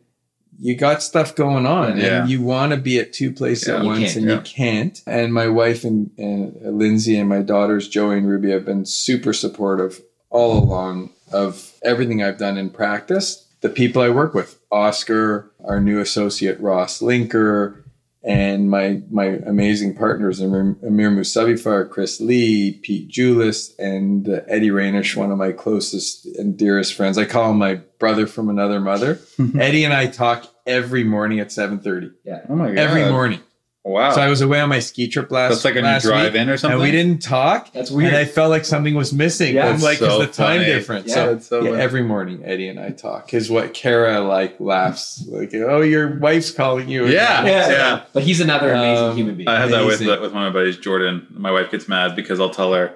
[0.59, 2.21] you got stuff going on, Yeah.
[2.23, 4.35] and you want to be at two places Yeah, at once, and yeah.
[4.37, 5.03] you can't.
[5.07, 9.33] And my wife and, and Lindsay and my daughters Joey and Ruby have been super
[9.33, 13.47] supportive all along of everything I've done in practice.
[13.61, 17.83] The people I work with, Oscar, our new associate Ross Linker,
[18.27, 24.71] and my my amazing partners Amir, Amir Musabifar, Chris Lee, Pete Julis, and uh, Eddie
[24.71, 27.17] Rainish, one of my closest and dearest friends.
[27.17, 29.21] I call him my brother from another mother.
[29.59, 32.11] Eddie and I talk every morning at seven thirty.
[32.49, 32.79] Oh my god!
[32.79, 33.41] Every morning.
[33.89, 34.11] Wow.
[34.11, 35.51] So I was away on my ski trip last.
[35.51, 36.75] That's like a new last drive week, in or something.
[36.75, 37.73] and we didn't talk.
[37.73, 38.09] That's weird.
[38.09, 39.55] And I felt like something was missing.
[39.55, 39.69] Yeah.
[39.69, 40.65] I'm like, So the time funny.
[40.65, 41.07] difference.
[41.07, 43.33] Yeah, so, that's so yeah, every morning, Eddie and I talk.
[43.33, 47.07] Is what Kara like laughs like, oh, your wife's calling you.
[47.07, 47.45] Yeah.
[47.47, 47.71] yeah.
[47.71, 48.03] Yeah.
[48.13, 49.49] But he's another amazing Um, human being.
[49.49, 51.29] I have that with with one of my buddies, Jordan.
[51.31, 52.93] My wife gets mad because I'll tell her,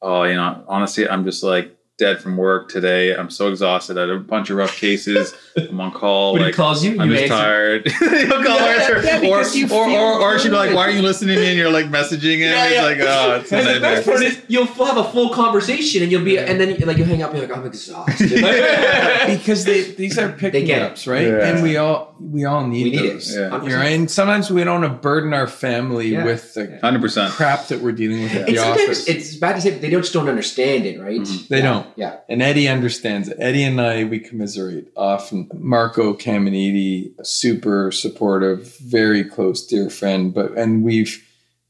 [0.00, 3.14] "Oh, you know, honestly, I'm just like dead from work today.
[3.14, 3.96] I'm so exhausted.
[3.96, 5.32] I had a bunch of rough cases.
[5.56, 6.32] I'm on call.
[6.32, 7.34] When he calls you, I'm you just answer.
[7.34, 7.88] tired.
[8.28, 11.02] He'll call Yeah, her, yeah, or, or, or, or she'd be like, "Why are you
[11.02, 12.50] listening to me?" And you're like messaging him.
[12.50, 12.82] Yeah, It's yeah.
[12.84, 16.10] like, oh, it's a And the best part is you'll have a full conversation and
[16.10, 18.30] you'll be and then like you hang up and you're like I'm exhausted.
[19.26, 21.26] because they these are picking they get ups, right?
[21.26, 21.46] Yeah.
[21.48, 23.12] And we all we all need, We need it.
[23.14, 23.36] those.
[23.36, 23.62] Yeah.
[23.62, 26.24] You know, and sometimes we don't want to burden our family Yeah.
[26.24, 27.32] with the Hundred percent.
[27.32, 29.08] crap that we're dealing with at and the office.
[29.08, 31.20] it's bad to say, but they just don't understand it, right?
[31.20, 31.48] Mhm.
[31.48, 31.62] They Yeah.
[31.62, 31.89] don't.
[31.96, 32.18] Yeah.
[32.28, 33.36] And Eddie understands it.
[33.40, 35.48] Eddie and I, we commiserate often.
[35.54, 40.32] Marco Caminiti, super supportive, very close, dear friend.
[40.34, 41.24] But, and we've,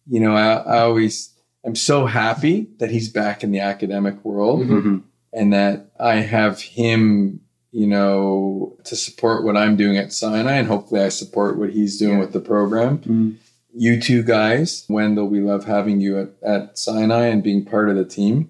[0.08, 1.30] you know, I, I always,
[1.64, 5.02] I'm so happy that he's back in the academic world Mhm.
[5.32, 7.40] and that I have him,
[7.72, 10.54] you know, to support what I'm doing at Sinai.
[10.54, 12.20] And hopefully I support what he's doing Yeah.
[12.20, 12.98] with the program.
[12.98, 13.34] Mhm.
[13.72, 17.94] You two guys, Wendell, we love having you at, at Sinai and being part of
[17.96, 18.48] the team.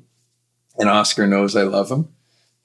[0.78, 2.08] And Oscar knows I love him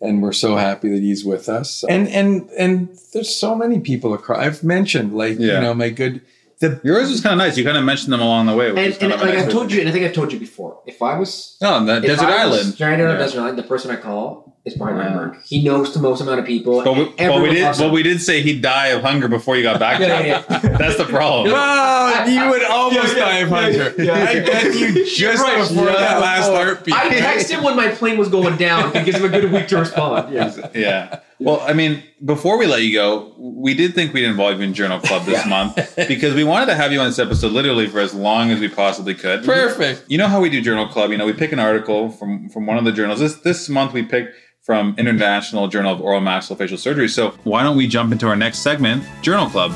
[0.01, 1.84] and we're so happy that he's with us.
[1.90, 4.40] And and and there's so many people across.
[4.40, 5.56] I've mentioned like Yeah.
[5.56, 6.22] you know my good
[6.59, 7.58] the Yours was kind of nice.
[7.58, 8.72] You kind of mentioned them along the way.
[8.72, 10.80] Which And, and like nice I've told you, and I think I've told you before,
[10.85, 12.74] if I was Oh, the desert I island.
[12.74, 15.14] stranded on a desert island, the person I call is Brian Yeah.
[15.14, 15.42] Reinberg.
[15.45, 16.84] He knows the most amount of people.
[16.84, 17.77] But we, but we did.
[17.77, 20.00] But we did say he'd die of hunger before you got back.
[20.00, 20.26] to Yeah, him.
[20.50, 20.77] yeah, yeah.
[20.77, 21.52] That's the problem.
[21.53, 24.03] Wow, you would almost Yeah, yeah, die of yeah, hunger.
[24.03, 24.30] yeah, yeah.
[24.30, 26.66] I bet you just Right, before yeah, that last before.
[26.66, 26.95] heartbeat.
[26.95, 29.68] I texted him when my plane was going down to give him a good week
[29.69, 30.34] to respond.
[30.34, 30.52] Yeah.
[30.74, 31.19] Yeah.
[31.38, 34.74] Well, I mean, before we let you go, we did think we'd involve you in
[34.74, 35.76] Journal Club this month
[36.08, 38.69] because we wanted to have you on this episode literally for as long as we
[38.69, 39.44] possibly could.
[39.44, 40.06] Perfect.
[40.08, 41.11] You know how we do Journal Club?
[41.11, 43.19] You know, we pick an article from from one of the journals.
[43.19, 44.34] This this month we picked
[44.66, 47.08] from International Journal of Oral Maxillofacial Surgery.
[47.08, 49.72] So why don't we jump into our next segment, Journal Club?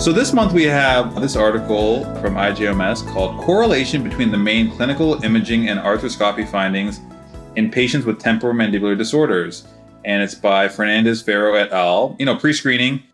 [0.00, 5.22] So this month we have this article from IJOMS called Correlation Between the Main Clinical
[5.22, 7.00] Imaging and Arthroscopy Findings
[7.54, 9.68] in Patients with Temporomandibular Disorders.
[10.04, 12.16] And it's by Fernandez Ferro et al.
[12.18, 13.04] You know, pre-screening.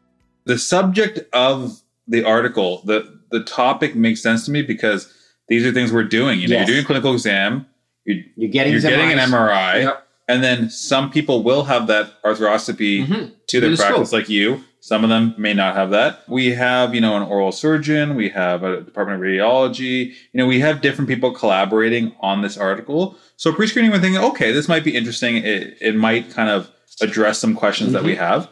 [0.47, 5.15] The subject of the article, the the topic makes sense to me because
[5.51, 6.41] these are things we're doing.
[6.41, 6.67] You know, Yes.
[6.69, 7.67] you're doing a clinical exam,
[8.07, 10.07] you're, You're getting, you're getting an MRI, Yep.
[10.29, 13.33] and then some people will have that arthroscopy Mhm.
[13.49, 14.21] to their practice scope.
[14.21, 14.65] like you.
[14.83, 16.23] Some of them may not have that.
[16.27, 20.47] We have, you know, an oral surgeon, we have a department of radiology, you know,
[20.47, 23.19] we have different people collaborating on this article.
[23.37, 25.37] So pre-screening, we're thinking, okay, this might be interesting.
[25.37, 26.71] It, it might kind of
[27.03, 28.49] address some questions that we have.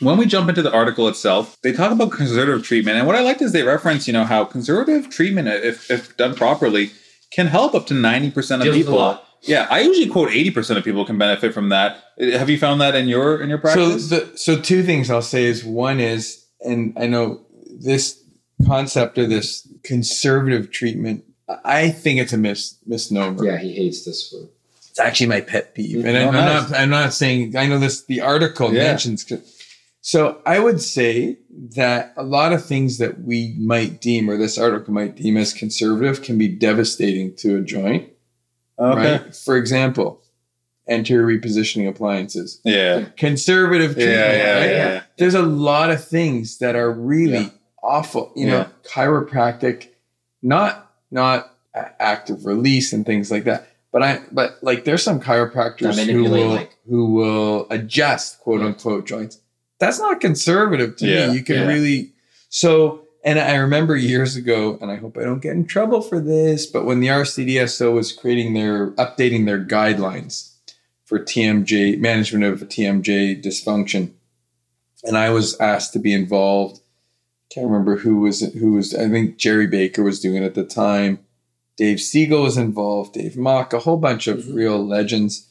[0.00, 2.96] When we jump into the article itself, they talk about conservative treatment.
[2.98, 6.34] And what I liked is they reference, you know, how conservative treatment, if, if done
[6.34, 6.90] properly,
[7.30, 8.94] can help up to 90% of Deals with a people.
[8.94, 9.26] lot.
[9.42, 12.02] Yeah, I usually quote 80% of people can benefit from that.
[12.18, 14.08] Have you found that in your in your So practice?
[14.10, 18.22] the so two things I'll say is one is, and I know this
[18.66, 21.24] concept of this conservative treatment,
[21.64, 23.42] I think it's a mis, misnomer.
[23.42, 24.48] Yeah, he hates this word.
[24.90, 26.04] It's actually my pet peeve.
[26.04, 26.70] And Oh, I'm, I'm nice.
[26.70, 28.84] not I'm not saying I know this the article Yeah.
[28.84, 29.24] mentions
[30.00, 31.38] so I would say
[31.76, 35.52] that a lot of things that we might deem or this article might deem as
[35.52, 38.08] conservative can be devastating to a joint.
[38.78, 39.12] Okay.
[39.22, 39.36] right?
[39.36, 40.22] For example,
[40.88, 43.04] anterior repositioning appliances, Yeah.
[43.18, 44.38] conservative Yeah, treatment.
[44.38, 44.70] yeah, right?
[44.70, 45.02] yeah.
[45.18, 47.48] There's a lot of things that are really Yeah.
[47.82, 48.32] awful.
[48.34, 49.88] You know, chiropractic,
[50.42, 53.66] not not active release and things like that.
[53.92, 58.66] But I, but like, there's some chiropractors who will like- who will adjust quote Yeah.
[58.68, 59.38] unquote joints.
[59.80, 61.28] That's not conservative to Yeah.
[61.28, 61.34] me.
[61.38, 61.66] You can Yeah.
[61.66, 62.12] really
[62.48, 63.02] so.
[63.22, 66.64] And I remember years ago, and I hope I don't get in trouble for this,
[66.66, 70.52] but when the RCDSO was creating their updating their guidelines
[71.04, 74.10] for TMJ management of TMJ dysfunction,
[75.04, 76.80] and I was asked to be involved.
[77.50, 78.94] Can't remember who was who was.
[78.94, 81.18] I think Jerry Baker was doing it at the time.
[81.76, 83.14] Dave Siegel was involved.
[83.14, 84.54] Dave Mock, a whole bunch of Mhm.
[84.54, 85.46] real legends.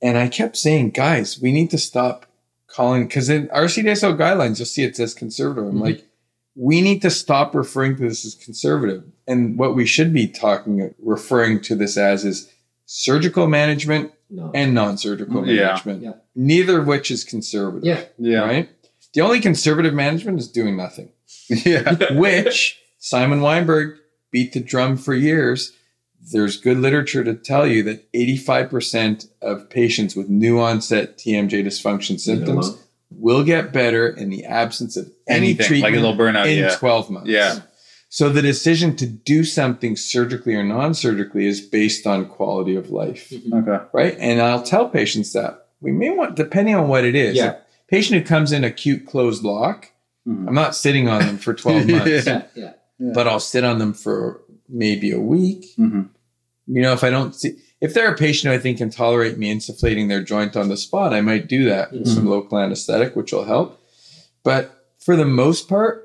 [0.00, 2.26] And I kept saying, guys, we need to stop
[2.74, 5.64] calling because in RCDSO guidelines, you'll see it says conservative.
[5.68, 5.82] I'm Mhm.
[5.82, 6.04] like,
[6.56, 9.04] we need to stop referring to this as conservative.
[9.26, 12.48] And what we should be talking, referring to this as is
[12.86, 14.50] surgical management No.
[14.54, 15.66] and non-surgical Yeah.
[15.66, 16.02] management.
[16.02, 16.12] Yeah.
[16.34, 17.84] Neither of which is conservative.
[17.84, 18.02] yeah.
[18.18, 18.40] Yeah.
[18.40, 18.68] Right?
[19.14, 21.10] The only conservative management is doing nothing,
[21.48, 22.12] Yeah.
[22.14, 23.96] which Simon Weinberg
[24.30, 25.72] beat the drum for years.
[26.32, 32.18] There's good literature to tell you that 85% of patients with new onset TMJ dysfunction
[32.18, 32.76] symptoms
[33.10, 35.66] will get better in the absence of any Anything.
[35.66, 36.46] treatment Like a little burnout.
[36.50, 36.74] in Yeah.
[36.76, 37.28] 12 months.
[37.30, 37.60] Yeah.
[38.08, 43.32] So the decision to do something surgically or non-surgically is based on quality of life,
[43.52, 43.84] Okay.
[43.92, 44.16] right?
[44.18, 47.36] And I'll tell patients that we may want, depending on what it is.
[47.36, 47.56] Yeah.
[47.88, 49.90] Patient who comes in acute closed lock,
[50.26, 50.48] Mhm.
[50.48, 52.42] I'm not sitting on them for 12 months, Yeah.
[52.54, 52.72] Yeah.
[52.98, 54.40] but I'll sit on them for
[54.74, 55.66] maybe a week.
[55.78, 56.08] Mhm.
[56.66, 59.38] You know, if I don't see, if they're a patient who I think can tolerate
[59.38, 63.14] me insufflating their joint on the spot, I might do that with some local anesthetic,
[63.14, 63.80] which will help.
[64.42, 66.00] But for the most part,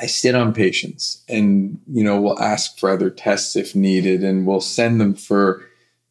[0.00, 4.44] I sit on patients and, you know, we'll ask for other tests if needed and
[4.46, 5.62] we'll send them for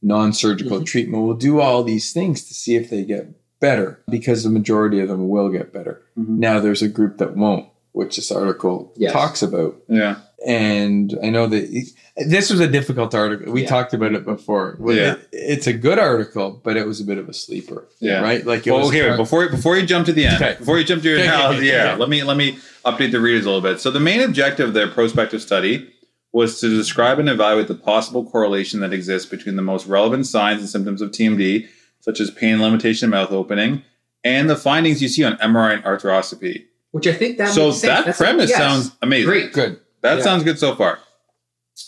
[0.01, 0.85] non surgical Mhm.
[0.85, 1.23] treatment.
[1.23, 3.27] We'll do all these things to see if they get
[3.59, 6.01] better because the majority of them will get better.
[6.17, 6.37] Mhm.
[6.39, 9.11] Now, there's a group that won't, which this article Yes.
[9.11, 10.17] talks about Yeah.
[10.45, 11.89] And I know that it-
[12.29, 13.51] this was a difficult article.
[13.51, 13.67] We Yeah.
[13.69, 14.75] talked about it before.
[14.79, 15.13] Well, Yeah.
[15.13, 17.87] it- it's a good article, but it was a bit of a sleeper.
[17.99, 18.21] Yeah.
[18.21, 18.45] right.
[18.45, 18.89] Like it Well, was.
[18.89, 19.09] okay.
[19.09, 20.55] wait, before before you jump to the end, Okay.
[20.59, 21.99] before you jump to your Okay, okay, analysis, okay, yeah, okay.
[21.99, 23.79] let me let me update the readers a little bit.
[23.79, 25.87] So the main objective of their prospective study
[26.33, 30.59] was to describe and evaluate the possible correlation that exists between the most relevant signs
[30.61, 31.67] and symptoms of TMD,
[32.01, 33.83] such as pain, limitation, mouth opening,
[34.23, 36.63] and the findings you see on MRI and arthroscopy.
[36.91, 37.81] Which I think that so makes sense.
[37.93, 38.59] that That's premise yes.
[38.59, 39.25] sounds amazing.
[39.27, 39.53] great.
[39.53, 39.77] good.
[40.03, 40.23] That Yeah.
[40.23, 40.99] sounds good so far.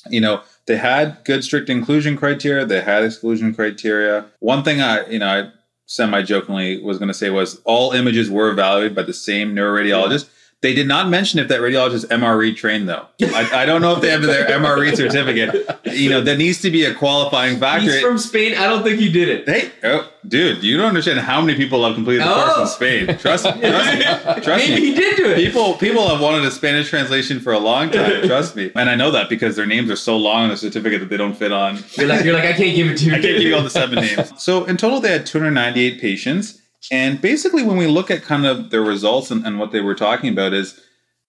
[0.09, 2.65] You know, they had good strict inclusion criteria.
[2.65, 4.25] They had exclusion criteria.
[4.39, 5.51] One thing I, you know, I
[5.85, 10.25] semi jokingly was going to say was all images were evaluated by the same neuroradiologist.
[10.61, 13.05] They did not mention if that radiologist MRE trained though.
[13.21, 15.67] I, I don't know if they have their MRE certificate.
[15.85, 17.91] You know, that needs to be a qualifying factor.
[17.91, 18.55] He's from Spain.
[18.57, 19.47] I don't think he did it.
[19.47, 22.61] hey, oh, dude, you don't understand how many people have completed the course Oh.
[22.63, 23.17] in Spain.
[23.19, 23.61] Trust, me.
[23.61, 24.03] trust me.
[24.41, 24.87] Trust Maybe me.
[24.87, 25.35] he did do it.
[25.35, 28.23] People people have wanted a Spanish translation for a long time.
[28.25, 30.99] trust me, and I know that because their names are so long on the certificate
[31.01, 31.77] that they don't fit on.
[31.95, 33.11] You're like, you're like, I can't give it to you.
[33.11, 34.31] I can't give you all the seven names.
[34.41, 36.59] So in total, they had 298 patients,
[36.91, 39.95] and basically, when we look at kind of their results and, and what they were
[39.95, 40.79] talking about, is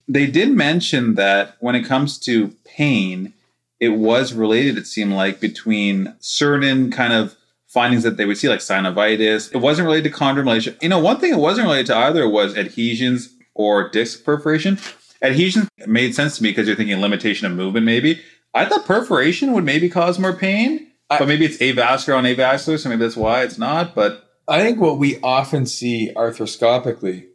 [0.09, 3.33] they did mention that when it comes to pain,
[3.81, 4.79] it was related.
[4.79, 7.37] It seemed like between certain kind of
[7.67, 9.55] findings that they would see, like synovitis.
[9.55, 10.81] It wasn't related to chondromalacia.
[10.83, 14.79] You know, one thing it wasn't related to either was adhesions or disc perforation.
[15.23, 18.23] Adhesion made sense to me because you're thinking limitation of movement, maybe.
[18.55, 22.89] I thought perforation would maybe cause more pain, but maybe it's avascular on avascular, so
[22.89, 23.95] maybe that's why it's not.
[23.95, 27.27] But I think what we often see arthroscopically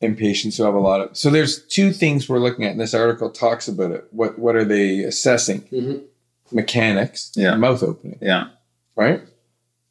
[0.00, 2.72] in patients who have a lot of so there's two things we're looking at.
[2.72, 4.06] And this article talks about it.
[4.10, 5.62] What what are they assessing?
[5.72, 6.02] Mhm.
[6.50, 7.54] Mechanics, Yeah.
[7.56, 8.48] mouth opening, yeah,
[8.96, 9.22] right,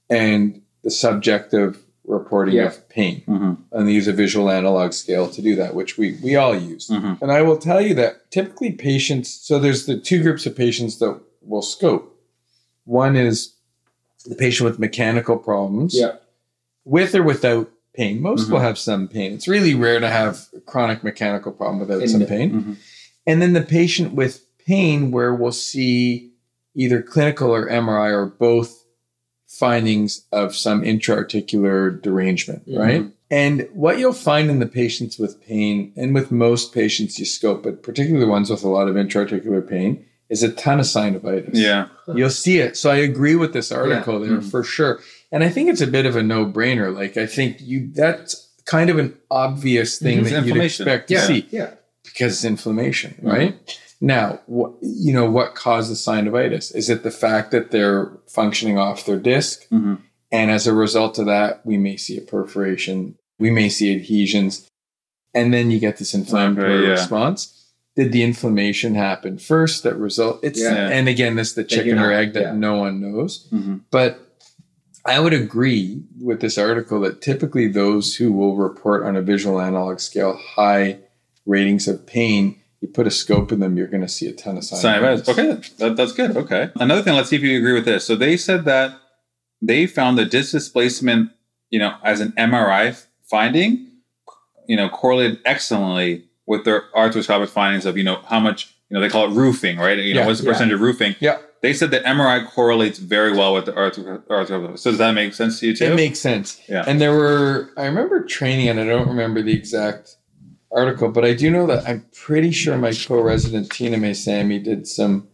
[0.09, 2.65] and the subjective reporting Yeah.
[2.67, 3.23] of pain.
[3.27, 3.53] mm-hmm.
[3.71, 6.89] and they use a visual analog scale to do that, which we we all use.
[6.89, 7.19] Mhm.
[7.21, 9.29] And I will tell you that typically patients.
[9.29, 12.15] So there's the two groups of patients that will scope.
[12.85, 13.53] One is
[14.25, 16.13] the patient with mechanical problems, Yeah.
[16.85, 18.21] With or without pain.
[18.21, 18.51] Most Mhm.
[18.51, 19.33] will have some pain.
[19.33, 22.51] It's really rare to have a chronic mechanical problem without And- some pain.
[22.51, 22.75] Mhm.
[23.27, 26.31] And then the patient with pain, where we'll see
[26.75, 28.83] either clinical or MRI or both
[29.47, 32.79] findings of some intra-articular derangement, Mhm.
[32.79, 33.05] right?
[33.29, 37.63] And what you'll find in the patients with pain, and with most patients you scope,
[37.63, 41.49] but particularly the ones with a lot of intra-articular pain, is a ton of synovitis.
[41.53, 42.77] yeah, You'll see it.
[42.77, 44.49] So I agree with this article there Mhm.
[44.49, 44.99] for sure.
[45.31, 46.93] And I think it's a bit of a no-brainer.
[46.93, 50.29] Like I think you that's kind of an obvious thing Mhm.
[50.29, 51.27] That you'd expect to Yeah.
[51.27, 51.69] see Yeah.
[52.03, 53.55] because it's inflammation, right?
[54.01, 56.75] Now, what you know, what causes the synovitis?
[56.75, 59.99] Is it the fact that they're functioning off their disk, Mhm.
[60.31, 64.67] and as a result of that, we may see a perforation, we may see adhesions,
[65.33, 66.91] and then you get this inflammatory Okay, yeah.
[66.91, 67.57] response.
[67.95, 69.83] Did the inflammation happen first?
[69.83, 70.39] That result?
[70.43, 70.87] It's Yeah.
[70.89, 72.53] and again, this the chicken or egg that yeah.
[72.53, 73.47] no one knows.
[73.51, 73.81] Mhm.
[73.91, 74.30] But
[75.05, 79.59] I would agree with this article that typically those who will report on a visual
[79.59, 80.99] analog scale high
[81.45, 84.57] ratings of pain, you put a scope in them, you're going to see a ton
[84.57, 85.27] of synovitis.
[85.27, 86.37] Okay, that, that's good.
[86.37, 86.69] Okay.
[86.75, 88.05] Another thing, let's see if you agree with this.
[88.05, 88.95] So they said that
[89.61, 91.31] they found the disc displacement,
[91.69, 93.87] you know, as an MRI finding,
[94.67, 99.01] you know, correlated excellently with their arthroscopic findings of, you know, how much, you know,
[99.01, 99.97] they call it roofing, right?
[99.97, 100.51] You know, Yeah, what's the yeah.
[100.53, 101.15] percentage of roofing?
[101.19, 101.37] Yeah.
[101.61, 104.79] They said that MRI correlates very well with the arthro- arthroscopic.
[104.79, 105.85] So does that make sense to you too?
[105.85, 106.59] It makes sense.
[106.67, 106.83] Yeah.
[106.87, 110.17] And there were, I remember training, and I don't remember the exact
[110.71, 114.87] article, but I do know that I'm pretty sure my co-resident Tina May Sammy did
[114.87, 115.27] some,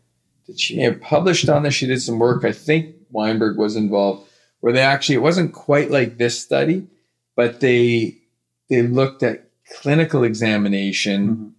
[0.46, 1.74] did she may have published on this?
[1.76, 2.44] She did some work.
[2.44, 4.28] I think Weinberg was involved,
[4.60, 6.88] where they actually it wasn't quite like this study,
[7.38, 8.18] but they
[8.70, 9.46] they looked at
[9.82, 11.28] clinical examination.
[11.30, 11.52] Mhm.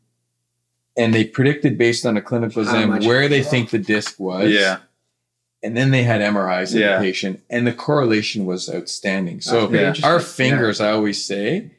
[0.99, 4.79] And they predicted based on a clinical exam where they think the disc was yeah.
[5.63, 6.97] and then they had MRIs in Yeah.
[6.99, 9.41] the patient, and the correlation was outstanding.
[9.41, 9.95] So Yeah.
[10.03, 11.71] our fingers, I always say,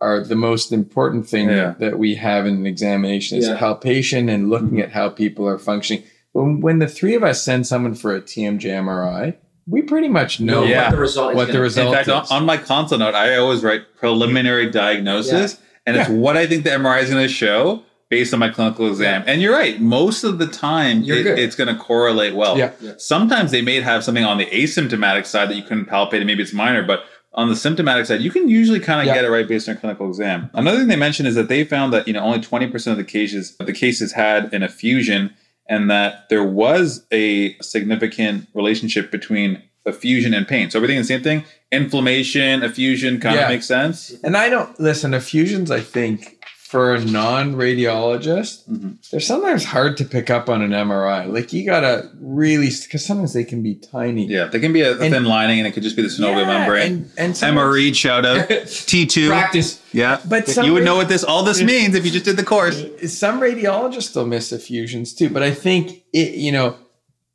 [0.00, 1.74] are the most important thing Yeah.
[1.78, 3.56] that we have in an examination is Yeah.
[3.58, 4.80] palpation and looking Mm-hmm.
[4.80, 6.02] at how people are functioning.
[6.32, 9.34] When, when the three of us send someone for a TMJ MRI,
[9.68, 10.84] we pretty much know Yeah.
[10.84, 12.30] what the result is what the result In fact, on, is.
[12.30, 16.70] on my console note, I always write preliminary diagnosis, and it's what I think the
[16.70, 17.82] MRI is going to show
[18.12, 19.24] based on my clinical exam.
[19.26, 22.58] And you're right; most of the time, it- it's going to correlate well.
[22.58, 22.72] Yeah.
[22.80, 22.92] Yeah.
[22.98, 26.42] Sometimes they may have something on the asymptomatic side that you couldn't palpate, and maybe
[26.42, 27.00] it's minor, but
[27.34, 29.14] on the symptomatic side, you can usually kind of Yeah.
[29.14, 30.50] get it right based on clinical exam.
[30.52, 33.04] Another thing they mentioned is that they found that you know only 20% of the
[33.16, 35.30] cases the cases had an effusion,
[35.66, 40.68] and that there was a significant relationship between effusion and pain.
[40.70, 41.44] So everything the same thing.
[41.72, 43.42] Inflammation, effusion kind Yeah.
[43.44, 44.12] of makes sense.
[44.22, 45.14] and I don't listen.
[45.14, 46.36] Effusions, I think,
[46.72, 48.94] for a non-radiologist, Mhm.
[49.10, 51.26] they're sometimes hard to pick up on an MRI.
[51.26, 54.26] Like you gotta really, because sometimes they can be tiny.
[54.26, 56.08] Yeah, they can be a, a And- thin lining, and it could just be the
[56.08, 57.10] synovial Yeah, membrane.
[57.18, 58.48] And, and Reed, shout out
[58.86, 59.28] T two.
[59.28, 59.80] Practice.
[59.92, 62.38] Yeah, But some you would know what this all this means if you just did
[62.38, 62.82] the course.
[63.08, 65.28] some radiologists still miss effusions too.
[65.28, 66.76] But I think it, you know,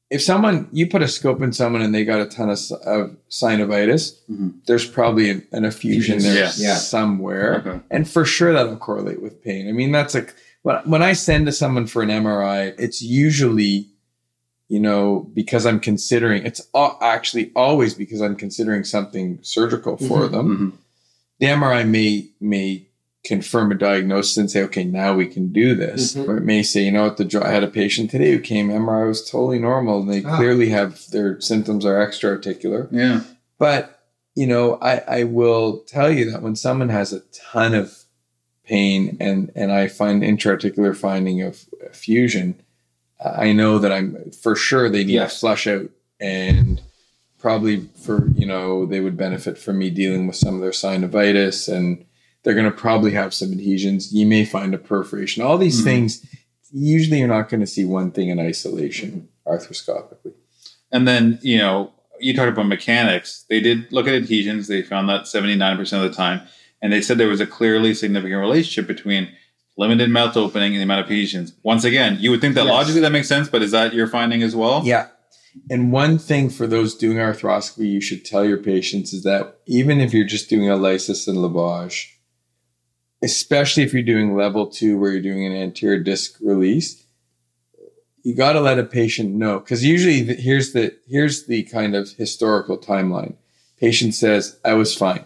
[0.10, 3.18] if someone you put a scope in someone and they got a ton of, of
[3.30, 4.54] synovitis, Mhm.
[4.66, 6.52] there's probably an, an effusion there Yeah.
[6.58, 6.76] Yeah.
[6.76, 7.80] somewhere, Okay.
[7.92, 9.68] and for sure that'll correlate with pain.
[9.68, 13.90] I mean, that's like when when I send to someone for an MRI, it's usually.
[14.70, 20.28] You know, because I'm considering it's all, actually always because I'm considering something surgical for
[20.28, 20.32] Mhm.
[20.32, 20.78] them Mhm.
[21.40, 22.87] the MRI may may
[23.26, 26.14] confirm a diagnosis and say, okay, now we can do this.
[26.16, 26.28] Mhm.
[26.28, 28.70] Or it may say, you know what, the I had a patient today who came,
[28.70, 30.38] MRI was totally normal, and they Ah.
[30.38, 32.88] clearly have their symptoms are extra articular.
[32.92, 33.22] Yeah,
[33.60, 33.94] But
[34.36, 37.22] you know, I, I will tell you that when someone has a
[37.52, 38.04] ton of
[38.64, 42.56] pain and and I find intra-articular finding of effusion,
[43.20, 45.34] I know that I'm for sure they need Yes.
[45.34, 45.90] to flush out
[46.20, 46.80] and
[47.40, 51.68] probably for you know they would benefit from me dealing with some of their synovitis
[51.68, 52.06] and
[52.48, 55.84] they're going to probably have some adhesions you may find a perforation all these Mhm.
[55.84, 56.26] things
[56.72, 60.32] usually you're not going to see one thing in isolation arthroscopically
[60.92, 63.46] and then you know you talked about mechanics.
[63.48, 64.68] They did look at adhesions.
[64.68, 66.42] They found that seventy nine percent of the time,
[66.82, 69.28] and they said there was a clearly significant relationship between
[69.78, 71.54] limited mouth opening and the amount of adhesions.
[71.62, 72.74] Once again, you would think that Yes.
[72.74, 74.82] logically that makes sense, but is that your finding as well?
[74.84, 75.10] Yeah.
[75.70, 80.02] And one thing for those doing arthroscopy, you should tell your patients is that even
[80.02, 82.06] if you're just doing a lysis and lavage,
[83.24, 87.04] especially if you're doing level two where you're doing an anterior disc release,
[88.24, 91.96] you got to let a patient know because usually the, here's the here's the kind
[91.96, 93.36] of historical timeline.
[93.80, 95.24] Patient says I was fine,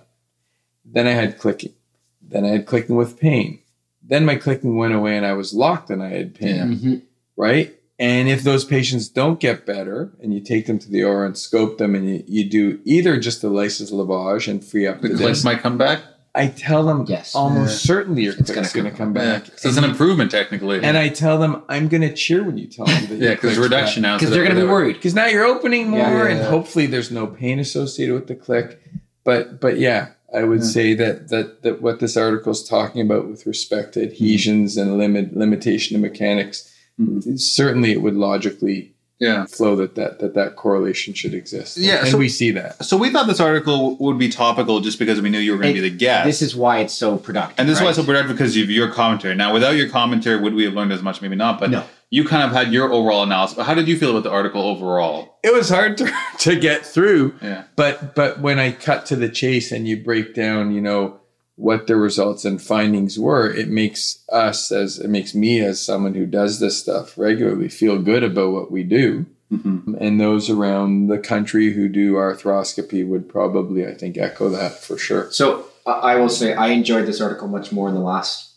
[0.85, 1.73] then I had clicking,
[2.21, 3.59] then I had clicking with pain,
[4.03, 6.75] then my clicking went away and I was locked and I had pain.
[6.75, 7.01] Mhm.
[7.37, 7.75] right?
[7.97, 11.37] And if those patients don't get better and you take them to the OR and
[11.37, 15.09] scope them and you, you do either just the lysis lavage and free up The
[15.09, 16.01] the, disc, might come back.
[16.33, 17.35] I tell them Yes.
[17.35, 19.45] almost certainly your It's click's gonna come come back.
[19.57, 20.79] So it's an improvement technically.
[20.81, 23.57] and I tell them I'm going to cheer when you tell them that yeah, because
[23.57, 24.17] reduction now.
[24.17, 24.93] Because they're going to be worried.
[24.95, 26.49] because now you're opening more Yeah, yeah, and yeah.
[26.49, 28.79] hopefully there's no pain associated with the click.
[29.25, 30.65] But but yeah, I would Yeah.
[30.67, 34.97] say that that that what this article is talking about with respect to adhesions and
[34.97, 37.37] limit limitation of mechanics, Mhm.
[37.39, 39.45] certainly it would logically Yeah.
[39.45, 41.77] flow that that that, that correlation should exist.
[41.77, 42.83] Yeah, and so- we see that.
[42.83, 45.73] So we thought this article would be topical just because we knew you were going
[45.75, 46.25] to be the guest.
[46.25, 47.55] This is why it's so productive.
[47.59, 47.89] and this is why right?
[47.91, 49.35] it's so productive because of your commentary.
[49.35, 51.21] Now, without your commentary, would we have learned as much?
[51.21, 51.59] Maybe not.
[51.59, 51.83] But No.
[52.09, 53.55] you kind of had your overall analysis.
[53.55, 55.37] But how did you feel about the article overall?
[55.43, 57.35] It was hard to to get through.
[57.41, 57.63] Yeah.
[57.75, 61.20] But but when I cut to the chase and you break down, you know,
[61.55, 66.13] what the results and findings were, it makes us as it makes me as someone
[66.15, 69.25] who does this stuff regularly feel good about what we do.
[69.51, 69.95] Mm-hmm.
[69.99, 74.97] And those around the country who do arthroscopy would probably, I think, echo that for
[74.97, 75.29] sure.
[75.31, 78.53] So I I will say I enjoyed this article much more in the last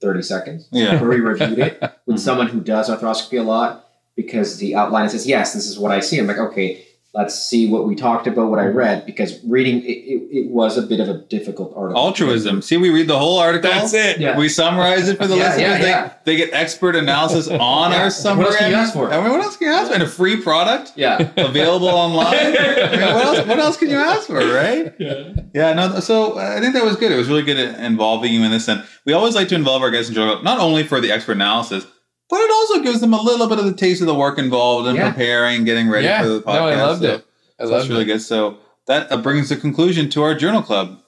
[0.00, 0.68] 30 seconds.
[0.70, 1.00] Yeah.
[1.00, 2.20] Where we reviewed it with Mhm.
[2.20, 3.84] someone who does arthroscopy a lot
[4.14, 6.18] because the outline says, yes, this is what I see.
[6.18, 6.84] I'm like, okay,
[7.18, 10.78] let's see what we talked about, what I read, because reading it, it, it was
[10.78, 12.00] a bit of a difficult article.
[12.00, 12.62] Altruism.
[12.62, 13.68] See, we read the whole article.
[13.70, 14.20] That's it.
[14.20, 14.38] Yeah.
[14.38, 15.60] We summarize it for the Yeah, listeners.
[15.62, 16.12] yeah, they, yeah.
[16.24, 18.02] they get expert analysis on Yeah.
[18.02, 18.44] our summary.
[18.44, 19.12] What else can you ask for?
[19.12, 19.94] I mean, what else can you ask for?
[19.94, 21.18] And a free product Yeah.
[21.36, 22.26] available online.
[22.36, 23.46] I mean, what else?
[23.48, 24.94] What else can you ask for, right?
[25.00, 25.32] Yeah.
[25.54, 26.00] Yeah, no.
[26.00, 27.10] So uh, I think that was good.
[27.10, 29.82] It was really good at involving you in this, and we always like to involve
[29.82, 31.84] our guests in Joe, not only for the expert analysis,
[32.28, 34.88] but it also gives them a little bit of the taste of the work involved
[34.88, 35.10] in Yeah.
[35.10, 36.22] preparing, getting ready Yeah.
[36.22, 36.46] for the podcast.
[36.54, 36.76] No, podcast.
[36.78, 37.26] I loved So- it.
[37.60, 38.06] I so loved that's really it.
[38.06, 38.22] good.
[38.22, 40.98] So that uh, brings the conclusion to our journal club.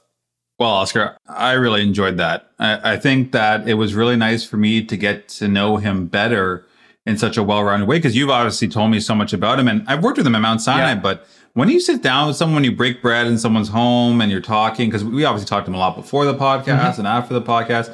[0.58, 2.50] Well, Oscar, I really enjoyed that.
[2.58, 6.06] I, I think that it was really nice for me to get to know him
[6.06, 6.66] better
[7.06, 9.84] in such a well-rounded way because you've obviously told me so much about him, and
[9.88, 10.88] I've worked with him at Mount Sinai.
[10.90, 10.94] Yeah.
[10.96, 14.42] But when you sit down with someone, you break bread in someone's home, and you're
[14.42, 17.00] talking because we obviously talked to him a lot before the podcast Mm-hmm.
[17.00, 17.90] and after the podcast.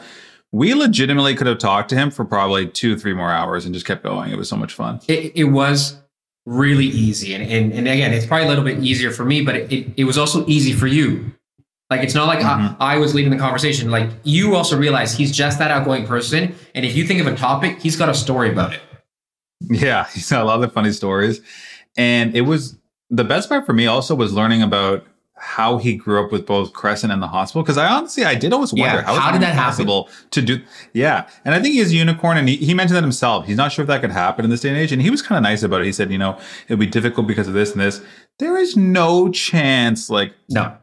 [0.53, 3.87] We legitimately could have talked to him for probably two, three more hours and just
[3.87, 4.31] kept going.
[4.31, 5.01] It was so much fun.
[5.09, 5.99] it, it was
[6.49, 9.57] really easy and, and and again it's probably a little bit easier for me but
[9.57, 11.33] it, it, it was also easy for you
[11.91, 12.77] like it's not like Mhm.
[12.79, 16.55] I, I was leading the conversation like you also realize he's just that outgoing person
[16.73, 18.81] and if you think of a topic he's got a story about it
[19.69, 21.41] Yeah, he's got a lot of funny stories.
[21.97, 22.79] And it was
[23.11, 25.05] the best part for me also was learning about
[25.39, 27.63] how he grew up with both Crescent and the hospital.
[27.63, 29.65] Because I honestly, I did always wonder Yeah, how, how it did that happen?
[29.87, 30.61] possible to do.
[30.93, 33.47] Yeah, and I think he's a unicorn, and he, he mentioned that himself.
[33.47, 35.23] He's not sure if that could happen in this day and age, and he was
[35.23, 35.85] kind of nice about it.
[35.87, 38.03] He said, you know, it'd be difficult because of this and this.
[38.39, 40.77] There is no chance, like no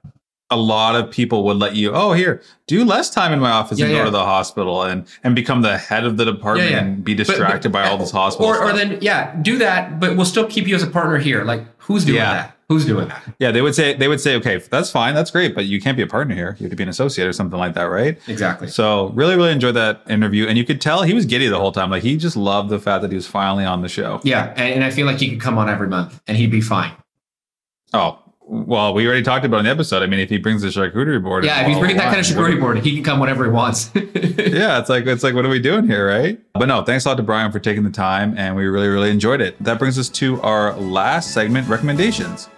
[0.52, 3.80] a lot of people would let you, oh, here, do less time in my office
[3.80, 4.06] Yeah, and go yeah.
[4.06, 7.72] to the hospital and and become the head of the department Yeah, and be distracted
[7.72, 10.68] but- by all this hospital or, or then yeah do that but we'll still keep
[10.68, 13.76] you as a partner here like who's doing that who's doing that Yeah, they would
[13.76, 16.36] say they would say, okay, that's fine, that's great, but you can't be a partner
[16.36, 16.56] here.
[16.60, 18.18] You have to be an associate or something like that, right?
[18.28, 21.60] exactly So really, really enjoyed that interview, and you could tell he was giddy the
[21.60, 21.90] whole time.
[21.90, 24.20] Like he just loved the fact that he was finally on the show.
[24.24, 26.62] yeah and, and i feel like he could come on every month and he'd be
[26.62, 26.92] fine
[27.94, 30.04] Oh, well, we already talked about in the episode.
[30.04, 32.26] I mean, if he brings the charcuterie board, yeah if he's bringing that kind of
[32.26, 35.50] charcuterie board he can come whenever he wants yeah, it's like it's like what are
[35.50, 36.40] we doing here, right?
[36.54, 39.12] But no, thanks a lot to Brian for taking the time, and we really, really
[39.12, 39.62] enjoyed it.
[39.64, 42.50] That brings us to our last segment, recommendations.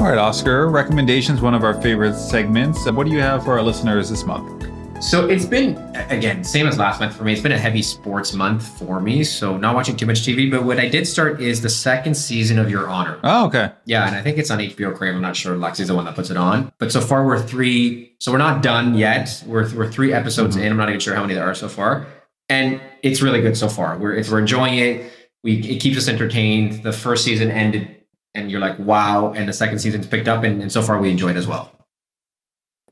[0.00, 2.90] All right, Oscar, recommendations, one of our favorite segments.
[2.90, 4.66] What do you have for our listeners this month?
[5.04, 5.76] So it's been
[6.08, 7.34] again same as last month for me.
[7.34, 10.50] It's been a heavy sports month for me, so not watching too much TV.
[10.50, 13.20] But what I did start is the second season of Your Honor.
[13.22, 13.72] Oh, okay.
[13.84, 15.14] Yeah, and I think it's on HBO Crave.
[15.14, 15.54] I'm not sure.
[15.54, 16.72] Lexi's the one that puts it on.
[16.78, 18.14] But so far we're three.
[18.20, 19.44] So we're not done yet.
[19.46, 20.64] We're we're three episodes mm-hmm.
[20.64, 20.72] in.
[20.72, 22.06] I'm not even sure how many there are so far,
[22.48, 23.98] and it's really good so far.
[23.98, 25.12] We're we're enjoying it.
[25.44, 26.84] We it keeps us entertained.
[26.84, 27.99] The first season ended,
[28.34, 29.32] and you're like, wow.
[29.32, 31.72] And the second season's picked up, and, and so far we enjoy it as well.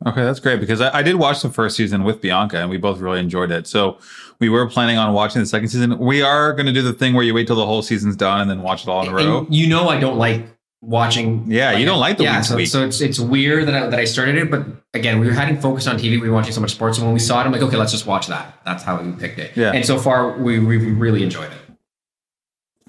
[0.07, 2.77] Okay, that's great because I, I did watch the first season with Bianca and we
[2.77, 3.67] both really enjoyed it.
[3.67, 3.99] So
[4.39, 5.99] we were planning on watching the second season.
[5.99, 8.41] We are going to do the thing where you wait till the whole season's done
[8.41, 9.39] and then watch it all in a row.
[9.39, 10.47] And you know I don't like
[10.83, 11.51] watching.
[11.51, 12.37] Yeah, you don't like the yeah.
[12.39, 12.69] week So, week.
[12.69, 15.61] so it's it's weird that I, that I started it, but again, we were hadn't
[15.61, 16.21] focused on TV.
[16.21, 17.91] We were watching so much sports, and when we saw it, I'm like, okay, let's
[17.91, 18.57] just watch that.
[18.65, 19.57] That's how we picked it.
[19.57, 19.73] Yeah.
[19.73, 21.59] And so far, we we really enjoyed it.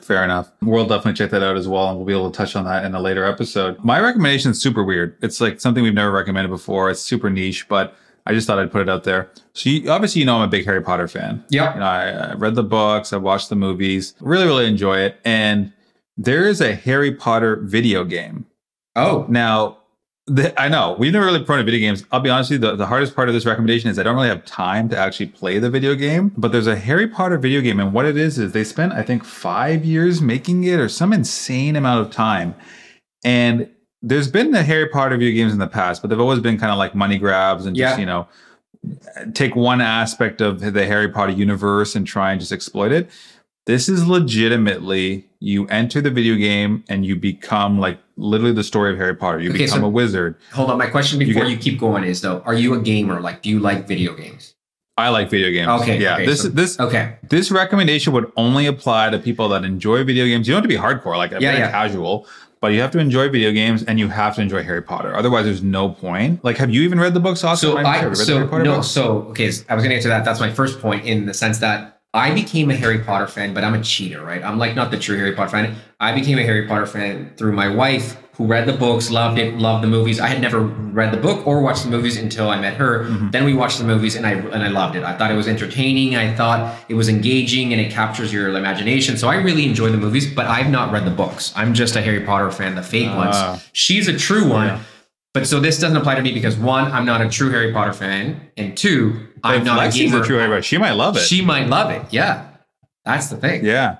[0.09, 0.51] Fair enough.
[0.63, 2.83] We'll definitely check that out as well, and we'll be able to touch on that
[2.83, 3.77] in a later episode.
[3.83, 5.15] My recommendation is super weird.
[5.21, 6.89] It's like something we've never recommended before.
[6.89, 9.29] It's super niche, but I just thought I'd put it out there.
[9.53, 11.45] So you, obviously, you know I'm a big Harry Potter fan.
[11.49, 11.75] Yep.
[11.75, 15.19] You know, I, I read the books, I watched the movies, really, really enjoy it.
[15.23, 15.73] And
[16.17, 18.47] there is a Harry Potter video game.
[18.95, 19.77] Oh, Now,
[20.29, 22.05] the, I know we've never really promoted video games.
[22.11, 24.15] I'll be honest with you, the, the hardest part of this recommendation is I don't
[24.15, 26.31] really have time to actually play the video game.
[26.37, 29.03] But there's a Harry Potter video game, and what it is is they spent, I
[29.03, 32.55] think, five years making it or some insane amount of time.
[33.23, 33.69] And
[34.01, 36.71] there's been the Harry Potter video games in the past, but they've always been kind
[36.71, 37.99] of like money grabs and just, Yeah.
[37.99, 38.27] you know,
[39.33, 43.09] take one aspect of the Harry Potter universe and try and just exploit it.
[43.69, 48.91] This is legitimately you enter the video game and you become like literally the story
[48.91, 49.39] of Harry Potter.
[49.39, 50.37] You Okay, become so- a wizard.
[50.51, 50.79] hold on.
[50.79, 53.21] My question before get- you, keep going is though, are you a gamer?
[53.21, 54.55] Like, do you like video games?
[54.97, 55.83] I like video games.
[55.83, 56.15] Okay, Yeah.
[56.15, 57.13] okay, this so- this Okay.
[57.29, 60.47] this recommendation would only apply to people that enjoy video games.
[60.47, 61.69] You don't have to be hardcore, like Yeah, yeah.
[61.69, 62.25] casual,
[62.61, 65.15] but you have to enjoy video games and you have to enjoy Harry Potter.
[65.15, 66.43] Otherwise, there's no point.
[66.43, 67.41] Like, have you even read the books?
[67.41, 68.87] So you I so Harry Potter no books?
[68.87, 70.25] so okay I was gonna answer that.
[70.25, 73.63] That's my first point in the sense that I became a Harry Potter fan, but
[73.63, 74.43] I'm a cheater, right?
[74.43, 75.75] I'm like not the true Harry Potter fan.
[75.99, 79.55] I became a Harry Potter fan through my wife, who read the books, loved it,
[79.59, 80.19] loved the movies.
[80.19, 83.03] I had never read the book or watched the movies until I met her.
[83.03, 83.29] Mm-hmm.
[83.29, 85.03] Then we watched the movies, and I and I loved it.
[85.03, 86.15] I thought it was entertaining.
[86.15, 89.15] I thought it was engaging, and it captures your imagination.
[89.17, 91.53] So I really enjoy the movies, but I've not read the books.
[91.55, 93.51] I'm just a Harry Potter fan, the fake Ah.
[93.51, 93.69] ones.
[93.73, 94.79] She's a true one.
[95.33, 97.93] But so this doesn't apply to me because one, I'm not a true Harry Potter
[97.93, 100.21] fan, and two, I'm If not a Lexi's gamer.
[100.23, 100.61] a true Harry Potter.
[100.63, 101.21] She might love it.
[101.21, 102.01] She might love it.
[102.11, 102.47] Yeah,
[103.05, 103.63] that's the thing.
[103.63, 103.97] Yeah.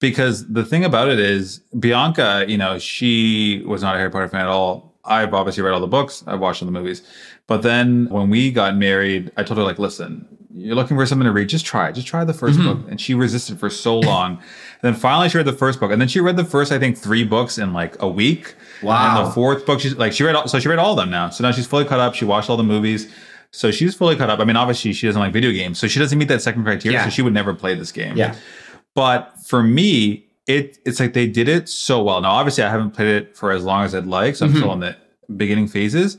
[0.00, 4.28] Because the thing about it is, Bianca, you know, she was not a Harry Potter
[4.28, 4.94] fan at all.
[5.04, 7.02] I've obviously read all the books, I've watched all the movies.
[7.46, 10.26] But then when we got married, I told her, like, listen,
[10.56, 11.92] you're looking for something to read, just try it.
[11.92, 12.64] Just try the 1st mm-hmm.
[12.64, 12.90] book.
[12.90, 14.32] And she resisted for so long.
[14.32, 14.40] and
[14.80, 15.92] then finally she read the first book.
[15.92, 18.54] And then she read the first, I think, three books in like a week.
[18.82, 19.18] Wow.
[19.18, 21.10] And the fourth book, she's like, she read all, so she read all of them
[21.10, 21.28] now.
[21.28, 22.14] So now she's fully caught up.
[22.14, 23.12] She watched all the movies.
[23.50, 24.40] So she's fully caught up.
[24.40, 25.78] I mean, obviously she doesn't like video games.
[25.78, 26.98] So she doesn't meet that second criteria.
[26.98, 27.04] Yeah.
[27.04, 28.16] So she would never play this game.
[28.16, 28.34] Yeah.
[28.94, 32.20] But for me, it it's like they did it so well.
[32.22, 34.68] Now, obviously, I haven't played it for as long as I'd like, so I'm still
[34.68, 34.84] mm-hmm.
[34.84, 34.94] in
[35.28, 36.16] the beginning phases.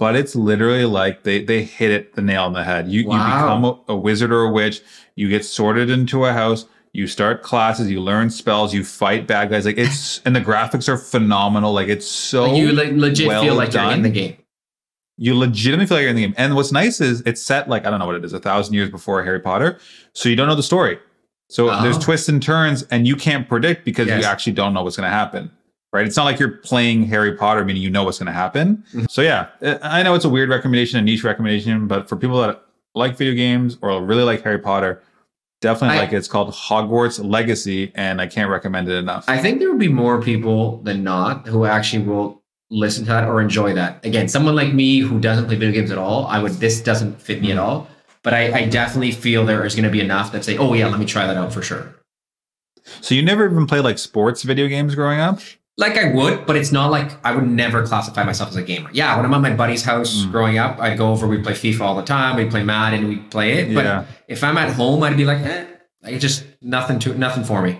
[0.00, 2.88] But it's literally like they they hit it the nail on the head.
[2.88, 4.80] You you become a, a wizard or a witch.
[5.14, 6.64] You get sorted into a house.
[6.94, 7.90] You start classes.
[7.90, 8.72] You learn spells.
[8.72, 9.66] You fight bad guys.
[9.66, 11.74] Like it's and the graphics are phenomenal.
[11.74, 14.38] Like it's so Like you like, legit well feel like you're in the game.
[15.18, 16.34] you legitimately feel like you're in the game.
[16.38, 18.72] And what's nice is it's set like I don't know what it is, a thousand
[18.72, 19.78] years before Harry Potter,
[20.14, 20.98] so you don't know the story.
[21.50, 21.82] So Oh.
[21.82, 22.04] there's uh-huh.
[22.06, 24.22] twists and turns, and you can't predict because Yes.
[24.22, 25.50] you actually don't know what's going to happen.
[25.92, 26.06] Right?
[26.06, 28.84] It's not like you're playing Harry Potter, meaning you know what's going to happen.
[28.94, 29.06] Mm-hmm.
[29.08, 29.48] So yeah,
[29.82, 32.62] I know it's a weird recommendation, a niche recommendation, but for people that
[32.94, 35.02] like video games or really like Harry Potter,
[35.60, 36.16] definitely I- like it.
[36.16, 39.24] It's called Hogwarts Legacy, and I can't recommend it enough.
[39.28, 43.28] I think there will be more people than not who actually will listen to that
[43.28, 44.04] or enjoy that.
[44.04, 47.20] Again, someone like me who doesn't play video games at all, I would this doesn't
[47.20, 47.88] fit me at all.
[48.22, 50.86] But I, I definitely feel there is going to be enough that say, "Oh yeah,
[50.88, 51.96] let me try that out for sure."
[53.00, 55.40] so you never even played like sports video games growing up?
[55.76, 58.90] Like I would, but it's not like I would never classify myself as a gamer.
[58.92, 60.30] Yeah, when I'm at my buddy's house Mm.
[60.30, 63.30] growing up, I'd go over, we'd play FIFA all the time, we'd play Madden, we'd
[63.30, 63.74] play it.
[63.74, 64.04] But Yeah.
[64.28, 65.64] if I'm at home, I'd be like, eh,
[66.04, 67.78] I just nothing to nothing for me.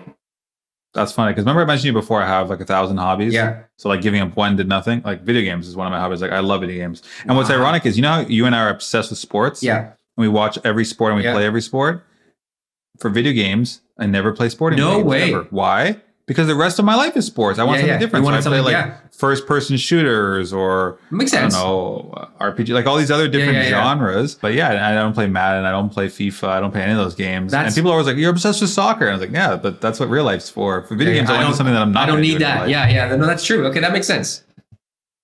[0.93, 3.33] That's funny because remember I mentioned you before I have like a thousand hobbies.
[3.33, 3.59] Yeah.
[3.77, 5.01] So like giving up one did nothing.
[5.05, 6.21] Like video games is one of my hobbies.
[6.21, 7.01] Like I love video games.
[7.27, 9.61] And what's ironic is you know how you and I are obsessed with sports.
[9.63, 9.77] Yeah.
[9.79, 11.33] And we watch every sport and we Yeah.
[11.33, 12.03] play every sport.
[12.99, 14.79] For video games, I never play sporting.
[14.79, 15.33] No games, way.
[15.33, 15.47] ever.
[15.49, 15.97] Why?
[16.31, 17.59] Because the rest of my life is sports.
[17.59, 17.99] I want Yeah, something yeah.
[17.99, 18.25] different.
[18.25, 18.95] You So I play like yeah.
[19.11, 23.67] first person shooters or Makes I don't know uh, RPG, like all these other different
[23.67, 24.35] genres.
[24.35, 25.65] But yeah, I don't play Madden.
[25.65, 26.47] I don't play FIFA.
[26.47, 27.51] I don't play any of those games.
[27.51, 29.57] That's- and people are always like, "You're obsessed with soccer." And I was like, "Yeah,
[29.57, 30.83] but that's what real life's for.
[30.83, 32.03] For video games, I I, want something that I'm not.
[32.03, 32.69] I don't need that.
[32.69, 33.13] Yeah, yeah.
[33.13, 33.65] No, that's true.
[33.67, 34.43] Okay, that makes sense.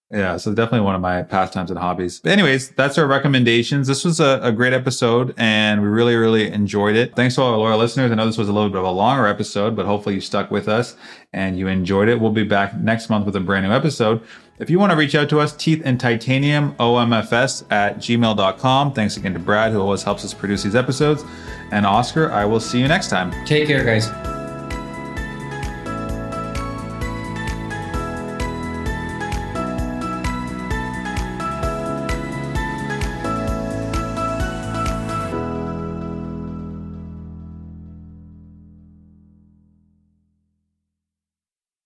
[0.10, 2.22] Yeah, so definitely one of my pastimes and hobbies.
[2.22, 3.88] But anyways, that's our recommendations.
[3.88, 7.14] This was a, a great episode and we really, really enjoyed it.
[7.14, 8.10] Thanks to all our listeners.
[8.10, 10.50] I know this was a little bit of a longer episode, but hopefully you stuck
[10.50, 10.95] with us
[11.34, 12.22] and you enjoyed it.
[12.22, 14.22] We'll be back next month with a brand new episode.
[14.60, 18.94] If you want to reach out to us, teeth and titanium, omfs at gmail.com.
[18.94, 21.26] Thanks again to Brad, who always helps us produce these episodes.
[21.72, 23.34] And Oscar, I will see you next time.
[23.45, 24.36] Take care, guys.